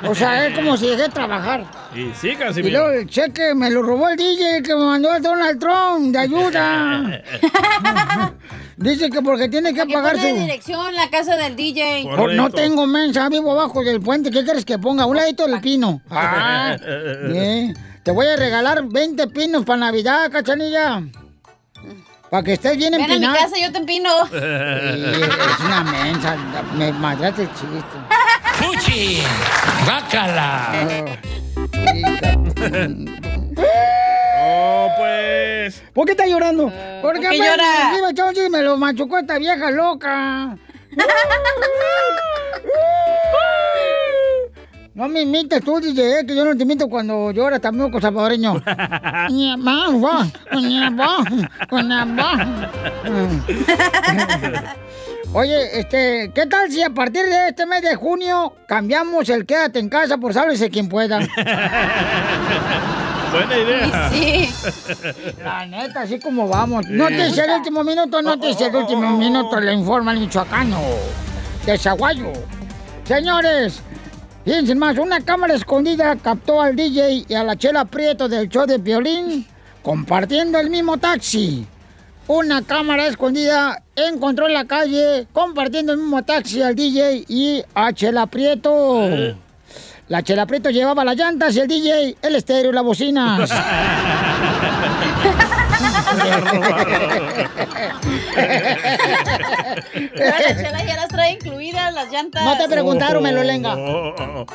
O 0.06 0.14
sea, 0.16 0.48
es 0.48 0.56
como 0.56 0.76
si 0.76 0.88
dejé 0.88 1.04
de 1.04 1.10
trabajar. 1.10 1.66
Y 1.96 2.12
sí, 2.14 2.30
Y 2.30 2.36
Casimiro. 2.36 2.80
luego 2.80 3.00
el 3.00 3.08
cheque 3.08 3.54
me 3.56 3.70
lo 3.70 3.82
robó 3.84 4.10
el 4.10 4.18
DJ 4.18 4.64
que 4.64 4.76
me 4.76 4.84
mandó 4.84 5.16
el 5.16 5.22
Donald 5.22 5.60
Trump 5.60 6.12
de 6.12 6.20
ayuda. 6.20 7.22
Dice 8.78 9.10
que 9.10 9.22
porque 9.22 9.50
tiene 9.50 9.74
que 9.74 9.86
Que 9.86 9.94
pagar 9.94 10.18
su... 10.18 10.26
dirección 10.26 10.94
la 10.96 11.10
casa 11.10 11.36
del 11.38 11.56
DJ. 11.56 12.06
Oh, 12.18 12.28
no 12.28 12.50
tengo 12.50 12.88
mensa, 12.88 13.30
vivo 13.30 13.52
abajo 13.52 13.84
del 13.84 14.02
puente. 14.02 14.32
¿Qué 14.32 14.44
quieres 14.44 14.66
que 14.66 14.80
ponga? 14.80 15.06
Un 15.06 15.16
ladito 15.16 15.48
del 15.48 15.62
pino. 15.62 16.02
Ah, 16.10 16.76
bien. 17.28 17.76
Te 18.04 18.12
voy 18.12 18.26
a 18.28 18.36
regalar 18.36 18.84
20 18.84 19.28
pinos 19.28 19.64
para 19.64 19.78
Navidad, 19.78 20.30
cachanilla. 20.32 21.04
Para 22.30 22.44
que 22.44 22.54
estés 22.54 22.78
bien 22.78 22.92
Ven 22.94 23.04
a 23.04 23.08
mi 23.08 23.22
casa, 23.22 23.56
yo 23.62 23.72
te 23.72 23.78
empino. 23.78 24.10
Sí, 24.28 24.36
es 24.36 25.60
una 25.66 25.84
mensa. 25.84 26.36
Me 26.76 26.92
madraste 26.92 27.44
el 27.44 27.50
chiste. 27.50 27.98
¡Fuchi! 28.56 29.22
¡Bácala! 29.86 30.88
Oh. 31.56 33.40
¿Por 35.94 36.06
qué 36.06 36.12
está 36.12 36.26
llorando? 36.26 36.72
Porque 37.02 37.22
¿por 37.22 37.30
qué 37.30 37.38
llora? 37.38 38.34
chisme, 38.34 38.50
me 38.50 38.64
lo 38.64 38.78
machucó 38.78 39.20
esta 39.20 39.38
vieja 39.38 39.72
loca. 39.72 40.58
No 44.96 45.10
me 45.10 45.22
imites 45.22 45.64
tú, 45.64 45.80
DJ, 45.80 46.20
eh, 46.20 46.26
que 46.26 46.36
yo 46.36 46.46
no 46.46 46.56
te 46.56 46.62
imito 46.62 46.88
cuando 46.88 47.32
lloras 47.32 47.60
también 47.60 47.90
con 47.90 48.00
salvadoreño. 48.00 48.62
Oye, 55.34 55.80
este, 55.80 56.32
¿qué 56.36 56.46
tal 56.46 56.72
si 56.72 56.84
a 56.84 56.92
partir 56.92 57.26
de 57.26 57.50
este 57.50 57.66
mes 57.66 57.82
de 57.82 57.96
junio 57.96 58.54
cambiamos 58.68 59.28
el 59.30 59.48
quédate 59.48 59.80
en 59.80 59.90
casa 59.90 60.20
por 60.20 60.32
sálvese 60.32 60.70
quien 60.70 60.88
pueda? 60.88 61.22
Buena 63.34 63.58
idea. 63.58 64.12
La 65.44 65.66
neta, 65.66 66.02
así 66.02 66.20
como 66.20 66.48
vamos. 66.48 66.88
Noticia 66.88 67.48
de 67.48 67.56
último 67.56 67.84
minuto, 67.84 68.22
noticia 68.22 68.70
de 68.70 68.78
último 68.78 69.18
minuto, 69.18 69.60
le 69.60 69.74
informa 69.74 70.14
el 70.14 70.20
michoacano 70.20 70.80
de 71.66 71.78
Zaguayo. 71.78 72.32
Señores, 73.06 73.82
fíjense 74.46 74.76
más, 74.76 75.00
una 75.00 75.20
cámara 75.22 75.56
escondida 75.56 76.16
captó 76.18 76.62
al 76.62 76.76
DJ 76.76 77.26
y 77.28 77.34
a 77.34 77.44
la 77.44 77.56
chela 77.56 77.86
Prieto 77.86 78.30
del 78.30 78.50
show 78.50 78.68
de 78.68 78.78
violín 78.78 79.48
compartiendo 79.82 80.60
el 80.60 80.70
mismo 80.70 80.98
taxi. 81.00 81.66
Una 82.28 82.62
cámara 82.62 83.08
escondida 83.08 83.82
encontró 83.96 84.48
en 84.48 84.54
la 84.54 84.66
calle 84.66 85.28
compartiendo 85.34 85.92
el 85.92 85.98
mismo 86.00 86.24
taxi 86.24 86.62
al 86.62 86.76
DJ 86.76 87.26
y 87.28 87.64
a 87.74 87.92
Chela 87.94 88.28
Prieto. 88.28 89.10
La 90.10 90.22
Chela 90.22 90.46
Prieto 90.46 90.70
llevaba 90.70 91.06
las 91.06 91.16
llantas 91.16 91.56
y 91.56 91.62
el 91.62 91.68
DJ 91.68 92.18
el 92.22 92.36
estéreo 92.36 92.72
y 92.72 92.74
las 92.74 92.84
bocinas. 92.84 93.50
Pero 99.94 100.30
la 100.30 100.56
chela 100.56 100.84
ya 100.86 100.96
las 100.96 101.08
trae 101.08 101.32
incluidas, 101.34 101.94
las 101.94 102.12
llantas. 102.12 102.44
No 102.44 102.58
te 102.58 102.68
preguntaron, 102.70 103.22
Melolenga. 103.24 103.76
Oh, 103.76 104.14
oh, 104.18 104.42
oh. 104.42 104.46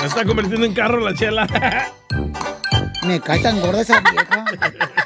Se 0.00 0.06
está 0.06 0.24
convirtiendo 0.24 0.66
en 0.66 0.74
carro 0.74 1.00
la 1.00 1.14
chela. 1.14 1.46
Me 3.06 3.20
cae 3.20 3.40
tan 3.40 3.60
gorda 3.60 3.80
esa 3.82 4.00
vieja. 4.00 4.44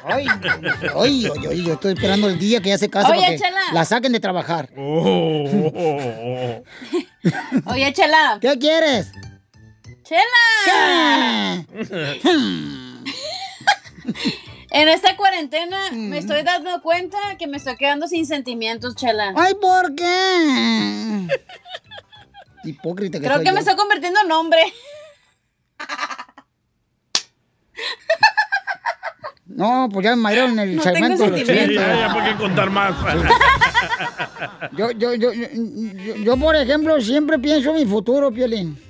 Ay, 0.04 0.26
ay, 0.96 1.26
ay, 1.26 1.46
ay, 1.50 1.64
yo 1.64 1.72
estoy 1.74 1.92
esperando 1.94 2.28
el 2.28 2.38
día 2.38 2.60
que 2.60 2.70
ya 2.70 2.78
se 2.78 2.88
case 2.90 3.10
Oye, 3.12 3.20
para 3.20 3.30
que 3.32 3.38
Chela. 3.38 3.60
la 3.72 3.84
saquen 3.84 4.12
de 4.12 4.20
trabajar. 4.20 4.68
Oh. 4.76 6.62
Oye, 7.66 7.92
Chela. 7.92 8.38
¿Qué 8.40 8.58
quieres? 8.58 9.12
¡Chela! 10.04 11.64
En 14.70 14.88
esta 14.88 15.16
cuarentena 15.16 15.90
Mm. 15.92 16.08
me 16.08 16.18
estoy 16.18 16.42
dando 16.42 16.80
cuenta 16.82 17.18
que 17.38 17.46
me 17.46 17.58
estoy 17.58 17.76
quedando 17.76 18.08
sin 18.08 18.26
sentimientos, 18.26 18.96
Chela. 18.96 19.32
Ay, 19.36 19.54
¿por 19.60 19.94
qué? 19.94 21.28
Hipócrita 22.64 23.18
que 23.18 23.24
Creo 23.24 23.36
soy 23.36 23.44
que 23.44 23.50
yo. 23.50 23.54
me 23.54 23.60
estoy 23.60 23.76
convirtiendo 23.76 24.20
en 24.24 24.32
hombre. 24.32 24.62
No, 29.46 29.88
pues 29.92 30.04
ya 30.04 30.10
me 30.16 30.22
madrearon 30.22 30.58
el 30.58 30.76
No 30.76 30.82
tengo 30.82 30.94
segmento 30.96 31.24
de 31.24 31.30
los 31.30 31.40
Sí, 31.40 31.74
ya, 31.74 31.96
ya, 32.08 32.12
¿por 32.14 32.24
qué 32.24 32.34
contar 32.36 32.70
más? 32.70 32.94
Yo, 34.76 34.90
yo, 34.92 35.14
yo, 35.14 35.32
yo, 35.32 35.48
yo- 35.52 36.14
yo, 36.16 36.36
por 36.38 36.56
ejemplo, 36.56 36.98
siempre 37.02 37.38
pienso 37.38 37.70
en 37.70 37.76
mi 37.76 37.84
futuro, 37.86 38.32
Piolín. 38.32 38.80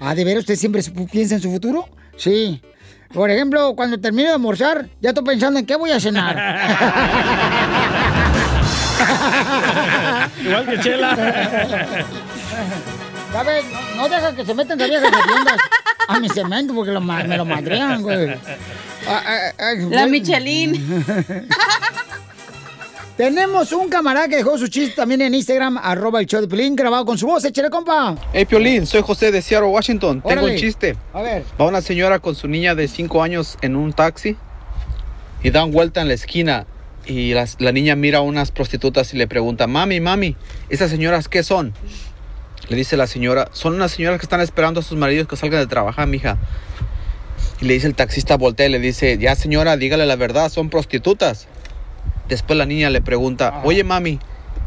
Ah, 0.00 0.14
¿de 0.14 0.24
veras 0.24 0.40
usted 0.40 0.56
siempre 0.56 0.82
piensa 1.12 1.34
en 1.34 1.42
su 1.42 1.50
futuro? 1.50 1.86
Sí. 2.16 2.60
Por 3.12 3.30
ejemplo, 3.30 3.74
cuando 3.76 4.00
termine 4.00 4.28
de 4.28 4.34
almorzar, 4.34 4.88
ya 5.00 5.10
estoy 5.10 5.24
pensando 5.24 5.58
en 5.58 5.66
qué 5.66 5.76
voy 5.76 5.90
a 5.90 6.00
cenar. 6.00 6.36
Igual 10.42 10.66
que 10.66 10.80
Chela. 10.80 11.16
¿Sabes? 13.32 13.64
No, 13.96 13.96
no 13.96 14.08
deja 14.08 14.34
que 14.34 14.44
se 14.44 14.54
metan 14.54 14.78
de 14.78 14.88
viejas 14.88 15.10
hediondas 15.12 15.56
a 16.08 16.18
mi 16.18 16.28
cemento 16.28 16.74
porque 16.74 16.92
lo 16.92 17.00
me 17.00 17.36
lo 17.36 17.44
madrean, 17.44 18.02
güey. 18.02 18.30
Ah, 19.06 19.22
ah, 19.26 19.52
ah, 19.58 19.72
La. 19.90 20.06
Michelin. 20.06 21.04
Tenemos 23.20 23.70
un 23.72 23.90
camarada 23.90 24.28
que 24.28 24.36
dejó 24.36 24.56
su 24.56 24.68
chiste 24.68 24.96
también 24.96 25.20
en 25.20 25.34
Instagram, 25.34 25.76
arroba 25.76 26.20
el 26.20 26.26
show 26.26 26.40
de 26.40 26.48
Pelín, 26.48 26.74
grabado 26.74 27.04
con 27.04 27.18
su 27.18 27.26
voz. 27.26 27.44
Échale, 27.44 27.68
compa. 27.68 28.16
Hey 28.32 28.46
Piolín, 28.46 28.86
soy 28.86 29.02
José 29.02 29.30
de 29.30 29.42
Seattle, 29.42 29.68
Washington. 29.68 30.22
Tengo 30.22 30.40
Órale. 30.40 30.54
un 30.54 30.58
chiste. 30.58 30.96
A 31.12 31.20
ver. 31.20 31.44
Va 31.60 31.66
una 31.66 31.82
señora 31.82 32.18
con 32.20 32.34
su 32.34 32.48
niña 32.48 32.74
de 32.74 32.88
5 32.88 33.22
años 33.22 33.58
en 33.60 33.76
un 33.76 33.92
taxi 33.92 34.38
y 35.42 35.50
dan 35.50 35.70
vuelta 35.70 36.00
en 36.00 36.08
la 36.08 36.14
esquina 36.14 36.64
y 37.04 37.34
las- 37.34 37.56
la 37.60 37.72
niña 37.72 37.94
mira 37.94 38.20
a 38.20 38.22
unas 38.22 38.52
prostitutas 38.52 39.12
y 39.12 39.18
le 39.18 39.26
pregunta, 39.28 39.66
mami, 39.66 40.00
mami, 40.00 40.34
¿esas 40.70 40.88
señoras 40.90 41.28
qué 41.28 41.42
son? 41.42 41.74
Le 42.70 42.76
dice 42.78 42.96
la 42.96 43.06
señora, 43.06 43.50
son 43.52 43.74
unas 43.74 43.90
señoras 43.90 44.18
que 44.18 44.24
están 44.24 44.40
esperando 44.40 44.80
a 44.80 44.82
sus 44.82 44.96
maridos 44.96 45.28
que 45.28 45.36
salgan 45.36 45.60
de 45.60 45.66
trabajar, 45.66 46.06
mija. 46.06 46.38
Y 47.60 47.66
le 47.66 47.74
dice 47.74 47.86
el 47.86 47.94
taxista, 47.94 48.38
voltea 48.38 48.64
y 48.64 48.70
le 48.70 48.78
dice, 48.78 49.18
ya 49.18 49.34
señora, 49.34 49.76
dígale 49.76 50.06
la 50.06 50.16
verdad, 50.16 50.48
son 50.50 50.70
prostitutas. 50.70 51.48
Después 52.30 52.56
la 52.56 52.64
niña 52.64 52.88
le 52.90 53.02
pregunta, 53.02 53.60
oye 53.64 53.82
mami, 53.82 54.20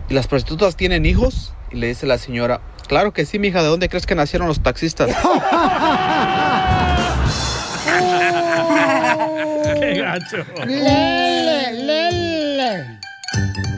¿y 0.09 0.13
las 0.13 0.27
prostitutas 0.27 0.75
tienen 0.75 1.05
hijos? 1.05 1.53
Y 1.71 1.77
le 1.77 1.87
dice 1.87 2.05
la 2.05 2.17
señora, 2.17 2.59
claro 2.89 3.13
que 3.13 3.25
sí, 3.25 3.39
mija, 3.39 3.63
¿de 3.63 3.69
dónde 3.69 3.87
crees 3.87 4.05
que 4.05 4.15
nacieron 4.15 4.49
los 4.49 4.61
taxistas? 4.61 5.09
Qué 9.79 9.95
gacho. 10.01 10.45
Lele, 10.65 11.71
lele. 11.71 12.99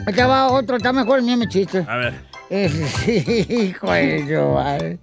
Acá 0.04 0.26
va 0.26 0.48
otro, 0.48 0.78
está 0.78 0.92
mejor 0.92 1.20
el 1.20 1.24
mío, 1.24 1.36
mi 1.36 1.46
chiste. 1.46 1.84
A 1.86 1.96
ver. 1.96 2.14
hijo 2.50 3.92
de 3.92 4.52
madre. 4.52 4.98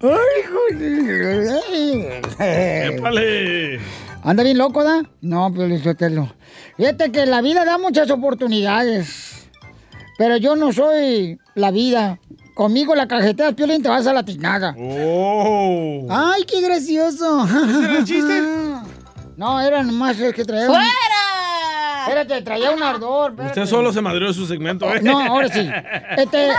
Ay, 0.00 0.30
hijo 0.42 0.60
de... 0.78 2.20
Épale. 2.86 3.80
¿Anda 4.22 4.44
bien 4.44 4.58
loco, 4.58 4.84
da? 4.84 5.02
No, 5.20 5.52
pero 5.54 5.76
Sotelo. 5.78 6.32
Fíjate 6.76 7.10
que 7.10 7.26
la 7.26 7.40
vida 7.40 7.64
da 7.64 7.76
muchas 7.78 8.10
oportunidades. 8.10 9.48
Pero 10.16 10.36
yo 10.36 10.54
no 10.54 10.72
soy 10.72 11.38
la 11.54 11.70
vida. 11.72 12.20
Conmigo 12.54 12.94
la 12.94 13.08
cajetea 13.08 13.52
Piolín 13.52 13.82
te 13.82 13.88
vas 13.88 14.06
a 14.06 14.12
la 14.12 14.22
tiznada. 14.22 14.76
Oh. 14.78 16.06
¡Ay, 16.10 16.44
qué 16.44 16.60
gracioso! 16.60 17.44
¿Ese 17.44 17.84
era 17.84 17.98
el 17.98 18.04
chiste? 18.04 18.42
No, 19.34 19.60
era 19.60 19.82
nomás 19.82 20.20
el 20.20 20.34
que 20.34 20.44
traía 20.44 20.66
un... 20.68 20.74
¡Fuera! 20.76 22.02
Espérate, 22.06 22.42
traía 22.42 22.70
un 22.70 22.82
ardor. 22.82 23.30
espérate. 23.30 23.60
Usted 23.60 23.70
solo 23.74 23.92
se 23.92 24.00
madrió 24.02 24.32
su 24.32 24.46
segmento, 24.46 24.94
¿eh? 24.94 25.00
No, 25.02 25.18
ahora 25.18 25.48
sí. 25.48 25.68
Este... 26.18 26.50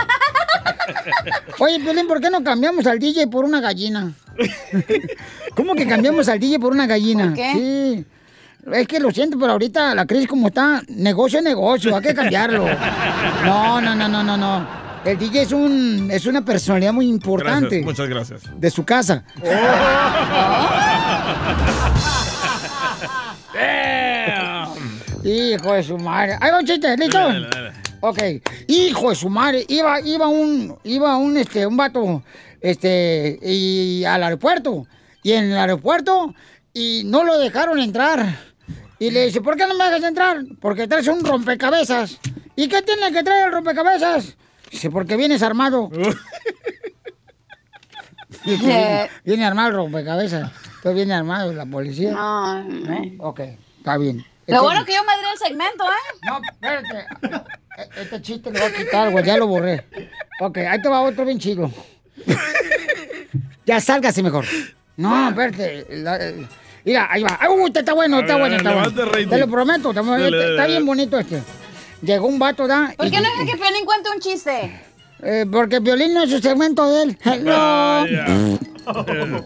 Oye, 1.60 1.78
Piolín, 1.80 2.08
¿por 2.08 2.20
qué 2.20 2.28
no 2.30 2.42
cambiamos 2.42 2.86
al 2.86 2.98
DJ 2.98 3.28
por 3.28 3.44
una 3.44 3.60
gallina? 3.60 4.12
¿Cómo 5.54 5.74
que 5.74 5.86
cambiamos 5.86 6.28
al 6.28 6.38
DJ 6.38 6.58
por 6.58 6.72
una 6.72 6.86
gallina? 6.86 7.26
¿Por 7.26 7.34
qué? 7.34 7.52
Sí. 7.54 8.04
Es 8.72 8.86
que 8.88 8.98
lo 8.98 9.10
siento, 9.10 9.38
pero 9.38 9.52
ahorita 9.52 9.94
la 9.94 10.06
crisis 10.06 10.26
como 10.26 10.48
está, 10.48 10.82
negocio 10.88 11.38
es 11.38 11.44
negocio, 11.44 11.94
hay 11.94 12.02
que 12.02 12.14
cambiarlo. 12.14 12.66
No, 13.44 13.80
no, 13.80 13.94
no, 13.94 14.08
no, 14.08 14.22
no, 14.22 14.36
no. 14.36 14.66
El 15.04 15.18
DJ 15.18 15.42
es 15.42 15.52
un 15.52 16.08
es 16.10 16.24
una 16.24 16.42
personalidad 16.42 16.94
muy 16.94 17.06
importante 17.08 17.80
Gracias, 17.80 17.84
muchas 17.84 18.08
gracias. 18.08 18.42
de 18.58 18.70
su 18.70 18.84
casa. 18.84 19.22
Hijo 25.24 25.72
de 25.72 25.82
su 25.82 25.98
madre. 25.98 26.36
Ahí 26.40 26.50
va 26.50 26.58
un 26.58 26.66
chiste, 26.66 26.96
¿listo? 26.96 27.18
Dale, 27.18 27.40
dale, 27.40 27.48
dale. 27.50 27.72
Ok. 28.00 28.18
Hijo 28.68 29.10
de 29.10 29.16
su 29.16 29.30
madre. 29.30 29.64
Iba, 29.68 30.00
iba 30.00 30.28
un, 30.28 30.76
iba 30.84 31.16
un, 31.16 31.36
este, 31.38 31.66
un 31.66 31.76
vato, 31.76 32.22
este, 32.64 33.38
y 33.42 34.04
al 34.06 34.22
aeropuerto. 34.22 34.86
Y 35.22 35.32
en 35.32 35.52
el 35.52 35.58
aeropuerto, 35.58 36.34
y 36.72 37.02
no 37.04 37.22
lo 37.24 37.38
dejaron 37.38 37.78
entrar. 37.78 38.38
Y 38.98 39.10
le 39.10 39.26
dice, 39.26 39.42
¿por 39.42 39.56
qué 39.56 39.66
no 39.66 39.74
me 39.74 39.84
dejas 39.84 40.02
entrar? 40.04 40.38
Porque 40.60 40.88
traes 40.88 41.06
un 41.08 41.22
rompecabezas. 41.24 42.18
¿Y 42.56 42.68
qué 42.68 42.80
tiene 42.80 43.12
que 43.12 43.22
traer 43.22 43.48
el 43.48 43.52
rompecabezas? 43.52 44.36
Dice, 44.70 44.90
porque 44.90 45.16
vienes 45.16 45.42
armado. 45.42 45.90
Dice, 48.44 48.66
viene, 48.66 49.10
viene 49.24 49.44
armado 49.44 49.68
el 49.68 49.74
rompecabezas. 49.76 50.50
Entonces 50.76 50.94
viene 50.94 51.14
armado 51.14 51.52
la 51.52 51.66
policía. 51.66 52.12
No. 52.12 52.62
¿No? 52.64 53.02
Ok, 53.28 53.40
está 53.78 53.96
bien. 53.98 54.24
Lo 54.46 54.62
bueno 54.62 54.84
que 54.84 54.94
yo 54.94 55.04
madré 55.04 55.24
el 55.32 55.38
segmento, 55.38 55.84
¿eh? 55.84 56.26
No, 56.26 56.40
espérate. 56.42 57.06
E- 57.78 58.02
Este 58.02 58.22
chiste 58.22 58.50
lo 58.50 58.58
voy 58.60 58.68
a 58.68 58.74
quitar, 58.74 59.10
güey, 59.10 59.24
ya 59.24 59.36
lo 59.36 59.46
borré. 59.46 59.86
Ok, 60.40 60.58
ahí 60.58 60.80
te 60.82 60.88
va 60.88 61.00
otro 61.02 61.24
bien 61.24 61.38
chido. 61.38 61.70
ya 63.66 63.80
sálgase 63.80 64.22
mejor. 64.22 64.44
No, 64.96 65.28
espérate. 65.28 65.86
la- 65.90 66.16
eh, 66.20 66.46
mira, 66.84 67.08
ahí 67.10 67.22
va. 67.22 67.36
Ay, 67.40 67.48
Uy, 67.50 67.64
este 67.66 67.80
está 67.80 67.94
bueno, 67.94 68.18
A 68.18 68.20
está 68.20 68.34
ver, 68.36 68.40
bueno, 68.42 68.54
a 68.54 68.58
está 68.58 68.72
bueno. 68.74 69.12
rating. 69.12 69.28
Te 69.28 69.38
lo 69.38 69.48
prometo, 69.48 69.90
está, 69.90 70.02
Dale, 70.02 70.24
está- 70.26 70.36
dale, 70.38 70.50
está 70.50 70.66
bien 70.66 70.86
bonito 70.86 71.18
este. 71.18 71.42
Llegó 72.02 72.26
un 72.26 72.38
vato, 72.38 72.66
¿da? 72.66 72.92
¿Por 72.96 73.06
Y- 73.06 73.10
qué 73.10 73.16
no 73.20 73.22
deja 73.24 73.44
que 73.52 73.56
Piolín 73.58 73.84
cuente 73.84 74.10
un 74.14 74.20
chiste? 74.20 74.80
Eh, 75.22 75.46
porque 75.50 75.78
Violín 75.80 76.12
no 76.12 76.22
es 76.24 76.30
su 76.30 76.38
segmento 76.40 76.88
de 76.90 77.02
él. 77.04 77.18
Hello. 77.24 78.04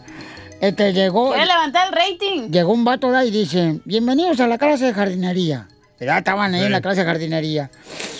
Este 0.60 0.92
llegó. 0.92 1.30
Quiere 1.30 1.46
levantar 1.46 1.86
el 1.86 1.92
rating. 1.94 2.50
Llegó 2.50 2.72
un 2.72 2.84
vato 2.84 3.12
¿da? 3.12 3.24
y 3.24 3.30
dice: 3.30 3.78
Bienvenidos 3.84 4.40
a 4.40 4.48
la 4.48 4.58
clase 4.58 4.86
de 4.86 4.94
jardinería. 4.94 5.68
Ya 6.00 6.18
estaban 6.18 6.54
ahí 6.54 6.64
en 6.64 6.72
la 6.72 6.80
clase 6.80 7.00
de 7.00 7.06
jardinería. 7.06 7.70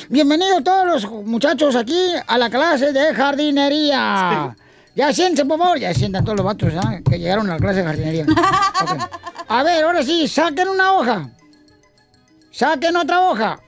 Bienvenidos 0.09 0.65
todos 0.65 0.85
los 0.87 1.11
muchachos 1.25 1.77
aquí 1.77 2.13
a 2.27 2.37
la 2.37 2.51
clase 2.51 2.93
de 2.93 3.15
jardinería. 3.15 4.57
Ya 4.97 5.13
siéntense, 5.13 5.45
por 5.45 5.59
favor. 5.59 5.79
Ya 5.79 5.95
sientan 5.95 6.25
todos 6.25 6.39
los 6.39 6.45
vatos 6.45 6.73
¿ah? 6.77 6.99
que 7.09 7.21
llegaron 7.21 7.49
a 7.49 7.53
la 7.55 7.59
clase 7.61 7.79
de 7.79 7.85
jardinería. 7.85 8.27
A 9.49 9.63
ver, 9.63 9.85
ahora 9.85 10.03
sí, 10.03 10.27
saquen 10.27 10.69
una 10.69 10.93
hoja. 10.95 11.31
Saquen 12.51 12.97
otra 12.97 13.21
hoja. 13.21 13.61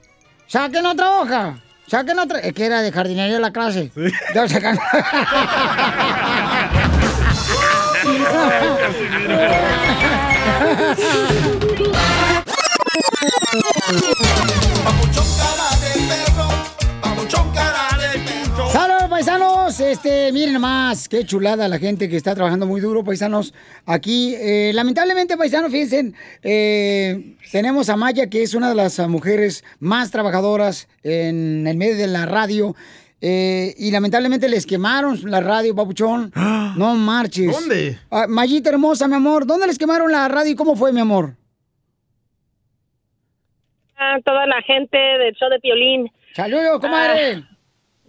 Saquen 0.45 0.85
otra 0.85 1.09
hoja. 1.21 1.63
Saquen 1.87 2.19
otra. 2.19 2.39
Es 2.39 2.53
que 2.53 2.65
era 2.65 2.81
de 2.81 2.91
jardinería 2.91 3.39
la 3.39 3.53
clase. 3.53 3.91
Ya 4.35 4.47
sacan. 4.49 4.77
paisanos! 19.71 19.79
Este, 19.79 20.31
miren 20.31 20.53
nomás, 20.53 21.07
qué 21.07 21.25
chulada 21.25 21.67
la 21.67 21.79
gente 21.79 22.09
que 22.09 22.17
está 22.17 22.35
trabajando 22.35 22.65
muy 22.65 22.81
duro, 22.81 23.03
paisanos. 23.03 23.53
Aquí, 23.85 24.35
eh, 24.35 24.71
lamentablemente, 24.73 25.37
paisanos, 25.37 25.71
fíjense, 25.71 26.13
eh, 26.43 27.35
tenemos 27.51 27.89
a 27.89 27.95
Maya, 27.95 28.29
que 28.29 28.43
es 28.43 28.53
una 28.53 28.69
de 28.69 28.75
las 28.75 28.99
ah, 28.99 29.07
mujeres 29.07 29.63
más 29.79 30.11
trabajadoras 30.11 30.87
en 31.03 31.65
el 31.67 31.77
medio 31.77 31.95
de 31.97 32.07
la 32.07 32.25
radio. 32.25 32.75
eh, 33.23 33.75
y 33.77 33.91
lamentablemente 33.91 34.49
les 34.49 34.65
quemaron 34.65 35.19
la 35.29 35.41
radio, 35.41 35.75
papuchón. 35.75 36.31
No 36.77 36.95
marches. 36.95 37.51
¿Dónde? 37.51 37.99
Ah, 38.09 38.25
Mayita 38.29 38.69
hermosa, 38.69 39.07
mi 39.07 39.15
amor, 39.15 39.45
¿dónde 39.45 39.67
les 39.67 39.77
quemaron 39.77 40.09
la 40.11 40.27
radio 40.29 40.51
y 40.51 40.55
cómo 40.55 40.75
fue, 40.75 40.93
mi 40.93 41.01
amor? 41.01 41.35
a 44.03 44.19
toda 44.21 44.47
la 44.47 44.59
gente 44.63 44.97
del 44.97 45.35
show 45.35 45.47
de 45.49 45.59
Piolín. 45.59 46.09
Saludos, 46.33 46.79
comadre. 46.79 47.43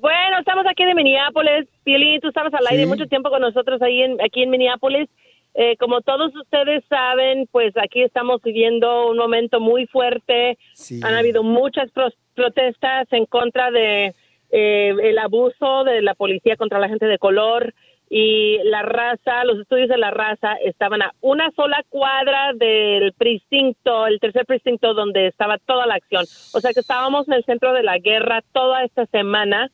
Bueno, 0.02 0.40
estamos 0.40 0.66
aquí 0.68 0.84
de 0.84 0.96
Minneapolis. 0.96 1.68
Piolín, 1.84 2.20
tú 2.20 2.26
estabas 2.26 2.52
al 2.54 2.66
aire 2.66 2.82
Sí. 2.82 2.88
mucho 2.88 3.06
tiempo 3.06 3.30
con 3.30 3.40
nosotros 3.40 3.80
ahí 3.82 4.02
en, 4.02 4.20
aquí 4.20 4.42
en 4.42 4.50
Minneapolis. 4.50 5.08
Eh, 5.54 5.76
como 5.76 6.00
todos 6.00 6.34
ustedes 6.34 6.82
saben, 6.88 7.46
pues 7.52 7.72
aquí 7.76 8.02
estamos 8.02 8.42
viviendo 8.42 9.06
un 9.10 9.16
momento 9.16 9.60
muy 9.60 9.86
fuerte. 9.86 10.58
Han 11.04 11.14
habido 11.14 11.44
muchas 11.44 11.88
pro- 11.92 12.08
protestas 12.34 13.06
en 13.12 13.26
contra 13.26 13.70
de 13.70 14.12
eh, 14.50 14.92
el 15.04 15.18
abuso 15.18 15.84
de 15.84 16.02
la 16.02 16.14
policía 16.14 16.56
contra 16.56 16.80
la 16.80 16.88
gente 16.88 17.06
de 17.06 17.18
color 17.18 17.72
y 18.10 18.58
la 18.64 18.82
raza, 18.82 19.44
los 19.44 19.60
estudios 19.60 19.88
de 19.88 19.98
la 19.98 20.10
raza 20.10 20.54
estaban 20.64 21.00
a 21.02 21.12
una 21.20 21.48
sola 21.52 21.82
cuadra 21.88 22.52
del 22.54 23.12
precinto, 23.12 24.08
el 24.08 24.18
tercer 24.18 24.46
precinto 24.46 24.94
donde 24.94 25.28
estaba 25.28 25.58
toda 25.58 25.86
la 25.86 25.94
acción. 25.94 26.24
O 26.54 26.60
sea 26.60 26.72
que 26.72 26.80
estábamos 26.80 27.28
en 27.28 27.34
el 27.34 27.44
centro 27.44 27.72
de 27.72 27.84
la 27.84 27.98
guerra 27.98 28.42
toda 28.52 28.82
esta 28.84 29.06
semana 29.06 29.70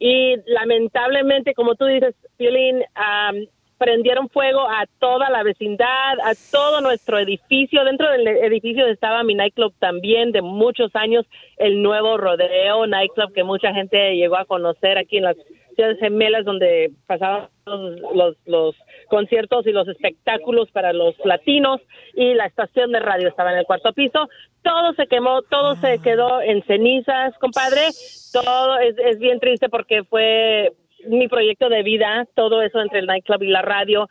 y 0.00 0.36
lamentablemente, 0.46 1.52
como 1.52 1.74
tú 1.74 1.84
dices, 1.84 2.14
Violín, 2.38 2.82
am, 2.94 3.46
prendieron 3.76 4.30
fuego 4.30 4.60
a 4.60 4.86
toda 4.98 5.28
la 5.28 5.42
vecindad, 5.42 6.18
a 6.24 6.32
todo 6.50 6.80
nuestro 6.80 7.18
edificio. 7.18 7.84
Dentro 7.84 8.10
del 8.10 8.26
edificio 8.26 8.86
estaba 8.86 9.22
mi 9.22 9.34
nightclub 9.34 9.74
también 9.78 10.32
de 10.32 10.40
muchos 10.40 10.90
años, 10.96 11.26
el 11.58 11.82
nuevo 11.82 12.16
Rodeo 12.16 12.86
Nightclub 12.86 13.32
que 13.34 13.44
mucha 13.44 13.74
gente 13.74 14.16
llegó 14.16 14.38
a 14.38 14.46
conocer 14.46 14.96
aquí 14.96 15.18
en 15.18 15.24
las 15.24 15.36
ciudades 15.74 15.98
gemelas 15.98 16.46
donde 16.46 16.92
pasaban 17.06 17.48
los, 17.66 18.00
los, 18.14 18.36
los 18.46 18.76
conciertos 19.10 19.66
y 19.66 19.72
los 19.72 19.86
espectáculos 19.88 20.70
para 20.70 20.94
los 20.94 21.14
latinos 21.24 21.82
y 22.14 22.32
la 22.32 22.46
estación 22.46 22.92
de 22.92 23.00
radio 23.00 23.28
estaba 23.28 23.52
en 23.52 23.58
el 23.58 23.66
cuarto 23.66 23.92
piso. 23.92 24.28
Todo 24.62 24.94
se 24.94 25.06
quemó, 25.06 25.42
todo 25.42 25.76
se 25.76 25.98
quedó 25.98 26.40
en 26.40 26.62
cenizas, 26.62 27.36
compadre. 27.38 27.88
Todo 28.32 28.78
es, 28.78 28.96
es 28.96 29.18
bien 29.18 29.40
triste 29.40 29.68
porque 29.68 30.04
fue 30.04 30.72
mi 31.06 31.28
proyecto 31.28 31.68
de 31.68 31.82
vida, 31.82 32.26
todo 32.34 32.62
eso 32.62 32.80
entre 32.80 33.00
el 33.00 33.06
nightclub 33.06 33.42
y 33.42 33.48
la 33.48 33.62
radio 33.62 34.08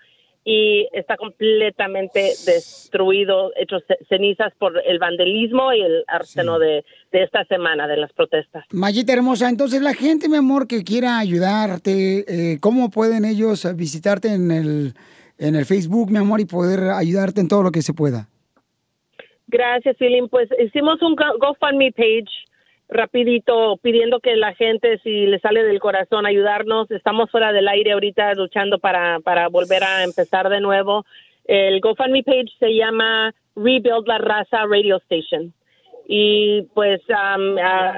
y 0.51 0.87
está 0.93 1.15
completamente 1.15 2.21
destruido, 2.43 3.51
hecho 3.55 3.79
ce- 3.87 3.99
cenizas 4.09 4.51
por 4.57 4.81
el 4.83 4.97
vandalismo 4.97 5.71
y 5.73 5.81
el 5.81 6.03
arseno 6.07 6.57
de, 6.57 6.83
de 7.11 7.23
esta 7.23 7.45
semana 7.45 7.87
de 7.87 7.97
las 7.97 8.11
protestas. 8.13 8.65
Mayita 8.71 9.13
hermosa, 9.13 9.47
entonces 9.47 9.79
la 9.83 9.93
gente, 9.93 10.27
mi 10.27 10.37
amor, 10.37 10.65
que 10.67 10.83
quiera 10.83 11.19
ayudarte, 11.19 12.25
eh, 12.53 12.57
¿cómo 12.59 12.89
pueden 12.89 13.25
ellos 13.25 13.67
visitarte 13.75 14.29
en 14.33 14.49
el, 14.49 14.93
en 15.37 15.55
el 15.55 15.65
Facebook, 15.65 16.09
mi 16.09 16.17
amor, 16.17 16.39
y 16.39 16.45
poder 16.45 16.79
ayudarte 16.95 17.41
en 17.41 17.47
todo 17.47 17.61
lo 17.61 17.69
que 17.71 17.83
se 17.83 17.93
pueda? 17.93 18.27
Gracias, 19.47 19.97
Philip. 19.97 20.29
Pues 20.31 20.49
hicimos 20.65 20.99
un 21.03 21.15
Go- 21.15 21.37
GoFundMe 21.39 21.91
page 21.91 22.29
rapidito 22.89 23.77
pidiendo 23.81 24.19
que 24.19 24.35
la 24.35 24.53
gente, 24.55 24.97
si 25.03 25.25
le 25.27 25.39
sale 25.39 25.63
del 25.63 25.79
corazón, 25.79 26.25
ayudarnos. 26.25 26.89
Estamos 26.91 27.29
fuera 27.31 27.51
del 27.53 27.67
aire 27.67 27.91
ahorita 27.93 28.33
luchando 28.33 28.79
para, 28.79 29.19
para 29.21 29.47
volver 29.47 29.83
a 29.83 30.03
empezar 30.03 30.49
de 30.49 30.59
nuevo. 30.59 31.05
El 31.45 31.79
GoFundMe 31.81 32.23
page 32.23 32.49
se 32.59 32.73
llama 32.75 33.33
Rebuild 33.55 34.07
la 34.07 34.17
Raza 34.17 34.65
Radio 34.65 34.97
Station. 34.97 35.53
Y 36.11 36.63
pues 36.73 37.01
a- 37.15 37.35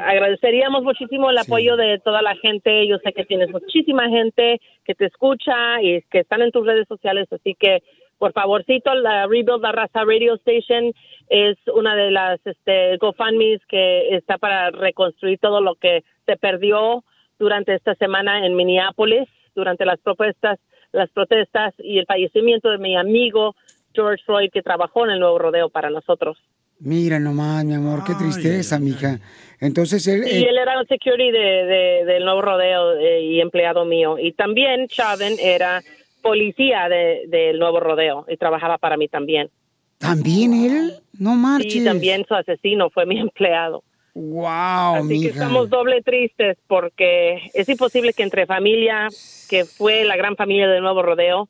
agradeceríamos 0.09 0.83
muchísimo 0.83 1.29
el 1.29 1.37
apoyo 1.37 1.77
de 1.77 1.97
toda 1.99 2.21
la 2.21 2.35
gente. 2.35 2.85
Yo 2.85 2.97
sé 2.97 3.13
que 3.13 3.23
tienes 3.23 3.49
muchísima 3.49 4.09
gente 4.09 4.59
que 4.83 4.93
te 4.95 5.05
escucha 5.05 5.81
y 5.81 6.01
que 6.11 6.19
están 6.19 6.41
en 6.41 6.51
tus 6.51 6.65
redes 6.65 6.87
sociales, 6.89 7.27
así 7.31 7.55
que 7.57 7.81
por 8.21 8.33
favorcito, 8.33 8.93
la 8.93 9.25
Rebuild 9.25 9.63
la 9.63 9.71
Raza 9.71 10.05
Radio 10.05 10.35
Station 10.35 10.93
es 11.27 11.57
una 11.73 11.95
de 11.95 12.11
las 12.11 12.39
este, 12.45 12.95
GoFundMe's 12.97 13.61
que 13.67 14.15
está 14.15 14.37
para 14.37 14.69
reconstruir 14.69 15.39
todo 15.39 15.59
lo 15.59 15.73
que 15.73 16.03
se 16.27 16.37
perdió 16.37 17.03
durante 17.39 17.73
esta 17.73 17.95
semana 17.95 18.45
en 18.45 18.55
Minneapolis, 18.55 19.27
durante 19.55 19.85
las 19.85 19.99
protestas, 19.99 20.59
las 20.91 21.09
protestas 21.09 21.73
y 21.79 21.97
el 21.97 22.05
fallecimiento 22.05 22.69
de 22.69 22.77
mi 22.77 22.95
amigo 22.95 23.55
George 23.95 24.23
Floyd 24.23 24.51
que 24.53 24.61
trabajó 24.61 25.03
en 25.05 25.13
el 25.13 25.19
nuevo 25.19 25.39
rodeo 25.39 25.69
para 25.69 25.89
nosotros. 25.89 26.37
Mira 26.79 27.17
nomás, 27.19 27.65
mi 27.65 27.73
amor, 27.73 28.03
qué 28.05 28.13
tristeza, 28.13 28.77
mija. 28.79 29.17
Entonces 29.59 30.05
él... 30.07 30.23
Y 30.25 30.43
eh, 30.43 30.49
él 30.49 30.57
era 30.59 30.79
un 30.79 30.85
security 30.85 31.31
de, 31.31 31.39
de- 31.39 32.05
del 32.05 32.23
nuevo 32.25 32.41
rodeo 32.43 32.97
eh, 32.97 33.21
y 33.23 33.41
empleado 33.41 33.83
mío. 33.85 34.17
Y 34.19 34.31
también 34.33 34.87
Chauvin 34.87 35.37
era 35.39 35.81
policía 36.21 36.87
de- 36.89 37.23
del 37.27 37.59
nuevo 37.59 37.79
rodeo 37.79 38.25
y 38.29 38.37
trabajaba 38.37 38.77
para 38.77 38.97
mí 38.97 39.07
también. 39.07 39.49
¿También 39.97 40.53
él? 40.53 40.93
No 41.19 41.35
marches. 41.35 41.75
Y 41.75 41.83
también 41.85 42.25
su 42.27 42.33
asesino 42.33 42.89
fue 42.89 43.05
mi 43.05 43.19
empleado. 43.19 43.83
Wow, 44.13 44.95
Así 45.05 45.21
que 45.21 45.27
estamos 45.29 45.69
doble 45.69 46.01
tristes 46.01 46.57
porque 46.67 47.49
es 47.53 47.69
imposible 47.69 48.11
que 48.13 48.23
entre 48.23 48.45
familia, 48.45 49.07
que 49.49 49.63
fue 49.63 50.03
la 50.03 50.17
gran 50.17 50.35
familia 50.35 50.67
del 50.67 50.81
nuevo 50.83 51.01
rodeo, 51.01 51.47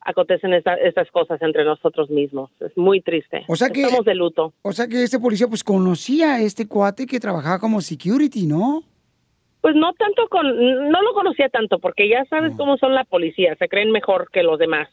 acontecen 0.00 0.52
esta- 0.54 0.74
estas 0.74 1.10
cosas 1.10 1.40
entre 1.40 1.64
nosotros 1.64 2.10
mismos. 2.10 2.50
Es 2.60 2.76
muy 2.76 3.00
triste. 3.00 3.44
O 3.48 3.56
sea 3.56 3.70
que- 3.70 3.82
Estamos 3.82 4.04
de 4.04 4.14
luto. 4.14 4.52
O 4.62 4.72
sea 4.72 4.86
que 4.88 5.02
este 5.02 5.18
policía 5.20 5.46
pues 5.46 5.62
conocía 5.64 6.34
a 6.34 6.40
este 6.42 6.66
cuate 6.66 7.06
que 7.06 7.20
trabajaba 7.20 7.58
como 7.58 7.80
security, 7.80 8.46
¿no? 8.46 8.82
Pues 9.64 9.74
no 9.76 9.94
tanto 9.94 10.28
con, 10.28 10.46
no 10.90 11.00
lo 11.00 11.14
conocía 11.14 11.48
tanto 11.48 11.78
porque 11.78 12.06
ya 12.06 12.26
sabes 12.26 12.52
cómo 12.54 12.76
son 12.76 12.94
la 12.94 13.04
policía, 13.04 13.56
se 13.58 13.66
creen 13.66 13.92
mejor 13.92 14.28
que 14.30 14.42
los 14.42 14.58
demás. 14.58 14.90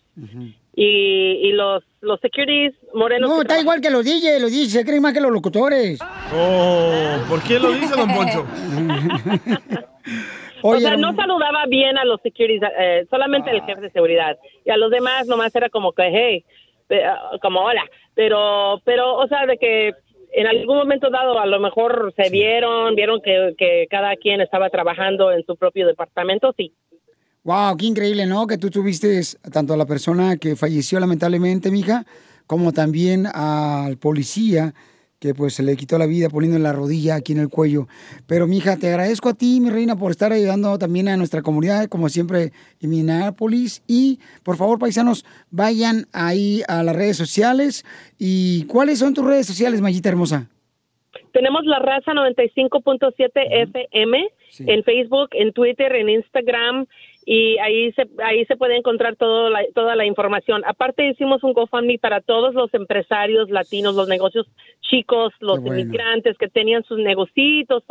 Y, 0.73 1.41
y 1.43 1.51
los, 1.51 1.83
los 1.99 2.21
securities 2.21 2.73
morenos. 2.93 3.29
No, 3.29 3.41
está 3.41 3.59
igual 3.59 3.81
que 3.81 3.89
los 3.89 4.05
DJ, 4.05 4.39
los 4.39 4.49
DJ 4.49 4.69
se 4.69 4.85
creen 4.85 5.01
más 5.01 5.11
que 5.11 5.19
los 5.19 5.29
locutores. 5.29 5.99
Oh, 6.33 7.17
¿por 7.27 7.43
qué 7.43 7.59
lo 7.59 7.73
dice, 7.73 7.93
don 7.97 8.15
Poncho? 8.15 8.45
o 10.61 10.79
sea, 10.79 10.95
no 10.95 11.13
saludaba 11.17 11.65
bien 11.65 11.97
a 11.97 12.05
los 12.05 12.21
securities, 12.21 12.61
eh, 12.79 13.05
solamente 13.09 13.51
el 13.51 13.61
jefe 13.63 13.81
de 13.81 13.91
seguridad. 13.91 14.37
Y 14.63 14.69
a 14.69 14.77
los 14.77 14.89
demás 14.89 15.27
nomás 15.27 15.53
era 15.53 15.67
como 15.67 15.91
que, 15.91 16.09
hey, 16.13 16.45
eh, 16.87 17.03
como 17.41 17.59
hola. 17.59 17.83
Pero, 18.15 18.81
pero, 18.85 19.17
o 19.17 19.27
sea, 19.27 19.45
de 19.47 19.57
que 19.57 19.91
en 20.33 20.47
algún 20.47 20.77
momento 20.77 21.09
dado 21.09 21.39
a 21.39 21.45
lo 21.45 21.59
mejor 21.59 22.13
se 22.15 22.29
vieron, 22.29 22.95
vieron 22.95 23.21
que, 23.21 23.53
que 23.57 23.87
cada 23.89 24.15
quien 24.15 24.41
estaba 24.41 24.69
trabajando 24.69 25.31
en 25.31 25.45
su 25.45 25.55
propio 25.55 25.87
departamento, 25.87 26.53
sí. 26.57 26.73
Wow, 27.43 27.75
qué 27.75 27.85
increíble, 27.85 28.25
¿no? 28.25 28.45
Que 28.45 28.57
tú 28.57 28.69
tuviste 28.69 29.19
tanto 29.51 29.73
a 29.73 29.77
la 29.77 29.85
persona 29.85 30.37
que 30.37 30.55
falleció 30.55 30.99
lamentablemente, 30.99 31.71
mija, 31.71 32.05
como 32.45 32.71
también 32.71 33.25
al 33.25 33.97
policía 33.97 34.73
que 35.21 35.35
pues 35.35 35.53
se 35.53 35.61
le 35.61 35.77
quitó 35.77 35.99
la 35.99 36.07
vida 36.07 36.29
poniendo 36.29 36.57
la 36.57 36.73
rodilla 36.73 37.13
aquí 37.13 37.33
en 37.33 37.39
el 37.39 37.49
cuello. 37.49 37.87
Pero 38.27 38.47
mija, 38.47 38.77
te 38.77 38.87
agradezco 38.87 39.29
a 39.29 39.35
ti, 39.35 39.59
mi 39.61 39.69
reina, 39.69 39.95
por 39.95 40.09
estar 40.09 40.31
ayudando 40.31 40.79
también 40.79 41.07
a 41.09 41.15
nuestra 41.15 41.43
comunidad, 41.43 41.87
como 41.89 42.09
siempre, 42.09 42.51
en 42.81 42.89
Minneapolis. 42.89 43.83
Y 43.87 44.19
por 44.43 44.57
favor, 44.57 44.79
paisanos, 44.79 45.23
vayan 45.51 46.07
ahí 46.11 46.63
a 46.67 46.81
las 46.81 46.95
redes 46.95 47.17
sociales. 47.17 47.85
¿Y 48.17 48.65
cuáles 48.65 48.97
son 48.97 49.13
tus 49.13 49.23
redes 49.23 49.45
sociales, 49.45 49.79
Mayita 49.79 50.09
hermosa? 50.09 50.49
Tenemos 51.33 51.65
la 51.65 51.77
raza 51.77 52.13
95.7 52.13 53.31
FM 53.35 54.27
en 54.59 54.83
Facebook, 54.83 55.29
en 55.33 55.53
Twitter, 55.53 55.95
en 55.95 56.09
Instagram 56.09 56.87
y 57.25 57.57
ahí 57.59 57.91
se 57.93 58.07
ahí 58.23 58.45
se 58.45 58.55
puede 58.57 58.77
encontrar 58.77 59.15
todo 59.15 59.49
la- 59.49 59.65
toda 59.75 59.95
la 59.95 60.05
información. 60.05 60.63
Aparte 60.65 61.07
hicimos 61.07 61.43
un 61.43 61.53
GoFundMe 61.53 61.99
para 61.99 62.21
todos 62.21 62.53
los 62.53 62.73
empresarios 62.73 63.49
latinos, 63.49 63.95
los 63.95 64.07
negocios 64.07 64.47
chicos, 64.81 65.31
los 65.39 65.59
bueno. 65.61 65.79
inmigrantes 65.79 66.37
que 66.37 66.47
tenían 66.49 66.83
sus 66.83 66.97
negocios 66.99 67.83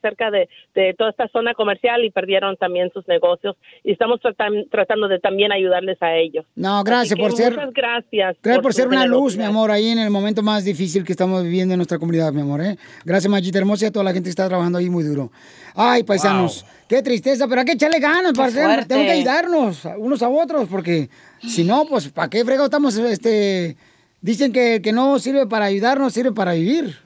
cerca 0.00 0.30
de, 0.30 0.48
de 0.74 0.94
toda 0.94 1.10
esta 1.10 1.28
zona 1.28 1.54
comercial 1.54 2.04
y 2.04 2.10
perdieron 2.10 2.56
también 2.56 2.90
sus 2.94 3.06
negocios 3.08 3.56
y 3.84 3.92
estamos 3.92 4.20
tratan- 4.20 4.68
tratando 4.70 5.08
de 5.08 5.18
también 5.18 5.52
ayudarles 5.52 6.00
a 6.02 6.14
ellos. 6.16 6.44
No, 6.54 6.82
gracias 6.84 7.18
por 7.18 7.32
ser. 7.32 7.52
Muchas 7.52 7.72
gracias. 7.74 8.36
Gracias 8.42 8.62
por 8.62 8.72
su 8.72 8.78
ser 8.80 8.88
una 8.88 9.06
luz, 9.06 9.36
mi 9.36 9.44
amor, 9.44 9.70
ahí 9.70 9.88
en 9.88 9.98
el 9.98 10.10
momento 10.10 10.42
más 10.42 10.64
difícil 10.64 11.04
que 11.04 11.12
estamos 11.12 11.42
viviendo 11.42 11.74
en 11.74 11.78
nuestra 11.78 11.98
comunidad, 11.98 12.32
mi 12.32 12.40
amor. 12.40 12.60
¿eh? 12.62 12.76
Gracias, 13.04 13.30
Mayita 13.30 13.58
hermosa, 13.58 13.84
y 13.84 13.88
a 13.88 13.92
toda 13.92 14.04
la 14.04 14.12
gente 14.12 14.26
que 14.28 14.30
está 14.30 14.48
trabajando 14.48 14.78
ahí 14.78 14.88
muy 14.88 15.04
duro. 15.04 15.30
Ay, 15.74 16.04
paisanos, 16.04 16.64
qué 16.88 17.02
tristeza, 17.02 17.46
pero 17.48 17.60
hay 17.60 17.66
que 17.66 17.72
echarle 17.72 17.98
ganas, 18.00 18.32
Qué 18.32 18.38
parce, 18.38 18.62
fuerte. 18.62 18.86
Tengo 18.86 19.02
que 19.02 19.10
ayudarnos 19.12 19.84
unos 19.98 20.22
a 20.22 20.28
otros, 20.28 20.68
porque 20.68 21.08
si 21.46 21.64
no, 21.64 21.86
pues, 21.86 22.08
¿para 22.08 22.28
qué 22.28 22.44
fregado 22.44 22.66
estamos, 22.66 22.96
este... 22.96 23.76
Dicen 24.20 24.52
que, 24.52 24.80
que 24.82 24.92
no 24.92 25.18
sirve 25.18 25.46
para 25.46 25.66
ayudarnos, 25.66 26.12
sirve 26.12 26.32
para 26.32 26.52
vivir. 26.54 26.98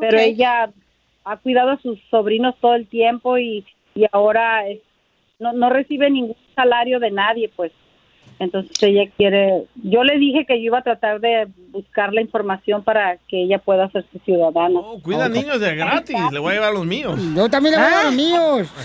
Pero 0.00 0.18
ok. 0.18 0.24
ella 0.24 0.70
ha 1.24 1.36
cuidado 1.38 1.70
a 1.70 1.78
sus 1.80 1.98
sobrinos 2.10 2.54
todo 2.60 2.74
el 2.74 2.86
tiempo 2.86 3.38
y, 3.38 3.64
y 3.94 4.04
ahora 4.12 4.68
es- 4.68 4.80
no, 5.38 5.52
no 5.52 5.70
recibe 5.70 6.10
ningún 6.10 6.36
salario 6.54 7.00
de 7.00 7.10
nadie, 7.10 7.50
pues. 7.54 7.72
Entonces 8.38 8.82
ella 8.82 9.10
quiere, 9.16 9.64
yo 9.82 10.02
le 10.04 10.18
dije 10.18 10.44
que 10.46 10.58
yo 10.58 10.66
iba 10.66 10.78
a 10.78 10.82
tratar 10.82 11.20
de 11.20 11.46
buscar 11.68 12.12
la 12.12 12.20
información 12.20 12.82
para 12.82 13.18
que 13.28 13.42
ella 13.42 13.58
pueda 13.58 13.84
hacerse 13.84 14.18
ciudadana. 14.24 14.80
Cuida 15.02 15.28
niños 15.28 15.60
de 15.60 15.74
gratis, 15.76 16.16
le 16.32 16.38
voy 16.38 16.52
a 16.52 16.54
llevar 16.54 16.72
los 16.72 16.86
míos. 16.86 17.20
Yo 17.34 17.48
también 17.48 17.74
le 17.74 17.80
voy 17.80 17.86
a 17.86 17.90
llevar 17.90 18.04
los 18.06 18.14
míos. 18.14 18.68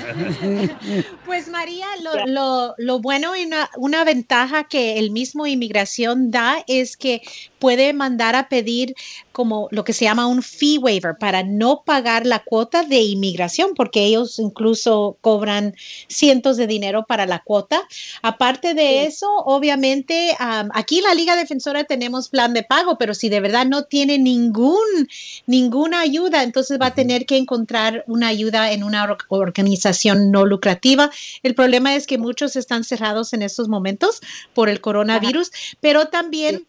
Pues 1.26 1.50
María, 1.50 1.86
lo, 2.04 2.26
lo, 2.26 2.76
lo 2.78 3.00
bueno 3.00 3.36
y 3.36 3.46
una, 3.46 3.70
una 3.78 4.04
ventaja 4.04 4.64
que 4.64 4.98
el 4.98 5.12
mismo 5.12 5.46
inmigración 5.46 6.32
da 6.32 6.64
es 6.68 6.98
que 6.98 7.22
puede 7.60 7.94
mandar 7.94 8.36
a 8.36 8.50
pedir 8.50 8.96
como 9.40 9.70
lo 9.72 9.86
que 9.86 9.94
se 9.94 10.04
llama 10.04 10.28
un 10.28 10.44
fee 10.44 10.78
waiver 10.80 11.16
para 11.18 11.44
no 11.44 11.84
pagar 11.86 12.26
la 12.26 12.40
cuota 12.44 12.84
de 12.84 13.00
inmigración, 13.04 13.74
porque 13.74 14.04
ellos 14.04 14.38
incluso 14.38 15.18
cobran 15.22 15.76
cientos 16.10 16.58
de 16.58 16.68
dinero 16.68 17.06
para 17.08 17.26
la 17.26 17.40
cuota. 17.40 17.80
Aparte 18.22 18.74
de 18.74 19.06
eso, 19.06 19.34
obviamente, 19.46 20.36
am, 20.40 20.70
aquí 20.74 20.98
en 20.98 21.06
la 21.06 21.16
Liga 21.16 21.38
Defensora 21.38 21.86
tenemos 21.86 22.28
plan 22.28 22.54
de 22.54 22.64
pago, 22.64 22.98
pero 22.98 23.14
si 23.14 23.30
de 23.30 23.40
verdad 23.40 23.66
no 23.66 23.86
tiene 23.86 24.18
ningún, 24.18 25.08
ninguna 25.46 26.02
ayuda, 26.02 26.44
entonces 26.44 26.78
va 26.78 26.88
a 26.88 26.94
tener 26.94 27.26
que 27.26 27.38
encontrar 27.38 28.04
una 28.08 28.28
ayuda 28.28 28.74
en 28.74 28.84
una 28.84 29.06
or- 29.06 29.20
organización 29.30 30.32
no 30.32 30.46
lucrativa. 30.46 31.12
El 31.44 31.56
problema 31.56 31.96
es 31.96 32.08
que 32.08 32.18
muchos 32.18 32.58
están 32.58 32.84
cerrados 32.84 33.32
en 33.32 33.42
estos 33.42 33.70
momentos 33.70 34.20
por 34.54 34.68
el 34.68 34.82
coronavirus, 34.82 35.50
pero 35.80 36.08
también 36.08 36.66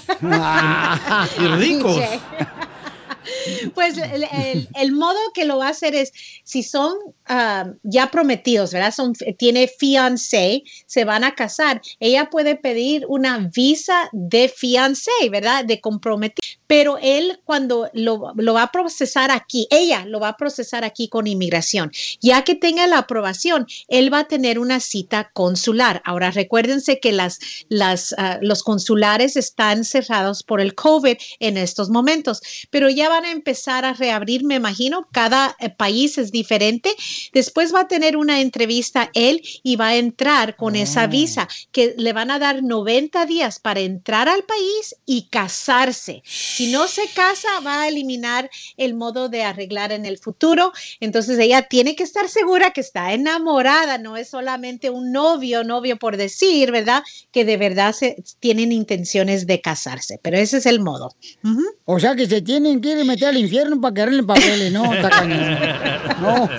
y 1.39 1.47
ricos. 1.47 2.03
Pues 3.75 3.97
el, 3.99 4.93
modo 4.93 5.19
que 5.35 5.45
lo 5.45 5.59
va 5.59 5.69
a 5.69 5.71
hacer 5.71 5.95
es, 5.95 6.13
si 6.45 6.63
son 6.63 6.95
ah, 7.27 7.73
ya 7.83 8.11
prometidos, 8.11 8.73
¿verdad? 8.73 8.93
Son, 8.93 9.13
tiene 9.39 9.69
fiancé, 9.69 10.65
se 10.87 11.05
van 11.05 11.25
a 11.25 11.35
casar, 11.35 11.81
ella 12.01 12.31
puede 12.31 12.57
pedir 12.57 13.05
una 13.09 13.51
visa 13.55 14.09
de 14.13 14.49
fiancé, 14.49 15.11
¿verdad? 15.31 15.65
De 15.65 15.81
comprometido. 15.81 16.43
Pero 16.67 16.99
él 17.03 17.41
cuando 17.45 17.91
lo, 17.93 18.33
va 18.35 18.63
a 18.63 18.73
procesar 18.73 19.31
aquí, 19.31 19.67
ella 19.71 20.07
lo 20.07 20.21
va 20.21 20.29
a 20.29 20.37
procesar 20.37 20.85
aquí 20.85 21.09
con 21.09 21.27
inmigración. 21.27 21.93
Ya 22.21 22.45
que 22.45 22.55
tenga 22.55 22.87
la 22.87 22.99
aprobación, 22.99 23.67
él 23.89 24.13
va 24.13 24.21
a 24.21 24.29
tener 24.29 24.59
una 24.59 24.81
cita 24.81 25.31
consular. 25.35 26.01
Ahora 26.05 26.31
recuérdense 26.31 26.99
que 26.99 27.13
las, 27.13 27.41
las, 27.69 28.15
ah, 28.17 28.39
los 28.41 28.63
consulares 28.63 29.37
están 29.37 29.85
cerrados 29.85 30.43
por 30.43 30.61
el 30.61 30.75
COVID 30.75 31.17
en 31.41 31.57
estos 31.59 31.91
momentos, 31.91 32.41
pero 32.71 32.89
ya 32.89 33.09
van 33.13 33.27
a 33.27 33.31
empezar 33.31 33.85
a 33.85 33.93
reabrir, 33.93 34.43
me 34.43 34.55
imagino, 34.55 35.07
cada 35.13 35.55
eh, 35.61 35.69
país 35.69 36.17
es 36.17 36.33
diferente. 36.33 36.95
Después 37.35 37.75
va 37.75 37.81
a 37.81 37.89
tener 37.89 38.17
una 38.17 38.41
entrevista 38.41 39.11
él 39.13 39.43
y 39.63 39.77
va 39.77 39.89
a 39.89 39.97
entrar 39.97 40.57
con 40.57 40.77
esa 40.77 41.07
visa 41.07 41.47
que 41.73 41.95
le 41.99 42.15
van 42.15 42.31
a 42.31 42.39
dar 42.39 42.63
90 42.63 43.27
días 43.27 43.59
para 43.59 43.81
entrar 43.81 44.31
al 44.31 44.45
país 44.45 44.97
y 45.05 45.29
casarse. 45.29 46.23
Si 46.25 46.73
no 46.73 46.89
se 46.89 47.07
casa, 47.15 47.61
va 47.61 47.83
a 47.83 47.89
eliminar 47.89 48.51
el 48.79 48.95
modo 48.95 49.29
de 49.29 49.43
arreglar 49.43 49.93
en 49.93 50.07
el 50.07 50.17
futuro. 50.17 50.73
Entonces 51.01 51.39
ella 51.39 51.69
tiene 51.69 51.95
que 51.95 52.05
estar 52.05 52.31
segura 52.31 52.71
que 52.71 52.81
está 52.81 53.13
enamorada, 53.13 53.99
no 53.99 54.17
es 54.17 54.31
solamente 54.31 54.89
un 54.89 55.13
novio, 55.13 55.65
novio 55.65 55.99
por 55.99 56.17
decir, 56.17 56.73
¿verdad? 56.73 57.03
Que 57.31 57.45
de 57.45 57.59
verdad 57.59 57.93
se, 57.93 58.23
tienen 58.41 58.73
intenciones 58.73 59.47
de 59.47 59.61
casarse, 59.61 60.19
pero 60.23 60.39
ese 60.39 60.57
es 60.57 60.67
el 60.67 60.81
modo. 60.81 61.15
Ujú. 61.45 61.65
O 61.85 62.01
sea 62.01 62.17
que 62.17 62.27
se 62.27 62.41
tienen 62.41 62.81
que 62.81 62.93
ir 62.93 63.02
a 63.03 63.07
meter 63.07 63.29
al 63.29 63.37
infierno 63.37 63.81
para 63.81 63.95
quedarle 63.95 64.19
en 64.19 64.27
papeles, 64.27 64.73
no, 64.73 64.83
cañón. 65.11 65.57
No, 66.21 66.51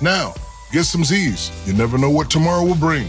Now, 0.00 0.34
get 0.72 0.84
some 0.84 1.04
Z's. 1.04 1.50
You 1.66 1.74
never 1.74 1.98
know 1.98 2.10
what 2.10 2.30
tomorrow 2.30 2.64
will 2.64 2.76
bring. 2.76 3.08